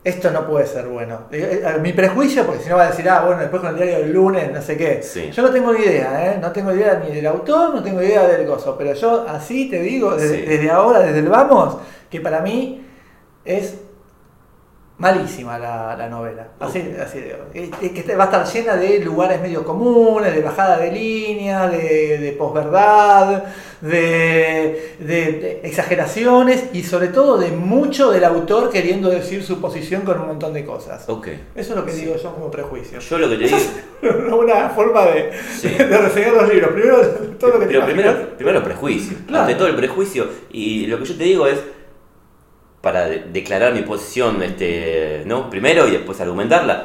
esto 0.05 0.31
no 0.31 0.47
puede 0.47 0.67
ser 0.67 0.87
bueno. 0.87 1.23
Eh, 1.33 1.63
eh, 1.65 1.79
Mi 1.81 1.93
prejuicio, 1.93 2.47
porque 2.47 2.63
si 2.63 2.69
no 2.71 2.77
va 2.77 2.85
a 2.85 2.91
decir, 2.91 3.09
ah, 3.11 3.25
bueno, 3.25 3.41
después 3.41 3.61
con 3.61 3.71
el 3.73 3.77
diario 3.77 3.99
del 3.99 4.13
lunes, 4.13 4.51
no 4.53 4.63
sé 4.63 4.77
qué. 4.77 5.03
Sí. 5.03 5.31
Yo 5.33 5.43
no 5.43 5.51
tengo 5.51 5.73
ni 5.73 5.81
idea, 5.81 6.33
¿eh? 6.35 6.39
No 6.41 6.51
tengo 6.53 6.73
idea 6.73 7.03
ni 7.07 7.15
del 7.15 7.27
autor, 7.27 7.75
no 7.75 7.83
tengo 7.83 8.03
idea 8.03 8.27
del 8.27 8.47
gozo. 8.47 8.77
Pero 8.79 8.95
yo 8.95 9.27
así 9.29 9.69
te 9.69 9.81
digo, 9.81 10.15
desde, 10.17 10.37
Sí. 10.41 10.47
desde 10.47 10.71
ahora, 10.71 11.01
desde 11.01 11.19
el 11.19 11.29
vamos, 11.29 11.79
que 12.09 12.21
para 12.21 12.41
mí 12.41 12.87
es 13.45 13.75
malísima 14.99 15.59
la, 15.59 15.95
la 15.97 16.09
novela. 16.09 16.49
Así, 16.59 16.93
así 17.01 17.21
digo. 17.21 17.37
Eh, 17.55 17.71
eh, 17.83 17.93
Que 17.93 18.17
va 18.17 18.25
a 18.25 18.27
estar 18.27 18.45
llena 18.47 18.77
de 18.77 18.99
lugares 19.01 19.41
medio 19.41 19.65
comunes, 19.65 20.35
de 20.35 20.41
bajada 20.43 20.79
de 20.79 20.91
línea, 20.91 21.69
de, 21.69 22.19
de 22.19 22.33
posverdad, 22.33 23.45
de, 23.81 24.97
de- 24.99 25.07
de 25.33 25.61
exageraciones 25.65 26.65
y 26.73 26.83
sobre 26.83 27.09
todo 27.09 27.39
de 27.39 27.51
mucho 27.51 28.11
del 28.11 28.25
autor 28.25 28.71
queriendo 28.71 29.09
decir 29.09 29.43
su 29.45 29.61
posición 29.61 30.03
con 30.03 30.21
un 30.21 30.27
montón 30.29 30.53
de 30.53 30.65
cosas. 30.65 31.09
Ok. 31.09 31.29
Eso 31.55 31.71
es 31.73 31.77
lo 31.77 31.85
que 31.87 31.93
digo 31.93 32.17
yo 32.17 32.35
como 32.35 32.51
prejuicio. 32.51 32.99
Yo 32.99 33.19
lo 33.19 33.29
que 33.29 33.37
te 33.37 33.45
digo. 33.45 33.59
Una 34.27 34.35
buena 34.35 34.69
forma 34.71 35.05
de, 35.07 35.31
Sí. 35.61 35.69
de 35.69 35.99
reseñar 35.99 36.33
los 36.33 36.49
libros. 36.53 36.71
Primero, 36.73 37.01
todo 37.39 37.51
lo 37.51 37.61
que 37.61 37.67
te 37.67 37.73
Pero 37.73 37.85
primero, 37.87 38.11
imaginas. 38.11 38.35
primero 38.37 38.63
prejuicio. 38.65 39.17
Claro. 39.27 39.43
Ante 39.45 39.55
todo 39.57 39.69
el 39.69 39.77
prejuicio. 39.77 40.27
Y 40.51 40.87
lo 40.87 40.99
que 40.99 41.05
yo 41.05 41.17
te 41.17 41.25
digo 41.25 41.47
es, 41.47 41.59
para 42.81 43.07
de- 43.07 43.25
declarar 43.33 43.73
mi 43.75 43.83
posición, 43.83 44.43
este, 44.43 45.23
¿no? 45.27 45.51
Primero 45.51 45.87
y 45.89 45.93
después 45.93 46.21
argumentarla. 46.21 46.85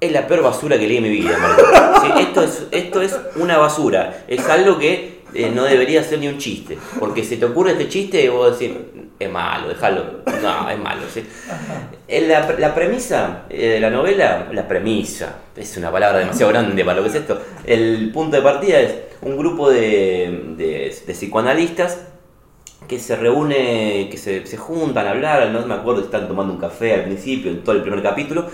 Es 0.00 0.12
la 0.12 0.26
peor 0.26 0.42
basura 0.42 0.78
que 0.78 0.86
leí 0.88 0.96
en 0.96 1.02
mi 1.02 1.10
vida, 1.10 1.36
Marco. 1.38 1.62
Sí, 2.02 2.22
esto, 2.22 2.42
es, 2.42 2.66
esto 2.70 3.02
es 3.02 3.14
una 3.36 3.58
basura. 3.58 4.24
Es 4.28 4.48
algo 4.48 4.78
que 4.78 5.20
eh, 5.34 5.50
no 5.54 5.64
debería 5.64 6.02
ser 6.02 6.20
ni 6.20 6.28
un 6.28 6.38
chiste. 6.38 6.78
Porque 6.98 7.22
se 7.22 7.36
te 7.36 7.44
ocurre 7.44 7.72
este 7.72 7.86
chiste 7.88 8.28
vos 8.30 8.58
decís, 8.58 8.74
es 9.18 9.30
malo, 9.30 9.68
déjalo. 9.68 10.04
No, 10.42 10.70
es 10.70 10.78
malo. 10.78 11.02
¿sí? 11.12 11.22
Eh, 12.08 12.22
La, 12.26 12.50
la 12.58 12.74
premisa 12.74 13.42
eh, 13.50 13.66
de 13.72 13.80
la 13.80 13.90
novela, 13.90 14.48
la 14.52 14.66
premisa, 14.66 15.36
es 15.54 15.76
una 15.76 15.92
palabra 15.92 16.18
demasiado 16.20 16.50
grande 16.50 16.82
para 16.82 16.96
lo 16.96 17.02
que 17.02 17.10
es 17.10 17.14
esto. 17.16 17.38
El 17.66 18.10
punto 18.10 18.36
de 18.36 18.42
partida 18.42 18.80
es 18.80 18.94
un 19.20 19.36
grupo 19.36 19.68
de, 19.70 20.54
de- 20.56 20.96
de 21.06 21.12
psicoanalistas 21.12 21.98
que 22.88 22.98
se 22.98 23.14
reúne, 23.16 24.08
que 24.10 24.16
se, 24.16 24.46
se 24.46 24.56
juntan 24.56 25.06
a 25.06 25.10
hablar, 25.10 25.50
no 25.50 25.64
me 25.66 25.74
acuerdo 25.74 26.00
si 26.00 26.06
están 26.06 26.26
tomando 26.26 26.54
un 26.54 26.58
café 26.58 26.94
al 26.94 27.04
principio, 27.04 27.50
en 27.50 27.62
todo 27.62 27.76
el 27.76 27.82
primer 27.82 28.02
capítulo, 28.02 28.46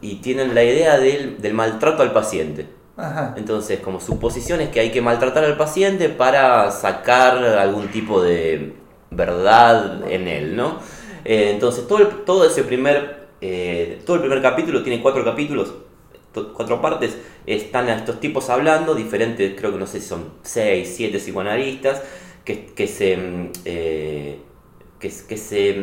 y 0.00 0.16
tienen 0.16 0.54
la 0.54 0.64
idea 0.64 0.98
del, 0.98 1.40
del 1.40 1.54
maltrato 1.54 2.02
al 2.02 2.12
paciente. 2.12 2.66
Ajá. 2.96 3.34
Entonces, 3.36 3.80
como 3.80 4.00
su 4.00 4.18
posición 4.18 4.60
es 4.60 4.68
que 4.68 4.80
hay 4.80 4.90
que 4.90 5.00
maltratar 5.00 5.44
al 5.44 5.56
paciente 5.56 6.08
para 6.10 6.70
sacar 6.70 7.38
algún 7.44 7.88
tipo 7.88 8.22
de 8.22 8.74
verdad 9.10 10.02
en 10.10 10.28
él, 10.28 10.56
¿no? 10.56 10.78
Eh, 11.24 11.50
entonces, 11.52 11.86
todo, 11.86 11.98
el- 12.00 12.24
todo 12.24 12.46
ese 12.46 12.64
primer, 12.64 13.28
eh, 13.40 14.00
todo 14.04 14.16
el 14.16 14.22
primer 14.22 14.42
capítulo 14.42 14.82
tiene 14.82 15.00
cuatro 15.02 15.24
capítulos, 15.24 15.72
cuatro 16.54 16.80
partes, 16.80 17.16
están 17.46 17.88
a 17.88 17.96
estos 17.96 18.20
tipos 18.20 18.48
hablando, 18.50 18.94
diferentes, 18.94 19.54
creo 19.58 19.72
que 19.72 19.78
no 19.78 19.86
sé 19.86 20.00
si 20.00 20.08
son 20.08 20.30
seis, 20.42 20.92
siete 20.96 21.18
psicoanalistas, 21.18 22.02
que, 22.44 22.66
que 22.66 22.86
se... 22.86 23.16
mm, 23.16 23.50
eh, 23.64 24.38
que, 25.02 25.12
que 25.28 25.36
se, 25.36 25.74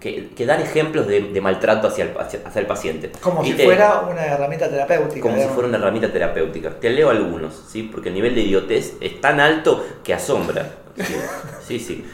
que, 0.00 0.28
que- 0.34 0.44
dan 0.46 0.60
ejemplos 0.60 1.06
de, 1.06 1.20
de 1.22 1.40
maltrato 1.40 1.86
hacia 1.86 2.04
el, 2.04 2.18
hacia, 2.18 2.40
hacia 2.44 2.60
el 2.60 2.66
paciente. 2.66 3.12
Como 3.22 3.42
Y 3.44 3.52
si 3.52 3.54
te- 3.54 3.64
fuera 3.64 4.00
una 4.00 4.26
herramienta 4.26 4.68
terapéutica. 4.68 5.20
como 5.20 5.34
si 5.34 5.38
digamos. 5.40 5.54
fuera 5.54 5.68
una 5.68 5.78
herramienta 5.78 6.12
terapéutica. 6.12 6.70
Te 6.80 6.90
leo 6.90 7.08
algunos, 7.10 7.54
¿sí? 7.68 7.84
Porque 7.84 8.08
el 8.08 8.14
nivel 8.16 8.34
de 8.34 8.40
idiotez 8.42 8.94
es 9.00 9.20
tan 9.20 9.38
alto 9.40 9.86
que 10.04 10.12
asombra. 10.12 10.68
Sí, 10.96 11.14
sí. 11.66 11.78
sí. 11.78 12.04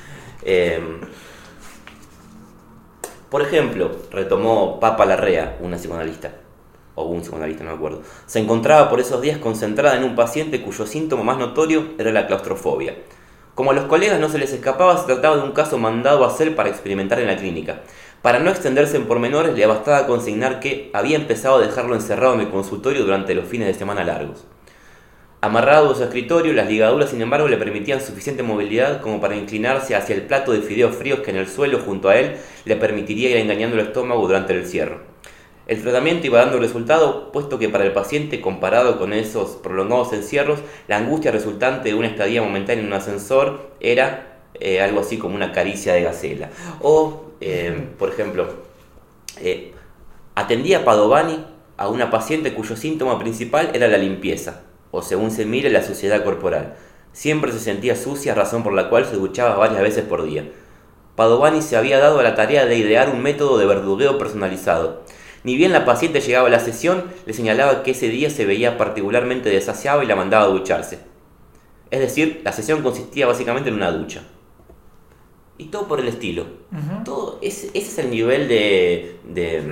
Eh, 0.45 0.81
por 3.31 3.41
ejemplo, 3.43 3.91
retomó 4.11 4.79
Papa 4.79 5.07
Larrea, 5.07 5.57
una 5.61 5.79
psicoanalista, 5.79 6.33
o 6.95 7.05
un 7.05 7.23
psicoanalista, 7.23 7.65
no 7.65 7.71
me 7.71 7.77
acuerdo. 7.77 8.03
Se 8.27 8.39
encontraba 8.41 8.91
por 8.91 9.01
esos 9.01 9.23
días 9.23 9.39
concentrada 9.39 9.97
en 9.97 10.05
un 10.05 10.15
paciente 10.15 10.61
cuyo 10.61 10.87
síntoma 10.87 11.23
más 11.23 11.39
notorio 11.39 11.93
era 11.99 12.13
la 12.13 12.27
claustrofobia. 12.27 12.95
Como 13.55 13.71
a 13.71 13.75
los 13.75 13.85
colegas 13.85 14.19
no 14.19 14.31
se 14.31 14.39
les 14.39 14.51
escapaba, 14.55 14.97
se 14.97 15.05
trataba 15.05 15.37
de 15.37 15.43
un 15.43 15.53
caso 15.53 15.77
mandado 15.77 16.25
a 16.25 16.29
hacer 16.29 16.57
para 16.57 16.71
experimentar 16.71 17.21
en 17.21 17.27
la 17.27 17.37
clínica. 17.37 17.83
Para 18.23 18.39
no 18.39 18.49
extenderse 18.49 18.97
en 18.97 19.07
pormenores, 19.07 19.55
le 19.55 19.67
bastaba 19.67 20.07
consignar 20.07 20.59
que 20.59 20.91
había 20.95 21.17
empezado 21.17 21.57
a 21.57 21.61
dejarlo 21.61 21.95
encerrado 21.95 22.33
en 22.33 22.41
el 22.41 22.51
consultorio 22.51 23.05
durante 23.05 23.35
los 23.35 23.45
fines 23.45 23.67
de 23.67 23.75
semana 23.75 24.05
largos. 24.05 24.47
Amarrado 25.43 25.91
a 25.91 25.95
su 25.95 26.03
escritorio, 26.03 26.55
las 26.55 26.69
ligaduras, 26.69 27.11
sin 27.11 27.21
embargo, 27.21 27.47
le 27.47 27.59
permitían 27.59 28.01
suficiente 28.01 28.43
movilidad 28.43 29.03
como 29.03 29.21
para 29.21 29.37
inclinarse 29.37 29.95
hacia 29.97 30.15
el 30.15 30.23
plato 30.23 30.53
de 30.53 30.63
fideos 30.63 30.97
fríos 30.97 31.21
que 31.21 31.33
en 31.33 31.37
el 31.37 31.49
suelo 31.49 31.81
junto 31.81 32.09
a 32.09 32.17
él 32.17 32.37
le 32.65 32.77
permitiría 32.77 33.31
ir 33.31 33.37
engañando 33.37 33.77
el 33.77 33.89
estómago 33.89 34.27
durante 34.27 34.55
el 34.55 34.67
cierre. 34.67 34.99
El 35.67 35.81
tratamiento 35.81 36.27
iba 36.27 36.41
dando 36.41 36.59
resultado, 36.59 37.31
puesto 37.31 37.59
que 37.59 37.69
para 37.69 37.85
el 37.85 37.93
paciente, 37.93 38.41
comparado 38.41 38.99
con 38.99 39.13
esos 39.13 39.51
prolongados 39.51 40.13
encierros, 40.13 40.59
la 40.89 40.97
angustia 40.97 41.31
resultante 41.31 41.91
de 41.91 41.95
una 41.95 42.09
estadía 42.09 42.43
momentánea 42.43 42.83
en 42.83 42.89
un 42.89 42.95
ascensor 42.95 43.71
era 43.79 44.41
eh, 44.55 44.81
algo 44.81 45.01
así 45.01 45.19
como 45.19 45.37
una 45.37 45.53
caricia 45.53 45.95
de 45.95 46.03
gacela. 46.03 46.51
O, 46.81 47.27
eh, 47.41 47.89
por 47.99 48.09
ejemplo, 48.09 48.49
eh, 49.41 49.73
atendía 50.35 50.85
Padovani 50.85 51.47
a 51.77 51.89
una 51.89 52.11
paciente 52.11 52.55
cuyo 52.55 52.77
síntoma 52.77 53.19
principal 53.19 53.71
era 53.73 53.89
la 53.89 53.99
limpieza, 53.99 54.63
o 54.91 55.01
según 55.03 55.31
se 55.31 55.47
mire, 55.47 55.71
la 55.71 55.83
suciedad 55.83 56.25
corporal. 56.25 56.75
Siempre 57.13 57.53
se 57.53 57.61
sentía 57.61 57.95
sucia, 57.95 58.35
razón 58.35 58.63
por 58.63 58.73
la 58.73 58.89
cual 58.89 59.05
se 59.07 59.17
duchaba 59.17 59.57
varias 59.57 59.83
veces 59.83 60.05
por 60.05 60.25
día. 60.25 60.51
Padovani 61.15 61.63
se 61.63 61.77
había 61.77 61.99
dado 61.99 62.21
a 62.21 62.23
la 62.23 62.35
tarea 62.35 62.67
de 62.67 62.77
idear 62.77 63.11
un 63.11 63.23
método 63.23 63.59
de 63.59 63.67
verdugueo 63.67 64.19
personalizado. 64.19 65.03
Ni 65.45 65.57
bien 65.57 65.73
la 65.73 65.85
paciente 65.85 66.21
llegaba 66.21 66.47
a 66.49 66.51
la 66.51 66.61
sesión, 66.61 67.05
le 67.27 67.33
señalaba 67.33 67.83
que 67.83 67.91
ese 67.93 68.09
día 68.09 68.31
se 68.31 68.47
veía 68.47 68.79
particularmente 68.79 69.49
desasiado 69.49 70.03
y 70.03 70.07
la 70.07 70.17
mandaba 70.17 70.45
a 70.45 70.49
ducharse. 70.49 71.01
Es 71.91 72.01
decir, 72.01 72.41
la 72.45 72.53
sesión 72.53 72.83
consistía 72.83 73.27
básicamente 73.27 73.69
en 73.69 73.77
una 73.77 73.91
ducha. 73.91 74.23
Y 75.59 75.67
todo 75.67 75.87
por 75.87 76.01
el 76.01 76.09
estilo. 76.09 76.47
todo 77.05 77.39
ese, 77.43 77.67
ese 77.69 77.79
es 77.79 77.99
el 77.99 78.11
nivel 78.11 78.49
de, 78.49 79.17
de, 79.29 79.63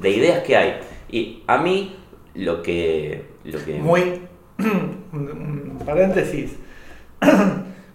de 0.00 0.10
ideas 0.10 0.42
que 0.42 0.56
hay. 0.56 0.80
Y 1.10 1.42
a 1.46 1.58
mí 1.58 1.96
lo 2.34 2.62
que... 2.62 3.30
Lo 3.44 3.64
que 3.64 3.74
Muy, 3.74 4.22
paréntesis, 5.86 6.52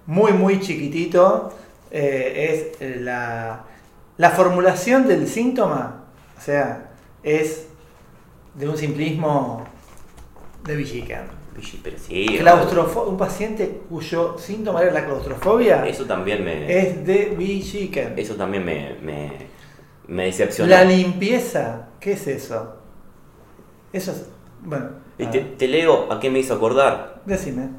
muy, 0.06 0.34
muy 0.34 0.60
chiquitito, 0.60 1.54
eh, 1.92 2.74
es 2.80 3.02
la, 3.02 3.64
la 4.18 4.30
formulación 4.32 5.08
del 5.08 5.28
síntoma, 5.28 6.06
o 6.38 6.42
sea, 6.42 6.85
es 7.26 7.68
de 8.54 8.70
un 8.70 8.78
simplismo 8.78 9.66
de 10.64 10.76
Villican. 10.76 11.28
Sí, 12.08 12.28
un 13.08 13.18
paciente 13.18 13.82
cuyo 13.90 14.38
síntoma 14.38 14.82
era 14.82 14.92
la 14.92 15.06
claustrofobia 15.06 15.88
eso 15.88 16.06
también 16.06 16.44
me... 16.44 16.70
es 16.70 17.06
de 17.06 17.34
Villican. 17.38 18.18
Eso 18.20 18.36
también 18.36 18.66
me, 18.66 18.96
me, 19.02 19.32
me 20.08 20.26
decepcionó. 20.26 20.70
La 20.70 20.84
limpieza, 20.84 21.90
¿qué 22.00 22.12
es 22.14 22.28
eso? 22.28 22.76
Eso 23.94 24.12
es, 24.12 24.26
bueno, 24.64 24.90
Y 25.18 25.28
te, 25.28 25.40
te 25.42 25.68
leo 25.68 26.12
a 26.12 26.20
qué 26.20 26.30
me 26.30 26.40
hizo 26.40 26.54
acordar. 26.56 27.22
decime. 27.26 27.70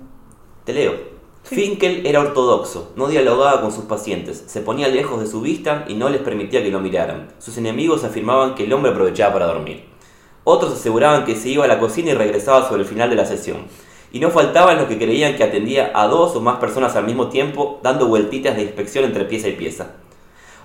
Te 0.65 0.73
leo. 0.73 1.16
Finkel 1.49 2.05
era 2.05 2.23
ortodoxo, 2.23 2.91
no 2.97 3.07
dialogaba 3.07 3.61
con 3.61 3.71
sus 3.71 3.85
pacientes, 3.85 4.43
se 4.49 4.61
ponía 4.63 4.89
lejos 4.89 5.21
de 5.21 5.29
su 5.29 5.41
vista 5.41 5.85
y 5.87 5.95
no 5.95 6.09
les 6.09 6.21
permitía 6.21 6.61
que 6.61 6.73
lo 6.73 6.81
miraran. 6.81 7.29
Sus 7.39 7.57
enemigos 7.57 8.03
afirmaban 8.03 8.57
que 8.57 8.65
el 8.65 8.73
hombre 8.73 8.91
aprovechaba 8.91 9.35
para 9.35 9.47
dormir. 9.47 9.85
Otros 10.43 10.73
aseguraban 10.73 11.25
que 11.25 11.37
se 11.37 11.51
iba 11.51 11.65
a 11.65 11.69
la 11.69 11.79
cocina 11.79 12.11
y 12.11 12.15
regresaba 12.15 12.67
sobre 12.67 12.83
el 12.83 12.89
final 12.89 13.11
de 13.11 13.15
la 13.15 13.27
sesión. 13.27 13.59
Y 14.11 14.19
no 14.19 14.31
faltaban 14.31 14.77
los 14.77 14.89
que 14.89 14.99
creían 14.99 15.37
que 15.37 15.45
atendía 15.45 15.93
a 15.95 16.09
dos 16.09 16.35
o 16.35 16.41
más 16.41 16.57
personas 16.57 16.97
al 16.97 17.05
mismo 17.05 17.29
tiempo, 17.29 17.79
dando 17.81 18.09
vueltitas 18.09 18.57
de 18.57 18.63
inspección 18.63 19.05
entre 19.05 19.25
pieza 19.25 19.47
y 19.47 19.53
pieza. 19.53 19.93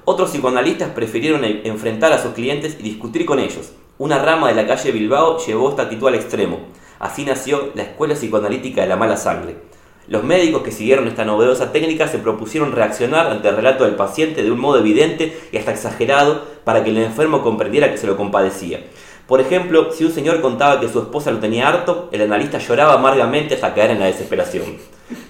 Otros 0.03 0.31
psicoanalistas 0.31 0.89
prefirieron 0.89 1.43
enfrentar 1.43 2.11
a 2.11 2.17
sus 2.17 2.33
clientes 2.33 2.77
y 2.79 2.81
discutir 2.81 3.27
con 3.27 3.37
ellos. 3.37 3.71
Una 3.99 4.17
rama 4.17 4.47
de 4.47 4.55
la 4.55 4.65
calle 4.65 4.91
Bilbao 4.91 5.37
llevó 5.45 5.69
esta 5.69 5.83
actitud 5.83 6.07
al 6.07 6.15
extremo. 6.15 6.57
Así 6.97 7.23
nació 7.23 7.69
la 7.75 7.83
Escuela 7.83 8.15
Psicoanalítica 8.15 8.81
de 8.81 8.87
la 8.87 8.95
Mala 8.95 9.15
Sangre. 9.15 9.69
Los 10.11 10.25
médicos 10.25 10.63
que 10.63 10.73
siguieron 10.73 11.07
esta 11.07 11.23
novedosa 11.23 11.71
técnica 11.71 12.05
se 12.05 12.17
propusieron 12.19 12.73
reaccionar 12.73 13.27
ante 13.27 13.47
el 13.47 13.55
relato 13.55 13.85
del 13.85 13.95
paciente 13.95 14.43
de 14.43 14.51
un 14.51 14.59
modo 14.59 14.77
evidente 14.77 15.39
y 15.53 15.57
hasta 15.57 15.71
exagerado 15.71 16.41
para 16.65 16.83
que 16.83 16.89
el 16.89 16.97
enfermo 16.97 17.41
comprendiera 17.41 17.89
que 17.89 17.97
se 17.97 18.07
lo 18.07 18.17
compadecía. 18.17 18.81
Por 19.25 19.39
ejemplo, 19.39 19.93
si 19.93 20.03
un 20.03 20.11
señor 20.11 20.41
contaba 20.41 20.81
que 20.81 20.89
su 20.89 20.99
esposa 20.99 21.31
lo 21.31 21.39
tenía 21.39 21.69
harto, 21.69 22.09
el 22.11 22.23
analista 22.23 22.57
lloraba 22.57 22.95
amargamente 22.95 23.55
hasta 23.55 23.73
caer 23.73 23.91
en 23.91 24.01
la 24.01 24.07
desesperación. 24.07 24.65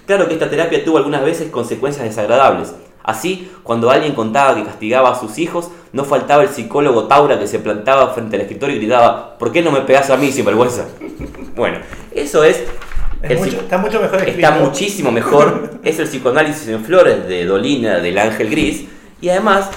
Claro 0.04 0.26
que 0.26 0.34
esta 0.34 0.50
terapia 0.50 0.84
tuvo 0.84 0.96
algunas 0.96 1.22
veces 1.24 1.48
consecuencias 1.52 2.04
desagradables. 2.04 2.74
Así, 3.04 3.52
cuando 3.62 3.88
alguien 3.88 4.16
contaba 4.16 4.56
que 4.56 4.64
castigaba 4.64 5.10
a 5.10 5.20
sus 5.20 5.38
hijos, 5.38 5.68
no 5.92 6.04
faltaba 6.04 6.42
el 6.42 6.48
psicólogo 6.48 7.04
Taura 7.04 7.38
que 7.38 7.46
se 7.46 7.60
plantaba 7.60 8.12
frente 8.14 8.34
al 8.34 8.42
escritorio 8.42 8.74
y 8.74 8.80
gritaba, 8.80 9.38
¿por 9.38 9.52
qué 9.52 9.62
no 9.62 9.70
me 9.70 9.82
pegas 9.82 10.10
a 10.10 10.16
mí 10.16 10.32
sin 10.32 10.44
vergüenza? 10.44 10.86
Bueno, 11.54 11.78
eso 12.14 12.42
es... 12.42 12.64
Es 13.22 13.38
mucho- 13.38 13.60
está 13.60 13.78
mucho 13.78 14.00
mejor 14.00 14.16
escrito. 14.18 14.38
Está 14.40 14.50
muchísimo 14.58 15.10
mejor. 15.12 15.70
Es 15.84 15.98
el 15.98 16.06
psicoanálisis 16.08 16.68
en 16.68 16.84
flores 16.84 17.26
de 17.28 17.44
Dolina 17.44 17.98
del 17.98 18.18
Ángel 18.18 18.48
Gris. 18.50 18.84
Y 19.20 19.28
además, 19.28 19.68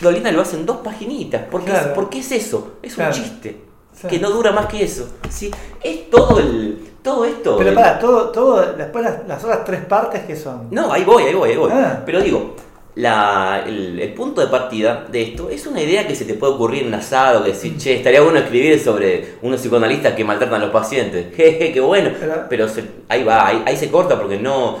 Dolina 0.00 0.30
lo 0.32 0.42
hace 0.42 0.56
en 0.56 0.66
dos 0.66 0.78
paginitas. 0.78 1.42
¿Por 1.50 1.64
qué, 1.64 1.70
Claro. 1.70 1.94
¿por 1.94 2.08
qué 2.08 2.18
es 2.20 2.32
eso? 2.32 2.74
Es 2.82 2.94
Claro. 2.94 3.14
un 3.14 3.22
chiste. 3.22 3.60
Sí. 4.00 4.06
Que 4.08 4.18
no 4.18 4.30
dura 4.30 4.52
más 4.52 4.66
que 4.66 4.82
eso. 4.84 5.08
¿sí? 5.28 5.50
Es 5.82 6.10
todo 6.10 6.38
el. 6.38 6.88
Todo 7.02 7.24
esto. 7.24 7.56
Pero 7.58 7.70
el- 7.70 7.74
para, 7.74 7.98
todo, 7.98 8.28
todo, 8.30 8.72
después 8.74 9.04
las, 9.04 9.26
las 9.26 9.42
otras 9.42 9.64
tres 9.64 9.84
partes 9.84 10.22
que 10.24 10.36
son. 10.36 10.68
No, 10.70 10.92
ahí 10.92 11.02
voy, 11.04 11.24
ahí 11.24 11.34
voy, 11.34 11.50
ahí 11.50 11.56
voy. 11.56 11.70
Ah. 11.72 12.00
Pero 12.06 12.20
digo, 12.20 12.54
la- 12.94 13.62
el, 13.66 13.98
el 14.00 14.12
punto 14.14 14.40
de 14.40 14.48
partida 14.48 15.06
de 15.10 15.22
esto 15.22 15.48
es 15.48 15.66
una 15.66 15.80
idea 15.82 16.06
que 16.06 16.14
se 16.14 16.24
te 16.26 16.34
puede 16.34 16.52
ocurrir 16.54 16.82
en 16.82 16.88
un 16.88 16.94
asado, 16.94 17.42
que 17.42 17.50
decir, 17.50 17.76
che, 17.78 17.96
estaría 17.96 18.20
bueno 18.20 18.38
escribir 18.38 18.78
sobre 18.80 19.34
unos 19.42 19.60
psicoanalistas 19.60 20.14
que 20.14 20.24
maltratan 20.24 20.60
a 20.60 20.64
los 20.66 20.72
pacientes. 20.72 21.34
Jeje, 21.36 21.72
qué 21.72 21.80
bueno. 21.80 22.10
Pero- 22.18 22.46
Pero, 22.48 22.68
se- 22.68 22.84
ahí 23.08 23.24
va, 23.24 23.46
ahí, 23.46 23.62
ahí 23.66 23.76
se 23.76 23.90
corta 23.90 24.18
porque 24.20 24.38
no. 24.38 24.78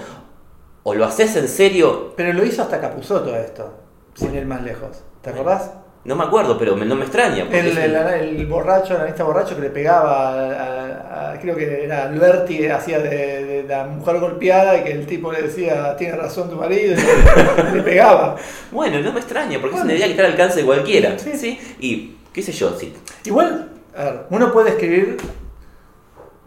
O 0.84 0.94
lo 0.94 1.04
haces 1.04 1.36
en 1.36 1.46
serio, 1.48 2.12
Pero 2.16 2.32
lo 2.32 2.44
hizo 2.44 2.60
hasta 2.62 2.80
Capusotto 2.80 3.36
esto, 3.36 3.72
sin 4.14 4.34
ir 4.34 4.44
más 4.46 4.62
lejos. 4.62 5.02
¿Te 5.22 5.30
acordás? 5.30 5.70
No 6.04 6.16
me 6.16 6.24
acuerdo, 6.24 6.58
pero 6.58 6.74
me- 6.76 6.84
no 6.84 6.96
me 6.96 7.02
extraña. 7.04 7.46
El, 7.50 7.78
el, 7.78 7.94
el 7.96 8.46
borracho, 8.46 8.94
el 8.94 9.00
analista 9.00 9.22
borracho 9.24 9.54
que 9.54 9.62
le 9.62 9.70
pegaba 9.70 10.30
a, 10.30 10.52
a- 11.30 11.32
a- 11.32 11.38
creo 11.40 11.54
que 11.54 11.84
era 11.84 12.04
Alberti, 12.04 12.58
que 12.58 12.72
hacía 12.72 12.98
de, 12.98 13.44
de 13.44 13.62
la 13.68 13.84
mujer 13.84 14.18
golpeada 14.18 14.78
y 14.78 14.82
que 14.84 14.92
el 14.92 15.06
tipo 15.06 15.30
le 15.30 15.42
decía, 15.42 15.94
tiene 15.96 16.16
razón 16.16 16.50
tu 16.50 16.56
marido, 16.56 16.94
y 16.94 17.76
le 17.76 17.82
pegaba. 17.84 18.36
Bueno, 18.72 18.98
no 19.00 19.12
me 19.12 19.20
extraña, 19.20 19.58
porque 19.60 19.76
es 19.76 19.82
Bueno. 19.82 19.84
una 19.84 19.94
idea 19.94 20.06
que 20.06 20.12
está 20.12 20.24
al 20.24 20.32
alcance 20.32 20.60
de 20.60 20.66
cualquiera. 20.66 21.18
Sí. 21.18 21.32
Sí. 21.36 21.60
Y, 21.80 22.16
qué 22.32 22.42
sé 22.42 22.50
yo, 22.52 22.76
sí. 22.78 22.92
Igual, 23.24 23.68
a 23.96 24.04
ver, 24.04 24.14
uno 24.30 24.52
puede 24.52 24.70
escribir 24.70 25.18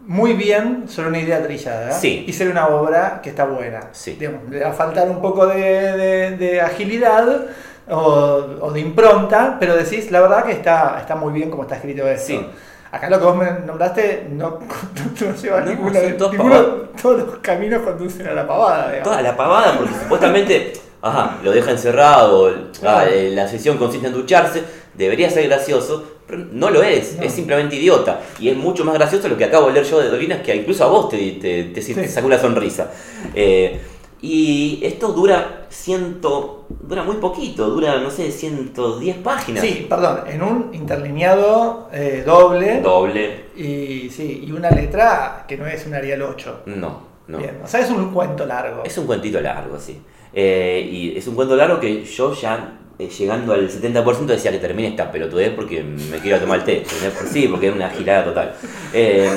muy 0.06 0.34
bien 0.34 0.84
sobre 0.88 1.08
una 1.08 1.18
idea 1.18 1.42
trillada 1.42 1.92
Sí. 1.92 2.24
y 2.28 2.32
ser 2.32 2.48
una 2.48 2.68
obra 2.68 3.20
que 3.22 3.30
está 3.30 3.44
buena. 3.44 3.88
Sí. 3.92 4.16
Digamos, 4.20 4.48
le 4.50 4.60
va 4.60 4.70
a 4.70 4.72
faltar 4.72 5.08
un 5.10 5.20
poco 5.20 5.46
de, 5.46 5.62
de- 5.62 6.36
de 6.36 6.60
agilidad 6.60 7.46
o, 7.88 8.44
o 8.60 8.70
de 8.72 8.80
impronta, 8.80 9.56
pero 9.60 9.76
decís, 9.76 10.10
la 10.10 10.20
verdad 10.20 10.44
que 10.44 10.52
está, 10.52 10.98
está 11.00 11.14
muy 11.16 11.32
bien 11.32 11.50
como 11.50 11.62
está 11.62 11.76
escrito 11.76 12.06
esto. 12.06 12.26
Sí. 12.26 12.46
Acá 12.92 13.10
lo 13.10 13.18
que 13.18 13.24
vos 13.24 13.36
me 13.36 13.50
nombraste 13.66 14.28
no, 14.30 14.58
no 15.20 15.34
lleva 15.34 15.60
No, 15.60 15.70
ninguna, 15.70 16.00
ninguno- 16.00 16.62
todos 17.00 17.18
los 17.18 17.36
caminos 17.38 17.82
conducen 17.82 18.26
a 18.28 18.32
la 18.32 18.46
pavada. 18.46 18.86
digamos. 18.90 19.04
Toda 19.10 19.22
la 19.22 19.36
pavada, 19.36 19.76
porque 19.78 19.92
supuestamente, 20.02 20.72
ajá, 21.02 21.38
lo 21.42 21.50
deja 21.52 21.72
encerrado, 21.72 22.52
ah, 22.84 23.04
eh, 23.10 23.30
la 23.34 23.46
sesión 23.48 23.76
consiste 23.76 24.06
en 24.06 24.12
ducharse, 24.14 24.62
debería 24.94 25.28
ser 25.28 25.46
gracioso, 25.48 26.04
pero 26.26 26.42
no 26.52 26.70
lo 26.70 26.82
es, 26.82 27.16
No. 27.18 27.22
es 27.24 27.32
simplemente 27.32 27.76
idiota. 27.76 28.20
Y 28.38 28.48
es 28.48 28.56
mucho 28.56 28.84
más 28.84 28.94
gracioso 28.94 29.28
lo 29.28 29.36
que 29.36 29.44
acabo 29.44 29.66
de 29.66 29.74
leer 29.74 29.84
yo 29.86 30.00
de 30.00 30.08
Dolinas, 30.08 30.40
que 30.40 30.56
incluso 30.56 30.84
a 30.84 30.86
vos 30.88 31.08
te, 31.10 31.18
te, 31.32 31.64
te- 31.64 31.94
te 31.94 32.08
sacó 32.08 32.26
una 32.28 32.38
sonrisa. 32.38 32.90
Eh, 33.34 33.78
y 34.22 34.80
esto 34.82 35.08
dura 35.12 35.66
ciento, 35.68 36.66
dura 36.68 37.02
muy 37.02 37.16
poquito, 37.16 37.68
dura, 37.68 37.98
no 38.00 38.10
sé, 38.10 38.30
110 38.30 39.18
páginas. 39.18 39.62
Sí, 39.62 39.86
perdón, 39.88 40.20
en 40.26 40.42
un 40.42 40.70
interlineado 40.72 41.88
eh, 41.92 42.22
doble 42.24 42.80
Doble, 42.80 43.44
y, 43.56 44.08
sí, 44.10 44.44
y 44.46 44.52
una 44.52 44.70
letra 44.70 45.44
que 45.46 45.56
no 45.56 45.66
es 45.66 45.86
un 45.86 45.94
Arial 45.94 46.22
8. 46.22 46.62
no, 46.66 47.00
no. 47.28 47.38
Bien, 47.38 47.58
o 47.62 47.66
sea, 47.66 47.80
es 47.80 47.90
un 47.90 48.12
cuento 48.12 48.46
largo. 48.46 48.84
Es 48.84 48.96
un 48.98 49.06
cuentito 49.06 49.40
largo, 49.40 49.78
sí. 49.78 50.00
Eh, 50.32 50.88
y 50.90 51.16
es 51.16 51.26
un 51.26 51.34
cuento 51.34 51.56
largo 51.56 51.80
que 51.80 52.04
yo 52.04 52.32
ya, 52.34 52.78
eh, 52.98 53.08
llegando 53.08 53.52
al 53.52 53.68
70%, 53.68 54.26
decía 54.26 54.50
que 54.52 54.58
termine 54.58 54.88
esta 54.88 55.10
pelotudez 55.10 55.50
porque 55.54 55.82
me 55.82 56.18
quiero 56.18 56.38
tomar 56.38 56.60
el 56.60 56.64
té. 56.64 56.84
Sí, 57.30 57.48
porque 57.48 57.68
es 57.68 57.74
una 57.74 57.90
girada 57.90 58.24
total. 58.24 58.54
Eh, 58.92 59.30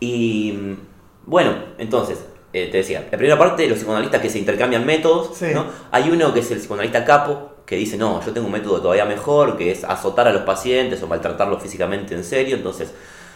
y 0.00 0.76
bueno, 1.24 1.52
entonces, 1.78 2.24
eh, 2.62 2.68
te 2.70 2.78
decía, 2.78 3.00
la 3.10 3.18
primera 3.18 3.38
parte 3.38 3.62
de 3.62 3.68
los 3.68 3.78
psicoanalistas 3.78 4.20
que 4.20 4.30
se 4.30 4.38
intercambian 4.38 4.84
métodos, 4.86 5.36
Sí. 5.36 5.46
¿no? 5.52 5.66
Hay 5.90 6.10
uno 6.10 6.32
que 6.32 6.40
es 6.40 6.50
el 6.50 6.58
psicoanalista 6.58 7.04
capo, 7.04 7.50
que 7.66 7.76
dice, 7.76 7.96
no, 7.96 8.24
yo 8.24 8.32
tengo 8.32 8.46
un 8.46 8.52
método 8.52 8.80
todavía 8.80 9.04
mejor, 9.04 9.56
que 9.56 9.70
es 9.72 9.84
azotar 9.84 10.28
a 10.28 10.32
los 10.32 10.42
pacientes 10.42 11.02
o 11.02 11.06
maltratarlos 11.06 11.62
físicamente 11.62 12.14
en 12.14 12.24
serio, 12.24 12.56
entonces 12.56 12.92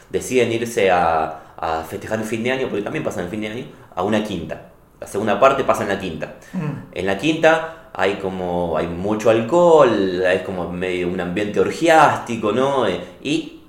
deciden 0.09 0.53
irse 0.53 0.91
a, 0.91 1.55
a 1.57 1.83
festejar 1.83 2.19
el 2.21 2.25
fin 2.25 2.43
de 2.43 2.53
año, 2.53 2.69
porque 2.69 2.83
también 2.83 3.05
pasan 3.05 3.25
el 3.25 3.31
fin 3.31 3.41
de 3.41 3.49
año, 3.49 3.65
a 3.95 4.03
una 4.03 4.23
quinta. 4.25 4.71
La 5.01 5.07
segunda 5.07 5.41
parte 5.41 5.65
pasa 5.65 5.83
en 5.83 5.89
la 5.89 5.99
quinta. 5.99 6.35
Mm. 6.53 6.69
En 6.93 7.07
la 7.07 7.17
quinta 7.17 7.91
hay 7.95 8.15
como 8.17 8.77
hay 8.77 8.87
mucho 8.87 9.31
alcohol, 9.31 10.23
es 10.23 10.43
como 10.43 10.71
medio 10.71 11.09
un 11.09 11.21
ambiente 11.21 11.59
orgiástico, 11.59 12.53
¿no? 12.53 12.87
Eh, 12.87 13.01
y 13.23 13.63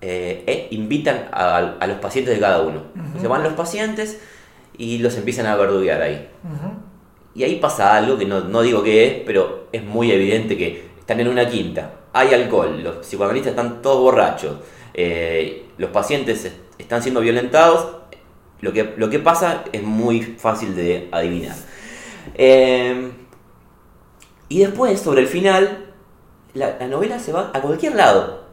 eh, 0.00 0.44
eh, 0.46 0.68
invitan 0.70 1.28
a, 1.32 1.56
a 1.80 1.86
los 1.86 1.98
pacientes 1.98 2.34
de 2.34 2.40
cada 2.40 2.60
uno. 2.62 2.82
Se 3.20 3.26
van 3.26 3.42
los 3.42 3.54
pacientes 3.54 4.20
y 4.78 4.98
los 4.98 5.14
empiezan 5.16 5.46
a 5.46 5.56
verduguear 5.56 6.00
ahí. 6.00 6.28
Y 7.34 7.42
ahí 7.44 7.56
pasa 7.56 7.94
algo 7.94 8.16
que 8.16 8.24
no, 8.24 8.40
no 8.40 8.62
digo 8.62 8.82
qué 8.82 9.06
es, 9.06 9.12
pero 9.26 9.68
es 9.72 9.84
muy 9.84 10.10
evidente 10.10 10.56
que 10.56 10.88
están 10.98 11.20
en 11.20 11.28
una 11.28 11.46
quinta, 11.48 11.92
hay 12.12 12.32
alcohol, 12.34 12.82
los 12.82 12.96
psicoanalistas 13.06 13.50
están 13.50 13.82
todos 13.82 14.00
borrachos, 14.00 14.56
eh, 14.94 15.66
los 15.78 15.90
pacientes 15.90 16.44
est- 16.46 16.56
están 16.78 17.02
siendo 17.02 17.20
violentados, 17.20 17.96
lo 18.60 18.72
que, 18.72 18.94
lo 18.96 19.08
que 19.10 19.18
pasa 19.20 19.64
es 19.72 19.82
muy 19.82 20.20
fácil 20.22 20.74
de 20.74 21.08
adivinar. 21.12 21.54
Eh, 22.34 23.10
y 24.48 24.60
después, 24.60 24.98
sobre 25.00 25.20
el 25.22 25.28
final, 25.28 25.92
la, 26.54 26.76
la 26.80 26.88
novela 26.88 27.18
se 27.18 27.32
va 27.32 27.50
a 27.54 27.60
cualquier 27.60 27.94
lado. 27.94 28.44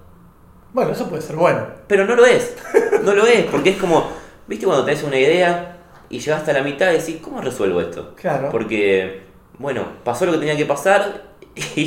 Bueno, 0.74 0.92
eso 0.92 1.08
puede 1.10 1.22
ser 1.22 1.38
bueno. 1.38 1.66
Pero 1.88 2.06
no 2.06 2.16
lo 2.16 2.26
es. 2.26 2.56
No 3.04 3.14
lo 3.14 3.26
es, 3.26 3.46
porque 3.46 3.70
es 3.72 3.78
como, 3.78 4.06
¿viste 4.48 4.66
cuando 4.66 4.84
tenés 4.86 5.04
una 5.04 5.18
idea 5.18 5.75
y 6.10 6.20
llegas 6.20 6.42
hasta 6.42 6.54
la 6.54 6.62
mitad 6.62 6.92
y 6.92 6.98
decís, 6.98 7.18
¿cómo 7.22 7.42
resuelvo 7.42 7.82
esto? 7.82 8.14
Claro. 8.16 8.50
Porque, 8.52 9.24
bueno, 9.58 9.84
pasó 10.04 10.26
lo 10.26 10.34
que 10.34 10.40
tenía 10.40 10.58
que 10.58 10.66
pasar 10.66 11.24
y, 11.76 11.82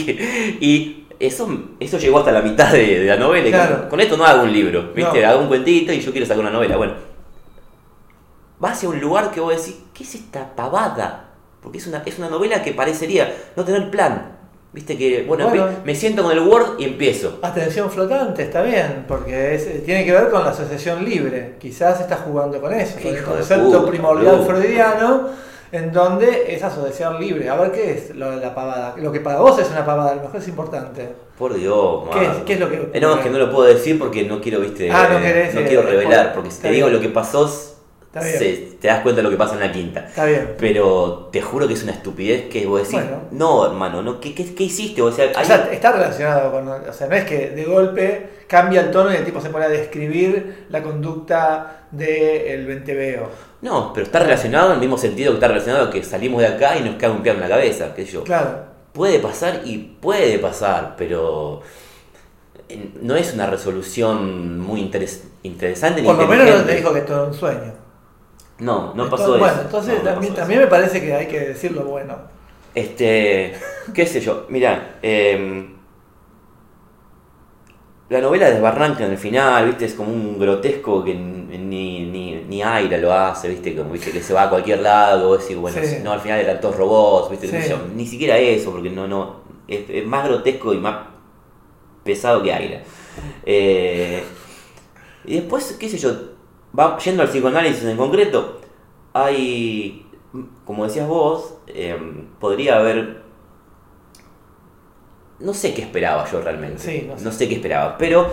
y 0.61 1.07
eso, 1.21 1.49
eso 1.81 1.99
llegó 1.99 2.19
hasta 2.21 2.33
la 2.33 2.43
mitad 2.43 2.73
de, 2.73 3.01
de 3.01 3.07
la 3.07 3.17
novela. 3.17 3.49
Claro. 3.49 3.81
con, 3.81 3.89
con 3.91 4.01
esto 4.01 4.17
no 4.17 4.25
hago 4.25 4.43
un 4.43 4.53
libro, 4.53 4.93
¿viste? 4.95 5.21
No. 5.23 5.29
Hago 5.29 5.41
un 5.41 5.49
cuentito 5.49 5.93
y 5.93 6.01
yo 6.01 6.13
quiero 6.13 6.27
sacar 6.27 6.41
una 6.41 6.51
novela. 6.51 6.77
Bueno, 6.77 6.95
vas 8.59 8.73
hacia 8.73 8.89
un 8.89 9.01
lugar 9.01 9.31
que 9.31 9.41
vos 9.41 9.57
decís, 9.57 9.81
¿qué 9.95 10.05
es 10.05 10.15
esta 10.15 10.55
pavada? 10.55 11.31
Porque 11.63 11.79
es 11.79 11.87
una, 11.87 12.03
es 12.07 12.19
una 12.19 12.29
novela 12.29 12.63
que 12.63 12.73
parecería 12.73 13.35
no 13.57 13.65
tener 13.65 13.91
plan. 13.91 14.38
Viste 14.71 14.99
que, 14.99 15.25
bueno, 15.27 15.49
Bueno. 15.49 15.67
me 15.85 15.95
siento 15.95 16.23
con 16.23 16.31
el 16.33 16.41
Word 16.41 16.79
y 16.79 16.85
empiezo. 16.85 17.39
Atención 17.43 17.91
flotante, 17.91 18.43
está 18.43 18.61
bien, 18.63 19.07
porque 19.09 19.55
es- 19.55 19.85
tiene 19.85 20.05
que 20.05 20.13
ver 20.13 20.29
con 20.29 20.45
la 20.45 20.51
asociación 20.51 21.05
libre. 21.05 21.55
Quizás 21.59 22.01
está 22.01 22.17
jugando 22.17 22.61
con 22.61 22.73
eso, 22.75 22.99
con 23.03 23.15
el 23.17 23.23
concepto 23.23 23.65
puta, 23.81 23.91
primordial 23.91 24.45
freudiano, 24.47 25.29
en 25.73 25.91
donde 25.93 26.55
es 26.55 26.63
asociación 26.63 27.19
libre. 27.19 27.49
A 27.49 27.57
ver 27.57 27.73
qué 27.73 27.93
es 27.93 28.15
lo 28.15 28.31
de 28.31 28.37
la 28.37 28.55
pavada. 28.55 28.95
Lo 28.99 29.11
que 29.11 29.21
para 29.21 29.41
vos 29.41 29.59
es 29.59 29.71
una 29.71 29.87
pavada, 29.87 30.13
a 30.13 30.15
lo 30.17 30.23
mejor 30.23 30.37
es 30.41 30.49
importante. 30.49 31.09
Por 31.39 31.55
Dios, 31.55 32.03
¿Qué 32.13 32.17
man. 32.21 32.37
es- 32.37 32.43
qué 32.45 32.53
es 32.55 32.61
lo 32.61 32.69
que- 32.71 32.91
Eh, 32.93 33.01
no, 33.01 33.15
es 33.15 33.21
que 33.21 33.31
no 33.31 33.39
lo 33.39 33.51
puedo 33.51 33.67
decir 33.69 33.99
porque 33.99 34.25
no 34.25 34.39
quiero, 34.41 34.61
viste. 34.61 34.91
Ah, 34.91 35.09
no 35.11 35.19
eh, 35.19 35.23
querés, 35.23 35.55
no 35.55 35.61
eh, 35.61 35.65
quiero 35.67 35.83
revelar, 35.83 36.35
porque 36.35 36.51
si 36.51 36.61
te 36.61 36.71
digo 36.71 36.89
lo 36.89 37.01
que 37.01 37.09
pasó, 37.09 37.51
Está 38.09 38.21
bien. 38.27 38.39
se- 38.39 38.77
te 38.81 38.89
das 38.89 39.01
cuenta 39.03 39.19
de 39.19 39.23
lo 39.23 39.31
que 39.31 39.37
pasa 39.37 39.55
en 39.55 39.61
la 39.61 39.71
quinta. 39.71 40.01
Está 40.09 40.25
bien. 40.25 40.55
Pero 40.59 41.29
te 41.31 41.43
juro 41.43 41.69
que 41.69 41.75
es 41.75 41.83
una 41.83 41.93
estupidez 41.93 42.49
que 42.49 42.65
vos 42.67 42.81
decís, 42.81 42.95
Bueno. 42.95 43.23
no, 43.33 43.67
hermano, 43.67 44.03
no, 44.03 44.19
¿qué, 44.21 44.35
qué, 44.35 44.55
qué 44.55 44.65
hiciste? 44.65 45.03
O 45.03 45.13
sea, 45.13 45.27
O 45.35 45.39
hay- 45.39 45.45
sea, 45.45 45.69
está 45.71 45.93
relacionado 45.93 46.51
con. 46.51 46.67
O 46.69 46.93
sea, 46.93 47.07
no 47.07 47.15
es 47.17 47.25
que 47.25 47.51
de 47.51 47.65
golpe 47.65 48.31
cambia 48.49 48.81
el 48.81 48.91
tono 48.91 49.13
y 49.13 49.17
el 49.17 49.25
tipo 49.27 49.41
se 49.43 49.51
pone 49.51 49.67
a 49.67 49.69
describir 49.69 50.67
la 50.71 50.83
conducta 50.83 51.83
del 51.91 52.65
venteveo. 52.67 53.29
no, 53.61 53.93
pero 53.93 54.07
está 54.07 54.21
relacionado 54.21 54.69
en 54.69 54.75
el 54.75 54.81
mismo 54.81 54.97
sentido 54.97 55.33
que 55.33 55.37
está 55.37 55.49
relacionado 55.49 55.91
que 55.91 56.03
salimos 56.03 56.41
de 56.41 56.47
acá 56.49 56.77
y 56.79 56.83
nos 56.85 56.95
cae 56.97 57.11
un 57.11 57.23
pie 57.23 57.33
en 57.33 57.41
la 57.41 57.49
cabeza, 57.49 57.93
sé 57.95 58.05
yo. 58.07 58.25
Claro. 58.25 58.69
Puede 58.93 59.19
pasar 59.19 59.61
y 59.65 59.79
puede 60.01 60.39
pasar, 60.39 60.95
pero 60.97 61.61
eh, 62.69 62.91
no 63.03 63.17
es 63.17 63.35
una 63.35 63.47
resolución 63.47 64.59
muy 64.61 64.81
interes- 64.81 65.25
interesante 65.43 66.01
ni 66.03 66.07
Por 66.07 66.17
lo 66.17 66.27
menos 66.27 66.59
no 66.61 66.65
te 66.65 66.77
dijo 66.77 66.93
que 66.95 67.01
todo 67.03 67.17
era 67.19 67.27
un 67.27 67.35
sueño. 67.35 67.73
No, 68.61 68.93
no 68.95 69.05
Entonces, 69.05 69.11
pasó 69.11 69.37
eso. 69.37 69.39
Bueno, 69.45 69.61
entonces 69.63 69.95
No, 69.95 69.99
no 70.05 70.11
también, 70.11 70.35
también 70.35 70.61
me 70.61 70.67
parece 70.67 71.01
que 71.01 71.15
hay 71.15 71.27
que 71.27 71.41
decir 71.41 71.73
lo 71.73 71.85
bueno. 71.85 72.17
Este, 72.75 73.55
qué 73.95 74.07
sé 74.07 74.21
yo, 74.21 74.47
mira, 74.49 74.99
la 78.11 78.21
novela 78.21 78.51
desbarranca 78.51 79.05
en 79.05 79.13
el 79.13 79.19
final, 79.19 79.67
viste, 79.67 79.85
es 79.85 79.95
como 79.95 80.11
un 80.13 80.39
grotesco 80.39 81.05
que 81.05 81.15
ni, 81.15 82.07
ni, 82.07 82.37
ni 82.37 82.63
Aira 82.63 82.97
lo 82.97 83.13
hace, 83.13 83.49
viste, 83.49 83.77
como 83.77 83.91
viste 83.91 84.11
que 84.11 84.23
se 84.23 84.33
va 84.33 84.45
a 84.45 84.51
cualquier 84.51 84.81
lado, 84.81 85.29
vos 85.29 85.43
decís, 85.43 85.57
bueno, 85.59 85.79
Sí. 85.83 85.97
no, 86.03 86.13
al 86.13 86.21
final 86.21 86.41
eran 86.41 86.59
todos 86.61 86.77
robots, 86.77 87.31
viste, 87.31 87.47
Sí. 87.49 87.69
sé 87.69 87.77
ni 87.95 88.07
siquiera 88.07 88.39
eso, 88.39 88.71
porque 88.73 88.89
no, 88.91 89.07
no, 89.07 89.41
es, 89.67 89.81
es 89.91 90.07
más 90.07 90.27
grotesco 90.27 90.73
y 90.73 90.79
más 90.79 91.07
pesado 92.03 92.43
que 92.43 92.53
Aira. 92.53 92.83
Eh, 93.45 94.23
y 95.27 95.35
después, 95.35 95.77
qué 95.79 95.89
sé 95.91 95.99
yo, 95.99 96.11
va 96.77 96.99
yendo 96.99 97.23
al 97.23 97.29
psicoanálisis 97.29 97.85
en 97.85 97.97
concreto, 97.97 98.61
hay, 99.13 100.07
como 100.65 100.85
decías 100.85 101.09
vos, 101.09 101.55
eh, 101.67 101.99
podría 102.41 102.79
haber... 102.79 103.23
No 105.41 105.55
sé 105.55 105.73
qué 105.73 105.83
esperaba 105.83 106.29
yo 106.31 106.41
realmente. 106.41 106.79
Sí, 106.79 107.09
no 107.23 107.31
sé. 107.31 107.49
qué 107.49 107.55
esperaba, 107.55 107.97
pero 107.97 108.27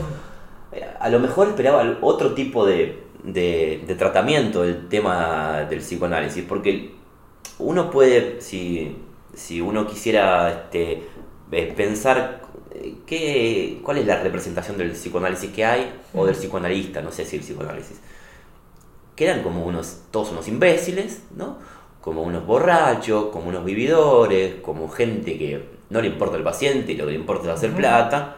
eh, 0.71 0.83
a 0.99 1.09
lo 1.09 1.19
mejor 1.19 1.49
esperaba 1.49 1.97
otro 2.01 2.33
tipo 2.33 2.65
de, 2.65 3.03
de, 3.23 3.83
de 3.85 3.95
tratamiento 3.95 4.63
del 4.63 4.87
tema 4.87 5.67
del 5.69 5.79
psicoanálisis, 5.79 6.43
porque 6.43 6.95
uno 7.59 7.89
puede, 7.91 8.41
si, 8.41 8.97
si 9.33 9.61
uno 9.61 9.87
quisiera 9.87 10.49
este, 10.49 11.03
eh, 11.51 11.73
pensar 11.75 12.41
eh, 12.73 12.95
qué, 13.05 13.79
cuál 13.83 13.99
es 13.99 14.07
la 14.07 14.21
representación 14.21 14.77
del 14.77 14.91
psicoanálisis 14.91 15.51
que 15.51 15.63
hay, 15.63 15.93
o 16.13 16.25
del 16.25 16.35
psicoanalista, 16.35 17.01
no 17.01 17.11
sé 17.11 17.23
si 17.25 17.37
el 17.37 17.43
psicoanálisis, 17.43 18.01
quedan 19.15 19.43
como 19.43 19.65
unos, 19.65 20.01
todos 20.11 20.31
unos 20.31 20.47
imbéciles, 20.47 21.23
¿no? 21.35 21.57
Como 22.01 22.21
unos 22.23 22.45
borrachos, 22.45 23.27
como 23.27 23.49
unos 23.49 23.65
vividores, 23.65 24.55
como 24.61 24.89
gente 24.89 25.37
que 25.37 25.69
no 25.89 26.01
le 26.01 26.07
importa 26.07 26.37
el 26.37 26.43
paciente 26.43 26.91
y 26.91 26.97
lo 26.97 27.05
que 27.05 27.11
le 27.13 27.17
importa 27.19 27.47
es 27.49 27.55
hacer 27.55 27.71
plata. 27.73 28.37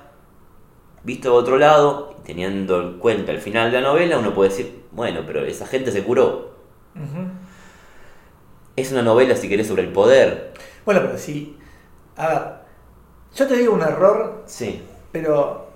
Visto 1.04 1.30
de 1.32 1.36
otro 1.36 1.58
lado, 1.58 2.16
teniendo 2.26 2.82
en 2.82 3.00
cuenta 3.00 3.32
el 3.32 3.40
final 3.40 3.72
de 3.72 3.82
la 3.82 3.88
novela, 3.90 4.18
uno 4.20 4.34
puede 4.34 4.50
decir, 4.50 4.84
bueno, 4.92 5.22
pero 5.26 5.46
esa 5.46 5.66
gente 5.66 5.92
se 5.92 6.04
curó. 6.04 6.56
Es 8.76 8.92
una 8.92 9.02
novela, 9.02 9.36
si 9.36 9.50
querés, 9.50 9.68
sobre 9.68 9.84
el 9.84 9.92
poder. 9.92 10.54
Bueno, 10.86 11.02
pero 11.04 11.18
sí. 11.18 11.58
A 12.16 12.28
ver, 12.28 12.42
yo 13.36 13.48
te 13.48 13.56
digo 13.58 13.74
un 13.74 13.82
error, 13.82 14.44
Sí. 14.46 14.82
pero 15.12 15.68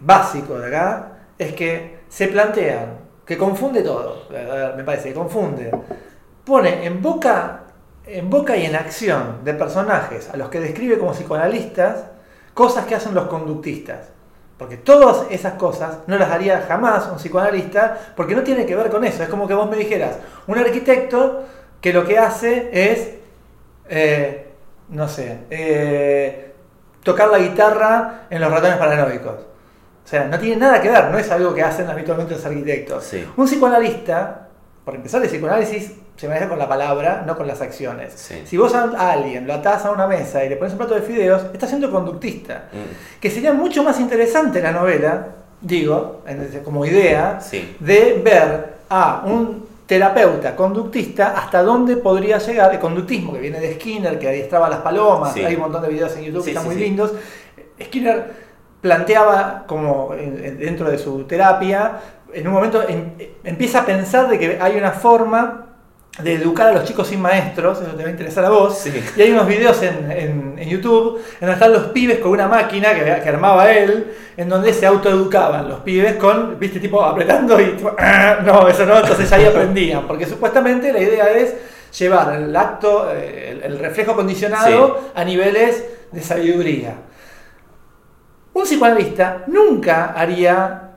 básico 0.00 0.58
de 0.58 0.66
acá, 0.68 1.26
es 1.38 1.52
que 1.54 1.98
se 2.08 2.28
plantean, 2.28 2.98
que 3.24 3.38
confunde 3.38 3.82
todo. 3.82 4.24
Me 4.76 4.84
parece 4.84 5.08
que 5.08 5.14
confunde. 5.14 5.70
Pone 6.44 6.84
en 6.84 7.00
boca, 7.00 7.62
en 8.06 8.28
boca 8.28 8.56
y 8.56 8.66
en 8.66 8.76
acción 8.76 9.44
de 9.44 9.54
personajes 9.54 10.28
a 10.30 10.36
los 10.36 10.48
que 10.48 10.60
describe 10.60 10.98
como 10.98 11.12
psicoanalistas 11.12 12.04
cosas 12.52 12.86
que 12.86 12.94
hacen 12.94 13.14
los 13.14 13.26
conductistas. 13.26 14.10
Porque 14.58 14.76
todas 14.76 15.26
esas 15.30 15.54
cosas 15.54 15.98
no 16.06 16.16
las 16.16 16.30
haría 16.30 16.64
jamás 16.68 17.08
un 17.10 17.16
psicoanalista 17.16 17.98
porque 18.14 18.36
no 18.36 18.42
tiene 18.42 18.64
que 18.66 18.76
ver 18.76 18.88
con 18.88 19.04
eso. 19.04 19.22
Es 19.22 19.28
como 19.28 19.48
que 19.48 19.54
vos 19.54 19.68
me 19.68 19.76
dijeras, 19.76 20.16
un 20.46 20.58
arquitecto 20.58 21.42
que 21.80 21.92
lo 21.92 22.04
que 22.04 22.18
hace 22.18 22.70
es, 22.72 23.14
eh, 23.88 24.52
no 24.90 25.08
sé, 25.08 25.40
eh, 25.50 26.54
tocar 27.02 27.28
la 27.28 27.38
guitarra 27.38 28.26
en 28.30 28.40
los 28.40 28.50
ratones 28.50 28.76
paranoicos. 28.76 29.53
O 30.04 30.06
sea, 30.08 30.26
no 30.26 30.38
tiene 30.38 30.56
nada 30.56 30.80
que 30.82 30.90
ver, 30.90 31.10
no 31.10 31.18
es 31.18 31.30
algo 31.30 31.54
que 31.54 31.62
hacen 31.62 31.88
habitualmente 31.88 32.34
los 32.34 32.44
arquitectos. 32.44 33.04
Sí. 33.04 33.24
Un 33.36 33.46
psicoanalista, 33.46 34.48
por 34.84 34.94
empezar, 34.94 35.22
el 35.22 35.28
psicoanálisis 35.30 35.92
se 36.16 36.28
maneja 36.28 36.48
con 36.48 36.58
la 36.58 36.68
palabra, 36.68 37.24
no 37.26 37.36
con 37.36 37.46
las 37.46 37.60
acciones. 37.62 38.12
Sí. 38.14 38.42
Si 38.44 38.56
vos 38.56 38.74
a 38.74 39.12
alguien 39.12 39.46
lo 39.46 39.54
atás 39.54 39.84
a 39.86 39.90
una 39.90 40.06
mesa 40.06 40.44
y 40.44 40.48
le 40.50 40.56
pones 40.56 40.72
un 40.72 40.78
plato 40.78 40.94
de 40.94 41.00
fideos, 41.02 41.42
estás 41.52 41.70
siendo 41.70 41.90
conductista. 41.90 42.64
Mm, 42.72 43.20
Que 43.20 43.30
sería 43.30 43.52
mucho 43.52 43.82
más 43.82 43.98
interesante 43.98 44.60
la 44.60 44.72
novela, 44.72 45.26
digo, 45.60 46.22
como 46.64 46.84
idea, 46.84 47.40
Sí. 47.40 47.74
de 47.80 48.20
ver 48.22 48.74
a 48.90 49.22
un 49.24 49.66
terapeuta 49.86 50.54
conductista 50.54 51.34
hasta 51.36 51.62
dónde 51.62 51.96
podría 51.96 52.38
llegar 52.38 52.72
el 52.72 52.78
conductismo 52.78 53.32
que 53.32 53.40
viene 53.40 53.58
de 53.58 53.74
Skinner, 53.74 54.18
que 54.18 54.28
adiestraba 54.28 54.66
a 54.66 54.70
las 54.70 54.80
palomas, 54.80 55.34
hay 55.34 55.54
un 55.54 55.62
montón 55.62 55.82
de 55.82 55.88
videos 55.88 56.14
en 56.16 56.24
YouTube 56.24 56.44
que 56.44 56.50
están 56.50 56.64
muy 56.66 56.76
lindos. 56.76 57.12
Skinner 57.82 58.43
planteaba 58.88 59.64
como 59.66 60.12
en- 60.14 60.44
en- 60.44 60.58
dentro 60.58 60.90
de 60.90 60.98
su 60.98 61.24
terapia, 61.24 61.92
en 62.34 62.46
un 62.46 62.52
momento 62.52 62.82
em- 62.86 63.12
empieza 63.42 63.80
a 63.80 63.86
pensar 63.86 64.28
de 64.28 64.38
que 64.38 64.58
hay 64.60 64.76
una 64.76 64.90
forma 64.90 65.68
de 66.22 66.34
educar 66.34 66.66
a 66.68 66.72
los 66.72 66.84
chicos 66.84 67.08
sin 67.08 67.20
maestros, 67.22 67.80
eso 67.80 67.92
te 67.92 68.02
va 68.02 68.08
a 68.10 68.12
interesar 68.12 68.44
a 68.44 68.50
vos, 68.50 68.76
Sí. 68.78 68.92
y 69.16 69.22
hay 69.22 69.32
unos 69.32 69.46
videos 69.48 69.82
en, 69.82 70.12
en- 70.12 70.54
en 70.58 70.68
YouTube 70.68 71.16
en 71.16 71.40
donde 71.40 71.54
están 71.54 71.72
los 71.72 71.84
pibes 71.94 72.18
con 72.18 72.30
una 72.32 72.46
máquina 72.46 72.92
que, 72.92 73.04
que 73.22 73.28
armaba 73.30 73.72
él, 73.72 74.12
en 74.36 74.48
donde 74.50 74.74
se 74.74 74.84
autoeducaban 74.84 75.66
los 75.66 75.80
pibes 75.80 76.16
con, 76.16 76.58
viste, 76.58 76.78
tipo 76.78 77.02
apretando 77.02 77.58
y 77.58 77.70
tipo, 77.78 77.90
"Ah, 77.98 78.36
no, 78.44 78.68
eso 78.68 78.84
no, 78.84 78.98
entonces 78.98 79.32
ahí 79.32 79.46
aprendían, 79.46 80.06
porque 80.06 80.26
supuestamente 80.26 80.92
la 80.92 81.00
idea 81.00 81.30
es 81.30 81.54
llevar 81.98 82.34
el 82.34 82.54
acto, 82.54 83.10
eh, 83.14 83.52
el, 83.64 83.72
el 83.72 83.78
reflejo 83.78 84.14
condicionado 84.14 85.00
a 85.14 85.24
niveles 85.24 85.84
de 86.12 86.20
sabiduría. 86.20 86.92
Un 88.54 88.62
psicoanalista 88.62 89.44
nunca 89.48 90.12
haría, 90.12 90.96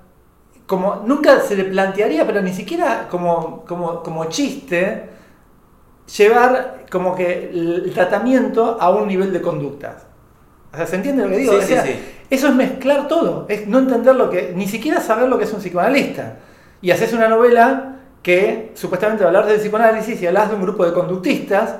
como, 0.65 1.03
nunca 1.05 1.41
se 1.41 1.55
le 1.55 1.65
plantearía, 1.65 2.25
pero 2.25 2.41
ni 2.41 2.53
siquiera 2.53 3.07
como, 3.09 3.65
como, 3.65 4.01
como 4.01 4.25
chiste, 4.25 5.09
llevar 6.15 6.85
como 6.89 7.15
que 7.15 7.49
el 7.49 7.91
tratamiento 7.93 8.77
a 8.79 8.89
un 8.91 9.07
nivel 9.07 9.33
de 9.33 9.41
conductas. 9.41 10.05
O 10.71 10.77
sea, 10.77 10.85
¿se 10.85 10.95
entiende 10.97 11.23
lo 11.23 11.29
que 11.29 11.37
digo? 11.37 11.53
Sí, 11.53 11.57
O 11.57 11.61
sí, 11.61 11.67
sea, 11.67 11.83
sí. 11.83 11.99
Eso 12.29 12.47
es 12.49 12.55
mezclar 12.55 13.07
todo, 13.07 13.45
es 13.49 13.67
no 13.67 13.79
entender 13.79 14.15
lo 14.15 14.29
que, 14.29 14.53
ni 14.55 14.67
siquiera 14.67 15.01
saber 15.01 15.29
lo 15.29 15.37
que 15.37 15.45
es 15.45 15.53
un 15.53 15.59
psicoanalista. 15.59 16.35
Y 16.81 16.91
haces 16.91 17.13
una 17.13 17.27
novela 17.27 17.95
que 18.21 18.71
supuestamente 18.75 19.23
hablar 19.23 19.45
del 19.45 19.59
psicoanálisis 19.59 20.21
y 20.21 20.27
hablas 20.27 20.49
de 20.49 20.55
un 20.55 20.61
grupo 20.61 20.85
de 20.85 20.93
conductistas 20.93 21.75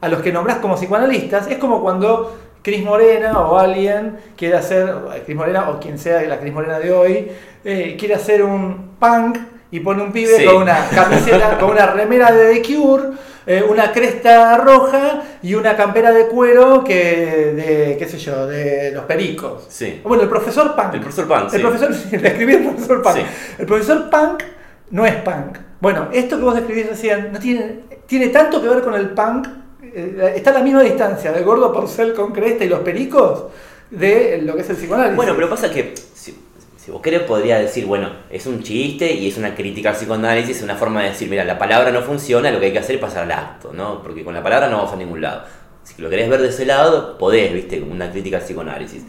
a 0.00 0.08
los 0.08 0.22
que 0.22 0.32
nombrás 0.32 0.58
como 0.58 0.76
psicoanalistas, 0.76 1.46
es 1.48 1.58
como 1.58 1.82
cuando 1.82 2.34
Cris 2.64 2.82
Morena 2.82 3.38
o 3.40 3.58
alguien 3.58 4.16
quiere 4.36 4.56
hacer, 4.56 4.92
Cris 5.24 5.36
Morena 5.36 5.68
o 5.68 5.78
quien 5.78 5.98
sea 5.98 6.22
la 6.22 6.40
Cris 6.40 6.52
Morena 6.52 6.78
de 6.80 6.90
hoy, 6.92 7.30
eh, 7.64 7.94
quiere 7.98 8.14
hacer 8.14 8.42
un 8.42 8.96
punk 8.98 9.36
y 9.70 9.80
pone 9.80 10.02
un 10.02 10.10
pibe 10.12 10.36
Sí. 10.38 10.44
con 10.46 10.62
una 10.62 10.88
camiseta, 10.88 11.58
con 11.58 11.70
una 11.72 11.86
remera 11.86 12.32
de 12.32 12.54
The 12.54 12.62
Cure, 12.74 13.02
eh, 13.46 13.62
una 13.68 13.92
cresta 13.92 14.56
roja 14.56 15.22
y 15.42 15.54
una 15.54 15.76
campera 15.76 16.10
de 16.12 16.26
cuero 16.28 16.82
que 16.82 17.52
de, 17.54 17.96
qué 17.98 18.06
sé 18.08 18.16
yo, 18.16 18.46
de 18.46 18.92
los 18.92 19.04
pericos. 19.04 19.66
Sí. 19.68 20.00
Bueno, 20.02 20.22
el 20.22 20.30
profesor 20.30 20.74
Punk. 20.74 20.94
El 20.94 21.00
profesor 21.00 21.28
Punk, 21.28 21.44
El 21.44 21.50
sí. 21.50 21.58
profesor, 21.58 21.90
le 22.22 22.28
escribí 22.28 22.54
el 22.54 22.62
profesor 22.64 23.02
Punk. 23.02 23.16
El 23.58 23.66
profesor 23.66 24.08
Punk 24.10 24.42
no 24.90 25.04
es 25.04 25.16
punk. 25.16 25.58
Bueno, 25.80 26.08
esto 26.12 26.38
que 26.38 26.42
vos 26.44 26.54
describís 26.54 26.88
recién 26.88 27.30
no 27.30 27.38
tiene, 27.38 27.80
tiene 28.06 28.28
tanto 28.28 28.62
que 28.62 28.68
ver 28.68 28.80
con 28.82 28.94
el 28.94 29.10
punk. 29.10 29.48
Eh, 29.94 30.32
está 30.36 30.50
a 30.50 30.54
la 30.54 30.62
misma 30.62 30.82
distancia 30.82 31.32
del 31.32 31.44
gordo 31.44 31.72
porcel 31.72 32.14
con 32.14 32.32
cresta 32.32 32.64
y 32.64 32.68
los 32.68 32.80
pericos 32.80 33.44
de 33.90 34.40
lo 34.42 34.54
que 34.54 34.62
es 34.62 34.70
el 34.70 34.76
psicoanálisis. 34.76 35.16
Bueno, 35.16 35.32
pero 35.36 35.48
pasa 35.48 35.70
que 35.70 35.94
si, 36.14 36.36
si 36.76 36.90
vos 36.90 37.00
querés 37.00 37.22
podría 37.22 37.58
decir, 37.58 37.86
bueno, 37.86 38.10
es 38.30 38.46
un 38.46 38.62
chiste 38.62 39.12
y 39.12 39.28
es 39.28 39.36
una 39.36 39.54
crítica 39.54 39.90
al 39.90 39.96
psicoanálisis, 39.96 40.62
una 40.62 40.74
forma 40.76 41.02
de 41.02 41.10
decir, 41.10 41.28
mira, 41.28 41.44
la 41.44 41.58
palabra 41.58 41.90
no 41.90 42.02
funciona, 42.02 42.50
lo 42.50 42.58
que 42.60 42.66
hay 42.66 42.72
que 42.72 42.78
hacer 42.78 42.96
es 42.96 43.00
pasar 43.00 43.24
al 43.24 43.32
acto, 43.32 43.72
¿no? 43.72 44.02
Porque 44.02 44.24
con 44.24 44.34
la 44.34 44.42
palabra 44.42 44.68
no 44.68 44.78
vamos 44.78 44.92
a 44.92 44.96
ningún 44.96 45.20
lado. 45.20 45.42
Si 45.84 46.00
lo 46.00 46.08
querés 46.10 46.28
ver 46.30 46.40
de 46.40 46.48
ese 46.48 46.64
lado, 46.66 47.16
podés, 47.18 47.52
viste, 47.52 47.80
una 47.80 48.10
crítica 48.10 48.38
al 48.38 48.42
psicoanálisis. 48.42 49.02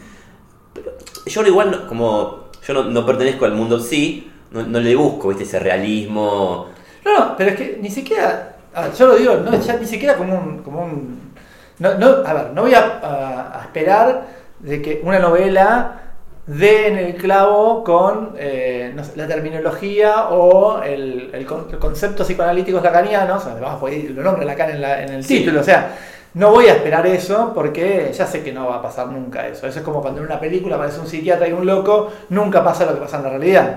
Pero 0.74 0.92
yo 1.26 1.42
lo 1.42 1.48
igual, 1.48 1.70
no- 1.70 1.86
como 1.88 2.46
yo 2.66 2.74
no, 2.74 2.84
no 2.84 3.06
pertenezco 3.06 3.44
al 3.46 3.52
mundo 3.52 3.80
sí, 3.80 4.30
no, 4.50 4.62
no 4.62 4.78
le 4.80 4.94
busco, 4.94 5.28
viste, 5.28 5.44
ese 5.44 5.58
realismo. 5.58 6.68
No, 7.04 7.18
no, 7.18 7.36
pero 7.36 7.50
es 7.50 7.56
que 7.56 7.78
ni 7.80 7.90
siquiera, 7.90 8.55
ah, 8.76 8.88
yo 8.96 9.06
lo 9.08 9.16
digo, 9.16 9.34
no, 9.36 9.58
ya 9.58 9.76
ni 9.76 9.86
siquiera 9.86 10.14
como 10.16 10.34
un, 10.36 10.58
como 10.62 10.84
un 10.84 11.32
no, 11.78 11.94
no, 11.94 12.06
a 12.26 12.32
ver, 12.32 12.50
no 12.54 12.62
voy 12.62 12.74
a, 12.74 13.00
a- 13.02 13.58
a 13.58 13.62
esperar 13.62 14.26
de 14.60 14.80
que 14.80 15.00
una 15.04 15.18
novela 15.18 16.00
dé 16.46 16.86
en 16.88 16.96
el 16.98 17.14
clavo 17.16 17.82
con 17.84 18.34
eh, 18.38 18.92
no 18.94 19.02
sé, 19.04 19.12
la 19.16 19.26
terminología 19.26 20.28
o 20.28 20.80
el, 20.82 21.30
el 21.34 21.44
con- 21.44 21.66
el 21.70 21.78
concepto 21.78 22.22
psicoanalíticos 22.24 22.82
lacanianos, 22.82 23.42
o 23.42 23.44
sea, 23.46 23.54
vamos 23.60 23.76
a 23.76 23.80
poner, 23.80 24.10
lo 24.12 24.22
nombra 24.22 24.44
Lacan 24.44 24.70
en, 24.70 24.80
la- 24.80 25.02
en 25.02 25.08
el 25.12 25.24
Sí. 25.24 25.38
título, 25.40 25.60
o 25.60 25.64
sea, 25.64 25.96
no 26.34 26.50
voy 26.50 26.66
a 26.66 26.74
esperar 26.74 27.06
eso 27.06 27.52
porque 27.54 28.12
ya 28.14 28.26
sé 28.26 28.42
que 28.42 28.52
no 28.52 28.68
va 28.68 28.76
a 28.76 28.82
pasar 28.82 29.08
nunca 29.08 29.46
eso. 29.48 29.66
Eso 29.66 29.78
es 29.78 29.84
como 29.84 30.02
cuando 30.02 30.20
en 30.20 30.26
una 30.26 30.38
película 30.38 30.76
aparece 30.76 31.00
un 31.00 31.06
psiquiatra 31.06 31.48
y 31.48 31.52
un 31.52 31.64
loco, 31.66 32.10
nunca 32.28 32.62
pasa 32.62 32.84
lo 32.84 32.92
que 32.94 33.00
pasa 33.00 33.16
en 33.16 33.22
la 33.24 33.30
realidad. 33.30 33.76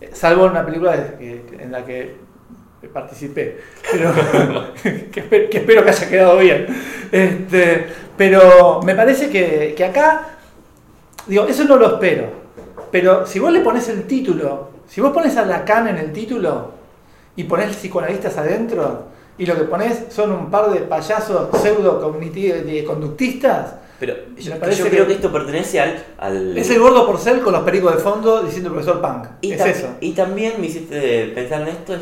Eh, 0.00 0.10
Salvo 0.12 0.44
en 0.46 0.50
una 0.50 0.64
película 0.66 0.92
en 1.20 1.70
la 1.72 1.84
que 1.84 2.16
participé, 2.88 3.58
pero 3.90 4.12
que, 4.82 5.28
espe- 5.28 5.48
que 5.48 5.58
espero 5.58 5.84
que 5.84 5.90
haya 5.90 6.08
quedado 6.08 6.38
bien. 6.38 6.66
Este, 7.12 7.86
pero 8.16 8.80
me 8.82 8.94
parece 8.94 9.28
que, 9.30 9.74
que 9.76 9.84
acá, 9.84 10.36
digo, 11.26 11.44
eso 11.46 11.64
no 11.64 11.76
lo 11.76 11.94
espero. 11.94 12.28
Pero 12.90 13.26
si 13.26 13.38
vos 13.38 13.52
le 13.52 13.60
pones 13.60 13.88
el 13.88 14.04
título, 14.04 14.70
si 14.88 15.00
vos 15.00 15.12
pones 15.12 15.36
a 15.36 15.44
Lacan 15.44 15.88
en 15.88 15.96
el 15.98 16.12
título 16.12 16.72
y 17.36 17.44
pones 17.44 17.74
psicoanalistas 17.76 18.36
adentro, 18.38 19.06
y 19.36 19.46
lo 19.46 19.56
que 19.56 19.64
pones 19.64 20.04
son 20.10 20.30
un 20.30 20.50
par 20.50 20.70
de 20.70 20.80
payasos 20.80 21.48
pseudo 21.60 22.00
conductistas, 22.86 23.74
Pero 24.00 24.14
yo, 24.36 24.52
creo 24.88 25.06
que 25.06 25.12
esto 25.14 25.30
pertenece 25.32 25.80
al... 25.80 26.04
al 26.18 26.58
es 26.58 26.68
el 26.68 26.80
gordo 26.80 27.06
porcel 27.06 27.40
con 27.40 27.52
los 27.52 27.62
pericos 27.62 27.94
de 27.94 28.02
fondo 28.02 28.42
diciendo 28.42 28.70
profesor 28.70 29.00
Punk. 29.00 29.26
Y, 29.40 29.52
es 29.52 29.60
tam- 29.60 29.66
eso. 29.68 29.86
y 30.00 30.10
también 30.12 30.54
me 30.60 30.66
hiciste 30.66 31.28
pensar 31.34 31.62
en 31.62 31.68
esto, 31.68 31.94
es, 31.94 32.00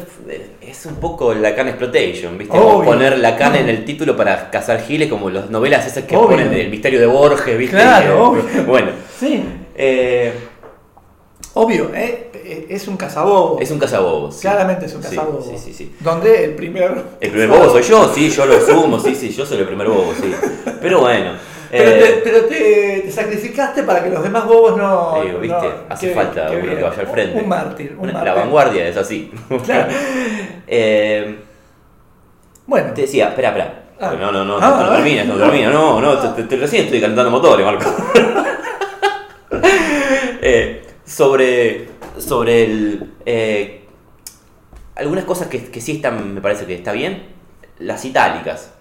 es 0.60 0.86
un 0.86 0.94
poco 0.96 1.34
Lacan 1.34 1.68
Exploitation, 1.68 2.38
¿viste? 2.38 2.56
Como 2.56 2.82
poner 2.82 3.18
Lacan 3.18 3.56
en 3.56 3.68
el 3.68 3.84
título 3.84 4.16
para 4.16 4.50
cazar 4.50 4.80
giles, 4.80 5.08
como 5.10 5.28
las 5.28 5.50
novelas 5.50 5.86
esas 5.86 6.04
que 6.04 6.16
Obvio. 6.16 6.30
ponen 6.30 6.52
el 6.54 6.70
misterio 6.70 6.98
de 6.98 7.06
Borges, 7.06 7.58
¿viste? 7.58 7.76
Claro, 7.76 8.28
obvio. 8.28 8.42
Bueno, 8.66 8.88
Sí, 9.20 9.44
eh, 9.76 10.32
obvio, 11.54 11.90
eh, 11.94 12.30
eh, 12.34 12.66
es 12.70 12.88
un 12.88 12.96
cazabobo. 12.96 13.58
es 13.60 13.70
un 13.70 13.78
cazabobos. 13.78 14.34
sí. 14.36 14.40
Claramente 14.42 14.86
es 14.86 14.94
un 14.94 15.02
cazabobo. 15.02 15.42
Sí, 15.42 15.58
sí, 15.58 15.72
sí. 15.74 15.94
Donde 16.00 16.44
el 16.44 16.54
primer. 16.54 17.02
El 17.20 17.30
primer 17.30 17.48
bobo 17.48 17.70
soy 17.70 17.82
yo, 17.82 18.10
sí, 18.14 18.30
yo 18.30 18.46
lo 18.46 18.58
sumo, 18.60 18.98
sí, 18.98 19.14
sí, 19.14 19.30
yo 19.30 19.44
soy 19.44 19.58
el 19.58 19.66
primer 19.66 19.88
bobo, 19.88 20.12
sí. 20.20 20.32
Pero 20.80 21.00
bueno. 21.00 21.51
Pero, 21.72 21.90
eh, 21.90 21.98
te, 22.00 22.12
pero 22.22 22.44
te, 22.44 23.00
te 23.06 23.10
sacrificaste 23.10 23.82
para 23.84 24.04
que 24.04 24.10
los 24.10 24.22
demás 24.22 24.44
bobos 24.46 24.76
no. 24.76 25.22
digo, 25.24 25.38
¿viste? 25.38 25.56
no- 25.68 25.74
Hace 25.88 26.08
que- 26.08 26.14
falta 26.14 26.46
que 26.48 26.56
uno 26.56 26.62
que 26.68 26.74
vean. 26.74 26.90
vaya 26.90 27.00
al 27.00 27.06
frente. 27.08 27.40
Un 27.42 27.48
mártir. 27.48 27.96
Un 27.98 28.06
mártir. 28.12 28.24
La 28.24 28.34
vanguardia 28.34 28.88
es 28.88 28.96
así. 28.96 29.32
Claro. 29.64 29.92
Eh, 30.74 31.36
Bueno, 32.66 32.92
Te 32.94 33.02
decía, 33.02 33.28
espera, 33.28 33.48
espera. 33.48 33.82
Ah. 34.00 34.14
No, 34.18 34.30
no, 34.32 34.44
no, 34.44 34.58
Ah, 34.60 34.76
no, 34.80 34.86
no 34.86 34.92
termines, 34.96 35.26
no 35.26 35.34
termines, 35.36 35.70
no, 35.72 36.00
no, 36.00 36.18
te, 36.18 36.42
te- 36.42 36.48
te- 36.48 36.56
recién 36.56 36.84
estoy 36.84 37.00
calentando 37.00 37.30
motores, 37.30 37.64
Marco. 37.66 37.84
Eh, 40.44 40.82
sobre, 41.04 41.88
sobre 42.18 42.64
el, 42.64 43.10
algunas 44.96 45.24
cosas 45.24 45.46
que, 45.48 45.64
que 45.70 45.80
sí 45.80 45.92
están, 45.96 46.34
me 46.34 46.40
parece 46.40 46.66
que 46.66 46.74
está 46.74 46.92
bien, 46.92 47.22
las 47.78 48.04
itálicas. 48.04 48.72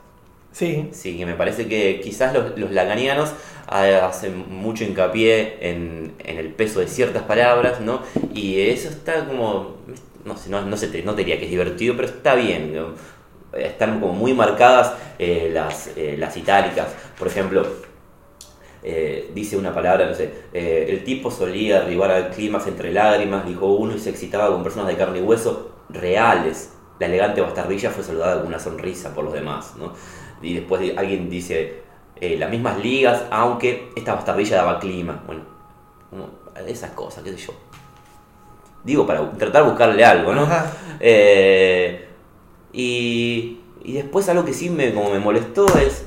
Sí. 0.52 0.90
Sí, 0.92 1.18
que 1.18 1.26
me 1.26 1.34
parece 1.36 1.68
que 1.68 2.00
quizás 2.02 2.34
los, 2.34 2.58
los 2.58 2.72
lacanianos 2.72 3.32
ha- 3.68 4.06
hacen 4.08 4.46
mucho 4.50 4.84
hincapié 4.84 5.58
en, 5.70 6.14
en 6.20 6.38
el 6.38 6.50
peso 6.54 6.80
de 6.80 6.88
ciertas 6.88 7.24
palabras, 7.24 7.80
¿no? 7.82 8.02
Y 8.34 8.60
eso 8.62 8.90
está 8.90 9.26
como, 9.28 9.78
no 10.26 10.38
sé, 10.38 10.50
no, 10.50 10.62
no 10.66 10.78
sé, 10.78 10.88
te- 10.88 11.02
diría 11.02 11.38
que 11.40 11.46
es 11.46 11.52
divertido, 11.52 11.96
pero 11.96 12.08
está 12.08 12.36
bien. 12.36 12.74
¿no? 12.76 12.94
Están 13.58 14.00
como 14.00 14.14
muy 14.14 14.34
marcadas 14.34 14.94
eh, 15.20 15.50
las, 15.54 15.90
eh, 15.98 16.16
las 16.18 16.36
itálicas. 16.38 16.88
Por 17.18 17.28
ejemplo, 17.28 17.66
eh, 18.84 19.30
dice 19.34 19.58
una 19.58 19.74
palabra, 19.74 20.08
no 20.08 20.16
sé, 20.16 20.32
eh, 20.54 20.88
el 20.90 21.04
tipo 21.04 21.30
solía 21.32 21.80
arribar 21.82 22.12
al 22.12 22.30
clímax 22.32 22.68
entre 22.68 22.92
lágrimas, 22.92 23.46
dijo 23.46 23.68
uno, 23.68 23.96
y 23.96 24.00
se 24.00 24.10
excitaba 24.10 24.50
con 24.52 24.64
personas 24.64 24.88
de 24.88 24.98
carne 24.98 25.20
y 25.20 25.22
hueso 25.22 25.72
reales. 25.90 26.74
La 27.00 27.08
elegante 27.08 27.42
bastardilla 27.42 27.90
fue 27.92 28.04
saludada 28.04 28.38
con 28.40 28.48
una 28.48 28.60
sonrisa 28.60 29.14
por 29.14 29.24
los 29.26 29.34
demás, 29.34 29.74
¿no? 29.78 29.94
Y 30.42 30.56
después 30.56 30.98
alguien 30.98 31.30
dice, 31.30 31.82
eh, 32.20 32.38
las 32.38 32.50
mismas 32.50 32.78
ligas, 32.84 33.24
aunque 33.32 33.90
esta 33.96 34.16
bastardilla 34.16 34.58
daba 34.58 34.80
clima. 34.80 35.22
Bueno, 35.26 35.42
esas 36.68 36.92
cosas, 36.92 37.24
qué 37.24 37.32
sé 37.32 37.38
yo. 37.38 37.54
Digo, 38.84 39.06
para 39.06 39.30
tratar 39.32 39.64
de 39.64 39.70
buscarle 39.70 40.04
algo, 40.04 40.34
¿no? 40.34 40.48
Eh, 41.00 42.08
y, 42.74 43.60
y 43.84 43.94
después 43.94 44.28
algo 44.30 44.44
que 44.46 44.54
sí 44.54 44.70
me, 44.70 44.94
como 44.94 45.12
me 45.12 45.20
molestó 45.20 45.66
es 45.78 46.06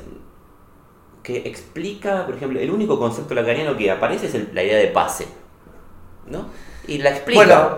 que 1.23 1.39
explica, 1.48 2.27
por 2.27 2.35
ejemplo, 2.35 2.61
el 2.61 2.70
único 2.70 2.98
concepto 2.98 3.35
lacaniano 3.35 3.77
que 3.77 3.90
aparece 3.90 4.27
es 4.27 4.35
el- 4.35 4.51
la 4.52 4.62
idea 4.62 4.77
de 4.78 4.89
pase. 4.89 5.27
¿No? 6.27 6.47
Y 6.89 6.98
la 6.98 7.11
explica. 7.11 7.44
Bueno, 7.44 7.77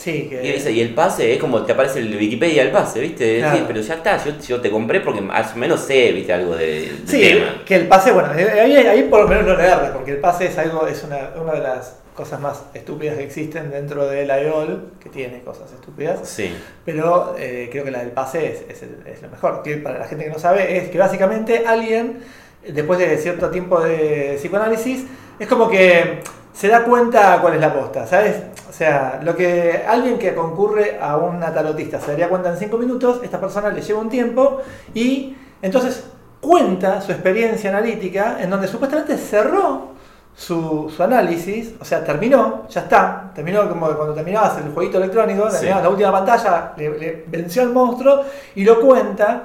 sí. 0.00 0.26
Que, 0.28 0.42
y, 0.44 0.52
dice, 0.52 0.72
y 0.72 0.80
el 0.80 0.94
pase 0.94 1.32
es 1.34 1.38
como 1.38 1.62
te 1.64 1.72
aparece 1.72 1.98
el 2.00 2.16
Wikipedia 2.16 2.62
del 2.64 2.72
pase, 2.72 3.00
¿viste? 3.00 3.38
Claro. 3.38 3.56
Sí, 3.58 3.64
pero 3.66 3.80
ya 3.80 3.94
está, 3.94 4.24
yo, 4.24 4.32
yo 4.38 4.60
te 4.60 4.70
compré 4.70 5.00
porque 5.00 5.20
más 5.20 5.52
o 5.54 5.56
menos 5.58 5.80
sé, 5.80 6.12
¿viste? 6.12 6.32
Algo 6.32 6.56
de, 6.56 6.66
de 6.66 6.92
Sí, 7.06 7.20
tema. 7.20 7.62
que 7.66 7.76
el 7.76 7.86
pase, 7.88 8.12
bueno, 8.12 8.30
ahí, 8.32 8.74
ahí 8.76 9.02
por 9.04 9.22
lo 9.22 9.28
menos 9.28 9.44
no 9.46 9.56
le 9.56 9.64
erra, 9.64 9.92
porque 9.92 10.12
el 10.12 10.18
pase 10.18 10.46
es 10.46 10.58
algo, 10.58 10.86
es 10.86 11.02
una, 11.04 11.30
una 11.40 11.52
de 11.52 11.60
las 11.60 11.96
cosas 12.14 12.40
más 12.40 12.64
estúpidas 12.74 13.16
que 13.16 13.24
existen 13.24 13.70
dentro 13.70 14.06
de 14.06 14.26
la 14.26 14.40
EOL, 14.40 14.90
que 15.02 15.08
tiene 15.08 15.40
cosas 15.42 15.72
estúpidas, 15.72 16.28
Sí. 16.28 16.52
pero 16.84 17.34
eh, 17.38 17.68
creo 17.72 17.84
que 17.84 17.90
la 17.90 18.00
del 18.00 18.10
pase 18.10 18.46
es, 18.46 18.62
es 18.68 18.82
el- 18.82 19.06
es 19.06 19.22
lo 19.22 19.28
mejor. 19.30 19.62
Que 19.62 19.76
para 19.78 19.98
la 20.00 20.06
gente 20.06 20.24
que 20.24 20.30
no 20.30 20.38
sabe, 20.38 20.76
es 20.76 20.88
que 20.90 20.98
básicamente 20.98 21.62
alguien, 21.66 22.18
después 22.66 22.98
de 22.98 23.16
cierto 23.16 23.48
tiempo 23.50 23.80
de 23.80 24.34
psicoanálisis, 24.38 25.04
es 25.38 25.46
como 25.48 25.70
que 25.70 26.18
se 26.60 26.68
da 26.68 26.84
cuenta 26.84 27.38
cuál 27.40 27.54
es 27.54 27.60
la 27.62 27.72
posta, 27.72 28.06
¿sabes? 28.06 28.36
O 28.68 28.72
sea, 28.72 29.18
lo 29.22 29.34
que 29.34 29.82
alguien 29.88 30.18
que 30.18 30.34
concurre 30.34 30.98
a 31.00 31.16
una 31.16 31.54
tarotista 31.54 31.98
se 31.98 32.10
daría 32.10 32.28
cuenta 32.28 32.50
en 32.50 32.58
cinco 32.58 32.76
minutos, 32.76 33.20
esta 33.22 33.40
persona 33.40 33.70
le 33.70 33.80
lleva 33.80 33.98
un 33.98 34.10
tiempo 34.10 34.60
y 34.92 35.34
entonces 35.62 36.04
cuenta 36.38 37.00
su 37.00 37.12
experiencia 37.12 37.70
analítica 37.70 38.36
en 38.42 38.50
donde 38.50 38.68
supuestamente 38.68 39.16
cerró 39.16 39.92
su, 40.36 40.92
su 40.94 41.02
análisis, 41.02 41.72
o 41.80 41.84
sea, 41.86 42.04
terminó, 42.04 42.66
ya 42.68 42.82
está, 42.82 43.32
terminó 43.34 43.66
como 43.66 43.86
cuando 43.96 44.12
terminabas 44.12 44.58
el 44.58 44.70
jueguito 44.70 44.98
electrónico, 44.98 45.46
Sí. 45.48 45.52
terminabas 45.60 45.82
la 45.84 45.88
última 45.88 46.12
pantalla, 46.12 46.72
le, 46.76 46.98
le 46.98 47.24
venció 47.26 47.62
al 47.62 47.70
monstruo 47.70 48.20
y 48.54 48.64
lo 48.64 48.78
cuenta. 48.82 49.44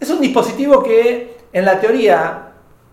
Es 0.00 0.10
un 0.10 0.20
dispositivo 0.20 0.82
que 0.82 1.36
en 1.52 1.64
la 1.64 1.78
teoría 1.78 2.45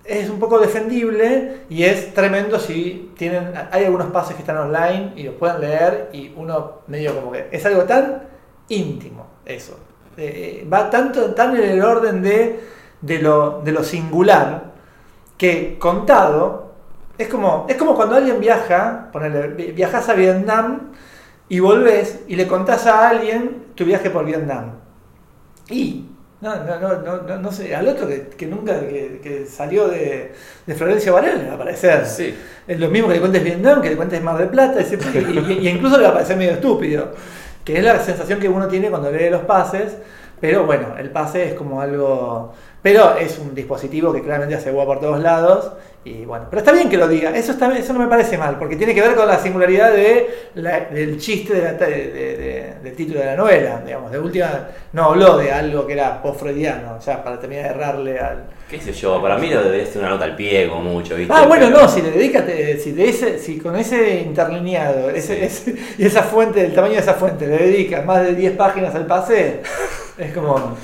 es 0.05 0.29
un 0.29 0.39
poco 0.39 0.59
defendible 0.59 1.61
y 1.69 1.83
es 1.83 2.13
tremendo 2.13 2.59
si 2.59 3.11
tienen 3.17 3.53
hay 3.71 3.85
algunos 3.85 4.07
pases 4.07 4.35
que 4.35 4.41
están 4.41 4.57
online 4.57 5.13
y 5.15 5.23
los 5.23 5.35
pueden 5.35 5.61
leer 5.61 6.09
y 6.11 6.33
uno 6.35 6.79
medio 6.87 7.15
como 7.15 7.31
que 7.31 7.47
es 7.51 7.65
algo 7.65 7.83
tan 7.83 8.23
íntimo 8.69 9.27
eso. 9.45 9.79
Eh, 10.17 10.67
va 10.71 10.89
tanto 10.89 11.33
tan 11.33 11.55
en 11.55 11.63
el 11.63 11.81
orden 11.81 12.21
de, 12.21 12.59
de, 13.01 13.19
lo, 13.19 13.61
de 13.63 13.71
lo 13.71 13.83
singular 13.83 14.73
que 15.37 15.77
contado 15.79 16.73
es 17.17 17.27
como 17.27 17.65
es 17.69 17.75
como 17.77 17.95
cuando 17.95 18.15
alguien 18.15 18.39
viaja 18.39 19.09
ponele, 19.11 19.47
vi- 19.49 19.71
viajas 19.71 20.09
a 20.09 20.13
Vietnam 20.13 20.91
y 21.49 21.59
volvés 21.59 22.21
y 22.27 22.35
le 22.35 22.47
contás 22.47 22.85
a 22.87 23.09
alguien 23.09 23.67
tu 23.75 23.85
viaje 23.85 24.09
por 24.09 24.25
Vietnam. 24.25 24.73
Y 25.69 26.05
No, 26.43 26.55
no, 26.65 26.79
no, 26.79 27.01
no, 27.01 27.21
no, 27.21 27.37
no 27.37 27.51
sé. 27.51 27.73
Al 27.73 27.87
otro 27.87 28.05
que, 28.07 28.27
que 28.37 28.45
nunca 28.47 28.79
que, 28.81 29.19
que 29.23 29.45
salió 29.45 29.87
de, 29.87 30.33
de 30.65 30.75
Florencio 30.75 31.13
Varela 31.13 31.47
va 31.49 31.53
a 31.53 31.57
parecer. 31.57 32.05
Sí. 32.05 32.35
Es 32.67 32.79
lo 32.79 32.89
mismo 32.89 33.07
que 33.07 33.13
le 33.15 33.19
cuentes 33.21 33.43
Vietnam, 33.43 33.81
que 33.81 33.89
le 33.91 33.95
cuentes 33.95 34.21
Mar 34.21 34.37
del 34.37 34.49
Plata, 34.49 34.81
y- 34.81 35.53
y 35.53 35.69
incluso 35.69 35.97
le 35.97 36.03
va 36.03 36.09
a 36.09 36.13
parecer 36.13 36.35
medio 36.37 36.51
estúpido. 36.51 37.11
Que 37.63 37.77
es 37.77 37.83
la 37.83 37.97
sensación 37.99 38.39
que 38.41 38.49
uno 38.49 38.67
tiene 38.67 38.89
cuando 38.89 39.09
lee 39.09 39.29
los 39.29 39.43
pases. 39.43 39.95
Pero 40.41 40.65
bueno, 40.65 40.95
el 40.99 41.09
pase 41.11 41.47
es 41.49 41.53
como 41.53 41.79
algo. 41.79 42.53
Pero 42.83 43.15
es 43.17 43.39
un 43.39 43.55
dispositivo 43.55 44.11
que 44.13 44.21
claramente 44.21 44.55
hace 44.55 44.69
hueá 44.71 44.85
por 44.85 44.99
todos 44.99 45.19
lados. 45.21 45.71
Y 46.05 46.25
bueno, 46.25 46.47
pero 46.49 46.59
está 46.59 46.73
bien 46.73 46.89
que 46.89 46.97
lo 46.97 47.07
diga. 47.07 47.33
Eso, 47.33 47.53
está, 47.53 47.73
eso 47.77 47.93
no 47.93 47.99
me 47.99 48.07
parece 48.07 48.37
mal, 48.37 48.59
porque 48.59 48.75
tiene 48.75 48.93
que 48.93 48.99
ver 49.01 49.15
con 49.15 49.25
la 49.25 49.39
singularidad 49.39 49.93
de 49.93 50.27
la- 50.55 50.81
del 50.81 51.17
chiste 51.17 51.53
de 51.53 51.61
la- 51.61 51.73
de- 51.75 51.87
de- 51.87 52.37
de- 52.37 52.73
del 52.83 52.93
título 52.93 53.21
de 53.21 53.25
la 53.27 53.35
novela. 53.37 53.81
Digamos, 53.85 54.11
de 54.11 54.19
última, 54.19 54.67
no 54.91 55.05
habló 55.05 55.37
de 55.37 55.49
algo 55.53 55.87
que 55.87 55.93
era 55.93 56.21
post-freudiano, 56.21 56.99
ya 56.99 57.23
para 57.23 57.39
terminar 57.39 57.63
de 57.63 57.69
errarle 57.69 58.19
al. 58.19 58.43
¿Qué 58.69 58.81
sé 58.81 58.91
yo? 58.91 59.21
Para 59.21 59.37
mí 59.37 59.49
lo 59.49 59.63
debería 59.63 59.85
ser 59.85 59.99
una 60.01 60.09
nota 60.09 60.25
al 60.25 60.35
pie, 60.35 60.67
como 60.67 60.81
mucho, 60.91 61.15
¿viste? 61.15 61.33
Ah, 61.33 61.45
bueno, 61.47 61.67
Pero- 61.67 61.79
no, 61.83 61.87
si 61.87 62.01
le 62.01 62.11
dedicas, 62.11 62.45
te- 62.45 62.77
si, 62.79 62.91
de 62.91 63.07
ese, 63.07 63.39
si 63.39 63.57
con 63.59 63.77
ese 63.77 64.19
interlineado 64.23 65.09
ese, 65.09 65.47
Sí. 65.49 65.71
ese- 65.71 65.75
y 65.99 66.05
esa 66.05 66.23
fuente, 66.23 66.65
el 66.65 66.73
tamaño 66.73 66.95
de 66.95 66.99
esa 66.99 67.13
fuente, 67.13 67.47
le 67.47 67.59
dedicas 67.59 68.05
más 68.05 68.23
de 68.23 68.35
10 68.35 68.57
páginas 68.57 68.93
al 68.93 69.05
pase, 69.05 69.61
es 70.17 70.33
como. 70.33 70.75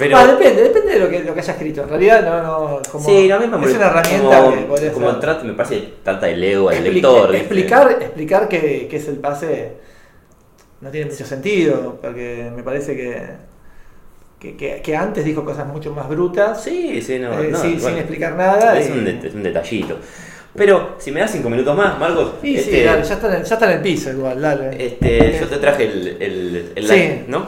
Pero- 0.00 0.16
Ah, 0.16 0.26
depende, 0.26 0.62
depende 0.62 0.92
de 0.94 0.98
lo 0.98 1.08
que, 1.08 1.22
lo 1.22 1.34
que 1.34 1.40
haya 1.40 1.52
escrito. 1.52 1.82
En 1.82 1.88
realidad, 1.90 2.24
no, 2.24 2.42
no. 2.42 2.82
Como, 2.90 3.04
sí, 3.06 3.30
es 3.30 3.36
una 3.36 3.86
herramienta 3.86 4.40
como, 4.42 4.54
que 4.56 4.62
podría 4.62 4.92
como 4.92 5.10
ser. 5.10 5.20
trata- 5.20 5.44
me 5.44 5.52
parece 5.52 5.80
que 5.80 5.94
trata 6.02 6.28
el 6.28 6.42
ego 6.42 6.68
al 6.70 6.82
lector. 6.82 7.28
¿viste? 7.30 7.36
explicar 7.44 7.96
explicar 8.00 8.48
qué, 8.48 8.88
qué 8.90 8.96
es 8.96 9.06
el 9.08 9.16
pase 9.18 9.72
no 10.80 10.90
tiene 10.90 11.10
mucho 11.10 11.24
sentido, 11.26 11.98
porque 12.00 12.50
me 12.56 12.62
parece 12.62 12.96
que, 12.96 13.22
que, 14.38 14.56
que- 14.56 14.80
que 14.82 14.96
antes 14.96 15.24
dijo 15.24 15.44
cosas 15.44 15.66
mucho 15.66 15.92
más 15.92 16.08
brutas, 16.08 16.62
Sí, 16.64 17.02
sí, 17.02 17.18
no. 17.18 17.38
eh, 17.38 17.48
no, 17.50 17.58
sin, 17.60 17.72
bueno, 17.72 17.88
sin 17.88 17.98
explicar 17.98 18.34
nada. 18.34 18.78
Es 18.80 18.88
y- 18.88 18.92
un, 18.92 19.04
det- 19.04 19.24
es 19.26 19.34
un 19.34 19.42
detallito. 19.42 19.98
Pero 20.54 20.96
si 20.98 21.12
me 21.12 21.20
das 21.20 21.30
cinco 21.30 21.48
minutos 21.50 21.76
más, 21.76 21.96
Marcos, 21.98 22.32
Sí, 22.42 22.54
sí, 22.54 22.60
este, 22.60 22.84
dale, 22.84 23.04
ya 23.04 23.14
está, 23.14 23.28
en 23.28 23.34
el, 23.34 23.44
ya 23.44 23.54
está 23.54 23.70
en 23.70 23.76
el 23.76 23.82
piso 23.82 24.10
igual, 24.10 24.40
dale. 24.40 24.84
este, 24.86 25.38
yo 25.38 25.46
te 25.46 25.56
traje 25.58 25.84
el, 25.84 26.08
el, 26.20 26.72
el 26.74 26.82
Sí. 26.82 26.88
like, 26.88 27.24
¿no? 27.28 27.46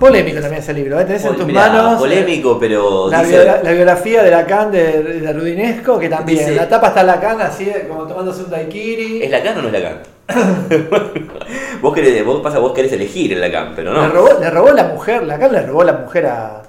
Polémico 0.00 0.40
también 0.40 0.62
ese 0.62 0.72
libro, 0.72 0.98
¿eh? 0.98 1.04
tenés 1.04 1.24
en 1.24 1.36
tus 1.36 1.46
mirá, 1.46 1.68
manos. 1.68 1.94
eh, 1.94 1.98
Polémico, 1.98 2.58
pero. 2.58 3.08
La, 3.10 3.22
dice- 3.22 3.36
biogra- 3.44 3.62
la 3.62 3.70
biografía 3.70 4.22
de 4.22 4.30
Lacan 4.30 4.72
de, 4.72 5.02
de 5.02 5.32
Rudinesco, 5.32 5.98
que 5.98 6.08
también. 6.08 6.38
Dice- 6.38 6.54
la 6.56 6.68
tapa 6.68 6.88
está 6.88 7.02
Lacan 7.02 7.40
así, 7.42 7.68
eh, 7.68 7.86
como 7.88 8.06
tomándose 8.06 8.42
un 8.44 8.50
daiquiri. 8.50 9.22
¿Es 9.22 9.30
Lacan 9.30 9.58
o 9.58 9.62
no 9.62 9.68
es 9.68 9.74
Lacan? 9.74 9.98
vos, 11.82 11.94
querés, 11.94 12.24
vos, 12.24 12.40
pasa, 12.40 12.58
vos 12.58 12.72
querés 12.72 12.92
elegir 12.92 13.32
el 13.32 13.40
Lacan, 13.40 13.74
pero 13.76 13.92
no. 13.92 14.00
Le, 14.02 14.08
robó, 14.08 14.28
le 14.40 14.50
robó 14.50 14.70
la 14.72 14.84
mujer, 14.84 15.22
Lacan 15.22 15.52
le 15.52 15.62
robó 15.66 15.84
la 15.84 15.92
mujer 15.92 16.26
a, 16.26 16.62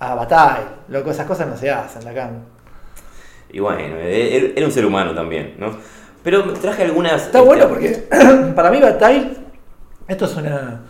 a 0.00 0.14
Bataille. 0.14 0.66
Loco, 0.88 1.10
esas 1.10 1.26
cosas 1.26 1.46
no 1.46 1.56
se 1.56 1.70
hacen, 1.70 2.04
Lacan. 2.04 2.44
Y 3.50 3.60
bueno, 3.60 3.96
e- 4.00 4.52
era 4.56 4.66
un 4.66 4.72
ser 4.72 4.84
humano 4.84 5.14
también, 5.14 5.54
¿no? 5.58 5.70
Pero 6.22 6.42
traje 6.54 6.82
algunas. 6.82 7.12
Está 7.26 7.38
este, 7.38 7.40
bueno 7.40 7.68
porque 7.68 7.90
para 8.56 8.70
mí 8.70 8.80
Bataille, 8.80 9.30
esto 10.08 10.24
es 10.24 10.34
una, 10.36 10.80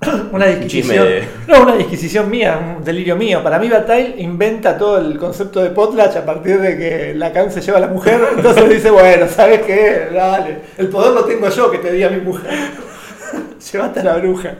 una 0.32 0.46
disquisición. 0.46 1.04
de- 1.06 1.24
No, 1.48 1.62
una 1.62 1.76
disquisición 1.76 2.30
mía, 2.30 2.58
un 2.78 2.84
delirio 2.84 3.16
mío. 3.16 3.42
Para 3.42 3.58
mí 3.58 3.68
Bataille 3.68 4.14
inventa 4.18 4.76
todo 4.76 4.98
el 4.98 5.16
concepto 5.18 5.62
de 5.62 5.70
potlatch 5.70 6.16
a 6.16 6.24
partir 6.24 6.60
de 6.60 6.76
que 6.76 7.14
Lacan 7.14 7.50
se 7.50 7.60
lleva 7.60 7.78
a 7.78 7.80
la 7.82 7.86
mujer. 7.88 8.20
Entonces 8.36 8.68
dice, 8.68 8.90
bueno, 8.90 9.26
¿sabes 9.28 9.62
qué? 9.62 10.08
Dale, 10.12 10.58
el 10.78 10.88
poder 10.88 11.12
lo 11.12 11.24
tengo 11.24 11.48
yo 11.48 11.70
que 11.70 11.78
te 11.78 11.92
di 11.92 12.02
a 12.02 12.10
mi 12.10 12.20
mujer. 12.20 12.50
Llévate 13.72 14.00
a 14.00 14.04
la 14.04 14.16
bruja. 14.18 14.54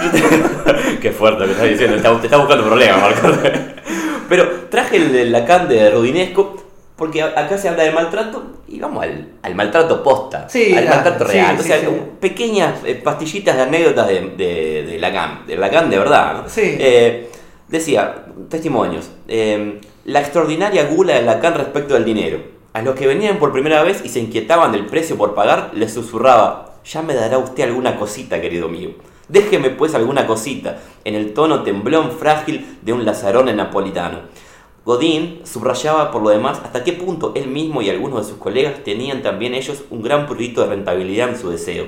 Qué 1.00 1.10
fuerte 1.10 1.40
lo 1.40 1.46
que 1.46 1.52
estás 1.52 1.68
diciendo, 1.68 1.96
te 1.96 2.02
está, 2.02 2.20
te 2.20 2.26
está 2.26 2.36
buscando 2.38 2.64
problemas, 2.64 3.00
Marcos. 3.00 3.32
Pero 4.28 4.48
traje 4.70 4.96
el 4.96 5.12
de 5.12 5.24
Lacan 5.26 5.68
de 5.68 5.90
Rudinesco 5.90 6.69
porque 7.00 7.22
acá 7.22 7.56
se 7.56 7.68
habla 7.70 7.82
de 7.84 7.92
maltrato 7.92 8.44
y 8.68 8.78
vamos 8.78 9.02
al, 9.02 9.28
al 9.42 9.54
maltrato 9.54 10.02
posta, 10.02 10.46
Sí, 10.50 10.74
al 10.76 10.84
maltrato 10.86 11.24
real. 11.24 11.56
sí, 11.56 11.62
o 11.62 11.66
sea, 11.66 11.80
sí. 11.80 11.86
pequeñas 12.20 12.74
eh, 12.84 12.94
pastillitas 12.94 13.56
de 13.56 13.62
anécdotas 13.62 14.06
de, 14.06 14.20
de- 14.36 14.84
de 14.86 14.98
Lacan, 14.98 15.46
de 15.46 15.56
Lacan 15.56 15.88
de 15.88 15.98
verdad. 15.98 16.44
Eh, 16.56 17.30
decía, 17.68 18.26
testimonios, 18.50 19.10
eh, 19.28 19.80
la 20.04 20.20
extraordinaria 20.20 20.84
gula 20.84 21.14
de 21.14 21.22
Lacan 21.22 21.54
respecto 21.54 21.94
del 21.94 22.04
dinero. 22.04 22.38
A 22.74 22.82
los 22.82 22.94
que 22.94 23.06
venían 23.06 23.38
por 23.38 23.50
primera 23.52 23.82
vez 23.82 24.02
y 24.04 24.08
se 24.10 24.20
inquietaban 24.20 24.70
del 24.70 24.84
precio 24.84 25.16
por 25.16 25.34
pagar, 25.34 25.70
les 25.74 25.92
susurraba, 25.94 26.74
ya 26.84 27.00
me 27.02 27.14
dará 27.14 27.38
usted 27.38 27.64
alguna 27.64 27.96
cosita, 27.96 28.40
querido 28.42 28.68
mío. 28.68 28.90
Déjeme 29.28 29.70
pues 29.70 29.94
alguna 29.94 30.26
cosita, 30.26 30.78
en 31.04 31.14
el 31.14 31.32
tono 31.32 31.62
temblón 31.62 32.10
frágil 32.12 32.78
de 32.82 32.92
un 32.92 33.04
lazarón 33.06 33.54
napolitano. 33.56 34.18
Godín 34.84 35.40
subrayaba 35.44 36.10
por 36.10 36.22
lo 36.22 36.30
demás 36.30 36.60
hasta 36.64 36.82
qué 36.84 36.92
punto 36.92 37.32
él 37.34 37.48
mismo 37.48 37.82
y 37.82 37.90
algunos 37.90 38.24
de 38.24 38.32
sus 38.32 38.40
colegas 38.40 38.82
tenían 38.82 39.22
también 39.22 39.54
ellos 39.54 39.84
un 39.90 40.02
gran 40.02 40.26
prurito 40.26 40.62
de 40.62 40.68
rentabilidad 40.68 41.28
en 41.28 41.38
su 41.38 41.50
deseo. 41.50 41.84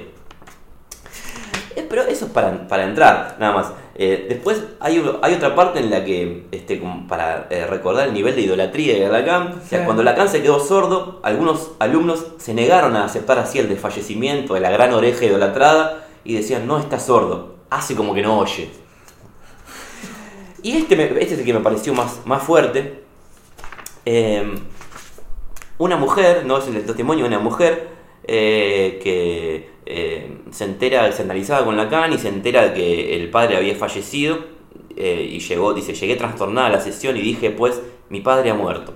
Eh, 1.74 1.86
Pero 1.88 2.02
eso 2.02 2.26
es 2.26 2.30
para, 2.32 2.68
para 2.68 2.84
entrar, 2.84 3.36
nada 3.38 3.52
más. 3.54 3.72
Eh, 3.94 4.26
después 4.28 4.62
hay, 4.80 5.02
hay 5.22 5.34
otra 5.34 5.54
parte 5.54 5.78
en 5.78 5.90
la 5.90 6.04
que, 6.04 6.46
este, 6.50 6.80
como 6.80 7.06
para 7.06 7.46
eh, 7.50 7.66
recordar 7.66 8.08
el 8.08 8.14
nivel 8.14 8.34
de 8.34 8.42
idolatría 8.42 8.94
de 8.98 9.08
Lacan, 9.08 9.60
o 9.64 9.68
sea, 9.68 9.84
cuando 9.84 10.02
Lacan 10.02 10.28
se 10.28 10.42
quedó 10.42 10.60
sordo, 10.60 11.20
algunos 11.22 11.72
alumnos 11.78 12.26
se 12.38 12.54
negaron 12.54 12.96
a 12.96 13.04
aceptar 13.04 13.38
así 13.38 13.58
el 13.58 13.68
desfallecimiento 13.68 14.54
de 14.54 14.60
la 14.60 14.70
gran 14.70 14.92
oreja 14.94 15.26
idolatrada 15.26 16.06
y 16.24 16.34
decían, 16.34 16.66
no 16.66 16.78
está 16.78 16.98
sordo, 16.98 17.56
hace 17.68 17.94
como 17.94 18.14
que 18.14 18.22
no 18.22 18.38
oye. 18.38 18.70
Y 20.62 20.76
este, 20.76 20.96
me- 20.96 21.04
este 21.04 21.24
es 21.34 21.38
el 21.40 21.44
que 21.44 21.52
me 21.54 21.60
pareció 21.60 21.92
más, 21.94 22.20
más 22.24 22.42
fuerte. 22.42 23.02
Eh, 24.04 24.54
una 25.78 25.96
mujer, 25.96 26.44
no 26.46 26.58
es 26.58 26.66
el 26.68 26.84
testimonio 26.84 27.26
una 27.26 27.38
mujer 27.38 27.88
eh, 28.24 29.00
que 29.02 29.70
eh, 29.86 30.38
se 30.50 30.64
entera, 30.64 31.10
se 31.12 31.22
analizaba 31.22 31.64
con 31.64 31.76
Lacan 31.76 32.12
y 32.12 32.18
se 32.18 32.28
entera 32.28 32.68
de 32.68 32.74
que 32.74 33.16
el 33.16 33.30
padre 33.30 33.56
había 33.56 33.74
fallecido 33.74 34.38
eh, 34.96 35.28
y 35.32 35.40
llegó, 35.40 35.74
dice, 35.74 35.94
llegué 35.94 36.14
trastornada 36.16 36.68
a 36.68 36.70
la 36.70 36.80
sesión 36.80 37.16
y 37.16 37.20
dije, 37.22 37.50
pues, 37.50 37.80
mi 38.10 38.20
padre 38.20 38.50
ha 38.50 38.54
muerto. 38.54 38.94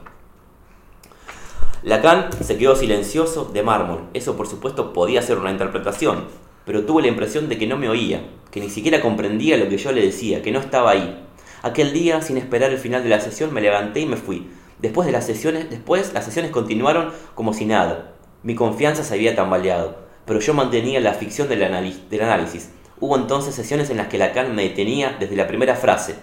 Lacan 1.82 2.30
se 2.43 2.56
quedó 2.59 2.76
silencioso 2.76 3.44
de 3.52 3.62
mármol. 3.62 4.02
Eso 4.14 4.36
por 4.36 4.47
supuesto 4.47 4.93
podía 4.93 5.22
ser 5.22 5.38
una 5.38 5.51
interpretación, 5.51 6.24
pero 6.64 6.84
tuve 6.84 7.02
la 7.02 7.09
impresión 7.09 7.48
de 7.48 7.59
que 7.59 7.66
no 7.66 7.76
me 7.76 7.88
oía, 7.88 8.24
que 8.51 8.60
ni 8.60 8.70
siquiera 8.70 9.01
comprendía 9.01 9.56
lo 9.56 9.68
que 9.68 9.78
yo 9.78 9.93
le 9.93 10.02
decía, 10.02 10.43
que 10.43 10.52
no 10.52 10.59
estaba 10.60 10.90
ahí. 10.90 11.26
Aquel 11.62 11.92
día, 11.92 12.22
sin 12.22 12.36
esperar 12.36 12.70
el 12.70 12.78
final 12.78 13.02
de 13.02 13.08
la 13.08 13.20
sesión, 13.20 13.52
me 13.52 13.60
levanté 13.60 14.00
y 14.00 14.06
me 14.06 14.16
fui. 14.16 14.48
Después 14.78 15.06
de 15.06 15.12
las 15.12 15.26
sesiones, 15.26 15.70
después 15.70 16.12
las 16.12 16.24
sesiones 16.24 16.50
continuaron 16.50 17.12
como 17.34 17.54
si 17.54 17.64
nada. 17.64 18.12
Mi 18.42 18.54
confianza 18.54 19.02
se 19.02 19.14
había 19.14 19.34
tambaleado, 19.34 19.96
pero 20.26 20.40
yo 20.40 20.54
mantenía 20.54 21.00
la 21.00 21.14
ficción 21.14 21.48
del, 21.48 21.62
análisis. 21.62 22.70
Hubo 23.00 23.16
entonces 23.16 23.54
sesiones 23.54 23.90
en 23.90 23.96
las 23.96 24.08
que 24.08 24.18
Lacan 24.18 24.54
me 24.54 24.62
detenía 24.62 25.16
desde 25.18 25.36
la 25.36 25.48
primera 25.48 25.74
frase. 25.76 26.16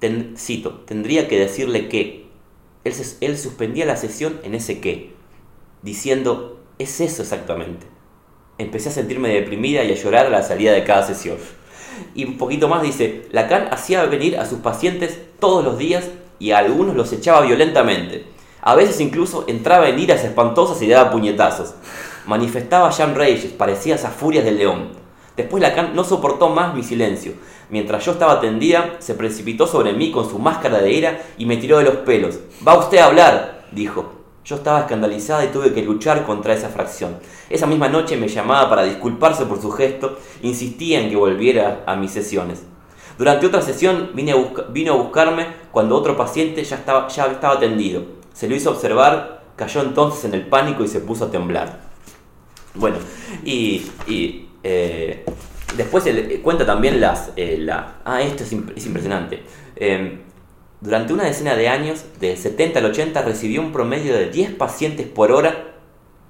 Ten- 0.00 0.34
cito, 0.36 0.80
tendría 0.86 1.28
que 1.28 1.38
decirle 1.38 1.88
que. 1.88 2.26
Él, 2.84 2.94
él 3.20 3.38
suspendía 3.38 3.84
la 3.84 3.96
sesión 3.96 4.40
en 4.44 4.54
ese 4.54 4.80
qué, 4.80 5.12
diciendo, 5.82 6.60
es 6.78 7.00
eso 7.00 7.22
exactamente. 7.22 7.86
Empecé 8.56 8.88
a 8.88 8.92
sentirme 8.92 9.28
deprimida 9.28 9.84
y 9.84 9.92
a 9.92 9.96
llorar 9.96 10.26
a 10.26 10.30
la 10.30 10.42
salida 10.42 10.72
de 10.72 10.84
cada 10.84 11.06
sesión. 11.06 11.36
Y 12.14 12.24
un 12.24 12.38
poquito 12.38 12.68
más 12.68 12.82
dice, 12.82 13.26
Lacan 13.32 13.68
hacía 13.70 14.04
venir 14.06 14.38
a 14.38 14.46
sus 14.46 14.60
pacientes 14.60 15.18
todos 15.38 15.64
los 15.64 15.78
días 15.78 16.08
y 16.38 16.52
a 16.52 16.58
algunos 16.58 16.96
los 16.96 17.12
echaba 17.12 17.42
violentamente. 17.42 18.26
A 18.60 18.74
veces 18.74 19.00
incluso 19.00 19.44
entraba 19.48 19.88
en 19.88 19.98
iras 19.98 20.24
espantosas 20.24 20.80
y 20.82 20.88
daba 20.88 21.10
puñetazos. 21.10 21.74
Manifestaba 22.26 22.90
Jean 22.90 23.14
Reyes, 23.14 23.52
parecía 23.52 23.94
esas 23.94 24.14
furias 24.14 24.44
del 24.44 24.58
león. 24.58 24.88
Después 25.36 25.62
Lacan 25.62 25.94
no 25.94 26.02
soportó 26.02 26.48
más 26.48 26.74
mi 26.74 26.82
silencio. 26.82 27.32
Mientras 27.70 28.04
yo 28.04 28.12
estaba 28.12 28.40
tendida, 28.40 28.96
se 28.98 29.14
precipitó 29.14 29.66
sobre 29.66 29.92
mí 29.92 30.10
con 30.10 30.28
su 30.28 30.38
máscara 30.38 30.80
de 30.80 30.92
ira 30.92 31.22
y 31.38 31.46
me 31.46 31.56
tiró 31.56 31.78
de 31.78 31.84
los 31.84 31.96
pelos. 31.98 32.40
Va 32.66 32.78
usted 32.78 32.98
a 32.98 33.06
hablar, 33.06 33.66
dijo. 33.70 34.17
Yo 34.48 34.56
estaba 34.56 34.80
escandalizada 34.80 35.44
y 35.44 35.48
tuve 35.48 35.74
que 35.74 35.82
luchar 35.82 36.24
contra 36.24 36.54
esa 36.54 36.70
fracción. 36.70 37.18
Esa 37.50 37.66
misma 37.66 37.90
noche 37.90 38.16
me 38.16 38.28
llamaba 38.28 38.70
para 38.70 38.84
disculparse 38.84 39.44
por 39.44 39.60
su 39.60 39.70
gesto, 39.70 40.18
insistía 40.40 41.00
en 41.00 41.10
que 41.10 41.16
volviera 41.16 41.82
a 41.84 41.96
mis 41.96 42.12
sesiones. 42.12 42.62
Durante 43.18 43.46
otra 43.46 43.60
sesión 43.60 44.12
vine 44.14 44.32
a 44.32 44.36
vino 44.70 44.94
a 44.94 44.96
buscarme 44.96 45.48
cuando 45.70 45.96
otro 45.96 46.16
paciente 46.16 46.64
ya 46.64 46.76
estaba, 46.76 47.08
ya 47.08 47.26
estaba 47.26 47.60
tendido. 47.60 48.04
Se 48.32 48.48
lo 48.48 48.54
hizo 48.54 48.70
observar, 48.70 49.42
cayó 49.54 49.82
entonces 49.82 50.24
en 50.24 50.32
el 50.32 50.46
pánico 50.46 50.82
y 50.82 50.88
se 50.88 51.00
puso 51.00 51.26
a 51.26 51.30
temblar. 51.30 51.80
Bueno, 52.74 52.96
y, 53.44 53.86
y, 54.06 54.48
eh, 54.62 55.26
después 55.76 56.04
cuenta 56.42 56.64
también 56.64 57.02
las... 57.02 57.32
eh, 57.36 57.58
la, 57.60 57.96
ah, 58.02 58.22
esto 58.22 58.44
es, 58.44 58.52
imp- 58.54 58.72
es 58.74 58.86
impresionante. 58.86 59.42
Eh, 59.76 60.20
durante 60.80 61.12
una 61.12 61.24
decena 61.24 61.56
de 61.56 61.68
años, 61.68 62.04
de 62.20 62.36
70 62.36 62.78
al 62.78 62.84
80, 62.86 63.22
recibió 63.22 63.60
un 63.60 63.72
promedio 63.72 64.14
de 64.14 64.30
10 64.30 64.52
pacientes 64.52 65.06
por 65.08 65.32
hora 65.32 65.74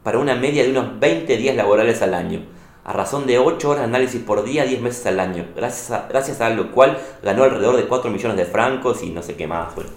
para 0.03 0.19
una 0.19 0.37
media 0.37 0.65
de 0.65 0.70
unos 0.70 0.99
20 0.99 1.37
días 1.37 1.55
laborales 1.55 2.01
al 2.03 2.15
año. 2.15 2.47
a 2.85 2.93
razón 2.95 3.27
de 3.27 3.39
8 3.39 3.69
horas 3.69 3.83
de 3.83 3.89
análisis 3.89 4.23
por 4.23 4.45
día, 4.45 4.65
10 4.65 4.81
meses 4.81 5.05
al 5.05 5.20
año, 5.20 5.49
gracias 5.55 5.91
a, 5.91 6.09
gracias 6.09 6.41
a 6.41 6.49
lo 6.49 6.73
cual 6.73 6.97
ganó 7.23 7.45
alrededor 7.45 7.77
de 7.77 7.85
4 7.85 8.11
millones 8.11 8.39
de 8.39 8.47
francos 8.47 9.03
y 9.03 9.11
no 9.11 9.23
sé 9.23 9.35
qué 9.35 9.47
más. 9.47 9.75
Bueno. 9.75 9.91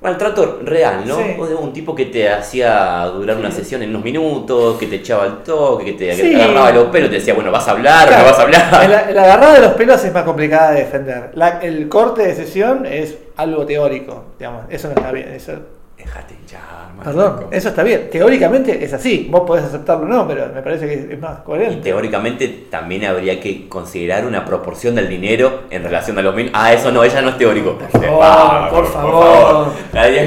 Maltrato 0.00 0.60
real, 0.62 1.02
¿no? 1.06 1.16
Sí. 1.16 1.34
Vos 1.36 1.48
de 1.48 1.56
un 1.56 1.72
tipo 1.72 1.92
que 1.94 2.06
te 2.06 2.30
hacía 2.30 3.04
durar 3.06 3.36
una 3.36 3.50
sesión 3.50 3.82
en 3.82 3.90
unos 3.90 4.04
minutos, 4.04 4.78
que 4.78 4.86
te 4.86 4.96
echaba 4.96 5.26
el 5.26 5.38
toque, 5.38 5.86
que 5.86 5.92
te, 5.94 6.06
que 6.08 6.14
Sí. 6.14 6.34
te 6.36 6.42
agarraba 6.42 6.70
los 6.70 6.84
pelos 6.84 7.10
te 7.10 7.16
decía, 7.16 7.34
bueno, 7.34 7.50
vas 7.50 7.66
a 7.66 7.72
hablar, 7.72 8.06
Claro, 8.06 8.22
no 8.24 8.30
vas 8.30 8.38
a 8.38 8.42
hablar. 8.42 8.88
La, 8.88 9.10
la 9.10 9.22
agarrada 9.24 9.54
de 9.54 9.60
los 9.60 9.72
pelos 9.72 10.04
es 10.04 10.12
más 10.14 10.22
complicada 10.22 10.70
de 10.70 10.80
defender. 10.84 11.30
La- 11.34 11.58
el 11.60 11.88
corte 11.88 12.22
de 12.26 12.34
sesión 12.36 12.86
es 12.86 13.16
algo 13.36 13.66
teórico, 13.66 14.26
digamos. 14.38 14.62
Eso 14.68 14.86
no 14.88 14.94
está 14.94 15.10
bien. 15.10 15.28
Eso, 15.34 15.52
Déjate 15.98 16.34
hinchar, 16.34 16.94
más 16.96 17.04
perdón, 17.06 17.46
eso 17.50 17.68
está 17.70 17.82
bien. 17.82 18.08
Teóricamente 18.08 18.84
es 18.84 18.92
así. 18.92 19.26
Vos 19.28 19.42
podés 19.44 19.64
aceptarlo 19.64 20.04
o 20.04 20.08
no, 20.08 20.28
pero 20.28 20.46
me 20.54 20.62
parece 20.62 20.86
que 20.86 21.12
es 21.14 21.20
más 21.20 21.40
Y 21.40 21.42
coherente. 21.44 21.82
teóricamente 21.82 22.66
también 22.70 23.04
habría 23.04 23.40
que 23.40 23.68
considerar 23.68 24.24
una 24.24 24.44
proporción 24.44 24.94
del 24.94 25.08
dinero 25.08 25.64
en 25.70 25.82
relación 25.82 26.16
a 26.18 26.22
los 26.22 26.36
mil. 26.36 26.50
Ah, 26.54 26.72
eso 26.72 26.92
no, 26.92 27.02
ella 27.02 27.20
no 27.20 27.30
es 27.30 27.38
teórico. 27.38 27.76
Por 27.78 27.90
favor, 27.90 28.20
Vamos, 28.20 28.70
por 28.70 28.86
favor. 28.92 29.72
Hay, 29.92 30.18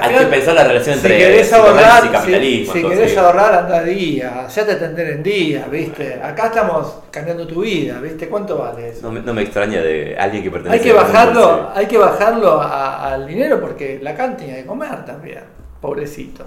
hay 0.00 0.14
que 0.18 0.24
pensar 0.30 0.54
la 0.54 0.64
relación 0.64 0.96
si 0.96 1.00
entre 1.06 1.18
querés 1.18 1.52
ahorrar, 1.52 2.04
y 2.06 2.08
capitalismo. 2.08 2.72
si, 2.72 2.80
si 2.82 2.88
querés 2.88 3.16
ahorrar, 3.18 3.54
anda 3.54 3.82
día, 3.82 4.48
ya 4.48 4.64
te 4.66 4.72
atender 4.72 5.06
en 5.10 5.22
día, 5.22 5.66
¿viste? 5.70 6.14
Acá 6.22 6.46
estamos 6.46 6.94
cambiando 7.10 7.46
tu 7.46 7.60
vida, 7.60 7.98
¿viste? 8.00 8.26
¿Cuánto 8.28 8.56
vale 8.58 8.88
eso? 8.88 9.00
no, 9.02 9.12
me, 9.12 9.20
no 9.20 9.34
me 9.34 9.42
extraña 9.42 9.82
de 9.82 10.16
alguien 10.18 10.42
que 10.42 10.50
pertenece 10.50 10.78
Hay 10.78 10.84
que 10.92 10.98
a 10.98 11.02
bajarlo, 11.02 11.40
bolsillo. 11.46 11.70
hay 11.74 11.86
que 11.86 11.98
bajarlo 11.98 12.60
a- 12.62 13.12
al 13.12 13.26
dinero 13.26 13.60
porque 13.60 13.98
la 14.02 14.14
can 14.14 14.36
tenía 14.36 14.56
que 14.56 14.64
también, 15.04 15.40
pobrecito. 15.80 16.44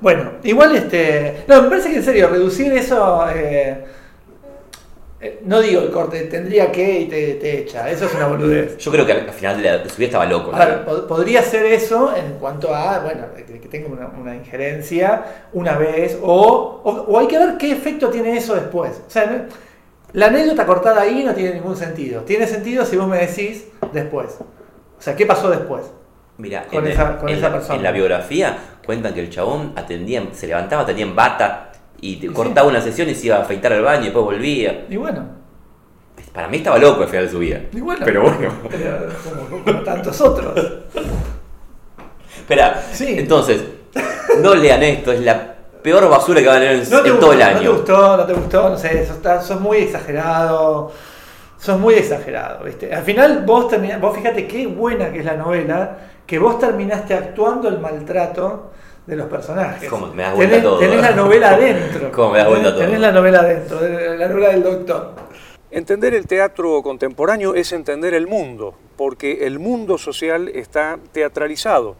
Bueno, 0.00 0.32
igual 0.44 0.76
este. 0.76 1.44
No, 1.48 1.62
me 1.62 1.68
parece 1.70 1.90
que 1.90 1.96
en 1.96 2.04
serio, 2.04 2.28
reducir 2.28 2.72
eso. 2.72 3.26
eh, 3.34 3.84
eh, 5.20 5.40
no 5.44 5.60
digo 5.60 5.82
el 5.82 5.90
corte, 5.90 6.22
tendría 6.22 6.72
que 6.72 7.00
y 7.00 7.04
te, 7.06 7.34
te 7.34 7.58
echa. 7.60 7.88
Eso 7.88 8.06
es 8.06 8.14
una 8.14 8.26
boludez. 8.26 8.76
Yo 8.78 8.90
creo 8.90 9.06
que 9.06 9.12
al 9.12 9.30
final 9.30 9.56
de, 9.56 9.62
la, 9.70 9.78
de 9.78 9.88
su 9.88 9.96
vida 9.96 10.06
estaba 10.06 10.26
loco. 10.26 10.50
podría 11.06 11.42
ser 11.42 11.64
eso 11.66 12.12
en 12.16 12.34
cuanto 12.40 12.74
a, 12.74 12.98
bueno, 13.00 13.26
que, 13.36 13.44
que 13.60 13.68
tenga 13.68 13.88
una, 13.88 14.08
una 14.20 14.34
injerencia 14.34 15.24
una 15.52 15.76
vez, 15.78 16.18
o, 16.20 16.80
o, 16.82 16.90
o 16.90 17.18
hay 17.20 17.28
que 17.28 17.38
ver 17.38 17.56
qué 17.56 17.70
efecto 17.72 18.08
tiene 18.10 18.36
eso 18.36 18.54
después. 18.54 19.00
O 19.06 19.10
sea, 19.10 19.26
no- 19.26 19.44
la 20.12 20.26
anécdota 20.26 20.66
cortada 20.66 21.00
ahí 21.02 21.22
no 21.24 21.34
tiene 21.34 21.54
ningún 21.54 21.76
sentido. 21.76 22.22
Tiene 22.22 22.46
sentido 22.46 22.84
si 22.84 22.96
vos 22.96 23.06
me 23.08 23.18
decís 23.18 23.64
después. 23.92 24.36
O 24.40 25.00
sea, 25.02 25.14
¿qué 25.16 25.24
pasó 25.24 25.48
después? 25.50 25.84
Mira, 26.42 26.64
con 26.66 26.84
en, 26.84 26.92
esa- 26.92 27.16
con 27.18 27.28
en 27.28 27.36
esa 27.36 27.48
la, 27.48 27.54
persona. 27.54 27.76
en 27.76 27.82
la 27.84 27.92
biografía 27.92 28.56
cuentan 28.84 29.14
que 29.14 29.20
el 29.20 29.30
chabón 29.30 29.72
atendía, 29.76 30.22
se 30.32 30.46
levantaba, 30.48 30.84
tenía 30.84 31.04
en 31.04 31.14
bata 31.14 31.70
y 32.00 32.16
te 32.16 32.26
Sí. 32.26 32.32
cortaba 32.32 32.66
una 32.68 32.80
sesión 32.80 33.08
y 33.08 33.14
se 33.14 33.26
iba 33.26 33.36
a 33.36 33.42
afeitar 33.42 33.72
al 33.72 33.82
baño 33.82 34.00
y 34.02 34.04
después 34.06 34.24
volvía. 34.24 34.86
Y 34.90 34.96
bueno, 34.96 35.24
Para 36.34 36.48
mí 36.48 36.56
estaba 36.56 36.78
loco 36.78 37.02
al 37.02 37.08
final 37.08 37.26
de 37.26 37.30
su 37.30 37.38
vida. 37.38 37.60
y 37.72 37.80
bueno. 37.80 38.02
Pero 38.04 38.22
bueno. 38.22 38.52
pero 38.70 39.08
como, 39.48 39.64
como 39.64 39.80
tantos 39.84 40.20
otros. 40.20 40.58
Espera, 42.36 42.82
Sí. 42.92 43.14
entonces, 43.18 43.62
no 44.40 44.54
lean 44.54 44.82
esto, 44.82 45.12
es 45.12 45.20
la 45.20 45.54
peor 45.82 46.08
basura 46.08 46.40
que 46.40 46.46
van 46.48 46.56
a 46.56 46.60
leer 46.60 46.72
en, 46.82 46.90
No 46.90 47.00
te 47.02 47.08
en 47.08 47.14
gustó, 47.14 47.20
todo 47.20 47.32
el 47.32 47.38
no 47.38 47.44
te 47.44 47.50
año. 47.52 47.72
gustó, 47.74 48.16
no 48.16 48.24
te 48.26 48.32
gustó, 48.32 48.68
no 48.70 48.78
sé, 48.78 49.06
sos, 49.06 49.46
sos 49.46 49.60
muy 49.60 49.78
exagerado. 49.78 50.92
Sos 51.58 51.78
muy 51.78 51.94
exagerado, 51.94 52.64
¿viste? 52.64 52.92
Al 52.92 53.04
final 53.04 53.44
vos 53.46 53.68
terminás, 53.68 54.00
vos 54.00 54.16
fíjate 54.16 54.48
qué 54.48 54.66
buena 54.66 55.12
que 55.12 55.20
es 55.20 55.24
la 55.24 55.34
novela, 55.36 55.96
que 56.32 56.38
vos 56.38 56.58
terminaste 56.58 57.12
actuando 57.12 57.68
el 57.68 57.78
maltrato 57.78 58.70
de 59.06 59.16
los 59.16 59.26
personajes. 59.28 59.86
¿Cómo? 59.90 60.06
Me 60.14 60.22
das 60.22 60.34
vuelta 60.34 60.54
tenés, 60.54 60.64
todo. 60.64 60.78
tenés 60.78 61.00
la 61.02 61.10
novela 61.10 61.50
adentro. 61.50 62.10
¿Cómo 62.10 62.30
me 62.30 62.38
das 62.38 62.48
vuelta 62.48 62.70
todo? 62.70 62.78
Tenés 62.78 63.00
la 63.00 63.12
novela 63.12 63.40
adentro, 63.40 63.78
de- 63.80 64.16
la 64.16 64.28
novela 64.28 64.48
del 64.48 64.62
doctor. 64.62 65.12
Entender 65.70 66.14
el 66.14 66.26
teatro 66.26 66.82
contemporáneo 66.82 67.54
es 67.54 67.70
entender 67.74 68.14
el 68.14 68.26
mundo, 68.28 68.74
porque 68.96 69.46
el 69.46 69.58
mundo 69.58 69.98
social 69.98 70.48
está 70.48 70.98
teatralizado. 71.12 71.96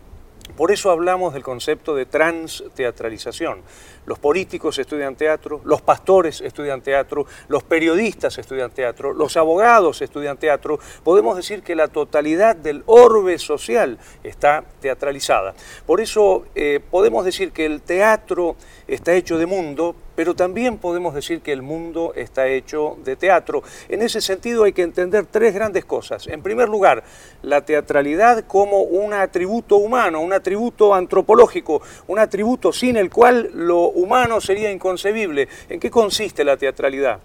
Por 0.57 0.73
eso 0.73 0.91
hablamos 0.91 1.35
del 1.35 1.43
concepto 1.43 1.95
de 1.95 2.07
transteatralización. 2.07 3.59
Los 4.05 4.19
políticos 4.19 4.79
estudian 4.79 5.15
teatro, 5.15 5.61
los 5.65 5.81
pastores 5.81 6.41
estudian 6.41 6.83
teatro, 6.83 7.27
los 7.49 7.63
periodistas 7.63 8.37
estudian 8.39 8.71
teatro, 8.71 9.13
los 9.13 9.37
abogados 9.37 10.03
estudian 10.03 10.37
teatro. 10.37 10.81
Podemos 11.05 11.37
decir 11.37 11.63
que 11.63 11.77
la 11.77 11.89
totalidad 11.89 12.57
del 12.57 12.83
orbe 12.87 13.39
social 13.39 13.99
está 14.25 14.65
teatralizada. 14.81 15.55
Por 15.87 16.01
eso 16.01 16.45
eh, 16.55 16.81
podemos 16.91 17.25
decir 17.25 17.53
que 17.53 17.65
el 17.65 17.81
teatro 17.81 18.57
está 18.89 19.15
hecho 19.15 19.39
de 19.39 19.47
mundo, 19.47 19.95
pero 20.15 20.35
también 20.35 20.79
podemos 20.79 21.15
decir 21.15 21.41
que 21.41 21.53
el 21.53 21.63
mundo 21.63 22.13
está 22.15 22.49
hecho 22.49 22.97
de 23.05 23.17
teatro. 23.17 23.63
En 23.89 24.03
ese 24.03 24.21
sentido 24.21 24.65
hay 24.65 24.73
que 24.73 24.83
entender 24.83 25.27
tres 25.27 25.55
grandes 25.55 25.85
cosas. 25.85 26.27
En 26.27 26.43
primer 26.43 26.69
lugar, 26.69 27.03
la 27.43 27.65
teatralidad 27.65 28.45
como 28.47 28.83
un 28.83 29.15
atributo 29.15 29.77
humano, 29.77 30.21
un 30.21 30.33
atributo 30.33 30.95
antropológico, 30.95 31.83
un 32.09 32.19
atributo 32.19 32.73
sin 32.73 32.97
el 32.97 33.11
cual 33.11 33.51
lo 33.55 33.92
humano 33.95 34.41
sería 34.41 34.71
inconcebible. 34.71 35.49
¿En 35.69 35.81
qué 35.81 35.91
consiste 35.91 36.45
la 36.45 36.57
teatralidad? 36.57 37.21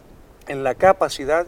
En 0.48 0.64
la 0.64 0.76
capacidad 0.76 1.46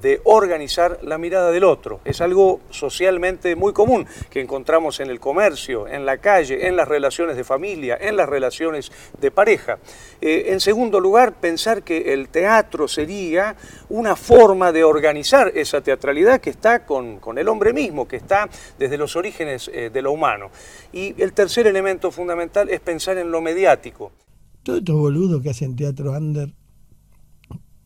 de 0.00 0.20
organizar 0.24 1.00
la 1.02 1.18
mirada 1.18 1.50
del 1.50 1.64
otro. 1.64 2.00
Es 2.04 2.20
algo 2.20 2.60
socialmente 2.70 3.56
muy 3.56 3.72
común 3.72 4.06
que 4.30 4.40
encontramos 4.40 5.00
en 5.00 5.10
el 5.10 5.18
comercio, 5.18 5.88
en 5.88 6.06
la 6.06 6.18
calle, 6.18 6.68
en 6.68 6.76
las 6.76 6.88
relaciones 6.88 7.36
de 7.36 7.44
familia, 7.44 7.98
en 8.00 8.16
las 8.16 8.28
relaciones 8.28 8.92
de 9.20 9.30
pareja. 9.30 9.78
Eh, 10.20 10.46
en 10.48 10.60
segundo 10.60 11.00
lugar, 11.00 11.34
pensar 11.34 11.82
que 11.82 12.12
el 12.12 12.28
teatro 12.28 12.86
sería 12.86 13.56
una 13.88 14.14
forma 14.14 14.72
de 14.72 14.84
organizar 14.84 15.52
esa 15.54 15.80
teatralidad 15.80 16.40
que 16.40 16.50
está 16.50 16.84
con, 16.84 17.18
con 17.18 17.38
el 17.38 17.48
hombre 17.48 17.72
mismo, 17.72 18.06
que 18.06 18.16
está 18.16 18.48
desde 18.78 18.98
los 18.98 19.16
orígenes 19.16 19.68
eh, 19.72 19.90
de 19.90 20.02
lo 20.02 20.12
humano. 20.12 20.50
Y 20.92 21.20
el 21.20 21.32
tercer 21.32 21.66
elemento 21.66 22.10
fundamental 22.10 22.68
es 22.68 22.80
pensar 22.80 23.18
en 23.18 23.30
lo 23.30 23.40
mediático. 23.40 24.12
Todos 24.68 24.80
estos 24.80 24.96
boludos 24.96 25.40
que 25.40 25.48
hacen 25.48 25.76
teatro 25.76 26.12
under, 26.12 26.52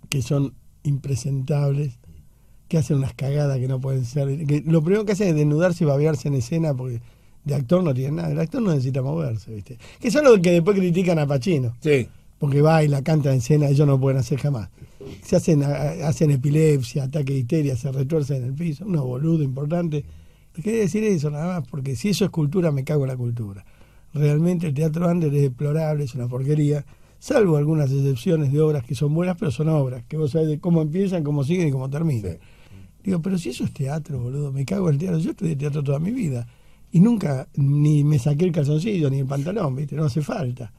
que 0.09 0.21
son 0.21 0.53
impresentables, 0.83 2.01
que 2.67 2.77
hacen 2.77 2.97
unas 2.97 3.15
cagadas 3.15 3.57
que 3.61 3.69
no 3.69 3.81
pueden 3.81 4.05
ser. 4.05 4.45
Que 4.49 4.65
lo 4.67 4.83
primero 4.83 5.05
que 5.05 5.13
hacen 5.13 5.29
es 5.29 5.37
desnudarse 5.37 5.85
y 5.85 5.87
babearse 5.87 6.27
en 6.27 6.35
escena 6.35 6.75
porque 6.75 7.01
de 7.45 7.55
actor 7.55 7.85
no 7.85 7.95
tienen 7.95 8.17
nada. 8.17 8.33
El 8.33 8.41
actor 8.41 8.61
no 8.61 8.71
necesita 8.71 9.01
moverse, 9.01 9.55
¿viste? 9.55 9.79
Que 10.01 10.11
son 10.11 10.25
los 10.25 10.41
que 10.41 10.51
después 10.51 10.77
critican 10.77 11.21
a 11.21 11.27
Pacino. 11.29 11.77
Sí. 11.79 12.09
Porque 12.41 12.61
baila, 12.61 13.01
canta 13.03 13.31
en 13.31 13.39
escena, 13.39 13.69
ellos 13.69 13.87
no 13.87 14.01
pueden 14.01 14.19
hacer 14.19 14.41
jamás. 14.41 14.69
Se 15.23 15.37
hacen, 15.37 15.63
hacen 15.63 16.33
epilepsia, 16.33 17.05
ataque 17.05 17.33
de 17.33 17.39
histeria, 17.39 17.77
se 17.77 17.93
retuercen 17.93 18.39
en 18.39 18.45
el 18.47 18.55
piso, 18.55 18.85
unos 18.85 19.05
boludos 19.05 19.45
importantes. 19.45 20.03
Quería 20.53 20.81
decir 20.81 21.05
eso 21.05 21.31
nada 21.31 21.61
más, 21.61 21.69
porque 21.69 21.95
si 21.95 22.09
eso 22.09 22.25
es 22.25 22.33
cultura, 22.33 22.73
me 22.73 22.83
cago 22.83 23.05
en 23.05 23.09
la 23.11 23.17
cultura. 23.17 23.65
Realmente 24.15 24.67
el 24.67 24.75
teatro 24.75 25.09
under 25.09 25.35
es 25.35 25.43
deplorable, 25.43 26.05
es 26.05 26.15
una 26.15 26.29
porquería, 26.29 26.85
salvo 27.19 27.57
algunas 27.57 27.91
excepciones 27.91 28.53
de 28.53 28.61
obras 28.61 28.85
que 28.85 28.95
son 28.95 29.15
buenas, 29.15 29.37
pero 29.39 29.51
son 29.51 29.69
obras, 29.69 30.05
que 30.07 30.17
vos 30.17 30.33
sabés 30.33 30.49
de 30.49 30.59
cómo 30.59 30.83
empiezan, 30.83 31.25
cómo 31.25 31.45
siguen 31.45 31.69
y 31.69 31.71
cómo 31.71 31.89
terminan. 31.89 32.33
Sí. 32.33 32.39
Digo, 33.05 33.21
pero 33.21 33.39
si 33.39 33.51
eso 33.51 33.65
es 33.65 33.73
teatro, 33.73 34.21
boludo, 34.21 34.53
me 34.53 34.65
cago 34.65 34.89
en 34.89 34.95
el 34.95 35.01
teatro. 35.01 35.19
Yo 35.19 35.31
estudié 35.31 35.57
teatro 35.57 35.83
toda 35.83 35.99
mi 35.99 36.13
vida 36.13 36.47
y 36.93 37.01
nunca 37.01 37.49
ni 37.57 38.05
me 38.05 38.19
saqué 38.19 38.45
el 38.45 38.53
calzoncillo 38.53 39.11
ni 39.11 39.21
el 39.21 39.27
pantalón, 39.27 39.75
¿viste? 39.75 39.97
No 39.97 40.05
hace 40.05 40.23
falta. 40.23 40.73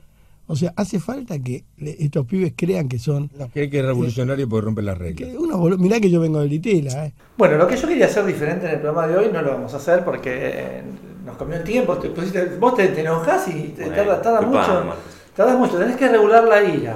O 0.46 0.56
sea, 0.56 0.74
hace 0.76 1.00
falta 1.00 1.40
que 1.40 1.64
estos 1.78 2.26
pibes 2.26 2.54
crean 2.56 2.90
que 2.90 3.00
son. 3.00 3.32
No, 3.38 3.48
cree 3.50 3.70
que 3.70 3.80
es 3.80 3.86
revolucionario 3.86 4.48
porque 4.48 4.66
rompe 4.66 4.82
las 4.82 4.98
reglas. 4.98 5.32
Que 5.32 5.38
uno, 5.38 5.58
mirá 5.78 6.00
que 6.00 6.10
yo 6.10 6.20
vengo 6.20 6.40
de 6.42 6.48
Litela, 6.48 7.08
¿eh? 7.08 7.14
Bueno, 7.38 7.58
lo 7.58 7.66
que 7.66 7.78
yo 7.78 7.88
quería 7.88 8.06
hacer 8.06 8.26
diferente 8.26 8.66
en 8.68 8.74
el 8.74 8.80
programa 8.80 9.08
de 9.08 9.18
hoy 9.18 9.30
no 9.32 9.42
lo 9.42 9.52
vamos 9.52 9.74
a 9.74 9.78
hacer 9.78 10.04
porque 10.04 10.32
eh, 10.34 10.84
nos 11.24 11.38
comió 11.38 11.58
el 11.58 11.64
tiempo. 11.64 11.98
Te 11.98 12.10
pusiste- 12.10 12.58
vos 12.60 12.76
te, 12.76 12.88
te 12.90 13.02
enojás 13.02 13.48
y 13.48 13.70
te 13.70 13.84
Bueno, 13.86 13.96
tarda, 13.96 14.22
tarda 14.22 14.42
mucho. 14.42 14.96
Tardas 15.36 15.58
mucho, 15.58 15.78
tenés 15.78 15.96
que 15.96 16.08
regular 16.10 16.44
la 16.44 16.62
ira. 16.62 16.96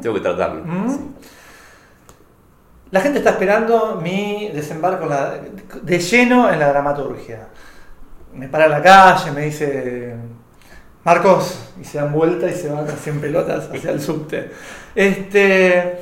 Tengo 0.00 0.14
que 0.14 0.20
tratarlo. 0.22 0.62
¿Mm? 0.64 0.90
Sí. 0.90 1.00
La 2.92 3.00
gente 3.00 3.18
está 3.18 3.30
esperando 3.30 4.00
mi 4.02 4.50
desembarco 4.54 5.04
en 5.04 5.10
la- 5.10 5.34
de 5.82 5.98
lleno 5.98 6.50
en 6.52 6.58
la 6.60 6.68
dramaturgia. 6.68 7.48
Me 8.32 8.48
para 8.48 8.66
en 8.66 8.70
la 8.70 8.82
calle, 8.82 9.32
me 9.32 9.42
dice 9.46 10.14
Marcos, 11.04 11.70
y 11.80 11.84
se 11.84 11.98
dan 11.98 12.12
vuelta 12.12 12.46
y 12.48 12.54
se 12.54 12.68
van 12.68 12.86
en 13.06 13.20
pelotas 13.20 13.68
hacia 13.72 13.90
el 13.90 14.00
subte. 14.00 14.50
Este, 14.94 16.00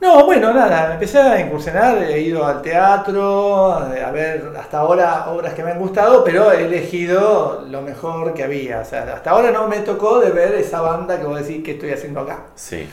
no, 0.00 0.24
bueno, 0.26 0.52
nada, 0.54 0.92
empecé 0.94 1.18
a 1.18 1.40
incursionar, 1.40 1.98
he 2.04 2.20
ido 2.20 2.46
al 2.46 2.62
teatro, 2.62 3.72
a 3.72 4.10
ver 4.12 4.52
hasta 4.56 4.78
ahora 4.78 5.28
obras 5.30 5.54
que 5.54 5.64
me 5.64 5.72
han 5.72 5.78
gustado, 5.80 6.22
pero 6.22 6.52
he 6.52 6.66
elegido 6.66 7.64
lo 7.68 7.82
mejor 7.82 8.32
que 8.32 8.44
había. 8.44 8.80
O 8.80 8.84
sea, 8.84 9.02
hasta 9.14 9.30
ahora 9.30 9.50
no 9.50 9.66
me 9.66 9.78
tocó 9.80 10.20
de 10.20 10.30
ver 10.30 10.54
esa 10.54 10.80
banda 10.80 11.18
que 11.18 11.24
vos 11.26 11.40
decís 11.44 11.64
que 11.64 11.72
estoy 11.72 11.90
haciendo 11.90 12.20
acá. 12.20 12.44
Sí. 12.54 12.86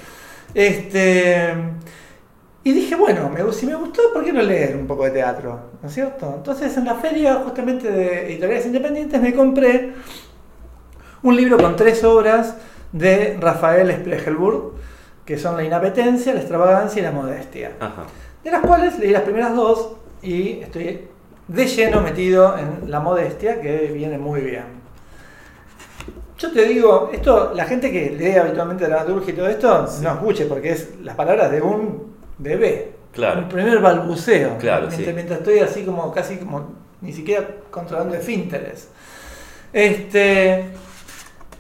Este, 0.55 1.53
y 2.63 2.71
dije, 2.73 2.95
bueno, 2.95 3.29
me- 3.29 3.53
si 3.53 3.67
me 3.67 3.75
gustó, 3.75 4.01
¿por 4.11 4.23
qué 4.25 4.33
no 4.33 4.41
leer 4.41 4.75
un 4.75 4.87
poco 4.87 5.03
de 5.03 5.11
teatro? 5.11 5.59
¿No 5.83 5.87
es 5.87 5.93
cierto? 5.93 6.33
Entonces, 6.37 6.75
en 6.77 6.85
la 6.85 6.95
feria 6.95 7.35
justamente 7.43 7.91
de 7.91 8.25
editoriales 8.31 8.65
independientes 8.65 9.21
me 9.21 9.33
compré 9.35 9.93
un 11.23 11.35
libro 11.35 11.57
con 11.57 11.75
tres 11.75 12.03
obras 12.03 12.55
de 12.91 13.37
Rafael 13.39 13.91
Splegelburg, 13.91 14.73
que 15.25 15.37
son 15.37 15.57
la 15.57 15.63
inapetencia, 15.63 16.33
la 16.33 16.39
extravagancia 16.39 16.99
y 16.99 17.03
la 17.03 17.11
modestia. 17.11 17.71
Ajá. 17.79 18.03
De 18.43 18.51
las 18.51 18.61
cuales 18.61 18.99
leí 18.99 19.11
las 19.11 19.23
primeras 19.23 19.55
dos 19.55 19.93
y 20.21 20.59
estoy 20.61 21.07
de 21.47 21.67
lleno 21.67 22.01
metido 22.01 22.57
en 22.57 22.89
la 22.89 22.99
modestia, 22.99 23.59
que 23.59 23.91
viene 23.93 24.17
muy 24.17 24.41
bien. 24.41 24.85
Yo 26.37 26.51
te 26.51 26.65
digo, 26.65 27.09
esto, 27.13 27.53
la 27.55 27.65
gente 27.65 27.91
que 27.91 28.11
lee 28.11 28.37
habitualmente 28.37 28.85
dramaturgia 28.85 29.33
y 29.33 29.35
todo 29.37 29.47
esto, 29.47 29.87
no 30.01 30.11
escuche, 30.11 30.45
porque 30.45 30.71
es 30.71 30.99
las 31.01 31.15
palabras 31.15 31.51
de 31.51 31.61
un 31.61 32.13
bebé. 32.37 32.93
Claro. 33.13 33.41
Un 33.41 33.49
primer 33.49 33.79
balbuceo. 33.79 34.57
Claro, 34.57 34.87
mientras, 34.87 35.07
sí. 35.07 35.13
mientras 35.13 35.39
estoy 35.39 35.59
así 35.59 35.85
como 35.85 36.11
casi 36.11 36.37
como 36.37 36.73
ni 37.01 37.13
siquiera 37.13 37.47
controlando 37.71 38.15
esfínteres. 38.15 38.89
Este, 39.71 40.65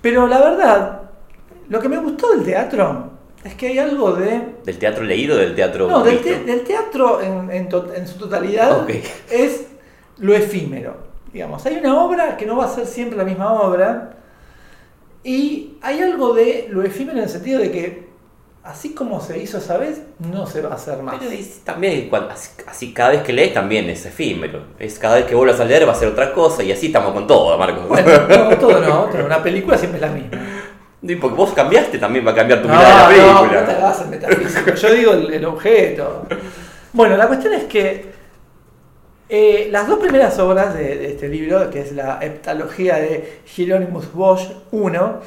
pero 0.01 0.27
la 0.27 0.39
verdad, 0.39 1.01
lo 1.69 1.79
que 1.79 1.89
me 1.89 1.97
gustó 1.97 2.31
del 2.31 2.43
teatro 2.43 3.14
es 3.45 3.55
que 3.55 3.67
hay 3.67 3.79
algo 3.79 4.11
de 4.13 4.41
¿Del 4.65 4.77
teatro 4.77 5.03
leído 5.03 5.35
o 5.35 5.39
del 5.39 5.55
teatro 5.55 5.87
no, 5.87 6.03
del, 6.03 6.19
te- 6.19 6.43
del 6.43 6.63
teatro 6.63 7.21
en, 7.21 7.49
en 7.51 7.69
to- 7.69 7.93
en 7.95 8.05
su 8.07 8.17
totalidad 8.17 8.85
es 9.31 9.67
lo 10.17 10.33
efímero. 10.35 10.97
Digamos, 11.31 11.65
hay 11.65 11.75
una 11.77 12.03
obra 12.03 12.35
que 12.37 12.45
no 12.45 12.57
va 12.57 12.65
a 12.65 12.69
ser 12.69 12.85
siempre 12.87 13.17
la 13.17 13.23
misma 13.23 13.53
obra 13.61 14.17
y 15.23 15.77
hay 15.81 15.99
algo 16.01 16.33
de 16.33 16.67
lo 16.69 16.83
efímero 16.83 17.17
en 17.17 17.23
el 17.25 17.29
sentido 17.29 17.59
de 17.59 17.71
que 17.71 18.05
así 18.63 18.93
como 18.95 19.21
se 19.21 19.37
hizo 19.37 19.57
esa 19.59 19.77
vez, 19.77 20.01
no 20.19 20.47
se 20.47 20.61
va 20.61 20.71
a 20.71 20.75
hacer 20.75 21.01
más. 21.03 21.17
Pero 21.19 21.29
es- 21.31 21.59
también, 21.63 22.09
cuando- 22.09 22.31
así, 22.31 22.49
así 22.67 22.93
cada 22.93 23.09
vez 23.11 23.21
que 23.21 23.33
lees 23.33 23.53
también 23.53 23.89
es 23.89 24.05
efímero. 24.05 24.63
Es 24.79 24.97
cada 24.97 25.15
vez 25.17 25.25
que 25.25 25.35
vuelvas 25.35 25.59
a 25.59 25.65
leer 25.65 25.87
va 25.87 25.91
a 25.91 25.95
ser 25.95 26.07
otra 26.07 26.33
cosa 26.33 26.63
y 26.63 26.71
así 26.71 26.87
estamos 26.87 27.13
con 27.13 27.27
todo, 27.27 27.55
Marcos. 27.57 27.87
Bueno, 27.87 28.09
no, 28.27 28.57
todo 28.57 28.79
no, 28.81 29.07
pero 29.11 29.25
una 29.25 29.43
película 29.43 29.77
siempre 29.77 29.97
es 29.97 30.01
la 30.09 30.11
misma. 30.15 30.54
Y 31.01 31.15
porque 31.17 31.35
vos 31.35 31.53
cambiaste 31.53 31.97
también 31.99 32.25
va 32.25 32.31
a 32.31 32.35
cambiar 32.35 32.61
tu 32.61 32.67
No, 32.67 32.73
mirada 32.75 33.09
de 33.09 33.17
la 33.17 33.23
no, 33.33 33.39
película. 33.39 33.61
no 33.61 33.67
te 33.67 33.71
hagas 33.73 34.07
metafísico. 34.07 34.71
Yo 34.73 34.93
digo 34.93 35.11
el, 35.13 35.33
el 35.33 35.45
objeto. 35.45 36.25
Bueno, 36.93 37.17
la 37.17 37.27
cuestión 37.27 37.53
es 37.53 37.65
que 37.65 38.05
eh, 39.29 39.67
las 39.71 39.87
dos 39.87 39.99
primeras 39.99 40.37
obras 40.39 40.73
de, 40.73 40.97
de 40.97 41.07
este 41.11 41.27
libro, 41.27 41.69
que 41.69 41.81
es 41.81 41.91
la 41.91 42.19
heptalogía 42.21 42.95
de 42.97 43.41
Hieronymus 43.55 44.11
Bosch 44.13 44.49
1, 44.71 45.19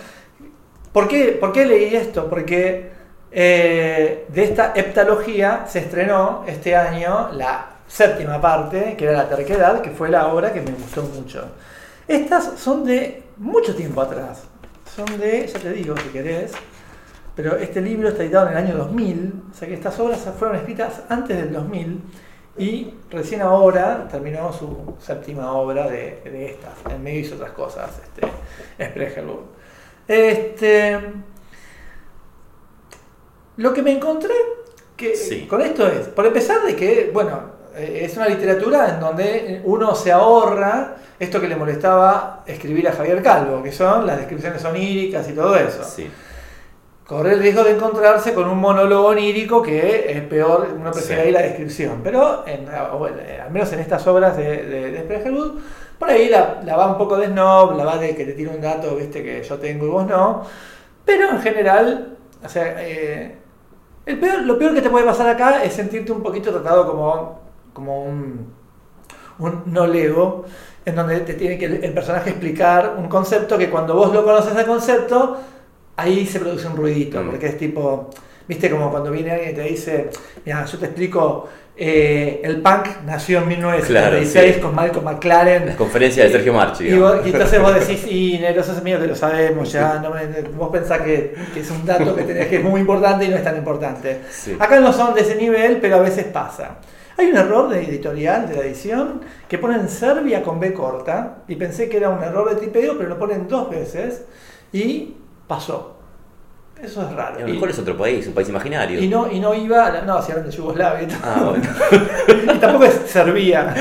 ¿por 0.92 1.08
qué, 1.08 1.36
por 1.40 1.52
qué 1.52 1.66
leí 1.66 1.94
esto? 1.94 2.28
Porque 2.28 2.90
eh, 3.30 4.24
de 4.28 4.44
esta 4.44 4.72
heptalogía 4.74 5.64
se 5.68 5.80
estrenó 5.80 6.44
este 6.46 6.74
año 6.76 7.30
la 7.32 7.66
séptima 7.86 8.40
parte, 8.40 8.94
que 8.96 9.04
era 9.04 9.14
La 9.14 9.28
terquedad, 9.28 9.80
que 9.80 9.90
fue 9.90 10.08
la 10.08 10.28
obra 10.28 10.52
que 10.52 10.60
me 10.60 10.72
gustó 10.72 11.02
mucho. 11.02 11.44
Estas 12.06 12.52
son 12.58 12.84
de 12.84 13.22
mucho 13.36 13.74
tiempo 13.74 14.00
atrás. 14.00 14.44
Son 14.98 15.16
de, 15.16 15.46
ya 15.46 15.60
te 15.60 15.72
digo, 15.74 15.96
si 15.96 16.08
querés, 16.08 16.50
pero 17.36 17.56
este 17.56 17.80
libro 17.80 18.08
está 18.08 18.24
editado 18.24 18.46
en 18.48 18.52
el 18.56 18.58
año 18.58 18.76
2000, 18.78 19.42
o 19.48 19.54
sea 19.54 19.68
que 19.68 19.74
estas 19.74 19.96
obras 20.00 20.28
fueron 20.36 20.56
escritas 20.56 21.02
antes 21.08 21.36
del 21.36 21.52
2000 21.52 22.00
y 22.58 22.94
recién 23.08 23.42
ahora 23.42 24.08
terminó 24.10 24.52
su 24.52 24.96
séptima 24.98 25.52
obra 25.52 25.86
de, 25.86 26.20
de 26.24 26.46
estas. 26.46 26.72
En 26.92 27.00
medio 27.00 27.20
hizo 27.20 27.36
otras 27.36 27.52
cosas, 27.52 27.90
este, 28.02 28.26
Spregelburg. 28.90 29.44
Este, 30.08 30.98
lo 33.56 33.72
que 33.72 33.82
me 33.82 33.92
encontré 33.92 34.34
que 34.96 35.14
Sí. 35.14 35.46
con 35.46 35.60
esto 35.60 35.86
es, 35.86 36.08
por 36.08 36.26
empezar 36.26 36.62
de 36.66 36.74
que, 36.74 37.12
bueno, 37.14 37.52
es 37.76 38.16
una 38.16 38.28
literatura 38.28 38.90
en 38.90 39.00
donde 39.00 39.60
uno 39.64 39.94
se 39.94 40.12
ahorra 40.12 40.96
esto 41.18 41.40
que 41.40 41.48
le 41.48 41.56
molestaba 41.56 42.42
escribir 42.46 42.88
a 42.88 42.92
Javier 42.92 43.22
Calvo, 43.22 43.62
que 43.62 43.72
son 43.72 44.06
las 44.06 44.18
descripciones 44.18 44.64
oníricas 44.64 45.28
y 45.28 45.32
todo 45.32 45.56
eso. 45.56 45.82
Sí. 45.84 46.10
Corre 47.06 47.32
el 47.32 47.40
riesgo 47.40 47.64
de 47.64 47.70
encontrarse 47.70 48.34
con 48.34 48.48
un 48.48 48.58
monólogo 48.58 49.08
onírico 49.08 49.62
que 49.62 50.12
es 50.12 50.20
peor, 50.22 50.68
uno 50.78 50.90
prefiere 50.90 51.22
Sí. 51.22 51.26
ahí 51.28 51.32
la 51.32 51.40
descripción. 51.42 52.00
Pero, 52.04 52.44
en 52.46 52.68
o, 52.68 53.08
eh, 53.08 53.40
al 53.42 53.50
menos 53.50 53.72
en 53.72 53.80
estas 53.80 54.06
obras 54.06 54.36
de, 54.36 54.62
de, 54.64 54.90
de 54.90 55.32
por 55.98 56.10
ahí 56.10 56.28
la, 56.28 56.60
la 56.64 56.76
va 56.76 56.86
un 56.86 56.98
poco 56.98 57.16
de 57.16 57.26
snob, 57.26 57.76
la 57.76 57.84
va 57.84 57.96
de 57.96 58.14
que 58.14 58.24
te 58.24 58.32
tiro 58.34 58.52
un 58.52 58.60
dato, 58.60 58.94
viste, 58.94 59.22
que 59.22 59.42
yo 59.42 59.56
tengo 59.56 59.86
y 59.86 59.88
vos 59.88 60.06
no. 60.06 60.42
Pero 61.04 61.30
en 61.30 61.40
general, 61.40 62.16
o 62.44 62.48
sea, 62.48 62.74
eh, 62.78 63.34
el 64.06 64.20
peor, 64.20 64.42
lo 64.42 64.58
peor 64.58 64.74
que 64.74 64.82
te 64.82 64.90
puede 64.90 65.04
pasar 65.04 65.28
acá 65.28 65.64
es 65.64 65.72
sentirte 65.72 66.12
un 66.12 66.22
poquito 66.22 66.52
tratado 66.52 66.86
como, 66.86 67.40
como 67.78 68.02
un, 68.02 68.52
un 69.38 69.62
no 69.66 69.86
lego, 69.86 70.44
en 70.84 70.96
donde 70.96 71.20
te 71.20 71.34
tiene 71.34 71.56
que 71.56 71.66
el, 71.66 71.92
personaje 71.92 72.30
explicar 72.30 72.96
un 72.98 73.08
concepto 73.08 73.56
que 73.56 73.70
cuando 73.70 73.94
vos 73.94 74.12
lo 74.12 74.24
conoces 74.24 74.56
el 74.56 74.66
concepto, 74.66 75.38
ahí 75.96 76.26
se 76.26 76.40
produce 76.40 76.66
un 76.66 76.76
ruidito, 76.76 77.22
Mm. 77.22 77.30
porque 77.30 77.46
es 77.46 77.56
tipo, 77.56 78.10
viste 78.48 78.68
como 78.68 78.90
cuando 78.90 79.12
viene 79.12 79.30
alguien 79.30 79.50
y 79.50 79.54
te 79.54 79.62
dice, 79.62 80.10
mira, 80.44 80.64
yo 80.64 80.78
te 80.78 80.86
explico, 80.86 81.48
eh, 81.76 82.40
el 82.42 82.60
punk 82.60 82.88
nació 83.06 83.38
en 83.38 83.46
1976 83.48 84.32
Claro, 84.42 84.54
sí. 84.56 84.60
con 84.60 84.74
Malcolm 84.74 85.04
McLaren. 85.04 85.66
Las 85.66 85.76
conferencias 85.76 86.26
de 86.26 86.32
Sergio 86.32 86.52
Marchi. 86.52 86.88
Y, 86.88 86.98
vos- 86.98 87.20
y 87.24 87.30
entonces 87.30 87.60
vos 87.62 87.72
decís, 87.74 88.04
y 88.10 88.38
negro, 88.40 88.62
eso 88.62 88.72
es 88.72 88.82
mío, 88.82 88.98
que 88.98 89.06
lo 89.06 89.14
sabemos 89.14 89.70
ya, 89.70 90.00
no 90.02 90.10
me- 90.10 90.26
vos 90.56 90.70
pensás 90.72 91.02
que, 91.02 91.34
que 91.54 91.60
es 91.60 91.70
un 91.70 91.86
dato 91.86 92.16
que 92.16 92.22
tenés 92.24 92.48
que 92.48 92.56
es 92.56 92.64
muy 92.64 92.80
importante 92.80 93.24
y 93.26 93.28
no 93.28 93.36
es 93.36 93.44
tan 93.44 93.56
importante. 93.56 94.22
Sí. 94.30 94.56
Acá 94.58 94.80
no 94.80 94.92
son 94.92 95.14
de 95.14 95.20
ese 95.20 95.36
nivel, 95.36 95.76
pero 95.80 95.96
a 95.96 96.00
veces 96.00 96.24
pasa. 96.24 96.78
Hay 97.18 97.26
un 97.30 97.36
error 97.36 97.68
de 97.68 97.82
editorial, 97.84 98.48
de 98.48 98.54
la 98.54 98.62
edición, 98.62 99.20
que 99.48 99.58
ponen 99.58 99.88
Serbia 99.88 100.42
con 100.42 100.60
B 100.60 100.72
corta, 100.72 101.38
y 101.48 101.56
pensé 101.56 101.88
que 101.88 101.96
era 101.96 102.08
un 102.10 102.22
error 102.22 102.48
de 102.48 102.56
tipeo, 102.64 102.96
pero 102.96 103.08
lo 103.10 103.18
ponen 103.18 103.48
dos 103.48 103.68
veces, 103.68 104.24
y 104.72 105.14
pasó. 105.48 105.96
Eso 106.80 107.02
es 107.02 107.12
raro. 107.12 107.38
A 107.38 107.40
lo 107.40 107.48
Y- 107.48 107.52
mejor 107.54 107.70
es 107.70 107.78
otro 107.80 107.96
país, 107.96 108.24
un 108.28 108.34
país 108.34 108.48
imaginario. 108.48 109.00
y 109.02 109.08
no, 109.08 109.28
y 109.30 109.40
no 109.40 109.52
iba, 109.52 109.86
a 109.86 109.90
la- 109.92 110.02
no, 110.02 110.22
si 110.22 110.30
hablan 110.30 110.48
de 110.48 110.56
Yugoslavia. 110.56 111.08
Ah, 111.24 111.50
bueno. 111.50 111.64
y 112.54 112.58
tampoco 112.58 112.84
es 112.84 112.94
servía. 113.06 113.74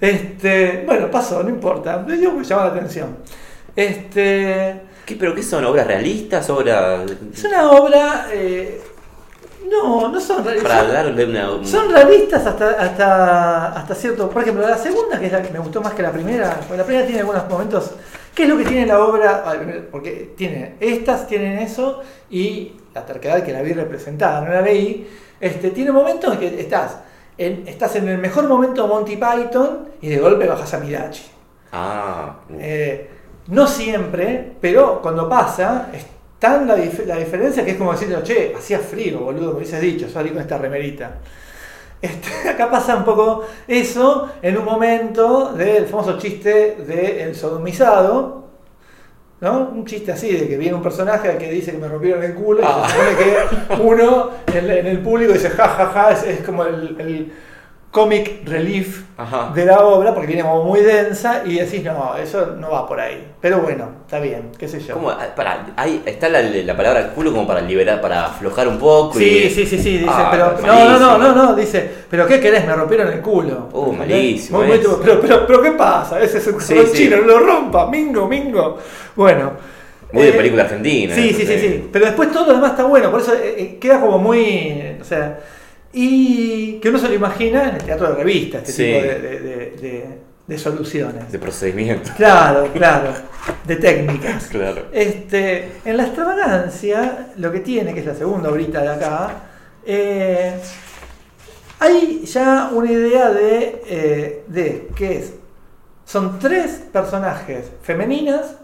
Este, 0.00 0.82
bueno, 0.86 1.08
pasó, 1.10 1.42
no 1.44 1.50
importa. 1.50 2.04
Yo 2.20 2.32
me 2.32 2.42
llama 2.42 2.64
la 2.64 2.70
atención. 2.72 3.16
Este, 3.76 4.80
¿Qué, 5.06 5.14
¿Pero 5.16 5.34
qué 5.34 5.42
son? 5.42 5.64
¿Obras 5.66 5.86
realistas? 5.86 6.48
¿Obras...? 6.50 7.02
es 7.32 7.44
una 7.44 7.70
obra. 7.70 8.26
eh, 8.32 8.80
no, 9.70 10.08
no 10.08 10.20
son 10.20 10.38
Para 10.38 10.50
realistas. 10.54 10.92
darle 10.92 11.24
una... 11.24 11.52
un- 11.52 11.66
Son 11.66 11.90
realistas 11.90 12.46
hasta, 12.46 12.70
hasta, 12.70 13.66
hasta 13.78 13.94
cierto. 13.94 14.28
Por 14.30 14.42
ejemplo, 14.42 14.66
la 14.68 14.76
segunda, 14.76 15.18
que 15.18 15.26
es 15.26 15.32
la 15.32 15.42
que 15.42 15.50
me 15.52 15.58
gustó 15.58 15.80
más 15.80 15.94
que 15.94 16.02
la 16.02 16.12
primera, 16.12 16.54
porque 16.60 16.76
la 16.78 16.84
primera 16.84 17.06
tiene 17.06 17.20
algunos 17.20 17.48
momentos. 17.48 17.92
¿Qué 18.34 18.44
es 18.44 18.48
lo 18.48 18.56
que 18.56 18.64
tiene 18.64 18.86
la 18.86 19.00
obra? 19.04 19.44
Porque 19.90 20.32
tiene, 20.36 20.76
estas 20.80 21.26
tienen 21.26 21.58
eso 21.58 22.00
y 22.30 22.72
la 22.94 23.04
terquedad 23.04 23.42
que 23.42 23.52
la 23.52 23.62
vi 23.62 23.72
representada, 23.72 24.40
no 24.42 24.52
la 24.52 24.60
leí. 24.62 25.08
Este, 25.40 25.70
tiene 25.70 25.90
momentos 25.92 26.34
en 26.34 26.38
que 26.40 26.60
estás 26.60 26.96
en, 27.38 27.66
estás 27.66 27.96
en 27.96 28.08
el 28.08 28.18
mejor 28.18 28.46
momento 28.48 28.82
de 28.82 28.88
Monty 28.88 29.16
Python 29.16 29.88
y 30.02 30.08
de 30.10 30.18
golpe 30.18 30.46
bajas 30.46 30.74
a 30.74 30.78
Mirachi. 30.78 31.22
Ah, 31.72 32.36
Eh, 32.58 33.08
no 33.48 33.66
siempre, 33.66 34.52
pero 34.60 35.00
cuando 35.02 35.28
pasa, 35.28 35.88
es 35.92 36.04
tan 36.40 36.66
la, 36.66 36.76
dif- 36.76 37.04
la 37.06 37.16
diferencia 37.16 37.64
que 37.64 37.70
es 37.72 37.76
como 37.76 37.92
decirle, 37.92 38.16
che, 38.24 38.52
hacía 38.58 38.80
frío, 38.80 39.20
boludo, 39.20 39.50
me 39.52 39.58
hubieses 39.58 39.80
dicho, 39.80 40.08
salí 40.08 40.30
con 40.30 40.40
esta 40.40 40.58
remerita. 40.58 41.12
Este, 42.02 42.48
acá 42.48 42.70
pasa 42.70 42.96
un 42.96 43.04
poco 43.04 43.44
eso 43.68 44.30
en 44.40 44.56
un 44.56 44.64
momento 44.64 45.52
del 45.52 45.84
famoso 45.84 46.16
chiste 46.18 46.76
del 46.86 47.34
sodomizado, 47.36 48.44
¿no? 49.42 49.68
Un 49.74 49.84
chiste 49.84 50.10
así, 50.10 50.32
de 50.34 50.48
que 50.48 50.56
viene 50.56 50.74
un 50.74 50.82
personaje 50.82 51.36
que 51.36 51.50
dice 51.50 51.72
que 51.72 51.76
me 51.78 51.88
rompieron 51.88 52.22
el 52.24 52.32
culo 52.34 52.60
y 52.62 52.64
Ah. 52.66 52.86
se 52.88 52.92
supone 52.94 53.16
que 53.18 53.82
uno 53.82 54.30
en, 54.46 54.70
en 54.70 54.86
el 54.86 55.00
público 55.00 55.34
dice, 55.34 55.50
ja, 55.50 55.68
ja, 55.68 55.86
ja, 55.88 56.10
es, 56.12 56.22
es 56.24 56.40
como 56.40 56.64
el, 56.64 56.96
el 57.00 57.32
comic 57.90 58.42
relief 58.48 59.02
Ajá. 59.16 59.50
de 59.52 59.64
la 59.66 59.80
obra 59.80 60.14
porque 60.14 60.28
viene 60.28 60.42
como 60.42 60.62
muy 60.62 60.80
densa 60.80 61.42
y 61.44 61.58
decís, 61.58 61.82
no, 61.82 62.14
eso 62.16 62.54
no 62.56 62.70
va 62.70 62.86
por 62.86 63.00
ahí. 63.00 63.32
Pero 63.40 63.58
bueno, 63.60 63.88
está 64.02 64.20
bien, 64.20 64.52
qué 64.56 64.68
sé 64.68 64.78
yo. 64.80 64.94
¿Cómo? 64.94 65.10
Ah, 65.10 65.26
Pará, 65.34 65.66
ahí 65.76 66.00
está 66.06 66.28
la, 66.28 66.40
la 66.40 66.76
palabra 66.76 67.10
culo 67.12 67.32
como 67.32 67.46
para 67.48 67.60
liberar, 67.60 68.00
para 68.00 68.26
aflojar 68.26 68.68
un 68.68 68.78
poco 68.78 69.18
Sí, 69.18 69.44
y... 69.46 69.50
sí, 69.50 69.66
sí, 69.66 69.76
sí, 69.78 69.98
dice, 69.98 70.06
Ah, 70.08 70.28
pero 70.30 70.54
no, 70.64 70.88
no, 70.88 70.98
no, 71.00 71.18
no, 71.18 71.34
no, 71.34 71.54
dice, 71.56 71.90
pero 72.08 72.26
¿qué 72.28 72.38
querés? 72.38 72.64
Me 72.64 72.74
rompieron 72.74 73.08
el 73.12 73.20
culo. 73.20 73.68
Uh, 73.72 73.92
malísimo 73.92 74.58
Muy, 74.58 74.68
muy- 74.68 74.76
eso. 74.78 75.00
pero, 75.02 75.20
pero, 75.20 75.46
pero, 75.46 75.62
¿qué 75.62 75.72
pasa? 75.72 76.20
Ese 76.20 76.38
es 76.38 76.46
un 76.46 76.60
Sí, 76.60 76.76
chino, 76.92 77.16
no 77.16 77.24
lo 77.26 77.38
rompa, 77.40 77.86
mingo, 77.88 78.28
mingo. 78.28 78.78
Bueno. 79.16 79.52
Muy 80.12 80.24
de 80.24 80.28
eh, 80.30 80.32
película 80.32 80.62
argentina. 80.64 81.14
Sí, 81.14 81.32
sí, 81.34 81.44
sí, 81.46 81.58
sí. 81.58 81.88
Pero 81.92 82.06
después 82.06 82.32
todo 82.32 82.46
lo 82.46 82.52
demás 82.54 82.72
está 82.72 82.84
bueno, 82.84 83.10
por 83.10 83.20
eso 83.20 83.32
eh, 83.34 83.54
eh, 83.58 83.78
queda 83.80 84.00
como 84.00 84.18
muy. 84.18 84.96
O 85.00 85.04
sea. 85.04 85.38
Y 85.92 86.78
que 86.80 86.88
uno 86.88 86.98
se 86.98 87.08
lo 87.08 87.14
imagina 87.14 87.68
en 87.70 87.76
el 87.76 87.82
teatro 87.82 88.08
de 88.10 88.14
revista, 88.14 88.58
este 88.58 88.72
Sí. 88.72 88.84
tipo 88.84 89.00
de, 89.02 89.18
de- 89.20 89.40
de- 89.40 89.70
de- 89.80 90.18
de 90.46 90.58
soluciones. 90.58 91.30
De 91.30 91.38
procedimiento. 91.38 92.10
Claro, 92.16 92.68
claro. 92.72 93.12
De 93.66 93.76
técnicas. 93.76 94.46
Claro. 94.46 94.86
Este, 94.92 95.72
en 95.84 95.96
la 95.96 96.04
extravagancia, 96.06 97.32
lo 97.36 97.50
que 97.52 97.60
tiene, 97.60 97.92
que 97.94 98.00
es 98.00 98.06
la 98.06 98.14
segunda 98.14 98.50
horita 98.50 98.80
de 98.82 98.88
acá, 98.88 99.30
eh, 99.86 100.54
hay 101.78 102.24
ya 102.26 102.70
una 102.72 102.90
idea 102.92 103.30
de, 103.30 103.82
eh, 103.86 104.44
de 104.48 104.88
que 104.94 105.18
es, 105.18 105.32
son 106.04 106.38
tres 106.38 106.82
personajes 106.92 107.70
femeninas, 107.82 108.56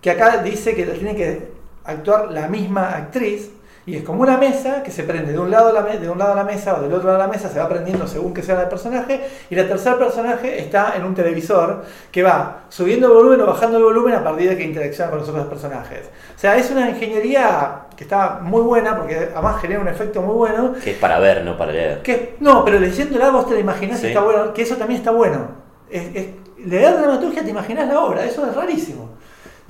que 0.00 0.10
acá 0.10 0.38
dice 0.42 0.74
que 0.74 0.84
tiene 0.86 1.14
que 1.16 1.48
actuar 1.84 2.30
la 2.32 2.48
misma 2.48 2.96
actriz, 2.96 3.50
Y 3.86 3.96
es 3.96 4.04
como 4.04 4.20
una 4.22 4.36
mesa 4.36 4.82
que 4.82 4.90
se 4.90 5.04
prende 5.04 5.32
de 5.32 5.38
un 5.38 5.50
lado 5.50 5.70
a 5.70 5.72
la, 5.72 5.82
de 5.82 6.08
un 6.08 6.18
lado 6.18 6.34
la 6.34 6.44
mesa 6.44 6.74
o 6.78 6.82
del 6.82 6.92
otro 6.92 7.08
lado 7.08 7.22
a 7.22 7.26
la 7.26 7.32
mesa, 7.32 7.48
se 7.48 7.58
va 7.58 7.66
prendiendo 7.68 8.06
según 8.06 8.34
que 8.34 8.42
sea 8.42 8.60
el 8.60 8.68
personaje, 8.68 9.20
y 9.48 9.58
el 9.58 9.66
tercer 9.66 9.96
personaje 9.96 10.60
está 10.60 10.94
en 10.96 11.04
un 11.04 11.14
televisor 11.14 11.82
que 12.12 12.22
va 12.22 12.64
subiendo 12.68 13.06
el 13.08 13.14
volumen 13.14 13.40
o 13.40 13.46
bajando 13.46 13.78
el 13.78 13.84
volumen 13.84 14.14
a 14.14 14.22
partir 14.22 14.50
de 14.50 14.56
que 14.58 14.64
interacciona 14.64 15.10
con 15.10 15.20
los 15.20 15.28
otros 15.30 15.46
personajes. 15.46 16.10
O 16.36 16.38
sea, 16.38 16.56
es 16.56 16.70
una 16.70 16.90
ingeniería 16.90 17.86
que 17.96 18.04
está 18.04 18.38
muy 18.42 18.60
buena, 18.62 18.96
porque 18.98 19.30
además 19.34 19.60
genera 19.60 19.80
un 19.80 19.88
efecto 19.88 20.20
muy 20.22 20.34
bueno, 20.36 20.74
Que 20.82 20.92
es 20.92 20.98
para 20.98 21.18
ver, 21.18 21.42
no 21.44 21.56
para 21.56 21.72
leer. 21.72 22.02
que, 22.02 22.36
no, 22.40 22.64
pero 22.64 22.78
leyéndola 22.78 23.30
vos 23.30 23.48
te 23.48 23.54
la 23.54 23.60
imaginás 23.60 23.98
y 23.98 24.02
Sí. 24.02 24.06
está 24.08 24.20
bueno, 24.20 24.52
que 24.52 24.62
eso 24.62 24.76
también 24.76 25.00
está 25.00 25.10
bueno. 25.10 25.48
Es, 25.90 26.14
es- 26.14 26.28
leer 26.66 26.98
dramaturgia 26.98 27.42
te 27.42 27.48
imaginás 27.50 27.88
la 27.88 27.98
obra, 28.00 28.24
eso 28.24 28.46
es 28.46 28.54
rarísimo. 28.54 29.08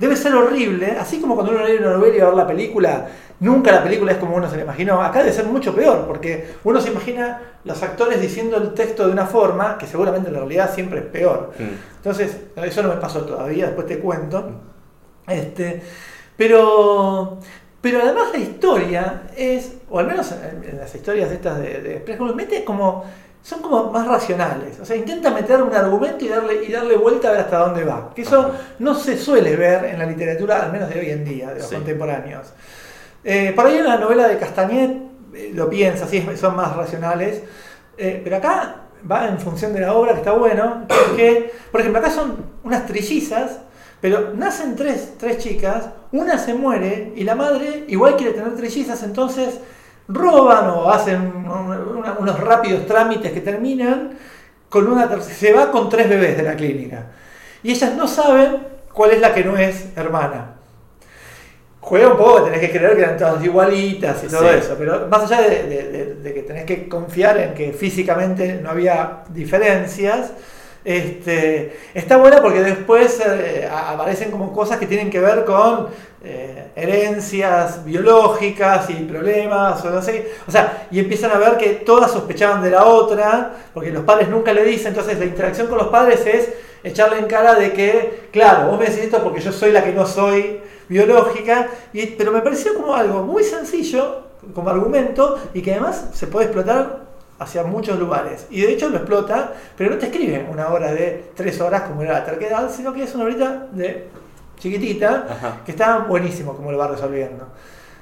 Debe 0.01 0.15
ser 0.15 0.33
horrible, 0.33 0.97
así 0.99 1.21
como 1.21 1.35
cuando 1.35 1.53
uno 1.53 1.63
lee 1.63 1.77
una 1.77 1.91
novela 1.91 2.15
y 2.15 2.19
va 2.19 2.25
a 2.25 2.29
ver 2.29 2.37
la 2.37 2.47
película, 2.47 3.07
nunca 3.39 3.71
la 3.71 3.83
película 3.83 4.13
es 4.13 4.17
como 4.17 4.35
uno 4.35 4.49
se 4.49 4.55
la 4.55 4.63
imaginó. 4.63 4.99
Acá 4.99 5.19
debe 5.19 5.31
ser 5.31 5.45
mucho 5.45 5.75
peor, 5.75 6.07
porque 6.07 6.55
uno 6.63 6.81
se 6.81 6.89
imagina 6.89 7.39
los 7.63 7.83
actores 7.83 8.19
diciendo 8.19 8.57
el 8.57 8.73
texto 8.73 9.05
de 9.05 9.13
una 9.13 9.27
forma 9.27 9.77
que 9.77 9.85
seguramente 9.85 10.29
en 10.29 10.33
la 10.33 10.39
realidad 10.39 10.73
siempre 10.73 11.01
es 11.01 11.05
peor. 11.05 11.51
Mm. 11.59 11.97
Entonces, 11.97 12.35
eso 12.55 12.81
no 12.81 12.89
me 12.89 12.95
pasó 12.95 13.21
todavía, 13.21 13.67
después 13.67 13.85
te 13.85 13.99
cuento. 13.99 14.49
Este, 15.27 15.83
pero, 16.35 17.37
pero 17.79 18.01
además 18.01 18.29
la 18.33 18.39
historia 18.39 19.21
es, 19.37 19.75
o 19.87 19.99
al 19.99 20.07
menos 20.07 20.31
en, 20.31 20.67
en 20.67 20.77
las 20.79 20.95
historias 20.95 21.29
estas 21.29 21.59
de, 21.59 21.79
de 21.79 22.33
mete 22.35 22.63
como, 22.63 23.05
son 23.43 23.61
como 23.61 23.91
más 23.91 24.07
racionales. 24.07 24.79
O 24.79 24.85
sea, 24.85 24.95
intenta 24.95 25.31
meter 25.31 25.61
un 25.61 25.73
argumento 25.73 26.23
y 26.23 26.27
darle, 26.27 26.63
y 26.65 26.71
darle 26.71 26.95
vuelta 26.97 27.29
a 27.29 27.31
ver 27.31 27.41
hasta 27.41 27.57
dónde 27.57 27.83
va. 27.83 28.11
Que 28.15 28.21
eso 28.21 28.51
no 28.79 28.93
se 28.95 29.17
suele 29.17 29.55
ver 29.55 29.85
en 29.85 29.99
la 29.99 30.05
literatura, 30.05 30.63
al 30.63 30.71
menos 30.71 30.89
de 30.89 30.99
hoy 30.99 31.09
en 31.09 31.25
día, 31.25 31.49
de 31.49 31.59
los 31.59 31.67
Sí. 31.69 31.75
contemporáneos. 31.75 32.47
Eh, 33.23 33.53
por 33.55 33.65
ahí 33.65 33.77
en 33.77 33.85
la 33.85 33.97
novela 33.97 34.27
de 34.27 34.37
Castañet 34.37 34.91
eh, 35.33 35.51
lo 35.53 35.69
piensa, 35.69 36.07
sí, 36.07 36.25
son 36.39 36.55
más 36.55 36.75
racionales. 36.75 37.41
Eh, 37.97 38.21
pero 38.23 38.37
acá 38.37 38.75
va 39.09 39.27
en 39.27 39.39
función 39.39 39.73
de 39.73 39.81
la 39.81 39.93
obra, 39.93 40.13
que 40.13 40.19
está 40.19 40.31
bueno. 40.33 40.85
Que, 40.87 40.93
es 40.95 41.09
que, 41.15 41.53
por 41.71 41.81
ejemplo, 41.81 41.99
acá 41.99 42.11
son 42.11 42.37
unas 42.63 42.85
trillizas, 42.85 43.59
pero 43.99 44.33
nacen 44.35 44.75
tres, 44.75 45.13
tres 45.17 45.37
chicas, 45.39 45.85
una 46.11 46.37
se 46.37 46.53
muere 46.53 47.13
y 47.15 47.23
la 47.23 47.35
madre 47.35 47.85
igual 47.87 48.15
quiere 48.17 48.33
tener 48.33 48.55
trillizas, 48.55 49.03
entonces 49.03 49.59
roban 50.11 50.69
o 50.69 50.89
hacen 50.89 51.19
una- 51.45 52.13
unos 52.19 52.39
rápidos 52.39 52.85
trámites 52.85 53.31
que 53.31 53.41
terminan 53.41 54.17
con 54.69 54.87
una 54.87 55.09
se 55.21 55.53
va 55.53 55.71
con 55.71 55.89
tres 55.89 56.07
bebés 56.09 56.37
de 56.37 56.43
la 56.43 56.55
clínica. 56.55 57.07
Y 57.63 57.71
ellas 57.71 57.93
no 57.95 58.07
saben 58.07 58.57
cuál 58.93 59.11
es 59.11 59.19
la 59.21 59.33
que 59.33 59.43
no 59.43 59.57
es 59.57 59.87
hermana. 59.95 60.55
Juega 61.79 62.09
un 62.11 62.17
poco, 62.17 62.43
tenés 62.43 62.59
que 62.59 62.69
creer 62.71 62.95
que 62.95 63.01
eran 63.01 63.17
todas 63.17 63.43
igualitas 63.43 64.23
y 64.23 64.27
todo 64.27 64.47
Sí. 64.49 64.55
eso, 64.59 64.75
pero 64.77 65.07
más 65.07 65.23
allá 65.23 65.41
de, 65.41 65.63
de- 65.63 65.83
de- 65.91 66.15
de 66.15 66.33
que 66.33 66.43
tenés 66.43 66.65
que 66.65 66.87
confiar 66.87 67.37
en 67.39 67.53
que 67.55 67.73
físicamente 67.73 68.59
no 68.61 68.69
había 68.69 69.23
diferencias, 69.29 70.31
este, 70.85 71.75
está 71.93 72.17
buena 72.17 72.41
porque 72.41 72.61
después 72.61 73.19
eh, 73.25 73.67
aparecen 73.71 74.29
como 74.31 74.53
cosas 74.53 74.77
que 74.77 74.85
tienen 74.87 75.09
que 75.09 75.19
ver 75.19 75.43
con 75.43 75.87
eh, 76.23 76.71
herencias 76.75 77.83
biológicas 77.83 78.89
y 78.89 78.93
problemas, 78.93 79.83
o 79.83 79.89
no 79.89 80.01
sé, 80.01 80.31
o 80.47 80.51
sea, 80.51 80.87
y 80.91 80.99
empiezan 80.99 81.31
a 81.31 81.37
ver 81.37 81.57
que 81.57 81.69
todas 81.69 82.11
sospechaban 82.11 82.61
de 82.61 82.69
la 82.69 82.85
otra, 82.85 83.53
porque 83.73 83.91
los 83.91 84.03
padres 84.03 84.29
nunca 84.29 84.53
le 84.53 84.63
dicen, 84.63 84.89
entonces 84.89 85.17
la 85.17 85.25
interacción 85.25 85.67
con 85.67 85.79
los 85.79 85.87
padres 85.87 86.25
es 86.25 86.49
echarle 86.83 87.17
en 87.17 87.25
cara 87.25 87.55
de 87.55 87.73
que, 87.73 88.27
claro, 88.31 88.69
vos 88.69 88.79
me 88.79 88.85
decís 88.85 89.05
esto 89.05 89.23
porque 89.23 89.41
yo 89.41 89.51
soy 89.51 89.71
la 89.71 89.83
que 89.83 89.93
no 89.93 90.05
soy 90.05 90.61
biológica, 90.87 91.69
y, 91.93 92.05
pero 92.07 92.31
me 92.31 92.41
pareció 92.41 92.75
como 92.75 92.93
algo 92.93 93.23
muy 93.23 93.43
sencillo 93.43 94.23
como 94.53 94.69
argumento 94.69 95.39
y 95.53 95.61
que 95.61 95.71
además 95.71 96.09
se 96.13 96.27
puede 96.27 96.45
explotar 96.45 97.01
hacia 97.39 97.63
muchos 97.63 97.97
lugares. 97.97 98.45
Y 98.51 98.61
de 98.61 98.73
hecho 98.73 98.89
lo 98.89 98.97
explota, 98.97 99.53
pero 99.75 99.89
no 99.89 99.97
te 99.97 100.05
escribe 100.05 100.45
una 100.51 100.69
obra 100.69 100.93
de 100.93 101.31
tres 101.35 101.59
horas 101.61 101.83
como 101.83 102.03
era 102.03 102.13
la 102.13 102.25
terquedad, 102.25 102.69
sino 102.69 102.93
que 102.93 103.03
es 103.03 103.15
una 103.15 103.25
horita 103.25 103.67
de 103.71 104.07
chiquitita 104.61 105.25
Ajá. 105.29 105.57
que 105.65 105.71
está 105.71 105.99
buenísimo 105.99 106.55
como 106.55 106.71
lo 106.71 106.77
va 106.77 106.87
resolviendo. 106.87 107.47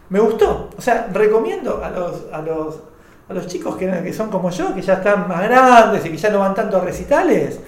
Me 0.09 0.19
gustó, 0.19 0.69
o 0.77 0.81
sea, 0.81 1.07
recomiendo 1.13 1.81
a 1.83 1.89
los, 1.89 2.25
a 2.33 2.41
los, 2.41 2.79
a 3.29 3.33
los 3.33 3.47
chicos 3.47 3.77
que, 3.77 3.89
que 4.03 4.11
son 4.11 4.29
como 4.29 4.49
yo, 4.49 4.75
que 4.75 4.81
ya 4.81 4.95
están 4.95 5.27
más 5.27 5.43
grandes 5.43 6.05
y 6.05 6.09
que 6.09 6.17
ya 6.17 6.29
no 6.29 6.39
van 6.39 6.53
tanto 6.53 6.77
a 6.77 6.81
recitales, 6.81 7.59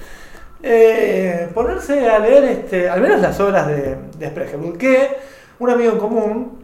eh, 0.61 1.49
ponerse 1.53 2.09
a 2.09 2.19
leer 2.19 2.43
este, 2.45 2.89
al 2.89 2.99
menos 2.99 3.21
las 3.21 3.39
obras 3.39 3.67
de, 3.67 3.95
de 4.17 4.27
Spregelwood, 4.27 4.77
que 4.77 5.17
un 5.59 5.69
amigo 5.69 5.93
en 5.93 5.97
común, 5.97 6.60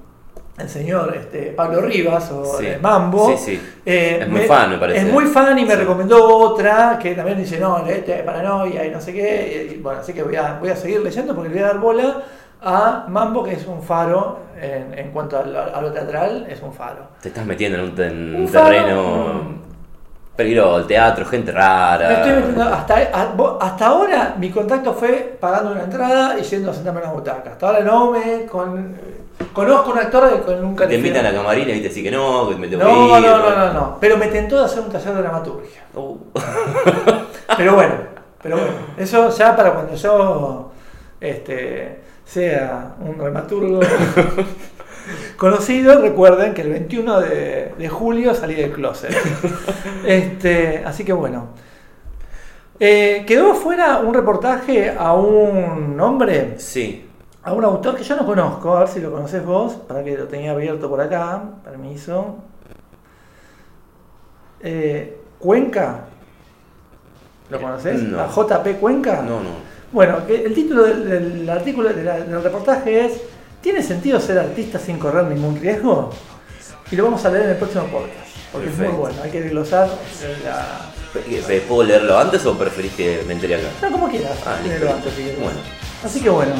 el 0.57 0.69
señor 0.69 1.15
este, 1.15 1.51
Pablo 1.55 1.81
Rivas 1.81 2.31
o 2.31 2.57
Sí. 2.57 2.65
de 2.65 2.77
Mambo, 2.79 3.29
Sí, 3.31 3.38
sí. 3.38 3.61
eh, 3.85 4.19
Es 4.21 4.27
muy 4.29 4.41
fan, 4.41 4.71
me 4.71 4.77
parece. 4.77 4.99
Es 5.05 5.13
muy 5.13 5.25
fan 5.25 5.57
y 5.59 5.65
me 5.65 5.75
recomendó 5.75 6.25
otra 6.38 6.97
que 7.01 7.13
también 7.13 7.38
dice, 7.38 7.59
no, 7.59 7.84
leete 7.85 8.15
Paranoia 8.23 8.85
y 8.85 8.89
no 8.91 8.99
sé 8.99 9.13
qué. 9.13 9.71
Y, 9.73 9.77
bueno, 9.77 9.99
así 9.99 10.13
que 10.13 10.23
voy 10.23 10.35
a, 10.35 10.57
voy 10.59 10.69
a 10.69 10.75
seguir 10.75 11.01
leyendo 11.01 11.35
porque 11.35 11.49
le 11.49 11.55
voy 11.55 11.63
a 11.63 11.67
dar 11.67 11.79
bola 11.79 12.23
a 12.61 13.05
Mambo, 13.07 13.43
que 13.43 13.53
es 13.53 13.67
un 13.67 13.84
faro 13.84 14.39
en, 14.59 14.97
en 14.97 15.11
cuanto 15.11 15.38
a 15.38 15.43
lo, 15.43 15.75
a 15.75 15.79
lo 15.79 15.91
teatral, 15.91 16.47
es 16.49 16.59
un 16.63 16.73
faro. 16.73 17.07
Te 17.21 17.27
estás 17.29 17.45
metiendo 17.45 17.77
en 17.77 17.84
un, 17.84 17.95
te- 17.95 18.07
en 18.07 18.35
Un 18.35 18.41
un 18.41 18.47
faro, 18.47 19.41
peligroso, 20.38 20.77
el 20.77 20.88
teatro, 20.88 21.26
gente 21.26 21.51
Me 21.51 21.59
estoy 21.59 22.31
metiendo- 22.34 22.64
rara. 22.64 22.77
hasta, 22.77 22.95
hasta 23.59 23.85
ahora 23.88 24.35
mi 24.39 24.49
contacto 24.51 24.93
fue 24.93 25.38
pagando 25.41 25.72
una 25.73 25.84
entrada 25.84 26.39
y 26.39 26.43
yendo 26.43 26.72
a 26.72 26.73
sentarme 26.73 26.99
en 27.01 27.07
una 27.07 27.14
butaca. 27.15 27.49
Hasta 27.51 27.68
ahora 27.68 27.80
no 27.81 28.11
me 28.11 28.45
con- 28.45 28.95
conozco 29.51 29.91
un 29.91 29.97
actor 29.99 30.43
con 30.45 30.61
nunca 30.61 30.88
Te 30.88 30.95
invitan 30.95 31.26
a 31.26 31.31
la 31.31 31.35
camarina 31.38 31.72
y 31.73 31.81
te 31.81 31.89
dicen 31.89 32.03
que 32.03 32.11
no, 32.11 32.47
que 32.49 32.55
me 32.55 32.68
tengo 32.68 32.84
No, 32.84 32.89
que 32.89 33.19
ir. 33.19 33.26
no, 33.27 33.38
no, 33.39 33.55
no, 33.55 33.73
no. 33.73 33.97
Pero 33.99 34.18
me 34.18 34.27
tentó 34.27 34.57
de 34.59 34.65
hacer 34.65 34.80
un 34.81 34.89
taller 34.91 35.14
de 35.15 35.22
dramaturgia. 35.22 35.81
Uh. 35.95 36.15
Pero 37.57 37.73
bueno, 37.76 37.93
pero 38.41 38.57
bueno, 38.57 38.72
eso 38.97 39.30
ya 39.30 39.55
para 39.55 39.73
cuando 39.73 39.95
yo 39.95 40.72
este, 41.19 42.01
sea 42.26 42.91
un 42.99 43.18
dramaturgo 43.18 43.80
conocido, 45.38 46.01
recuerden 46.01 46.53
que 46.53 46.61
el 46.61 46.69
21 46.69 47.19
de, 47.21 47.73
de 47.77 47.89
julio 47.89 48.34
salí 48.34 48.55
del 48.55 48.71
closet. 48.71 49.15
Este, 50.05 50.84
así 50.85 51.03
que 51.03 51.13
bueno. 51.13 51.49
Eh, 52.79 53.23
quedó 53.27 53.55
fuera 53.55 53.97
un 53.97 54.13
reportaje 54.13 54.95
a 54.97 55.13
un 55.13 55.99
hombre, 55.99 56.55
Sí. 56.59 57.09
a 57.43 57.51
un 57.53 57.63
autor 57.65 57.95
que 57.95 58.03
yo 58.03 58.15
no 58.15 58.25
conozco, 58.25 58.75
a 58.77 58.81
ver 58.81 58.88
si 58.89 58.99
lo 58.99 59.11
conoces 59.11 59.43
vos, 59.43 59.73
para 59.73 60.03
que 60.03 60.15
lo 60.17 60.25
tenía 60.27 60.51
abierto 60.51 60.88
por 60.89 61.01
acá, 61.01 61.41
permiso. 61.63 62.35
Eh, 64.61 65.17
Cuenca, 65.39 66.01
¿lo 67.49 67.61
conoces? 67.61 68.01
No. 68.01 68.19
¿A 68.21 68.27
JP 68.27 68.79
Cuenca? 68.79 69.21
No, 69.21 69.39
no. 69.41 69.67
Bueno, 69.91 70.17
el 70.27 70.53
título 70.53 70.84
del, 70.84 71.07
del 71.09 71.49
artículo, 71.49 71.89
del 71.89 72.43
reportaje 72.43 73.05
es 73.05 73.21
¿Tiene 73.68 73.84
sentido 73.84 74.18
ser 74.22 74.39
artista 74.39 74.80
sin 74.80 74.98
correr 74.98 75.26
ningún 75.26 75.60
riesgo? 75.60 76.10
Y 76.89 76.95
lo 76.95 77.03
vamos 77.03 77.26
a 77.26 77.30
leer 77.30 77.44
en 77.44 77.49
el 77.49 77.57
próximo 77.57 77.84
podcast, 77.88 78.30
porque 78.49 78.69
es 78.69 78.77
muy 78.77 78.88
bueno, 78.88 79.18
hay 79.22 79.30
que 79.30 79.41
desglosar 79.41 79.89
la... 80.45 80.85
¿Pe- 81.11 81.60
¿Puedo 81.68 81.84
leerlo 81.84 82.18
antes 82.18 82.45
o 82.45 82.57
preferís 82.57 82.94
que 82.94 83.23
me 83.27 83.34
entere 83.34 83.56
acá? 83.56 83.68
No, 83.81 83.91
como 83.91 84.10
quieras, 84.10 84.38
Ah, 84.45 84.56
listo. 84.64 84.80
léelo 84.80 84.94
antes 84.95 85.14
si 85.14 85.22
querés. 85.23 85.39
Bueno. 85.41 85.60
Así 86.02 86.22
que 86.22 86.30
bueno, 86.30 86.53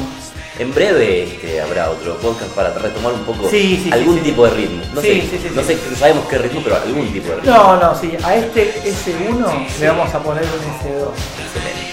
En 0.58 0.74
breve 0.74 1.22
este, 1.24 1.62
habrá 1.62 1.88
otro 1.90 2.14
podcast 2.18 2.50
para 2.50 2.74
retomar 2.74 3.14
un 3.14 3.20
poco 3.24 3.48
Sí, 3.48 3.76
sí, 3.78 3.84
sí, 3.84 3.90
algún 3.90 4.16
sí. 4.16 4.24
tipo 4.24 4.44
de 4.44 4.50
ritmo. 4.50 4.82
No, 4.92 5.00
sé, 5.00 5.24
no 5.54 5.62
sé, 5.62 5.78
sabemos 5.98 6.26
qué 6.28 6.36
ritmo, 6.36 6.60
pero 6.62 6.76
algún 6.76 7.10
tipo 7.10 7.30
de 7.30 7.36
ritmo. 7.36 7.54
no, 7.56 7.76
no, 7.80 7.94
sí, 7.98 8.18
a 8.22 8.36
este 8.36 8.82
S1 8.84 9.80
le 9.80 9.88
vamos 9.88 10.12
a 10.12 10.18
poner 10.22 10.42
un 10.44 10.50
S2. 10.50 11.08
Excelente. 11.42 11.87